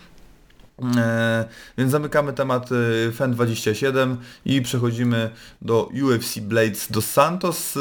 E, 0.98 1.46
więc 1.78 1.92
zamykamy 1.92 2.34
temat 2.34 2.70
e, 2.72 3.12
FEN 3.12 3.32
27 3.32 4.18
i 4.46 4.62
przechodzimy 4.62 5.30
do 5.62 5.90
UFC 6.04 6.40
Blades 6.40 6.92
dos 6.92 7.06
Santos. 7.06 7.78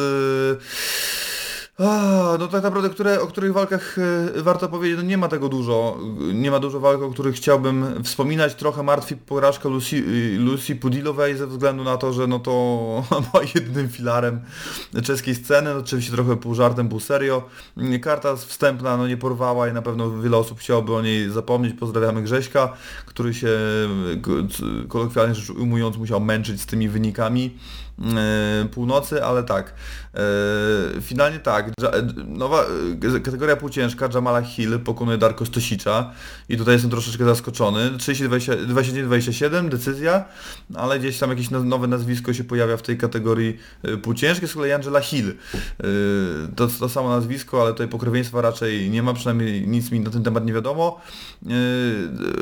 A, 1.78 2.36
no 2.38 2.48
tak 2.48 2.62
naprawdę, 2.62 2.90
które, 2.90 3.20
o 3.20 3.26
których 3.26 3.52
walkach 3.52 3.96
e, 3.98 4.42
warto 4.42 4.68
powiedzieć, 4.68 4.96
no 4.96 5.02
nie 5.02 5.18
ma 5.18 5.28
tego 5.28 5.48
dużo. 5.48 5.98
Nie 6.34 6.50
ma 6.50 6.58
dużo 6.58 6.80
walk, 6.80 7.02
o 7.02 7.10
których 7.10 7.34
chciałbym 7.34 8.04
wspominać. 8.04 8.54
Trochę 8.54 8.82
martwi 8.82 9.16
porażka 9.16 9.68
Lucy, 9.68 9.96
y, 9.96 10.38
Lucy 10.38 10.76
Pudilowej 10.76 11.36
ze 11.36 11.46
względu 11.46 11.84
na 11.84 11.96
to, 11.96 12.12
że 12.12 12.26
no 12.26 12.38
to 12.38 12.52
była 13.32 13.44
jedynym 13.54 13.88
filarem 13.88 14.40
czeskiej 15.04 15.34
sceny. 15.34 15.74
No, 15.74 15.80
oczywiście 15.80 16.12
trochę 16.12 16.36
pół 16.36 16.54
żartem, 16.54 16.88
pół 16.88 17.00
serio. 17.00 17.42
Karta 18.02 18.36
wstępna 18.36 18.96
no 18.96 19.08
nie 19.08 19.16
porwała 19.16 19.68
i 19.68 19.72
na 19.72 19.82
pewno 19.82 20.10
wiele 20.10 20.36
osób 20.36 20.58
chciałoby 20.58 20.94
o 20.94 21.02
niej 21.02 21.30
zapomnieć. 21.30 21.74
Pozdrawiamy 21.78 22.22
Grześka, 22.22 22.72
który 23.06 23.34
się 23.34 23.48
e, 23.48 24.88
kolokwialnie 24.88 25.34
rzecz 25.34 25.50
ujmując 25.50 25.96
musiał 25.96 26.20
męczyć 26.20 26.60
z 26.60 26.66
tymi 26.66 26.88
wynikami 26.88 27.56
północy, 28.70 29.24
ale 29.24 29.42
tak. 29.42 29.74
E, 30.16 31.00
finalnie 31.00 31.38
tak. 31.38 31.68
E, 31.68 31.72
Nowa 32.26 32.64
kategoria 33.24 33.56
półciężka 33.56 34.08
Jamala 34.14 34.42
Hill 34.42 34.80
pokonuje 34.80 35.18
Darko 35.18 35.46
Stosicza 35.46 36.12
i 36.48 36.56
tutaj 36.56 36.74
jestem 36.74 36.90
troszeczkę 36.90 37.24
zaskoczony. 37.24 37.90
30-27 37.90 39.68
decyzja, 39.68 40.24
ale 40.74 40.98
gdzieś 40.98 41.18
tam 41.18 41.30
jakieś 41.30 41.50
nowe 41.50 41.86
nazwisko 41.86 42.32
się 42.32 42.44
pojawia 42.44 42.76
w 42.76 42.82
tej 42.82 42.98
kategorii 42.98 43.58
półciężkiej, 44.02 44.48
z 44.48 44.54
kolei 44.54 44.72
Angela 44.72 45.00
Hill. 45.00 45.34
To, 46.56 46.68
to 46.68 46.88
samo 46.88 47.08
nazwisko, 47.08 47.62
ale 47.62 47.72
tutaj 47.72 47.88
pokrewieństwa 47.88 48.40
raczej 48.40 48.90
nie 48.90 49.02
ma, 49.02 49.14
przynajmniej 49.14 49.68
nic 49.68 49.90
mi 49.90 50.00
na 50.00 50.10
ten 50.10 50.22
temat 50.22 50.46
nie 50.46 50.52
wiadomo. 50.52 51.00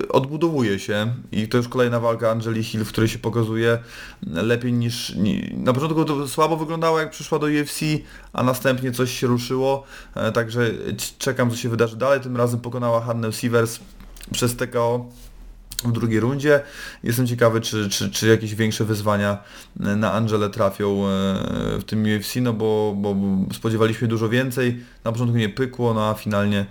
Odbudowuje 0.09 0.79
się 0.79 1.15
i 1.33 1.49
to 1.49 1.57
już 1.57 1.69
kolejna 1.69 2.01
walka 2.01 2.31
Angeli 2.31 2.65
Hill, 2.65 2.85
w 2.85 2.89
której 2.89 3.09
się 3.09 3.19
pokazuje 3.19 3.79
lepiej 4.23 4.73
niż... 4.73 5.15
Na 5.53 5.73
początku 5.73 6.05
to 6.05 6.29
słabo 6.29 6.57
wyglądało 6.57 7.01
jak 7.01 7.11
przyszła 7.11 7.39
do 7.39 7.47
UFC, 7.47 7.81
a 8.33 8.43
następnie 8.43 8.93
coś 8.93 9.19
się 9.19 9.27
ruszyło, 9.27 9.85
e, 10.15 10.33
także 10.33 10.71
czekam 11.19 11.51
co 11.51 11.57
się 11.57 11.69
wydarzy 11.69 11.97
dalej. 11.97 12.21
Tym 12.21 12.37
razem 12.37 12.61
pokonała 12.61 13.01
Hannę 13.01 13.33
Sievers 13.33 13.79
przez 14.33 14.57
TKO 14.57 15.09
w 15.85 15.93
drugiej 15.93 16.21
rundzie. 16.21 16.61
Jestem 17.03 17.27
ciekawy, 17.27 17.61
czy, 17.61 17.89
czy, 17.89 18.11
czy 18.11 18.29
jakieś 18.29 18.55
większe 18.55 18.85
wyzwania 18.85 19.39
e, 19.81 19.97
na 19.97 20.13
Angelę 20.13 20.51
trafią 20.51 21.07
e, 21.07 21.13
w 21.79 21.85
tym 21.87 22.05
UFC, 22.05 22.37
no 22.41 22.53
bo 22.53 22.95
bo 22.97 23.17
spodziewaliśmy 23.55 24.09
dużo 24.09 24.29
więcej. 24.29 24.81
Na 25.05 25.13
początku 25.13 25.37
nie 25.37 25.49
pykło, 25.49 25.95
no 25.95 26.09
a 26.09 26.15
finalnie 26.15 26.67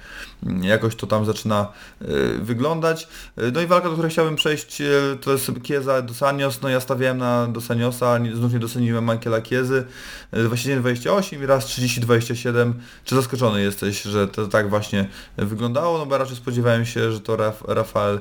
mm, 0.46 0.64
jakoś 0.64 0.96
to 0.96 1.08
tam 1.08 1.26
zaczyna 1.26 1.68
e, 2.02 2.06
wyglądać. 2.42 3.08
E, 3.38 3.52
No 3.52 3.62
i 3.62 3.68
walka, 3.68 3.88
do 3.88 3.94
której 3.94 4.12
chciałbym 4.12 4.36
przejść, 4.36 4.82
e, 4.82 4.86
to 5.22 5.32
jest 5.32 5.52
Kieza 5.64 6.02
Dos 6.02 6.24
Anjos. 6.24 6.62
No 6.62 6.70
ja 6.70 6.80
stawiałem 6.80 7.18
na 7.18 7.48
Dos 7.48 7.72
Anjosa, 7.72 8.18
nie- 8.18 8.36
znów 8.36 8.54
nie 8.54 8.60
doceniłem 8.60 9.04
Mankiela 9.04 9.42
Kiezy. 9.42 9.86
E, 10.32 10.44
21-28 10.44 11.44
i 11.44 11.46
raz 11.46 11.66
30-27. 11.66 12.74
Czy 13.06 13.16
zaskoczony 13.16 13.62
jesteś, 13.62 14.02
że 14.02 14.28
to 14.28 14.48
tak 14.48 14.70
właśnie 14.70 15.08
wyglądało? 15.38 15.98
No 15.98 16.06
bo 16.06 16.18
raczej 16.18 16.36
spodziewałem 16.36 16.86
się, 16.86 17.12
że 17.12 17.20
to 17.20 17.36
Raf 17.36 17.64
Rafael 17.68 18.20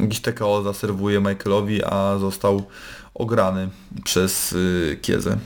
jakiś 0.00 0.20
TKO 0.20 0.62
zaserwuje 0.62 1.20
Michaelowi, 1.20 1.84
a 1.84 2.18
został 2.18 2.66
ograny 3.14 3.68
przez 4.04 4.54
Kiezę. 5.02 5.36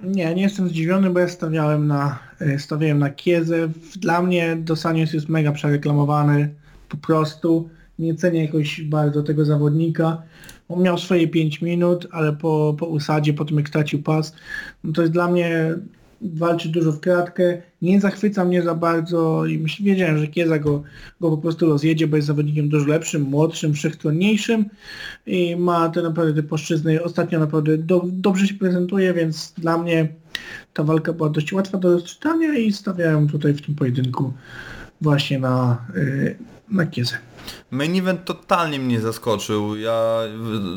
Nie, 0.00 0.34
nie 0.34 0.42
jestem 0.42 0.68
zdziwiony, 0.68 1.10
bo 1.10 1.20
ja 1.20 1.28
stawiałem 1.28 1.86
na, 1.86 2.18
e, 2.40 2.58
stawiałem 2.58 2.98
na 2.98 3.10
Kiezę. 3.10 3.68
Dla 3.96 4.22
mnie 4.22 4.56
Dosanius 4.56 5.12
jest 5.12 5.28
mega 5.28 5.52
przereklamowany, 5.52 6.54
po 6.88 6.96
prostu. 6.96 7.68
Nie 7.98 8.14
cenię 8.14 8.44
jakoś 8.44 8.80
bardzo 8.80 9.22
tego 9.22 9.44
zawodnika. 9.44 10.22
On 10.68 10.82
miał 10.82 10.98
swoje 10.98 11.28
5 11.28 11.62
minut, 11.62 12.06
ale 12.10 12.32
po, 12.32 12.76
po 12.78 12.86
usadzie, 12.86 13.34
po 13.34 13.44
tym 13.44 13.56
jak 13.56 13.68
stracił 13.68 14.02
pas, 14.02 14.34
no 14.84 14.92
to 14.92 15.02
jest 15.02 15.12
dla 15.12 15.28
mnie 15.28 15.74
walczy 16.24 16.68
dużo 16.68 16.92
w 16.92 17.00
kratkę, 17.00 17.62
nie 17.82 18.00
zachwyca 18.00 18.44
mnie 18.44 18.62
za 18.62 18.74
bardzo 18.74 19.46
i 19.46 19.58
myśl, 19.58 19.82
wiedziałem, 19.84 20.18
że 20.18 20.26
Kieza 20.26 20.58
go, 20.58 20.82
go 21.20 21.30
po 21.30 21.38
prostu 21.38 21.66
rozjedzie, 21.66 22.06
bo 22.06 22.16
jest 22.16 22.28
zawodnikiem 22.28 22.68
dużo 22.68 22.86
lepszym, 22.86 23.22
młodszym, 23.22 23.74
wszechstronniejszym 23.74 24.64
i 25.26 25.56
ma 25.56 25.88
te 25.88 26.02
naprawdę 26.02 26.42
płaszczyzny. 26.42 27.02
Ostatnio 27.02 27.38
naprawdę 27.38 27.78
do, 27.78 28.02
dobrze 28.04 28.46
się 28.46 28.54
prezentuje, 28.54 29.14
więc 29.14 29.54
dla 29.58 29.78
mnie 29.78 30.08
ta 30.72 30.84
walka 30.84 31.12
była 31.12 31.28
dość 31.28 31.52
łatwa 31.52 31.78
do 31.78 31.92
rozczytania 31.92 32.58
i 32.58 32.72
stawiałem 32.72 33.28
tutaj 33.28 33.54
w 33.54 33.62
tym 33.62 33.74
pojedynku 33.74 34.32
właśnie 35.00 35.38
na, 35.38 35.86
yy, 35.94 36.36
na 36.70 36.86
Kiezę. 36.86 37.33
Main 37.70 37.98
event 37.98 38.24
totalnie 38.24 38.78
mnie 38.78 39.00
zaskoczył. 39.00 39.76
Ja 39.76 40.18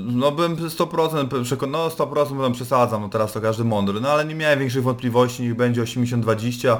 no 0.05 0.31
byłem 0.31 0.55
100% 0.55 1.43
przekonany, 1.43 1.83
no 1.83 2.05
100% 2.05 2.37
bo 2.37 2.43
tam 2.43 2.53
przesadzam, 2.53 3.01
no 3.01 3.09
teraz 3.09 3.33
to 3.33 3.41
każdy 3.41 3.63
mądry, 3.63 4.01
no 4.01 4.09
ale 4.09 4.25
nie 4.25 4.35
miałem 4.35 4.59
większych 4.59 4.83
wątpliwości, 4.83 5.43
niech 5.43 5.55
będzie 5.55 5.81
80-20. 5.81 6.77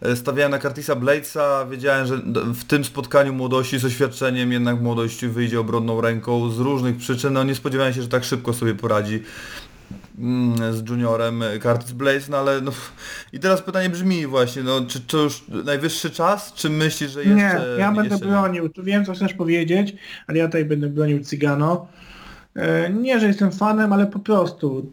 e, 0.00 0.16
stawiałem 0.16 0.50
na 0.50 0.58
Curtisa 0.58 0.96
Bladesa, 0.96 1.66
wiedziałem, 1.66 2.06
że 2.06 2.16
w 2.54 2.64
tym 2.64 2.84
spotkaniu 2.84 3.32
młodości 3.32 3.78
z 3.78 3.84
oświadczeniem 3.84 4.52
jednak 4.52 4.80
młodość 4.80 5.26
wyjdzie 5.26 5.60
obronną 5.60 6.00
ręką 6.00 6.50
z 6.50 6.58
różnych 6.58 6.96
przyczyn. 6.96 7.32
No 7.32 7.44
nie 7.44 7.54
spodziewałem 7.54 7.94
się, 7.94 8.02
że 8.02 8.08
tak 8.08 8.24
szybko 8.24 8.52
sobie 8.52 8.74
poradzi 8.74 9.22
z 10.72 10.88
juniorem 10.88 11.42
Curtis 11.62 11.92
Blaze, 11.92 12.30
no 12.30 12.36
ale 12.36 12.60
no 12.60 12.72
i 13.32 13.40
teraz 13.40 13.62
pytanie 13.62 13.90
brzmi 13.90 14.26
właśnie, 14.26 14.62
no 14.62 14.80
czy 14.88 15.00
to 15.00 15.18
już 15.18 15.44
najwyższy 15.64 16.10
czas, 16.10 16.52
czy 16.52 16.70
myślisz, 16.70 17.10
że 17.10 17.24
jeszcze... 17.24 17.36
nie, 17.36 17.78
ja 17.78 17.92
będę 17.92 18.10
jeszcze 18.10 18.26
bronił. 18.26 18.68
Tu 18.68 18.82
wiem, 18.82 19.04
co 19.04 19.12
chcesz 19.14 19.34
powiedzieć, 19.34 19.94
ale 20.26 20.38
ja 20.38 20.46
tutaj 20.46 20.64
będę 20.64 20.88
bronił 20.88 21.24
Cygano. 21.24 21.86
E, 22.56 22.90
Nie, 22.90 23.20
że 23.20 23.26
jestem 23.26 23.52
fanem, 23.52 23.92
ale 23.92 24.06
po 24.06 24.18
prostu 24.18 24.92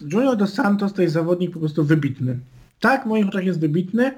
Junior 0.00 0.36
dos 0.36 0.52
Santos 0.52 0.92
to 0.92 1.02
jest 1.02 1.14
zawodnik 1.14 1.52
po 1.52 1.58
prostu 1.58 1.84
wybitny. 1.84 2.38
Tak, 2.84 3.04
w 3.04 3.06
moich 3.06 3.28
oczach 3.28 3.44
jest 3.44 3.60
wybitny, 3.60 4.12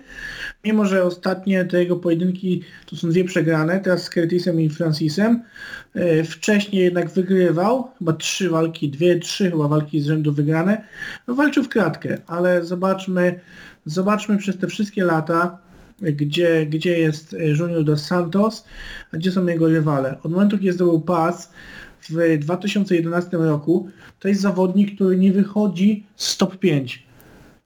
mimo 0.65 0.85
że 0.85 1.05
ostatnie 1.05 1.65
te 1.65 1.79
jego 1.79 1.97
pojedynki 1.97 2.63
to 2.87 2.97
są 2.97 3.09
dwie 3.09 3.25
przegrane, 3.25 3.81
teraz 3.81 4.03
z 4.03 4.11
Curtisem 4.11 4.61
i 4.61 4.69
Francisem. 4.69 5.43
E, 5.95 6.25
Wcześniej 6.25 6.83
jednak 6.83 7.11
wygrywał, 7.11 7.91
chyba 7.99 8.13
trzy 8.13 8.51
walki, 8.51 8.89
dwie, 8.89 9.19
trzy 9.19 9.51
chyba 9.51 9.69
walki 9.69 10.01
z 10.01 10.07
rzędu 10.07 10.33
wygrane. 10.33 10.85
No, 11.29 11.35
walczył 11.35 11.65
w 11.65 11.69
kratkę, 11.69 12.19
ale 12.27 12.65
zobaczmy, 12.65 13.41
zobaczmy 13.85 14.39
przez 14.39 14.59
te 14.59 14.67
wszystkie 14.67 15.05
lata, 15.05 15.59
gdzie, 16.01 16.67
gdzie 16.67 16.99
jest 16.99 17.35
e, 17.35 17.49
Junior 17.49 17.85
dos 17.85 18.05
Santos, 18.05 18.65
a 19.13 19.17
gdzie 19.17 19.33
są 19.33 19.47
jego 19.47 19.69
rywale. 19.69 20.19
Od 20.23 20.33
momentu, 20.33 20.59
kiedy 20.59 20.73
zdobył 20.73 21.01
pas 21.01 21.53
w 22.11 22.39
2011 22.39 23.37
roku, 23.37 23.89
to 24.21 24.29
jest 24.29 24.41
zawodnik, 24.41 24.95
który 24.95 25.17
nie 25.17 25.33
wychodzi 25.33 26.07
z 26.17 26.37
top 26.37 26.57
5 26.59 27.06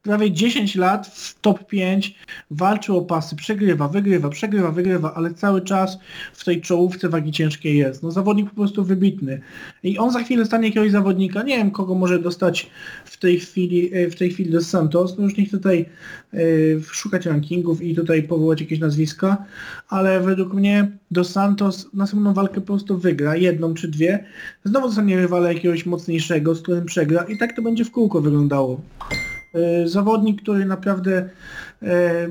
prawie 0.03 0.31
10 0.31 0.75
lat 0.75 1.07
w 1.07 1.41
top 1.41 1.67
5 1.67 2.15
walczył 2.51 2.97
o 2.99 3.03
pasy, 3.03 3.37
przegrywa, 3.37 3.89
wygrywa, 3.89 4.29
przegrywa, 4.29 4.71
wygrywa, 4.71 5.15
ale 5.15 5.35
cały 5.35 5.61
czas 5.61 5.99
w 6.33 6.45
tej 6.45 6.61
czołówce 6.61 7.09
wagi 7.09 7.33
ciężkiej 7.33 7.79
jest. 7.79 8.03
No 8.03 8.11
zawodnik 8.11 8.51
po 8.51 8.57
prostu 8.57 8.85
wybitny. 8.85 9.41
I 9.83 9.99
on 9.99 10.11
za 10.11 10.23
chwilę 10.23 10.45
stanie 10.45 10.69
jakiegoś 10.69 10.91
zawodnika, 10.91 11.43
nie 11.43 11.57
wiem 11.57 11.71
kogo 11.71 11.95
może 11.95 12.19
dostać 12.19 12.71
w 13.05 13.19
tej 13.19 13.41
chwili, 13.41 13.95
e, 13.95 14.11
w 14.11 14.17
tej 14.17 14.31
chwili 14.31 14.51
do 14.51 14.61
Santos, 14.61 15.19
no 15.19 15.25
już 15.25 15.37
nie 15.37 15.47
chcę 15.47 15.57
tutaj 15.57 15.87
e, 16.33 16.39
szukać 16.83 17.27
rankingów 17.27 17.83
i 17.83 17.95
tutaj 17.95 18.23
powołać 18.23 18.61
jakieś 18.61 18.79
nazwiska, 18.79 19.45
ale 19.89 20.21
według 20.21 20.55
mnie 20.55 20.91
do 21.11 21.25
Santos 21.25 21.89
następną 21.95 22.35
walkę 22.35 22.61
po 22.61 22.67
prostu 22.67 22.99
wygra, 22.99 23.37
jedną 23.37 23.75
czy 23.75 23.89
dwie, 23.89 24.25
znowu 24.65 24.87
dostanie 24.87 25.17
rywala 25.17 25.53
jakiegoś 25.53 25.87
mocniejszego, 25.87 26.55
z 26.55 26.63
którym 26.63 26.85
przegra 26.85 27.23
i 27.23 27.39
tak 27.39 27.57
to 27.57 27.63
będzie 27.63 27.85
w 27.85 27.91
kółko 27.91 28.21
wyglądało. 28.21 28.81
E, 29.55 29.89
zawodnik, 29.89 30.43
który 30.43 30.65
naprawdę 30.67 31.29
e, 31.83 32.29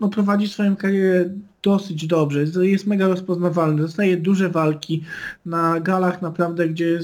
no, 0.00 0.08
prowadzi 0.08 0.48
swoją 0.48 0.76
karierę 0.76 1.30
dosyć 1.62 2.06
dobrze, 2.06 2.44
jest, 2.62 2.86
mega 2.86 3.08
rozpoznawalny, 3.08 3.82
dostaje 3.82 4.16
duże 4.16 4.48
walki 4.48 5.04
na 5.46 5.80
galach 5.80 6.22
naprawdę, 6.22 6.68
gdzie 6.68 7.00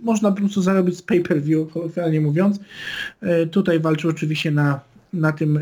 można 0.00 0.30
po 0.32 0.36
prostu 0.36 0.62
zarobić 0.62 0.96
z 0.96 1.02
pay-per-view, 1.02 1.72
kolokwialnie 1.72 2.20
mówiąc. 2.20 2.60
E, 3.20 3.46
tutaj 3.46 3.80
walczył 3.80 4.10
oczywiście 4.10 4.50
na, 4.50 4.80
na 5.12 5.32
tym 5.32 5.58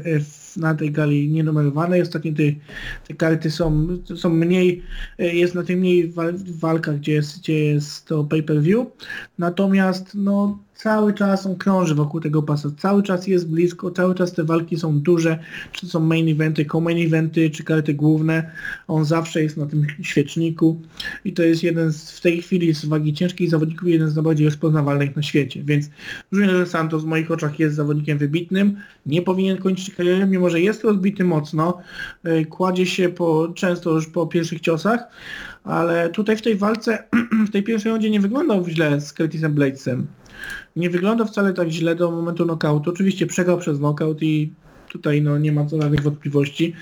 na 0.56 0.74
tej 0.74 0.92
gali 0.92 1.28
nienumerowanej. 1.28 2.02
Ostatnio 2.02 2.32
te, 2.32 2.42
te 3.08 3.14
karty 3.14 3.50
są, 3.50 3.88
są 4.16 4.30
mniej, 4.30 4.82
jest 5.18 5.54
na 5.54 5.62
tych 5.62 5.78
mniej 5.78 6.08
wal, 6.08 6.34
walkach, 6.46 6.96
gdzie 6.96 7.12
jest, 7.12 7.38
gdzie 7.38 7.64
jest 7.64 8.06
to 8.06 8.24
pay-per-view. 8.24 8.86
Natomiast 9.38 10.14
no 10.14 10.58
cały 10.76 11.14
czas 11.14 11.46
on 11.46 11.56
krąży 11.56 11.94
wokół 11.94 12.20
tego 12.20 12.42
pasa, 12.42 12.68
cały 12.78 13.02
czas 13.02 13.26
jest 13.26 13.48
blisko, 13.48 13.90
cały 13.90 14.14
czas 14.14 14.32
te 14.32 14.44
walki 14.44 14.76
są 14.76 15.00
duże, 15.00 15.38
czy 15.72 15.86
są 15.86 16.00
main 16.00 16.28
eventy, 16.28 16.64
co-main 16.64 17.06
eventy, 17.06 17.50
czy 17.50 17.64
karty 17.64 17.94
główne, 17.94 18.50
on 18.88 19.04
zawsze 19.04 19.42
jest 19.42 19.56
na 19.56 19.66
tym 19.66 19.86
świeczniku. 20.02 20.82
I 21.24 21.32
to 21.32 21.42
jest 21.42 21.62
jeden 21.62 21.92
z, 21.92 22.10
w 22.10 22.20
tej 22.20 22.42
chwili 22.42 22.74
z 22.74 22.84
wagi 22.84 23.12
ciężkich 23.12 23.50
zawodników, 23.50 23.88
jeden 23.88 24.10
z 24.10 24.14
najbardziej 24.14 24.46
rozpoznawalnych 24.46 25.16
na 25.16 25.22
świecie, 25.22 25.62
więc 25.64 25.90
Junior 26.32 26.66
Santos 26.66 27.02
w 27.02 27.06
moich 27.06 27.30
oczach 27.30 27.58
jest 27.58 27.76
zawodnikiem 27.76 28.18
wybitnym, 28.18 28.76
nie 29.06 29.22
powinien 29.22 29.58
kończyć 29.58 29.94
kariery, 29.94 30.26
mimo 30.26 30.50
że 30.50 30.60
jest 30.60 30.84
rozbity 30.84 31.24
mocno, 31.24 31.78
e, 32.24 32.44
kładzie 32.44 32.86
się 32.86 33.08
po, 33.08 33.48
często 33.54 33.90
już 33.90 34.06
po 34.06 34.26
pierwszych 34.26 34.60
ciosach, 34.60 35.00
ale 35.64 36.10
tutaj 36.10 36.36
w 36.36 36.42
tej 36.42 36.56
walce, 36.56 37.04
w 37.48 37.50
tej 37.50 37.62
pierwszej 37.62 37.92
rundzie 37.92 38.10
nie 38.10 38.20
wyglądał 38.20 38.68
źle 38.68 39.00
z 39.00 39.12
Curtisem 39.12 39.54
Bladesem. 39.54 40.06
Nie 40.76 40.90
wygląda 40.90 41.24
wcale 41.24 41.52
tak 41.52 41.68
źle 41.68 41.94
do 41.94 42.10
momentu 42.10 42.44
knockoutu. 42.44 42.90
Oczywiście 42.90 43.26
przegrał 43.26 43.58
przez 43.58 43.78
knockout 43.78 44.22
i 44.22 44.52
tutaj 44.88 45.22
no, 45.22 45.38
nie 45.38 45.52
ma 45.52 45.68
żadnych 45.68 46.02
wątpliwości, 46.02 46.72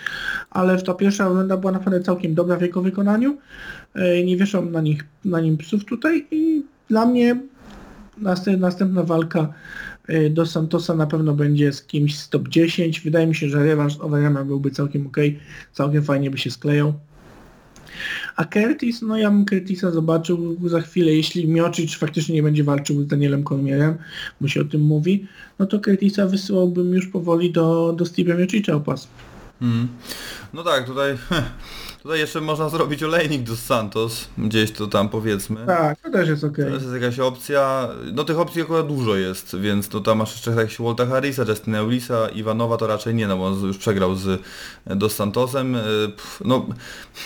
ale 0.51 0.83
ta 0.83 0.95
pierwsza 0.95 1.29
runda 1.29 1.57
była 1.57 1.73
naprawdę 1.73 2.01
całkiem 2.01 2.35
dobra 2.35 2.57
w 2.57 2.63
jego 2.63 2.83
wykonaniu. 2.83 3.39
E, 3.95 4.25
Nie 4.25 4.37
wieszam 4.37 4.73
na, 4.73 4.81
nich, 4.81 5.05
na 5.25 5.41
nim 5.41 5.57
psów 5.57 5.85
tutaj 5.85 6.27
i 6.31 6.63
dla 6.89 7.07
mnie 7.07 7.41
następ, 8.19 8.61
następna 8.61 9.03
walka 9.03 9.53
e, 10.09 10.31
do 10.31 10.47
Santosa 10.47 10.95
na 10.95 11.07
pewno 11.07 11.35
będzie 11.35 11.73
z 11.73 11.83
kimś 11.83 12.19
z 12.19 12.29
top 12.29 12.49
10. 12.49 13.01
Wydaje 13.01 13.27
mi 13.27 13.35
się, 13.35 13.49
że 13.49 13.65
rewanż 13.65 13.97
z 13.97 14.01
Overeemem 14.01 14.47
byłby 14.47 14.71
całkiem 14.71 15.07
ok, 15.07 15.17
całkiem 15.73 16.03
fajnie 16.03 16.31
by 16.31 16.39
się 16.39 16.51
sklejał. 16.51 16.95
A 18.37 18.45
Curtis, 18.45 19.03
no 19.03 19.17
ja 19.17 19.31
bym 19.31 19.47
Curtisa 19.47 19.91
zobaczył 19.91 20.57
za 20.69 20.81
chwilę, 20.81 21.13
jeśli 21.13 21.49
Miocic 21.49 21.95
faktycznie 21.95 22.35
nie 22.35 22.43
będzie 22.43 22.65
walczył 22.65 23.03
z 23.03 23.07
Danielem 23.07 23.45
Cormierem, 23.45 23.95
bo 24.41 24.49
się 24.49 24.61
o 24.61 24.65
tym 24.65 24.81
mówi, 24.81 25.27
no 25.59 25.67
to 25.67 25.81
Curtisa 25.81 26.27
wysyłałbym 26.27 26.95
już 26.95 27.07
powoli 27.07 27.53
do, 27.53 27.95
do 27.99 28.05
Steve'a 28.05 28.39
Miocicza 28.39 28.75
o 28.75 28.81
pas. 28.81 29.09
Mm. 29.63 29.89
No 30.55 30.63
tak, 30.63 30.87
tutaj, 30.87 31.19
tutaj 32.05 32.19
jeszcze 32.19 32.41
można 32.41 32.69
zrobić 32.69 33.03
olejnik 33.03 33.43
do 33.43 33.57
Santos, 33.57 34.29
gdzieś 34.39 34.73
to 34.73 34.87
tam 34.87 35.09
powiedzmy. 35.09 35.67
Tak, 35.67 36.01
to 36.01 36.11
też 36.11 36.29
jest 36.29 36.45
okej. 36.45 36.65
To 36.65 36.71
jest 36.71 36.93
jakaś 36.93 37.19
opcja, 37.19 37.89
no 38.13 38.25
tych 38.25 38.39
opcji 38.39 38.63
akurat 38.63 38.87
dużo 38.87 39.17
jest, 39.17 39.57
więc 39.61 39.93
no 39.93 40.01
tam 40.01 40.19
masz 40.19 40.33
jeszcze 40.33 40.51
jakiegoś 40.51 40.79
Walta 40.79 41.07
Harrisa, 41.07 41.45
Justina 41.49 41.79
Eulisa, 41.79 42.29
Iwanowa 42.29 42.77
to 42.77 42.87
raczej 42.87 43.15
nie, 43.15 43.27
no 43.27 43.37
bo 43.37 43.47
on 43.47 43.67
już 43.67 43.79
przegrał 43.79 44.15
z 44.15 44.43
Dos 44.87 45.15
Santosem, 45.15 45.75
y, 45.75 45.81
pff, 46.17 46.43
no 46.45 46.67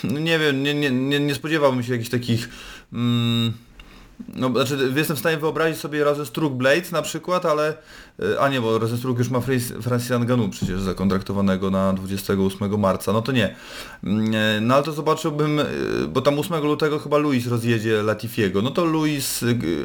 no 0.05 0.21
nie 0.21 0.39
wiem, 0.39 0.63
nie, 0.63 0.75
nie, 0.75 0.91
nie, 0.91 1.21
nie 1.21 1.35
spodziewałbym 1.35 1.83
się 1.83 1.93
jakichś 1.93 2.11
takich 2.11 2.49
mm, 2.93 3.53
no, 4.35 4.51
znaczy 4.51 4.93
jestem 4.97 5.17
w 5.17 5.21
stanie 5.21 5.37
wyobrazić 5.37 5.81
sobie 5.81 6.05
Rosenstruck 6.05 6.55
Blades 6.55 6.93
na 6.93 7.03
przykład, 7.03 7.47
ale... 7.47 7.75
y, 8.23 8.41
A 8.41 8.49
nie, 8.49 8.61
bo 8.61 8.79
Rosenstruck 8.79 9.19
już 9.19 9.29
ma 9.31 9.41
Francisa 9.83 10.19
Ngannou 10.19 10.49
przecież 10.49 10.81
zakontraktowanego 10.81 11.71
na 11.71 11.93
28 11.93 12.81
marca, 12.81 13.13
no 13.13 13.23
to 13.23 13.33
nie. 13.33 13.55
Mm, 14.05 14.35
e, 14.35 14.61
No 14.61 14.75
ale 14.75 14.83
to 14.85 14.93
zobaczyłbym, 14.93 15.59
y, 15.59 15.65
bo 16.09 16.21
tam 16.21 16.39
8 16.39 16.65
lutego 16.65 16.99
chyba 16.99 17.19
Luis 17.19 17.47
rozjedzie 17.47 18.03
Latifiego. 18.03 18.63
No 18.63 18.71
to 18.71 18.85
Luis, 18.85 19.45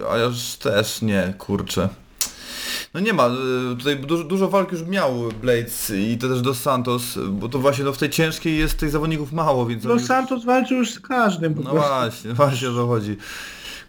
a 0.10 0.28
aż 0.28 0.56
też 0.56 1.02
nie, 1.02 1.34
kurczę. 1.38 1.90
No 2.94 3.00
nie 3.00 3.14
ma, 3.14 3.30
tutaj 3.80 3.98
dużo, 3.98 4.24
dużo 4.24 4.50
walk 4.50 4.72
już 4.72 4.82
miał 4.82 5.14
Blades 5.42 5.90
i 5.90 6.18
to 6.18 6.30
też 6.30 6.42
Dos 6.42 6.62
Santos, 6.62 7.04
bo 7.30 7.50
to 7.50 7.60
właśnie 7.60 7.84
no 7.86 7.94
w 7.94 7.98
tej 7.98 8.10
ciężkiej 8.10 8.58
jest 8.58 8.78
tych 8.78 8.90
zawodników 8.90 9.32
mało, 9.32 9.66
więc... 9.66 9.84
Dos 9.84 10.00
już- 10.00 10.08
Santos 10.08 10.46
walczył 10.46 10.78
już 10.78 10.92
z 10.92 11.00
każdym 11.00 11.54
po 11.54 11.62
no 11.62 11.70
właśnie, 11.72 12.34
właśnie 12.34 12.70
o 12.70 12.74
to 12.74 12.88
chodzi. 12.88 13.18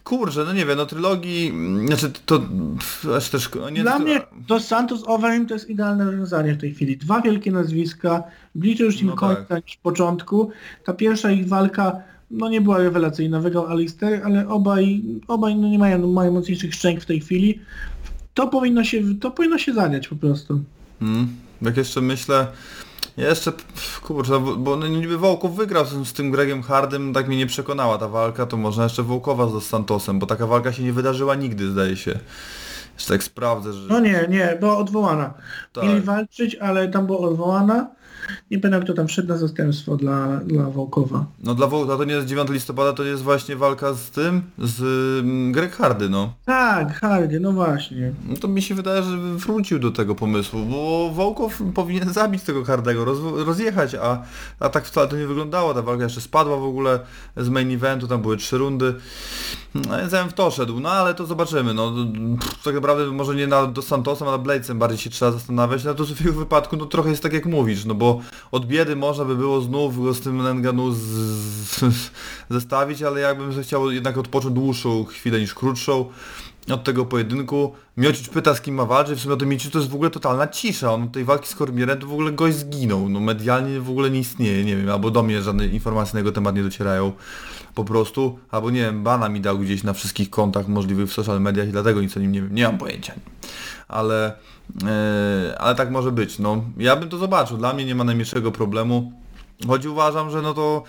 Kurczę, 0.05 0.43
no 0.45 0.53
nie 0.53 0.65
wiem, 0.65 0.77
no 0.77 0.85
trylogii, 0.85 1.47
mm, 1.47 1.87
znaczy 1.87 2.11
to, 2.25 2.41
aż 3.17 3.29
też, 3.29 3.49
no 3.55 3.69
nie, 3.69 3.81
Dla 3.81 3.93
to, 3.93 3.99
mnie 3.99 4.21
Dos 4.47 4.67
Santos 4.67 5.03
Overeem 5.05 5.47
to 5.47 5.53
jest 5.53 5.69
idealne 5.69 6.05
rozwiązanie 6.05 6.53
w 6.53 6.57
tej 6.57 6.73
chwili. 6.73 6.97
Dwa 6.97 7.21
wielkie 7.21 7.51
nazwiska, 7.51 8.23
bliżej 8.55 8.85
już 8.85 9.01
im 9.01 9.07
No 9.07 9.15
końca 9.15 9.45
tak. 9.45 9.65
niż 9.65 9.77
początku. 9.77 10.51
Ta 10.83 10.93
pierwsza 10.93 11.31
ich 11.31 11.47
walka 11.47 12.01
no 12.31 12.49
nie 12.49 12.61
była 12.61 12.77
rewelacyjna, 12.77 13.39
wygrał 13.39 13.67
Alistair, 13.67 14.21
ale 14.25 14.47
obaj, 14.47 15.01
obaj 15.27 15.55
no 15.55 15.67
nie 15.67 15.79
mają, 15.79 15.97
no, 15.99 16.07
mają 16.07 16.31
mocniejszych 16.31 16.73
szczęk 16.75 17.01
w 17.01 17.05
tej 17.05 17.19
chwili. 17.19 17.59
To 18.33 18.47
powinno 18.47 18.83
się, 18.83 19.19
to 19.19 19.31
powinno 19.31 19.57
się 19.57 19.73
zadziać 19.73 20.07
po 20.07 20.15
prostu. 20.15 20.63
Mm, 21.01 21.27
jak 21.61 21.77
jeszcze 21.77 22.01
myślę, 22.01 22.47
jeszcze, 23.17 23.51
kurczę, 24.03 24.31
no 24.31 24.39
bo, 24.39 24.75
no 24.75 24.87
niby 24.87 25.17
Wołkow 25.17 25.51
wygrał 25.51 25.85
z, 25.85 26.07
z 26.07 26.13
tym 26.13 26.31
Gregiem 26.31 26.63
Hardem, 26.63 27.13
tak 27.13 27.27
mnie 27.27 27.37
nie 27.37 27.47
przekonała 27.47 27.97
ta 27.97 28.07
walka, 28.07 28.45
to 28.45 28.57
można 28.57 28.83
jeszcze 28.83 29.03
Wołkowa 29.03 29.59
z 29.59 29.63
Santosem, 29.63 30.19
bo 30.19 30.25
taka 30.25 30.47
walka 30.47 30.73
się 30.73 30.83
nie 30.83 30.93
wydarzyła 30.93 31.35
nigdy, 31.35 31.69
zdaje 31.69 31.97
się. 31.97 32.19
Jeszcze 32.93 33.13
tak 33.13 33.23
sprawdzę, 33.23 33.73
że... 33.73 33.87
No 33.87 33.99
nie, 33.99 34.25
nie, 34.29 34.57
była 34.59 34.77
odwołana. 34.77 35.33
Tak. 35.73 35.83
Mieli 35.83 36.01
walczyć, 36.01 36.55
ale 36.55 36.87
tam 36.87 37.05
była 37.05 37.19
odwołana. 37.19 37.87
Nie 38.51 38.59
pamiętam 38.59 38.83
kto 38.83 38.93
tam 38.93 39.07
wszedł 39.07 39.27
na 39.27 39.37
zastępstwo 39.37 39.97
dla, 39.97 40.37
dla 40.37 40.69
Wołkowa. 40.69 41.25
No 41.43 41.55
dla 41.55 41.67
Wołka 41.67 41.97
to 41.97 42.03
nie 42.03 42.13
jest 42.13 42.27
9 42.27 42.49
listopada, 42.49 42.93
to 42.93 43.03
jest 43.03 43.23
właśnie 43.23 43.55
walka 43.55 43.93
z 43.93 44.09
tym, 44.09 44.41
z 44.57 44.81
mm, 45.19 45.51
Greg 45.51 45.75
Hardy, 45.75 46.09
no. 46.09 46.33
Tak, 46.45 46.99
Hardy, 46.99 47.39
no 47.39 47.51
właśnie. 47.51 48.13
No 48.27 48.35
to 48.35 48.47
mi 48.47 48.61
się 48.61 48.75
wydaje, 48.75 49.03
że 49.03 49.17
wrócił 49.17 49.79
do 49.79 49.91
tego 49.91 50.15
pomysłu, 50.15 50.65
bo 50.65 51.11
Wołkow 51.13 51.61
powinien 51.73 52.13
zabić 52.13 52.43
tego 52.43 52.63
Hardego, 52.63 53.05
roz, 53.05 53.19
rozjechać, 53.45 53.95
a, 53.95 54.23
a 54.59 54.69
tak 54.69 54.85
wcale 54.85 55.07
to 55.07 55.17
nie 55.17 55.27
wyglądało. 55.27 55.73
Ta 55.73 55.81
walka 55.81 56.03
jeszcze 56.03 56.21
spadła 56.21 56.57
w 56.57 56.63
ogóle 56.63 56.99
z 57.37 57.49
main 57.49 57.71
eventu, 57.71 58.07
tam 58.07 58.21
były 58.21 58.37
trzy 58.37 58.57
rundy. 58.57 58.95
No, 59.75 59.99
ja 59.99 60.27
w 60.27 60.33
to 60.33 60.51
szedł, 60.51 60.79
no 60.79 60.89
ale 60.89 61.13
to 61.13 61.25
zobaczymy. 61.25 61.73
No, 61.73 61.93
pff, 62.39 62.63
tak 62.63 62.75
naprawdę 62.75 63.05
może 63.05 63.35
nie 63.35 63.47
na, 63.47 63.67
do 63.67 63.81
Santosem, 63.81 64.27
a 64.27 64.31
na 64.31 64.37
Bladesem 64.37 64.79
bardziej 64.79 64.99
się 64.99 65.09
trzeba 65.09 65.31
zastanawiać. 65.31 65.83
No 65.83 65.93
to 65.93 66.05
w 66.05 66.25
jego 66.25 66.39
wypadku 66.39 66.77
no 66.77 66.85
trochę 66.85 67.09
jest 67.09 67.23
tak 67.23 67.33
jak 67.33 67.45
mówisz, 67.45 67.85
no 67.85 67.95
bo 67.95 68.14
od 68.51 68.65
biedy 68.65 68.95
można 68.95 69.25
by 69.25 69.35
było 69.35 69.61
znów 69.61 70.03
go 70.03 70.13
z 70.13 70.21
tym 70.21 70.37
Nenganu 70.43 70.91
z, 70.91 70.97
z, 70.97 72.11
zestawić, 72.49 73.01
ale 73.01 73.19
jakbym 73.19 73.63
chciał 73.63 73.91
jednak 73.91 74.17
odpocząć 74.17 74.55
dłuższą 74.55 75.05
chwilę 75.05 75.39
niż 75.39 75.53
krótszą 75.53 76.05
od 76.73 76.83
tego 76.83 77.05
pojedynku. 77.05 77.73
Miocic 77.97 78.29
pyta 78.29 78.55
z 78.55 78.61
kim 78.61 78.75
ma 78.75 78.85
walczyć, 78.85 79.19
w 79.19 79.21
sumie 79.21 79.33
o 79.33 79.37
tym 79.37 79.49
Miocic 79.49 79.71
to 79.71 79.79
jest 79.79 79.91
w 79.91 79.95
ogóle 79.95 80.09
totalna 80.09 80.47
cisza. 80.47 80.93
On 80.93 81.09
tej 81.09 81.23
walki 81.23 81.47
z 81.47 81.55
Kormierem 81.55 81.99
to 81.99 82.07
w 82.07 82.13
ogóle 82.13 82.31
gość 82.31 82.57
zginął. 82.57 83.09
No 83.09 83.19
medialnie 83.19 83.79
w 83.79 83.89
ogóle 83.89 84.09
nie 84.09 84.19
istnieje, 84.19 84.65
nie 84.65 84.77
wiem, 84.77 84.89
albo 84.89 85.11
do 85.11 85.23
mnie 85.23 85.41
żadne 85.41 85.67
informacje 85.67 86.13
na 86.13 86.19
jego 86.19 86.31
temat 86.31 86.55
nie 86.55 86.63
docierają 86.63 87.11
po 87.75 87.83
prostu, 87.83 88.39
albo 88.51 88.69
nie 88.71 88.81
wiem, 88.81 89.03
bana 89.03 89.29
mi 89.29 89.41
dał 89.41 89.59
gdzieś 89.59 89.83
na 89.83 89.93
wszystkich 89.93 90.29
kontach 90.29 90.67
możliwych 90.67 91.09
w 91.09 91.13
social 91.13 91.41
mediach 91.41 91.67
i 91.67 91.71
dlatego 91.71 92.01
nic 92.01 92.17
o 92.17 92.19
nim 92.19 92.31
nie 92.31 92.41
wiem, 92.41 92.55
nie 92.55 92.63
mam 92.63 92.77
pojęcia. 92.77 93.13
Ale, 93.87 94.33
yy, 94.81 95.57
ale 95.57 95.75
tak 95.75 95.91
może 95.91 96.11
być, 96.11 96.39
no. 96.39 96.63
Ja 96.77 96.95
bym 96.95 97.09
to 97.09 97.17
zobaczył, 97.17 97.57
dla 97.57 97.73
mnie 97.73 97.85
nie 97.85 97.95
ma 97.95 98.03
najmniejszego 98.03 98.51
problemu. 98.51 99.11
Choć 99.67 99.85
uważam, 99.85 100.31
że 100.31 100.41
no 100.41 100.53
to, 100.53 100.83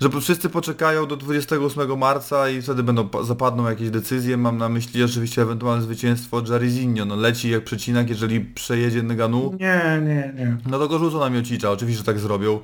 że 0.00 0.08
wszyscy 0.20 0.48
poczekają 0.48 1.06
do 1.06 1.16
28 1.16 1.98
marca 1.98 2.48
i 2.48 2.62
wtedy 2.62 2.82
będą 2.82 3.08
zapadną 3.22 3.68
jakieś 3.68 3.90
decyzje. 3.90 4.36
Mam 4.36 4.58
na 4.58 4.68
myśli 4.68 5.04
oczywiście 5.04 5.42
ewentualne 5.42 5.82
zwycięstwo 5.82 6.42
Jarizinho. 6.50 7.04
No 7.04 7.16
leci 7.16 7.50
jak 7.50 7.64
przecinak, 7.64 8.08
jeżeli 8.08 8.40
przejedzie 8.40 9.02
Neganu. 9.02 9.56
Nie, 9.60 10.00
nie, 10.02 10.32
nie. 10.36 10.56
No 10.66 10.78
to 10.78 10.88
go 10.88 10.98
rzucą 10.98 11.20
na 11.20 11.30
Miocicza, 11.30 11.70
oczywiście, 11.70 11.98
że 11.98 12.04
tak 12.04 12.18
zrobią. 12.18 12.60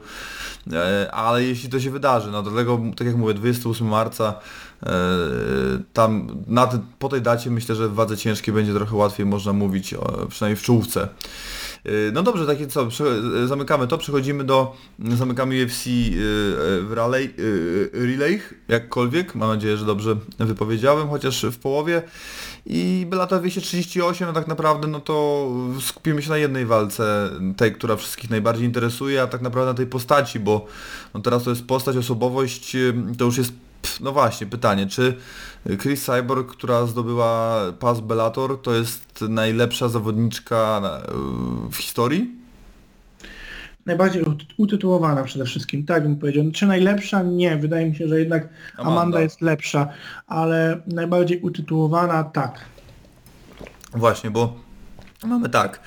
E, 0.72 1.10
ale 1.14 1.44
jeśli 1.44 1.68
to 1.68 1.80
się 1.80 1.90
wydarzy, 1.90 2.30
no 2.30 2.42
dlatego, 2.42 2.80
tak 2.96 3.06
jak 3.06 3.16
mówię, 3.16 3.34
28 3.34 3.88
marca, 3.88 4.28
e, 4.28 4.34
tam 5.93 6.43
na 6.47 6.69
po 6.98 7.09
tej 7.09 7.23
dacie 7.23 7.51
myślę, 7.51 7.74
że 7.74 7.89
w 7.89 7.94
wadze 7.94 8.16
ciężkiej 8.16 8.55
będzie 8.55 8.74
trochę 8.74 8.97
łatwiej 8.97 9.27
można 9.27 9.52
mówić, 9.52 9.94
o, 9.94 10.27
przynajmniej 10.27 10.56
w 10.56 10.62
czołówce. 10.62 11.09
E, 11.85 11.90
no 12.12 12.23
dobrze, 12.23 12.47
takie 12.47 12.66
co, 12.66 12.89
zamykamy 13.47 13.86
to, 13.86 13.98
przechodzimy 13.98 14.44
do, 14.44 14.77
zamykamy 14.98 15.65
UFC 15.65 15.85
w 16.82 16.93
relay, 16.94 17.35
relay, 17.93 18.40
jakkolwiek, 18.69 19.35
mam 19.35 19.48
nadzieję, 19.48 19.77
że 19.77 19.85
dobrze 19.85 20.16
wypowiedziałem, 20.39 21.09
chociaż 21.09 21.44
w 21.44 21.59
połowie. 21.59 22.02
I 22.66 23.06
Bellator 23.11 23.40
238, 23.40 24.28
no 24.28 24.32
tak 24.32 24.47
naprawdę, 24.47 24.89
no 24.89 25.01
to 25.01 25.48
skupimy 25.81 26.23
się 26.23 26.31
na 26.31 26.36
jednej 26.36 26.66
walce, 26.66 27.31
tej, 27.56 27.73
która 27.73 27.97
wszystkich 27.97 28.31
najbardziej 28.31 28.66
interesuje, 28.66 29.23
a 29.23 29.27
tak 29.27 29.43
naprawdę 29.43 29.73
na 29.73 29.77
tej 29.77 29.86
postaci, 29.86 30.40
bo 30.40 30.66
no 31.15 31.20
teraz 31.20 31.44
to 31.44 31.51
jest 31.51 31.66
postać, 31.66 31.97
osobowość, 31.97 32.77
to 33.19 33.24
już 33.24 33.39
jest, 33.39 33.52
no 34.01 34.12
właśnie, 34.12 34.47
pytanie, 34.47 34.86
czy 34.86 35.16
Chris 35.82 36.05
Cyborg, 36.05 36.51
która 36.51 36.86
zdobyła 36.86 37.61
pas 37.81 38.01
Bellator, 38.01 38.62
to 38.62 38.74
jest 38.74 39.24
najlepsza 39.28 39.89
zawodniczka 39.89 40.82
w 41.70 41.77
historii? 41.77 42.44
najbardziej 43.86 44.24
utytułowana 44.56 45.23
przede 45.23 45.44
wszystkim, 45.44 45.86
tak 45.86 46.02
bym 46.02 46.16
powiedział. 46.16 46.44
Czy 46.52 46.66
najlepsza? 46.66 47.23
Nie, 47.23 47.56
wydaje 47.56 47.86
mi 47.86 47.97
się, 47.97 48.09
że 48.09 48.19
jednak 48.19 48.48
Amanda, 48.77 49.01
Amanda 49.01 49.20
jest 49.20 49.40
lepsza, 49.40 49.89
ale 50.27 50.81
najbardziej 50.86 51.40
utytułowana 51.40 52.24
tak. 52.24 52.61
Właśnie, 53.93 54.31
bo 54.31 54.56
mamy 55.24 55.48
tak, 55.48 55.81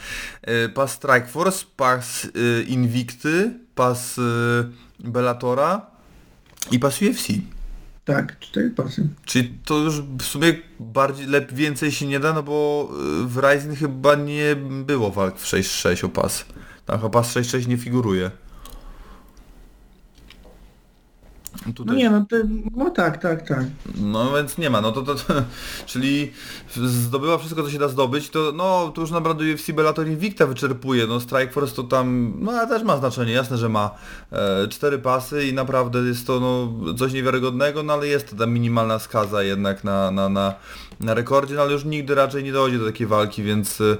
y, 0.65 0.69
pas 0.69 0.91
Strike 0.91 1.27
Force, 1.27 1.65
pas 1.75 2.25
y, 2.25 2.65
Invicty, 2.67 3.59
pas 3.75 4.19
Bellatora 4.99 5.85
i 6.71 6.79
pas 6.79 7.01
UFC. 7.01 7.27
Tak, 8.07 8.39
cztery 8.39 8.69
pasy. 8.69 9.07
Czyli 9.25 9.57
to 9.65 9.77
już 9.77 10.01
w 10.01 10.23
sumie 10.23 10.53
bardziej, 10.79 11.27
lep, 11.27 11.53
więcej 11.53 11.91
się 11.91 12.07
nie 12.07 12.19
da, 12.19 12.33
no 12.33 12.43
bo 12.43 12.89
w 13.25 13.37
Rising 13.37 13.79
chyba 13.79 14.15
nie 14.15 14.55
było 14.85 15.11
walk 15.11 15.39
w 15.39 15.45
6-6 15.45 16.05
o 16.05 16.09
pas. 16.09 16.45
Tam 16.85 17.01
chyba 17.01 17.21
6-6 17.21 17.67
nie 17.67 17.77
figuruje. 17.77 18.31
Tutaj... 21.75 21.85
No 21.85 21.93
nie, 21.93 22.09
no, 22.09 22.25
to, 22.29 22.35
no 22.75 22.89
tak, 22.89 23.21
tak, 23.21 23.47
tak. 23.47 23.65
No 23.95 24.33
więc 24.35 24.57
nie 24.57 24.69
ma, 24.69 24.81
no 24.81 24.91
to, 24.91 25.01
to, 25.01 25.15
to 25.15 25.33
czyli 25.85 26.31
zdobyła 26.85 27.37
wszystko 27.37 27.63
co 27.63 27.69
się 27.69 27.79
da 27.79 27.87
zdobyć, 27.87 28.29
to 28.29 28.51
no 28.55 28.91
to 28.95 29.01
już 29.01 29.11
naprawdę 29.11 29.53
UFC 29.53 29.71
Bellator 29.71 30.07
Invicta 30.07 30.45
wyczerpuje, 30.45 31.07
no 31.07 31.19
Strikeforce 31.19 31.75
to 31.75 31.83
tam, 31.83 32.33
no 32.39 32.51
ale 32.51 32.67
też 32.67 32.83
ma 32.83 32.97
znaczenie, 32.97 33.33
jasne, 33.33 33.57
że 33.57 33.69
ma 33.69 33.91
e, 34.31 34.67
cztery 34.67 34.99
pasy 34.99 35.47
i 35.47 35.53
naprawdę 35.53 35.99
jest 35.99 36.27
to 36.27 36.39
no 36.39 36.73
coś 36.93 37.13
niewiarygodnego, 37.13 37.83
no 37.83 37.93
ale 37.93 38.07
jest 38.07 38.37
ta 38.37 38.45
minimalna 38.45 38.99
skaza 38.99 39.43
jednak 39.43 39.83
na, 39.83 40.11
na, 40.11 40.29
na, 40.29 40.53
na 40.99 41.13
rekordzie, 41.13 41.55
no 41.55 41.61
ale 41.61 41.73
już 41.73 41.85
nigdy 41.85 42.15
raczej 42.15 42.43
nie 42.43 42.51
dojdzie 42.51 42.79
do 42.79 42.85
takiej 42.85 43.07
walki, 43.07 43.43
więc 43.43 43.81
e, 43.81 43.97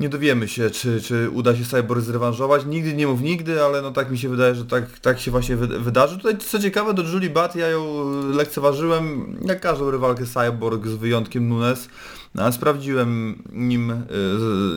nie 0.00 0.08
dowiemy 0.08 0.48
się, 0.48 0.70
czy, 0.70 1.02
czy 1.02 1.30
uda 1.30 1.56
się 1.56 1.64
Cyborg 1.64 2.00
zrewanżować. 2.00 2.66
Nigdy 2.66 2.94
nie 2.94 3.06
mów 3.06 3.20
nigdy, 3.20 3.62
ale 3.62 3.82
no 3.82 3.90
tak 3.90 4.10
mi 4.10 4.18
się 4.18 4.28
wydaje, 4.28 4.54
że 4.54 4.64
tak, 4.64 4.98
tak 4.98 5.20
się 5.20 5.30
właśnie 5.30 5.56
wydarzy. 5.56 6.16
Tutaj 6.16 6.38
co 6.38 6.58
ciekawe, 6.58 6.94
do 6.94 7.02
Julie 7.02 7.30
Bat 7.30 7.56
ja 7.56 7.68
ją 7.68 8.10
lekceważyłem, 8.30 9.36
jak 9.44 9.60
każdą 9.60 9.90
rywalkę 9.90 10.24
Cyborg 10.26 10.86
z 10.86 10.94
wyjątkiem 10.94 11.48
Nunes. 11.48 11.88
No, 12.34 12.52
sprawdziłem 12.52 13.42
nim, 13.52 13.90
y, 13.90 13.96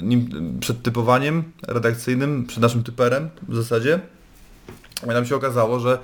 nim 0.03 0.29
przed 0.59 0.81
typowaniem 0.81 1.43
redakcyjnym, 1.67 2.45
przed 2.45 2.61
naszym 2.61 2.83
typerem 2.83 3.29
w 3.47 3.55
zasadzie. 3.55 3.99
I 5.03 5.07
nam 5.07 5.25
się 5.25 5.35
okazało, 5.35 5.79
że 5.79 5.99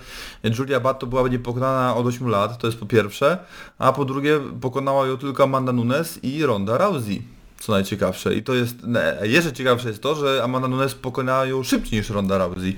Julia 0.60 0.80
Bat 0.80 1.00
to 1.00 1.08
była 1.08 1.28
niepokonana 1.28 1.96
od 1.96 2.06
8 2.06 2.28
lat, 2.28 2.58
to 2.58 2.68
jest 2.68 2.80
po 2.80 2.86
pierwsze, 2.86 3.38
a 3.78 3.94
po 3.94 4.06
drugie 4.06 4.40
pokonała 4.62 5.08
ją 5.08 5.18
tylko 5.18 5.44
Amanda 5.44 5.74
Nunes 5.74 6.20
i 6.24 6.46
Ronda 6.46 6.78
Rousey 6.78 7.33
co 7.66 7.72
najciekawsze. 7.72 8.36
I 8.36 8.44
to 8.44 8.54
jest, 8.54 8.76
jeszcze 9.24 9.54
ciekawsze 9.54 9.88
jest 9.88 10.02
to, 10.02 10.16
że 10.16 10.44
Amanda 10.44 10.68
Nunes 10.68 10.96
pokonała 10.96 11.46
ją 11.46 11.64
szybciej 11.64 12.00
niż 12.00 12.10
Ronda 12.10 12.38
Rousey. 12.38 12.76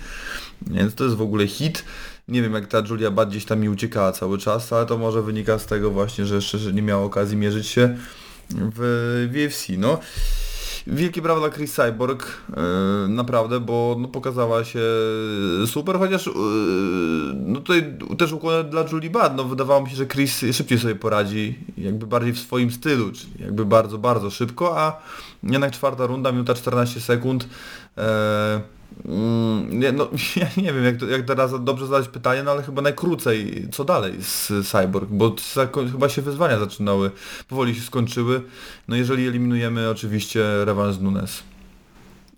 Więc 0.62 0.96
to 0.96 1.04
jest 1.04 1.16
w 1.16 1.22
ogóle 1.22 1.48
hit. 1.48 1.86
Nie 2.28 2.42
wiem 2.42 2.54
jak 2.54 2.68
ta 2.68 2.84
Julia 2.90 3.12
Bad 3.12 3.30
gdzieś 3.30 3.46
tam 3.46 3.60
mi 3.60 3.70
uciekała 3.70 4.12
cały 4.12 4.38
czas, 4.38 4.74
ale 4.74 4.86
to 4.86 4.98
może 4.98 5.22
wynika 5.22 5.60
z 5.60 5.66
tego 5.66 5.92
właśnie, 5.92 6.26
że 6.26 6.36
jeszcze 6.36 6.58
nie 6.58 6.82
miała 6.82 7.04
okazji 7.04 7.38
mierzyć 7.38 7.68
się 7.68 7.98
w, 8.50 9.30
w 9.32 9.46
UFC. 9.46 9.68
No. 9.78 10.00
Wielkie 10.88 11.22
brawo 11.22 11.40
dla 11.40 11.50
Chris 11.50 11.74
Cyborg, 11.74 12.42
yy, 12.50 12.56
naprawdę, 13.08 13.60
bo 13.60 13.96
no, 14.00 14.08
pokazała 14.08 14.64
się 14.64 14.82
super, 15.66 15.98
chociaż 16.00 16.26
yy, 16.26 16.34
no 17.34 17.60
tutaj 17.60 17.98
też 18.18 18.32
ukłony 18.32 18.64
dla 18.64 18.86
Julie 18.92 19.10
Bad, 19.10 19.36
no 19.36 19.44
wydawało 19.44 19.82
mi 19.82 19.90
się, 19.90 19.96
że 19.96 20.06
Chris 20.06 20.46
szybciej 20.52 20.80
sobie 20.80 20.96
poradzi, 20.96 21.60
jakby 21.78 22.08
bardziej 22.08 22.34
w 22.34 22.40
swoim 22.40 22.72
stylu, 22.72 23.12
czyli 23.12 23.34
jakby 23.40 23.66
bardzo, 23.66 23.98
bardzo 23.98 24.30
szybko, 24.30 24.80
a 24.80 25.02
jednak 25.44 25.72
czwarta 25.72 26.06
runda, 26.06 26.32
minuta 26.32 26.54
14 26.54 27.02
sekund, 27.02 27.48
yy, 27.98 28.04
Mm, 29.06 29.80
nie, 29.80 29.92
no, 29.92 30.10
ja 30.42 30.48
nie 30.58 30.74
wiem 30.74 30.84
jak, 30.84 31.02
jak 31.02 31.26
teraz 31.26 31.64
dobrze 31.64 31.88
zadać 31.88 32.08
pytanie, 32.08 32.44
no 32.44 32.52
ale 32.52 32.64
chyba 32.64 32.82
najkrócej, 32.82 33.68
co 33.72 33.86
dalej 33.86 34.14
z 34.20 34.52
Cyborg, 34.68 35.10
bo 35.10 35.36
chyba 35.92 36.10
się 36.10 36.22
wyzwania 36.22 36.60
zaczynały, 36.60 37.12
powoli 37.48 37.76
się 37.76 37.82
skończyły, 37.82 38.42
no 38.88 38.96
jeżeli 38.96 39.28
eliminujemy 39.28 39.90
oczywiście 39.90 40.66
rewanż 40.66 40.96
z 40.96 41.02
Nunes. 41.02 41.44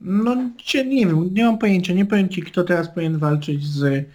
No 0.02 0.36
nie 0.72 1.06
wiem, 1.06 1.34
nie 1.34 1.46
mam 1.46 1.58
pojęcia, 1.58 1.94
nie 1.94 2.06
powiem 2.06 2.30
Ci 2.30 2.42
kto 2.42 2.64
teraz 2.64 2.88
powinien 2.94 3.18
walczyć 3.18 3.66
z 3.66 4.06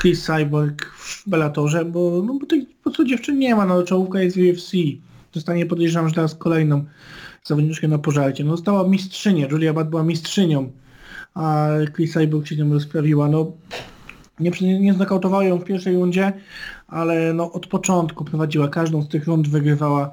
Chris 0.00 0.24
Cyborg 0.24 0.84
w 0.84 1.28
Bellatorze, 1.28 1.84
bo, 1.84 2.22
no, 2.26 2.34
bo 2.40 2.46
tej 2.46 2.66
po 2.66 2.82
prostu 2.82 3.04
dziewczyn 3.04 3.38
nie 3.38 3.54
ma, 3.54 3.66
no 3.66 3.82
czołówka 3.82 4.22
jest 4.22 4.36
w 4.36 4.40
UFC. 4.40 4.72
Zostanie 5.34 5.66
podejrzewam, 5.66 6.08
że 6.08 6.14
teraz 6.14 6.34
kolejną 6.34 6.84
zawodniczkę 7.44 7.88
na 7.88 7.98
pożarcie. 7.98 8.44
No 8.44 8.50
została 8.50 8.88
mistrzynią, 8.88 9.48
Julia 9.48 9.72
Bad 9.72 9.90
była 9.90 10.02
mistrzynią 10.02 10.72
a 11.38 11.68
Chris 11.94 12.12
Cyborg 12.12 12.46
się 12.46 12.56
tym 12.56 12.72
rozprawiła. 12.72 13.28
No, 13.28 13.52
nie, 14.40 14.50
nie 14.80 14.94
ją 15.42 15.58
w 15.58 15.64
pierwszej 15.64 15.94
rundzie, 15.94 16.32
ale 16.88 17.32
no, 17.32 17.52
od 17.52 17.66
początku 17.66 18.24
prowadziła 18.24 18.68
każdą 18.68 19.02
z 19.02 19.08
tych 19.08 19.26
rund, 19.26 19.48
wygrywała 19.48 20.10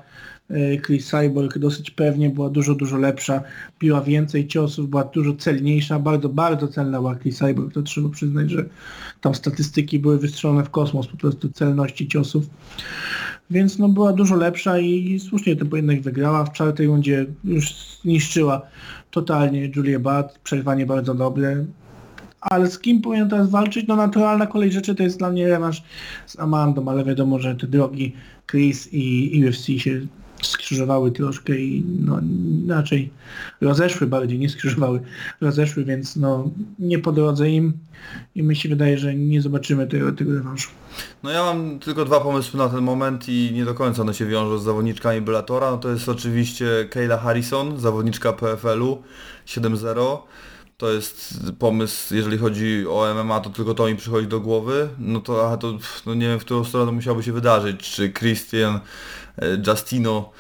e, 0.50 0.78
Chris 0.78 1.08
Cyborg 1.10 1.58
dosyć 1.58 1.92
pewnie, 1.92 2.30
była 2.30 2.50
dużo, 2.50 2.76
dużo 2.76 2.98
lepsza, 2.98 3.42
biła 3.80 4.02
więcej 4.02 4.48
ciosów, 4.48 4.90
była 4.90 5.04
dużo 5.04 5.34
celniejsza, 5.34 6.00
bardzo, 6.00 6.30
bardzo 6.30 6.68
celna 6.68 6.98
była 7.00 7.16
Chris 7.16 7.38
Cyborg, 7.38 7.74
to 7.74 7.82
trzeba 7.82 8.10
przyznać, 8.10 8.52
że 8.52 8.66
tam 9.22 9.36
statystyki 9.36 10.00
były 10.00 10.20
wystrzelone 10.20 10.64
w 10.64 10.70
kosmos 10.70 11.08
po 11.08 11.18
prostu 11.18 11.50
celności 11.50 12.08
ciosów. 12.08 12.50
Więc 13.50 13.80
no 13.80 13.90
była 13.90 14.14
dużo 14.14 14.36
lepsza 14.36 14.80
i 14.80 15.20
słusznie 15.20 15.56
ten 15.56 15.70
pojedynek 15.70 16.02
wygrała. 16.02 16.46
W 16.46 16.52
czwartej 16.52 16.88
rundzie 16.88 17.26
już 17.44 17.76
zniszczyła 18.02 18.62
totalnie 19.16 19.72
Julia 19.76 20.00
Bad, 20.00 20.40
przerwanie 20.44 20.86
bardzo 20.86 21.16
dobre. 21.16 21.66
Ale 22.42 22.70
z 22.70 22.80
kim 22.80 23.02
powinien 23.02 23.30
teraz 23.30 23.50
walczyć? 23.50 23.88
No 23.88 23.96
naturalna 23.96 24.48
kolej 24.48 24.72
rzeczy 24.72 24.96
to 24.96 25.04
jest 25.04 25.18
dla 25.18 25.30
mnie 25.30 25.48
rewanż 25.48 25.84
z 26.26 26.40
Amandą, 26.40 26.88
ale 26.88 27.04
wiadomo, 27.04 27.40
że 27.40 27.56
te 27.56 27.68
drogi 27.68 28.14
Chris 28.48 28.90
i 28.92 29.44
UFC 29.48 29.80
się 29.80 30.02
skrzyżowały 30.48 31.12
troszkę 31.12 31.58
i 31.58 31.84
no 32.00 32.20
inaczej 32.64 33.10
rozeszły 33.62 34.08
bardziej, 34.08 34.40
nie 34.40 34.50
skrzyżowały, 34.50 35.02
rozeszły, 35.42 35.86
więc 35.86 36.16
no 36.16 36.50
nie 36.80 37.00
po 37.00 37.12
drodze 37.12 37.50
im 37.50 37.74
i 38.36 38.44
mi 38.44 38.56
się 38.56 38.70
wydaje, 38.70 38.98
że 38.98 39.16
nie 39.16 39.42
zobaczymy 39.42 39.88
tego, 39.88 40.12
tego 40.12 40.34
rewanżu. 40.34 40.70
No 41.24 41.30
ja 41.30 41.44
mam 41.44 41.80
tylko 41.80 42.06
dwa 42.06 42.20
pomysły 42.20 42.58
na 42.58 42.70
ten 42.70 42.82
moment 42.82 43.30
i 43.30 43.52
nie 43.54 43.66
do 43.66 43.74
końca 43.74 44.02
one 44.02 44.14
się 44.14 44.26
wiążą 44.26 44.58
z 44.58 44.64
zawodniczkami 44.64 45.22
Bellatora. 45.22 45.72
No 45.72 45.78
to 45.78 45.90
jest 45.90 46.10
oczywiście 46.10 46.66
Kayla 46.90 47.18
Harrison, 47.18 47.80
zawodniczka 47.80 48.34
PFL-u 48.34 49.04
7-0. 49.48 50.18
To 50.78 50.92
jest 50.92 51.40
pomysł, 51.60 52.16
jeżeli 52.16 52.38
chodzi 52.38 52.86
o 52.90 53.14
MMA, 53.16 53.40
to 53.40 53.50
tylko 53.50 53.74
to 53.74 53.88
mi 53.88 53.96
przychodzi 53.96 54.28
do 54.28 54.40
głowy. 54.40 54.90
No 55.00 55.20
to, 55.20 55.48
aha, 55.48 55.58
to 55.58 55.78
no 56.06 56.14
nie 56.14 56.28
wiem, 56.28 56.40
w 56.40 56.46
którą 56.46 56.64
stronę 56.64 56.86
to 56.86 56.92
musiałoby 56.92 57.24
się 57.24 57.34
wydarzyć. 57.34 57.80
Czy 57.80 58.14
Christian 58.14 58.80
Justino 59.68 60.32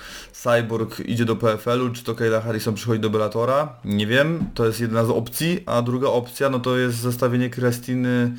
Cyborg 0.45 0.99
idzie 0.99 1.26
do 1.26 1.35
PFL-u, 1.35 1.89
czy 1.89 2.03
to 2.03 2.15
Kayla 2.15 2.41
Harrison 2.41 2.76
przychodzi 2.76 2.99
do 2.99 3.09
Bellatora? 3.09 3.73
Nie 3.85 4.07
wiem, 4.07 4.45
to 4.53 4.65
jest 4.65 4.80
jedna 4.80 5.05
z 5.05 5.09
opcji, 5.09 5.63
a 5.65 5.81
druga 5.81 6.07
opcja 6.07 6.49
no 6.49 6.59
to 6.59 6.77
jest 6.77 6.97
zestawienie 6.97 7.49
Christiny 7.49 8.31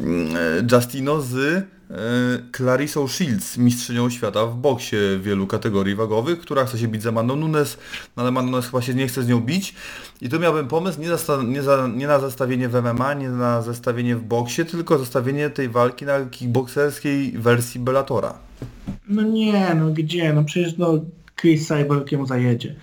mm, 0.00 0.36
e, 0.36 0.76
Justino 0.76 1.20
z 1.20 1.34
e, 1.34 1.64
Clarissą 2.56 3.08
Shields, 3.08 3.58
mistrzynią 3.58 4.10
świata 4.10 4.46
w 4.46 4.56
boksie 4.56 4.96
wielu 5.20 5.46
kategorii 5.46 5.94
wagowych, 5.94 6.40
która 6.40 6.64
chce 6.64 6.78
się 6.78 6.88
bić 6.88 7.02
za 7.02 7.08
Amanda 7.08 7.36
Nunes, 7.36 7.78
no 8.16 8.20
ale 8.22 8.28
Amanda 8.28 8.50
Nunes 8.50 8.66
chyba 8.66 8.82
się 8.82 8.94
nie 8.94 9.08
chce 9.08 9.22
z 9.22 9.28
nią 9.28 9.40
bić. 9.40 9.74
I 10.20 10.28
tu 10.28 10.40
miałbym 10.40 10.68
pomysł 10.68 11.00
nie, 11.00 11.08
nie, 11.44 11.62
nie 11.96 12.06
na 12.06 12.20
zestawienie 12.20 12.68
w 12.68 12.82
MMA, 12.82 13.14
nie 13.14 13.28
na 13.28 13.62
zestawienie 13.62 14.16
w 14.16 14.22
boksie, 14.22 14.64
tylko 14.64 14.98
zestawienie 14.98 15.50
tej 15.50 15.68
walki 15.68 16.04
na 16.04 16.24
kickbokserskiej 16.24 17.32
wersji 17.32 17.80
Bellatora. 17.80 18.43
No 19.08 19.22
nie, 19.22 19.74
no 19.74 19.90
gdzie, 19.90 20.32
no 20.32 20.44
przecież 20.44 20.76
no 20.76 21.00
Chris 21.40 21.68
Cyborg 21.68 22.12
ją 22.12 22.26
zajedzie. 22.26 22.74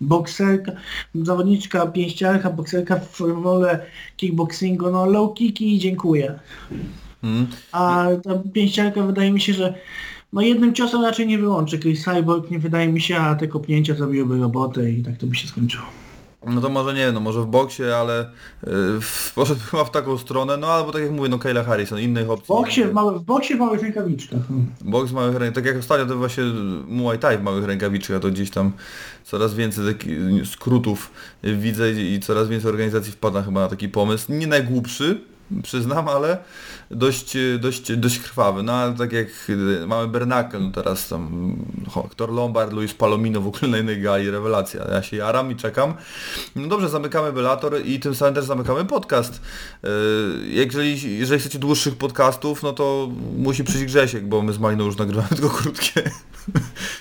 Bokserka, 0.00 0.72
zawodniczka, 1.14 1.86
pięściarka, 1.86 2.50
bokserka 2.50 2.96
w 2.96 3.08
formule 3.08 3.86
kickboxingu, 4.16 4.90
no 4.90 5.06
low 5.06 5.34
kicki 5.34 5.74
i 5.74 5.78
dziękuję. 5.78 6.38
Mm. 7.22 7.46
A 7.72 8.06
ta 8.24 8.30
pięściarka 8.52 9.02
wydaje 9.02 9.32
mi 9.32 9.40
się, 9.40 9.52
że 9.52 9.74
no 10.32 10.40
jednym 10.40 10.74
ciosem 10.74 11.02
raczej 11.02 11.26
nie 11.26 11.38
wyłączy. 11.38 11.78
Chris 11.78 12.04
Cyborg 12.04 12.50
nie 12.50 12.58
wydaje 12.58 12.88
mi 12.88 13.00
się, 13.00 13.16
a 13.16 13.34
te 13.34 13.48
kopnięcia 13.48 13.94
zrobiłyby 13.94 14.38
robotę 14.38 14.90
i 14.90 15.02
tak 15.02 15.16
to 15.16 15.26
by 15.26 15.34
się 15.34 15.48
skończyło. 15.48 16.01
No 16.46 16.60
to 16.60 16.68
może 16.68 16.94
nie, 16.94 17.12
no 17.12 17.20
może 17.20 17.40
w 17.40 17.46
boksie, 17.46 17.82
ale 17.84 18.30
yy, 18.66 18.72
w- 19.00 19.32
poszedł 19.36 19.60
chyba 19.70 19.84
w 19.84 19.90
taką 19.90 20.18
stronę, 20.18 20.56
no 20.56 20.66
albo 20.66 20.92
tak 20.92 21.02
jak 21.02 21.10
mówię, 21.10 21.28
no 21.28 21.38
Kayla 21.38 21.64
Harrison, 21.64 22.00
innych 22.00 22.26
W 22.26 22.30
opcji. 22.30 22.46
boksie 22.54 22.80
nie 22.80 22.86
w, 22.86 22.92
małe, 22.92 23.18
w, 23.18 23.22
boksie 23.22 23.54
w 23.54 23.58
małych 23.58 23.82
rękawiczkach. 23.82 24.40
Hmm. 24.48 24.66
Boks 24.80 25.10
w 25.10 25.14
małych 25.14 25.32
rękawiczkach, 25.36 25.54
tak 25.64 25.74
jak 25.74 25.76
ostatnio 25.82 26.06
to 26.06 26.16
właśnie 26.16 26.44
Muay 26.88 27.18
Thai 27.18 27.38
w 27.38 27.42
małych 27.42 27.64
rękawiczkach, 27.64 28.20
to 28.20 28.28
gdzieś 28.30 28.50
tam 28.50 28.72
coraz 29.24 29.54
więcej 29.54 29.86
takich 29.94 30.18
skrótów 30.44 31.10
widzę 31.44 31.92
i 31.92 32.20
coraz 32.20 32.48
więcej 32.48 32.70
organizacji 32.70 33.12
wpada 33.12 33.42
chyba 33.42 33.60
na 33.60 33.68
taki 33.68 33.88
pomysł. 33.88 34.32
Nie 34.32 34.46
najgłupszy, 34.46 35.20
przyznam, 35.62 36.08
ale 36.08 36.38
dość, 36.90 37.36
dość, 37.58 37.96
dość 37.96 38.18
krwawy. 38.18 38.62
No 38.62 38.72
ale 38.72 38.94
tak 38.94 39.12
jak 39.12 39.28
mamy 39.86 40.08
Bernacle, 40.08 40.60
no 40.60 40.70
teraz 40.70 41.08
tam 41.08 41.56
Hector 41.94 42.32
Lombard, 42.32 42.72
Luis 42.72 42.94
Palomino 42.94 43.40
w 43.40 43.46
ogóle 43.46 43.70
na 43.72 43.78
innej 43.78 44.02
gali, 44.02 44.30
rewelacja. 44.30 44.84
Ja 44.92 45.02
się 45.02 45.16
jaram 45.16 45.50
i 45.50 45.56
czekam. 45.56 45.94
No 46.56 46.68
dobrze, 46.68 46.88
zamykamy 46.88 47.32
Bellator 47.32 47.86
i 47.86 48.00
tym 48.00 48.14
samym 48.14 48.34
też 48.34 48.44
zamykamy 48.44 48.84
podcast. 48.84 49.40
Yy, 49.82 49.90
Jeżeli, 50.48 51.18
jeżeli 51.18 51.40
chcecie 51.40 51.58
dłuższych 51.58 51.96
podcastów, 51.96 52.62
no 52.62 52.72
to 52.72 53.10
musi 53.36 53.64
przyjść 53.64 53.84
Grzesiek, 53.84 54.26
bo 54.26 54.42
my 54.42 54.52
z 54.52 54.58
Maliną 54.58 54.84
już 54.84 54.96
nagrywamy 54.96 55.28
tylko 55.28 55.48
krótkie. 55.48 56.02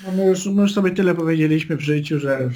No 0.06 0.12
my, 0.12 0.26
już, 0.26 0.46
my 0.46 0.62
już 0.62 0.74
sobie 0.74 0.92
tyle 0.92 1.16
powiedzieliśmy 1.16 1.76
w 1.76 1.82
życiu, 1.82 2.20
że 2.20 2.50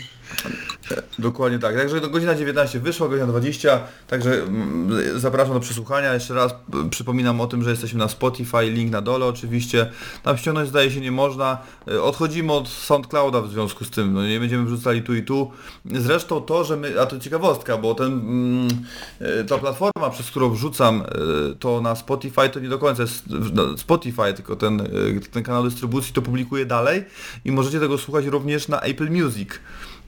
Dokładnie 1.19 1.59
tak. 1.59 1.75
Także 1.75 2.01
godzina 2.01 2.35
19 2.35 2.79
wyszła, 2.79 3.07
godzina 3.07 3.27
20, 3.27 3.79
także 4.07 4.33
mm, 4.33 5.19
zapraszam 5.19 5.53
do 5.53 5.59
przesłuchania. 5.59 6.13
Jeszcze 6.13 6.33
raz 6.33 6.51
p- 6.53 6.89
przypominam 6.89 7.41
o 7.41 7.47
tym, 7.47 7.63
że 7.63 7.69
jesteśmy 7.69 7.99
na 7.99 8.07
Spotify, 8.07 8.61
link 8.61 8.91
na 8.91 9.01
dole 9.01 9.25
oczywiście. 9.25 9.91
Tam 10.23 10.37
ściągnąć 10.37 10.69
zdaje 10.69 10.91
się 10.91 11.01
nie 11.01 11.11
można. 11.11 11.57
Y, 11.87 12.01
Odchodzimy 12.01 12.53
od 12.53 12.67
SoundClouda 12.69 13.41
w 13.41 13.49
związku 13.51 13.85
z 13.85 13.89
tym, 13.89 14.13
no 14.13 14.27
nie 14.27 14.39
będziemy 14.39 14.65
wrzucali 14.65 15.01
tu 15.01 15.15
i 15.15 15.23
tu. 15.23 15.51
Zresztą 15.85 16.41
to, 16.41 16.63
że 16.63 16.77
my, 16.77 17.01
a 17.01 17.05
to 17.05 17.19
ciekawostka, 17.19 17.77
bo 17.77 17.95
ten, 17.95 18.07
mm, 18.13 18.67
y, 19.41 19.45
ta 19.45 19.57
platforma, 19.57 20.09
przez 20.11 20.29
którą 20.29 20.49
wrzucam 20.49 21.03
to 21.59 21.81
na 21.81 21.95
Spotify, 21.95 22.49
to 22.49 22.59
nie 22.59 22.69
do 22.69 22.77
końca 22.79 23.01
jest 23.01 23.23
no, 23.53 23.77
Spotify, 23.77 24.33
tylko 24.35 24.55
ten, 24.55 24.87
ten 25.31 25.43
kanał 25.43 25.63
dystrybucji 25.63 26.13
to 26.13 26.21
publikuje 26.21 26.65
dalej 26.65 27.03
i 27.45 27.51
możecie 27.51 27.79
tego 27.79 27.97
słuchać 27.97 28.25
również 28.25 28.67
na 28.67 28.81
Apple 28.81 29.11
Music. 29.11 29.49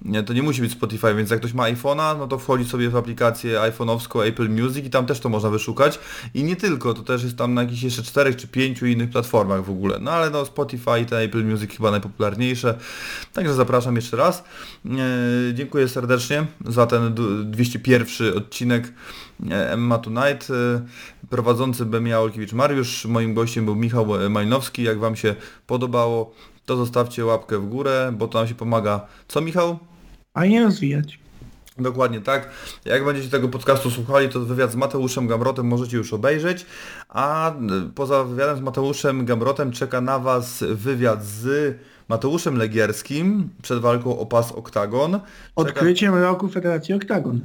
Nie, 0.02 0.24
to 0.24 0.34
nie 0.34 0.44
musi 0.44 0.62
być 0.62 0.72
Spotify, 0.72 1.16
więc 1.16 1.30
jak 1.30 1.40
ktoś 1.40 1.54
ma 1.54 1.64
iPhone'a, 1.64 2.18
no 2.18 2.28
to 2.28 2.38
wchodzi 2.38 2.66
sobie 2.66 2.90
w 2.90 2.96
aplikację 2.96 3.60
iPhone'owską 3.60 4.22
Apple 4.24 4.50
Music 4.50 4.86
i 4.86 4.90
tam 4.90 5.06
też 5.06 5.20
to 5.20 5.30
można 5.30 5.50
wyszukać. 5.50 6.00
I 6.34 6.44
nie 6.44 6.56
tylko, 6.56 6.94
to 6.94 7.04
też 7.04 7.24
jest 7.24 7.38
tam 7.38 7.54
na 7.54 7.62
jakichś 7.62 7.84
jeszcze 7.84 8.04
czterech 8.04 8.36
czy 8.36 8.48
pięciu 8.48 8.86
innych 8.86 9.10
platformach 9.10 9.66
w 9.66 9.70
ogóle. 9.70 10.00
No 10.02 10.12
ale 10.12 10.30
no 10.30 10.46
Spotify 10.46 11.00
i 11.02 11.06
ten 11.06 11.20
Apple 11.20 11.46
Music 11.46 11.72
chyba 11.72 11.92
najpopularniejsze. 11.92 12.78
Także 13.34 13.54
zapraszam 13.54 13.96
jeszcze 13.96 14.18
raz. 14.18 14.44
E, 14.86 14.90
dziękuję 15.54 15.88
serdecznie 15.88 16.46
za 16.66 16.86
ten 16.88 17.14
d- 17.14 17.44
201 17.44 18.38
odcinek 18.38 18.94
e, 19.50 19.72
Emma 19.72 19.98
Tonight. 19.98 20.48
E, 20.50 20.82
prowadzący 21.30 21.86
byłem 21.86 22.08
ja, 22.08 22.20
Olkiewicz 22.22 22.54
Mariusz. 22.54 23.06
Moim 23.06 23.34
gościem 23.34 23.66
był 23.66 23.76
Michał 23.76 24.08
Malinowski. 24.30 24.84
Jak 24.84 25.00
Wam 25.00 25.16
się 25.16 25.36
podobało, 25.68 26.34
to 26.68 26.78
zostawcie 26.78 27.26
łapkę 27.26 27.60
w 27.60 27.70
górę, 27.70 28.14
bo 28.18 28.28
to 28.28 28.40
nam 28.40 28.48
się 28.48 28.56
pomaga. 28.56 29.02
Co 29.28 29.42
Michał? 29.42 29.80
a 30.34 30.46
nie 30.46 30.64
rozwijać. 30.64 31.20
Dokładnie 31.78 32.22
tak. 32.22 32.50
Jak 32.86 33.06
będziecie 33.06 33.30
tego 33.30 33.50
podcastu 33.50 33.92
słuchali, 33.92 34.30
to 34.30 34.40
wywiad 34.40 34.72
z 34.72 34.76
Mateuszem 34.76 35.28
Gamrotem 35.28 35.68
możecie 35.68 35.98
już 35.98 36.14
obejrzeć, 36.14 36.66
a 37.10 37.52
y, 37.52 37.56
poza 37.96 38.24
wywiadem 38.24 38.58
z 38.58 38.62
Mateuszem 38.62 39.26
Gamrotem 39.26 39.72
czeka 39.72 40.02
na 40.02 40.20
Was 40.20 40.64
wywiad 40.68 41.26
z 41.26 41.76
Mateuszem 42.10 42.58
Legierskim 42.58 43.50
przed 43.62 43.80
walką 43.80 44.20
o 44.20 44.26
pas 44.26 44.52
Oktagon. 44.52 45.12
Czeka, 45.12 45.24
Odkryciem 45.56 46.16
roku 46.16 46.48
Federacji 46.48 46.94
Oktagon. 46.94 47.40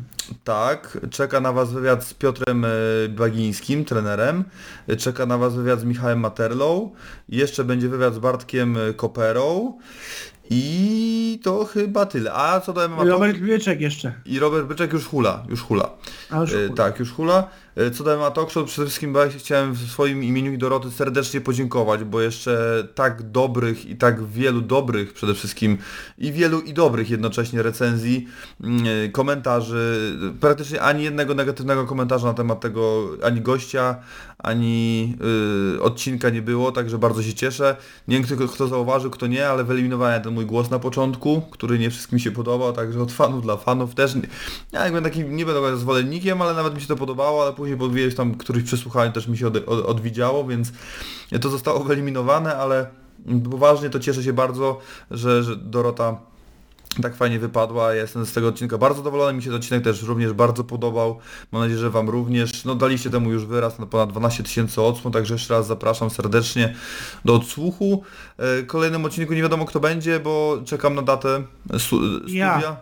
tak, 0.45 0.99
czeka 1.11 1.41
na 1.41 1.53
Was 1.53 1.73
wywiad 1.73 2.05
z 2.05 2.15
Piotrem 2.15 2.65
y, 2.65 2.69
Bagińskim, 3.09 3.85
trenerem. 3.85 4.45
Czeka 4.99 5.27
na 5.27 5.39
Was 5.39 5.55
wywiad 5.55 5.81
z 5.81 5.85
Michałem 5.85 6.21
Materlą. 6.21 6.91
Jeszcze 7.29 7.65
będzie 7.65 7.89
wywiad 7.89 8.15
z 8.15 8.19
Bartkiem 8.19 8.77
y, 8.77 8.95
Koperą. 8.95 9.79
I 10.55 11.41
to 11.43 11.65
chyba 11.65 12.07
tyle. 12.07 12.33
A 12.33 12.61
co 12.61 12.73
do 12.73 12.89
MMA... 12.89 13.05
Robert 13.05 13.37
Wieczek 13.39 13.81
jeszcze. 13.81 14.13
I 14.27 14.39
Robert 14.39 14.67
Byczek 14.67 14.93
już 14.93 15.05
hula, 15.07 15.45
już 15.49 15.61
hula. 15.63 15.91
A 16.31 16.41
już 16.41 16.53
E, 16.53 16.67
chuj. 16.67 16.77
tak, 16.77 16.99
już 16.99 17.13
hula. 17.13 17.49
E, 17.77 17.91
Co 17.91 18.05
do 18.05 18.17
MMA 18.17 18.31
Talk 18.31 18.51
Show, 18.51 18.67
przede 18.69 18.87
wszystkim 18.87 19.15
chciałem 19.39 19.73
w 19.73 19.91
swoim 19.91 20.25
imieniu 20.25 20.53
i 20.53 20.59
Doroty 20.59 20.91
serdecznie 20.91 21.41
podziękować, 21.41 22.05
bo 22.05 22.21
jeszcze 22.21 22.85
tak 22.95 23.23
dobrych 23.23 23.87
i 23.87 23.97
tak 23.97 24.25
wielu 24.27 24.61
dobrych 24.61 25.13
przede 25.13 25.35
wszystkim 25.35 25.79
i 26.19 26.33
wielu 26.33 26.61
i 26.61 26.75
dobrych 26.75 27.11
jednocześnie 27.11 27.63
recenzji, 27.63 28.29
mm, 28.65 28.83
e, 29.07 29.09
komentarzy, 29.09 30.17
praktycznie 30.41 30.81
ani 30.83 31.05
jednego 31.05 31.35
negatywnego 31.35 31.87
komentarza 31.87 32.27
na 32.27 32.35
temat 32.35 32.61
tego 32.61 33.09
ani 33.23 33.41
gościa, 33.41 33.97
ani 34.43 35.15
y, 35.77 35.83
odcinka 35.83 36.31
nie 36.31 36.43
było, 36.43 36.73
także 36.73 36.99
bardzo 36.99 37.23
się 37.23 37.35
cieszę. 37.35 37.77
Nie 38.09 38.17
wiem 38.21 38.37
kto, 38.39 38.49
kto 38.49 38.69
zauważył, 38.69 39.11
kto 39.11 39.27
nie, 39.27 39.49
ale 39.49 39.65
wyeliminowałem 39.65 40.23
ten 40.23 40.35
mój 40.35 40.47
głos 40.47 40.71
na 40.71 40.79
początku, 40.79 41.41
który 41.51 41.79
nie 41.79 41.91
wszystkim 41.91 42.19
się 42.19 42.31
podobał, 42.31 42.73
także 42.73 43.03
od 43.03 43.13
fanów 43.13 43.43
dla 43.43 43.57
fanów 43.57 43.95
też. 43.95 44.15
nie- 44.15 44.23
Ja 44.73 44.85
jakby 44.85 45.03
taki 45.03 45.25
nie 45.25 45.47
będę 45.47 45.77
zwolennikiem, 45.77 46.43
ale 46.43 46.55
nawet 46.55 46.75
mi 46.75 46.81
się 46.81 46.87
to 46.87 46.97
podobało, 46.97 47.43
ale 47.43 47.53
później 47.53 47.79
po 47.79 47.87
ileś 47.87 48.15
tam 48.15 48.35
któryś 48.35 48.63
przesłuchaniu 48.65 49.13
też 49.13 49.27
mi 49.29 49.39
się 49.39 49.47
od, 49.47 49.57
od, 49.57 49.87
odwidziało, 49.87 50.45
więc 50.45 50.73
to 51.41 51.49
zostało 51.51 51.85
wyeliminowane, 51.85 52.57
ale 52.57 52.87
poważnie 53.51 53.91
to 53.91 54.01
cieszę 54.01 54.23
się 54.23 54.33
bardzo, 54.33 54.79
że, 55.11 55.43
że 55.43 55.57
Dorota 55.57 56.32
tak 57.03 57.17
fajnie 57.17 57.39
wypadła. 57.39 57.95
Ja 57.95 58.01
jestem 58.03 58.27
z 58.27 58.33
tego 58.33 58.49
odcinka 58.49 58.79
bardzo 58.79 58.97
zadowolony. 58.99 59.33
Mi 59.33 59.43
się 59.43 59.49
ten 59.49 59.57
odcinek 59.57 59.85
też 59.85 60.03
również 60.03 60.33
bardzo 60.33 60.65
podobał. 60.65 61.19
Mam 61.53 61.63
nadzieję, 61.63 61.79
że 61.81 61.91
Wam 61.91 62.09
również. 62.09 62.65
No 62.65 62.75
daliście 62.75 63.11
temu 63.11 63.31
już 63.31 63.47
wyraz 63.47 63.79
na 63.79 63.87
ponad 63.87 64.11
12 64.11 64.43
tysięcy 64.43 64.83
odsłon, 64.83 65.13
także 65.13 65.35
jeszcze 65.35 65.55
raz 65.55 65.67
zapraszam 65.67 66.11
serdecznie 66.11 66.75
do 67.25 67.35
odsłuchu. 67.35 68.03
E, 68.39 68.63
Kolejnym 68.63 69.05
odcinku 69.05 69.35
nie 69.35 69.43
wiadomo 69.43 69.65
kto 69.65 69.81
będzie, 69.81 70.21
bo 70.21 70.59
czekam 70.65 70.95
na 70.95 71.03
datę 71.03 71.43
stu, 71.79 71.97
Ja. 72.27 72.53
studia. 72.53 72.77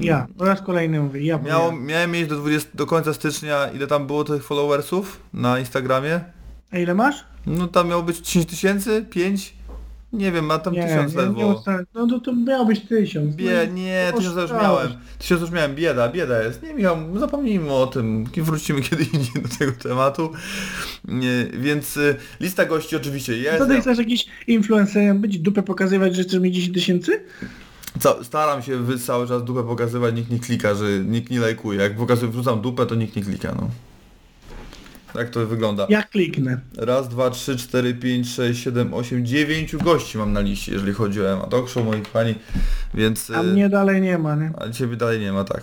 Ja, 0.00 0.26
po 0.38 0.44
raz 0.44 0.62
kolejny 0.62 1.00
mówię, 1.00 1.20
ja 1.20 1.38
Miało, 1.38 1.72
miałem 1.72 2.10
mieć 2.10 2.28
do, 2.28 2.36
20, 2.36 2.70
do 2.74 2.86
końca 2.86 3.14
stycznia, 3.14 3.68
ile 3.74 3.86
tam 3.86 4.06
było 4.06 4.24
tych 4.24 4.44
followersów 4.44 5.20
na 5.34 5.58
Instagramie? 5.58 6.20
A 6.72 6.78
ile 6.78 6.94
masz? 6.94 7.24
No 7.46 7.68
tam 7.68 7.88
miało 7.88 8.02
być 8.02 8.18
10 8.18 8.46
tysięcy? 8.46 9.06
5? 9.10 9.54
Nie 10.14 10.32
wiem, 10.32 10.44
ma 10.44 10.58
tam 10.58 10.74
Nie, 10.74 10.82
tysiąc 10.86 11.14
nie, 11.14 11.20
ledwo. 11.22 11.62
nie. 11.66 11.84
No 11.94 12.06
to, 12.06 12.20
to 12.20 12.32
miał 12.34 12.66
być 12.66 12.80
tysiąc. 12.80 13.36
Bie, 13.36 13.66
No, 13.68 13.72
nie, 13.74 14.08
to 14.12 14.18
tysiąc 14.18 14.36
już 14.36 14.50
miałem. 14.50 14.88
Tysiąc 15.18 15.40
już 15.40 15.50
miałem, 15.50 15.74
bieda, 15.74 16.08
bieda 16.08 16.42
jest. 16.42 16.62
Nie 16.62 16.74
Michał, 16.74 16.96
zapomnijmy 17.18 17.72
o 17.72 17.86
tym, 17.86 18.24
wrócimy 18.36 18.80
kiedy 18.90 19.04
indziej 19.04 19.42
do 19.42 19.48
tego 19.58 19.72
tematu. 19.72 20.30
Nie, 21.04 21.46
więc 21.58 21.96
y, 21.96 22.16
lista 22.40 22.64
gości 22.64 22.96
oczywiście 22.96 23.38
jest. 23.38 23.58
To 23.58 23.66
ty 23.66 23.80
chcesz 23.80 23.98
jakiś 23.98 24.26
influencerem 24.46 25.20
być, 25.20 25.38
dupę 25.38 25.62
pokazywać, 25.62 26.16
że 26.16 26.22
chcesz 26.22 26.40
mieć 26.40 26.54
10 26.54 26.74
tysięcy? 26.74 27.20
Ca- 28.00 28.24
staram 28.24 28.62
się 28.62 28.76
wy 28.76 28.98
cały 28.98 29.28
czas 29.28 29.44
dupę 29.44 29.62
pokazywać, 29.64 30.14
nikt 30.14 30.30
nie 30.30 30.38
klika, 30.38 30.74
że 30.74 30.84
nikt 31.04 31.30
nie 31.30 31.40
lajkuje. 31.40 31.80
Jak 31.80 31.96
pokazuję, 31.96 32.32
wrzucam 32.32 32.60
dupę, 32.60 32.86
to 32.86 32.94
nikt 32.94 33.16
nie 33.16 33.22
klika, 33.22 33.54
no. 33.60 33.70
Tak 35.14 35.30
to 35.30 35.46
wygląda. 35.46 35.86
Ja 35.88 36.02
kliknę. 36.02 36.60
Raz, 36.76 37.08
dwa, 37.08 37.30
trzy, 37.30 37.56
cztery, 37.56 37.94
pięć, 37.94 38.28
sześć, 38.28 38.62
siedem, 38.62 38.94
osiem, 38.94 39.26
dziewięciu 39.26 39.78
gości 39.78 40.18
mam 40.18 40.32
na 40.32 40.40
liście, 40.40 40.72
jeżeli 40.72 40.92
chodzi 40.92 41.20
o 41.20 41.32
Emma 41.32 41.46
Talk 41.46 41.68
Show, 41.68 41.84
moi 41.84 42.02
kochani, 42.02 42.34
więc... 42.94 43.30
A 43.30 43.42
mnie 43.42 43.68
dalej 43.68 44.00
nie 44.00 44.18
ma, 44.18 44.36
nie? 44.36 44.52
A 44.58 44.70
ciebie 44.70 44.96
dalej 44.96 45.20
nie 45.20 45.32
ma, 45.32 45.44
tak. 45.44 45.62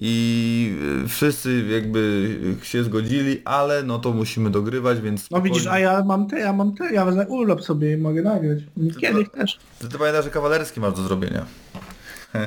I 0.00 0.76
y, 1.04 1.08
wszyscy 1.08 1.64
jakby 1.68 2.36
się 2.62 2.84
zgodzili, 2.84 3.42
ale 3.44 3.82
no 3.82 3.98
to 3.98 4.12
musimy 4.12 4.50
dogrywać, 4.50 5.00
więc... 5.00 5.30
No 5.30 5.42
widzisz, 5.42 5.60
a 5.60 5.62
spokojnie. 5.62 5.84
ja 5.84 6.04
mam 6.04 6.26
te, 6.26 6.38
ja 6.38 6.52
mam 6.52 6.74
te, 6.74 6.92
ja 6.92 7.04
wezmę 7.04 7.26
urlop 7.26 7.62
sobie 7.62 7.92
i 7.92 7.96
mogę 7.96 8.22
nagrać. 8.22 8.58
Kiedy 9.00 9.24
chcesz. 9.24 9.58
Ty, 9.78 9.88
ty 9.88 9.98
pamiętasz, 9.98 10.24
że 10.24 10.30
kawalerski 10.30 10.80
masz 10.80 10.94
do 10.94 11.02
zrobienia. 11.02 11.46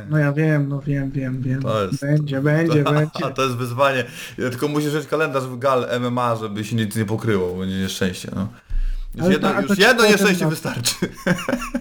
No 0.10 0.18
ja 0.18 0.34
wiem, 0.34 0.70
no 0.70 0.82
wiem, 0.82 1.12
wiem, 1.12 1.42
wiem. 1.42 1.62
To 1.62 1.84
jest- 1.86 2.02
Będzie, 2.02 2.42
będzie, 2.42 2.84
A 2.88 2.92
będzie. 2.92 3.32
to 3.36 3.44
jest 3.44 3.56
wyzwanie. 3.56 4.04
Ja 4.38 4.50
tylko 4.50 4.68
musisz 4.68 4.94
mieć 4.94 5.08
kalendarz 5.08 5.44
w 5.44 5.58
gal 5.60 5.86
MMA, 6.00 6.36
żeby 6.36 6.64
się 6.64 6.76
nic 6.76 6.96
nie 6.96 7.06
pokryło, 7.06 7.54
bo 7.54 7.60
będzie 7.60 7.78
nieszczęście, 7.80 8.32
no. 8.36 8.48
Już 9.16 9.24
Ale 9.24 9.34
jedno, 9.34 9.50
to- 9.50 9.56
a 9.56 9.62
to 9.62 9.68
już 9.68 9.76
ci 9.78 9.82
jedno 9.82 9.96
potem 9.96 10.12
nieszczęście 10.12 10.44
na- 10.44 10.50
wystarczy. 10.50 10.96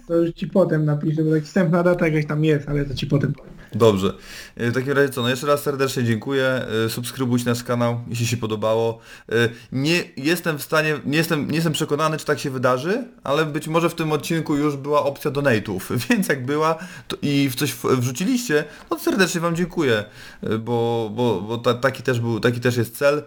To 0.09 0.15
już 0.17 0.35
ci 0.35 0.47
potem 0.47 0.85
napiszę, 0.85 1.23
bo 1.23 1.31
tak 1.31 1.43
wstępna 1.45 1.83
data 1.83 2.09
jakaś 2.09 2.27
tam 2.27 2.45
jest, 2.45 2.69
ale 2.69 2.85
to 2.85 2.95
ci 2.95 3.07
potem 3.07 3.33
powiem. 3.33 3.55
Dobrze. 3.75 4.13
E, 4.57 4.71
W 4.71 4.75
takim 4.75 4.93
razie 4.93 5.09
co, 5.09 5.23
no 5.23 5.29
jeszcze 5.29 5.47
raz 5.47 5.63
serdecznie 5.63 6.05
dziękuję. 6.05 6.45
E, 6.87 6.89
Subskrybujcie 6.89 7.45
nasz 7.51 7.65
kanał, 7.65 8.01
jeśli 8.09 8.27
się 8.27 8.37
podobało. 8.37 8.99
E, 9.33 9.35
Nie 9.73 10.05
jestem 10.17 10.59
w 10.59 10.63
stanie, 10.63 10.95
nie 11.05 11.17
jestem, 11.19 11.49
nie 11.49 11.55
jestem 11.55 11.73
przekonany, 11.73 12.17
czy 12.17 12.25
tak 12.27 12.39
się 12.39 12.51
wydarzy, 12.51 13.05
ale 13.25 13.45
być 13.47 13.69
może 13.69 13.89
w 13.91 13.95
tym 13.95 14.13
odcinku 14.13 14.57
już 14.57 14.77
była 14.77 15.03
opcja 15.03 15.31
donate'ów, 15.31 15.81
więc 16.11 16.29
jak 16.29 16.47
była 16.47 16.77
i 17.23 17.49
w 17.51 17.55
coś 17.55 17.75
wrzuciliście, 17.75 18.65
no 18.91 18.97
to 18.97 19.03
serdecznie 19.03 19.41
Wam 19.41 19.57
dziękuję, 19.57 20.05
bo, 20.43 21.11
bo, 21.15 21.41
bo 21.41 21.59
ta, 21.59 21.75
taki 21.75 22.03
też 22.03 22.21
był, 22.21 22.41
taki 22.41 22.61
też 22.61 22.77
jest 22.77 22.97
cel. 22.97 23.23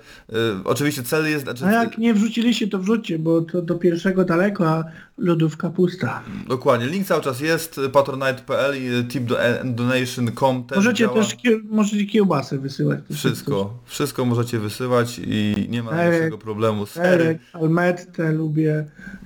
Oczywiście 0.66 1.04
cel 1.04 1.30
jest, 1.30 1.44
znaczy, 1.44 1.66
A 1.66 1.72
jak 1.72 1.98
nie 1.98 2.14
wrzuciliście, 2.14 2.68
to 2.68 2.80
wrzućcie, 2.80 3.20
bo 3.20 3.42
to 3.42 3.62
do 3.62 3.76
pierwszego 3.76 4.26
daleko, 4.26 4.68
a 4.70 4.84
lodówka 5.18 5.70
pusta. 5.70 6.22
dokładnie, 6.48 6.88
link 6.88 7.08
cały 7.08 7.22
czas 7.22 7.40
jest, 7.42 7.80
patronite.pl 7.94 8.84
i 8.84 8.88
e, 8.88 9.04
tipdonation.com 9.04 10.37
Możecie 10.76 11.04
działa. 11.04 11.16
też 11.16 11.36
kie- 11.36 11.60
możecie 11.70 12.06
kiełbasy 12.06 12.58
wysyłać. 12.60 13.00
Wszystko, 13.14 13.74
wszystko 13.86 14.26
możecie 14.26 14.60
wysyłać 14.60 15.22
i 15.28 15.68
nie 15.70 15.84
ma 15.84 15.90
Serek, 15.90 16.04
najmniejszego 16.04 16.38
problemu. 16.38 16.86
Serek, 16.86 17.38
almettę 17.54 18.32
lubię, 18.34 18.86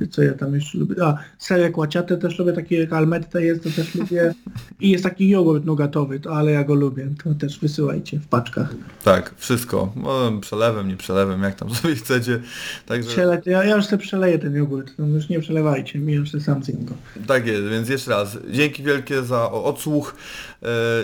co 0.09 0.21
ja 0.23 0.33
tam 0.33 0.55
jeszcze 0.55 0.77
lubię, 0.77 0.95
a 1.05 1.17
serek 1.37 1.77
łaciatę 1.77 2.17
też 2.17 2.39
lubię, 2.39 2.53
taki 2.53 2.75
jak 2.75 2.93
almette 2.93 3.43
jest, 3.43 3.63
to 3.63 3.69
też 3.69 3.95
lubię 3.95 4.33
i 4.79 4.89
jest 4.89 5.03
taki 5.03 5.29
jogurt 5.29 5.65
nugatowy, 5.65 6.19
to, 6.19 6.35
ale 6.35 6.51
ja 6.51 6.63
go 6.63 6.73
lubię, 6.75 7.09
to 7.23 7.33
też 7.33 7.59
wysyłajcie 7.59 8.19
w 8.19 8.27
paczkach. 8.27 8.75
Tak, 9.03 9.33
wszystko. 9.37 9.93
No, 9.95 10.31
przelewem, 10.41 10.87
nie 10.87 10.97
przelewem, 10.97 11.43
jak 11.43 11.55
tam 11.55 11.69
sobie 11.75 11.95
chcecie. 11.95 12.39
Także 12.85 13.09
Przele, 13.09 13.41
ja, 13.45 13.63
ja 13.63 13.75
już 13.75 13.85
sobie 13.85 14.03
przeleję 14.03 14.39
ten 14.39 14.55
jogurt, 14.55 14.93
no 14.99 15.07
już 15.07 15.29
nie 15.29 15.39
przelewajcie, 15.39 15.99
mi 15.99 16.13
już 16.13 16.31
sobie 16.31 16.43
sam 16.43 16.63
zjem 16.63 16.85
go. 16.85 16.93
tak 17.27 17.47
jest, 17.47 17.63
więc 17.69 17.89
jeszcze 17.89 18.11
raz 18.11 18.37
dzięki 18.51 18.83
wielkie 18.83 19.23
za 19.23 19.51
odsłuch 19.51 20.15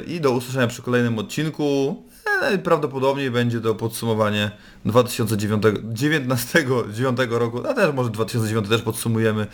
i 0.07 0.21
do 0.21 0.31
usłyszenia 0.31 0.67
przy 0.67 0.81
kolejnym 0.81 1.19
odcinku. 1.19 2.03
E, 2.41 2.57
prawdopodobnie 2.57 3.31
będzie 3.31 3.61
to 3.61 3.75
podsumowanie 3.75 4.51
2019 4.85 6.65
9 6.93 7.17
roku, 7.29 7.67
a 7.67 7.73
też 7.73 7.95
może 7.95 8.09
2009 8.09 8.69
też 8.69 8.81
podsumujemy. 8.81 9.47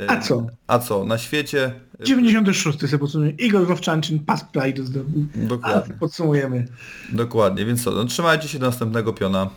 E, 0.00 0.10
A 0.10 0.20
co? 0.20 0.46
A 0.66 0.78
co? 0.78 1.04
Na 1.04 1.18
świecie? 1.18 1.72
96 2.00 2.78
sobie 2.80 2.98
podsumuję. 2.98 3.30
Igor 3.30 3.66
Wowczanczyn 3.66 4.18
pas 4.18 4.44
Pride 4.44 4.82
zdobył. 4.84 5.26
A 5.44 5.46
Dokładnie. 5.46 5.94
podsumujemy. 6.00 6.66
Dokładnie, 7.12 7.64
więc 7.64 7.84
co? 7.84 7.90
No, 7.90 8.04
trzymajcie 8.04 8.48
się 8.48 8.58
do 8.58 8.66
następnego 8.66 9.12
piona. 9.12 9.50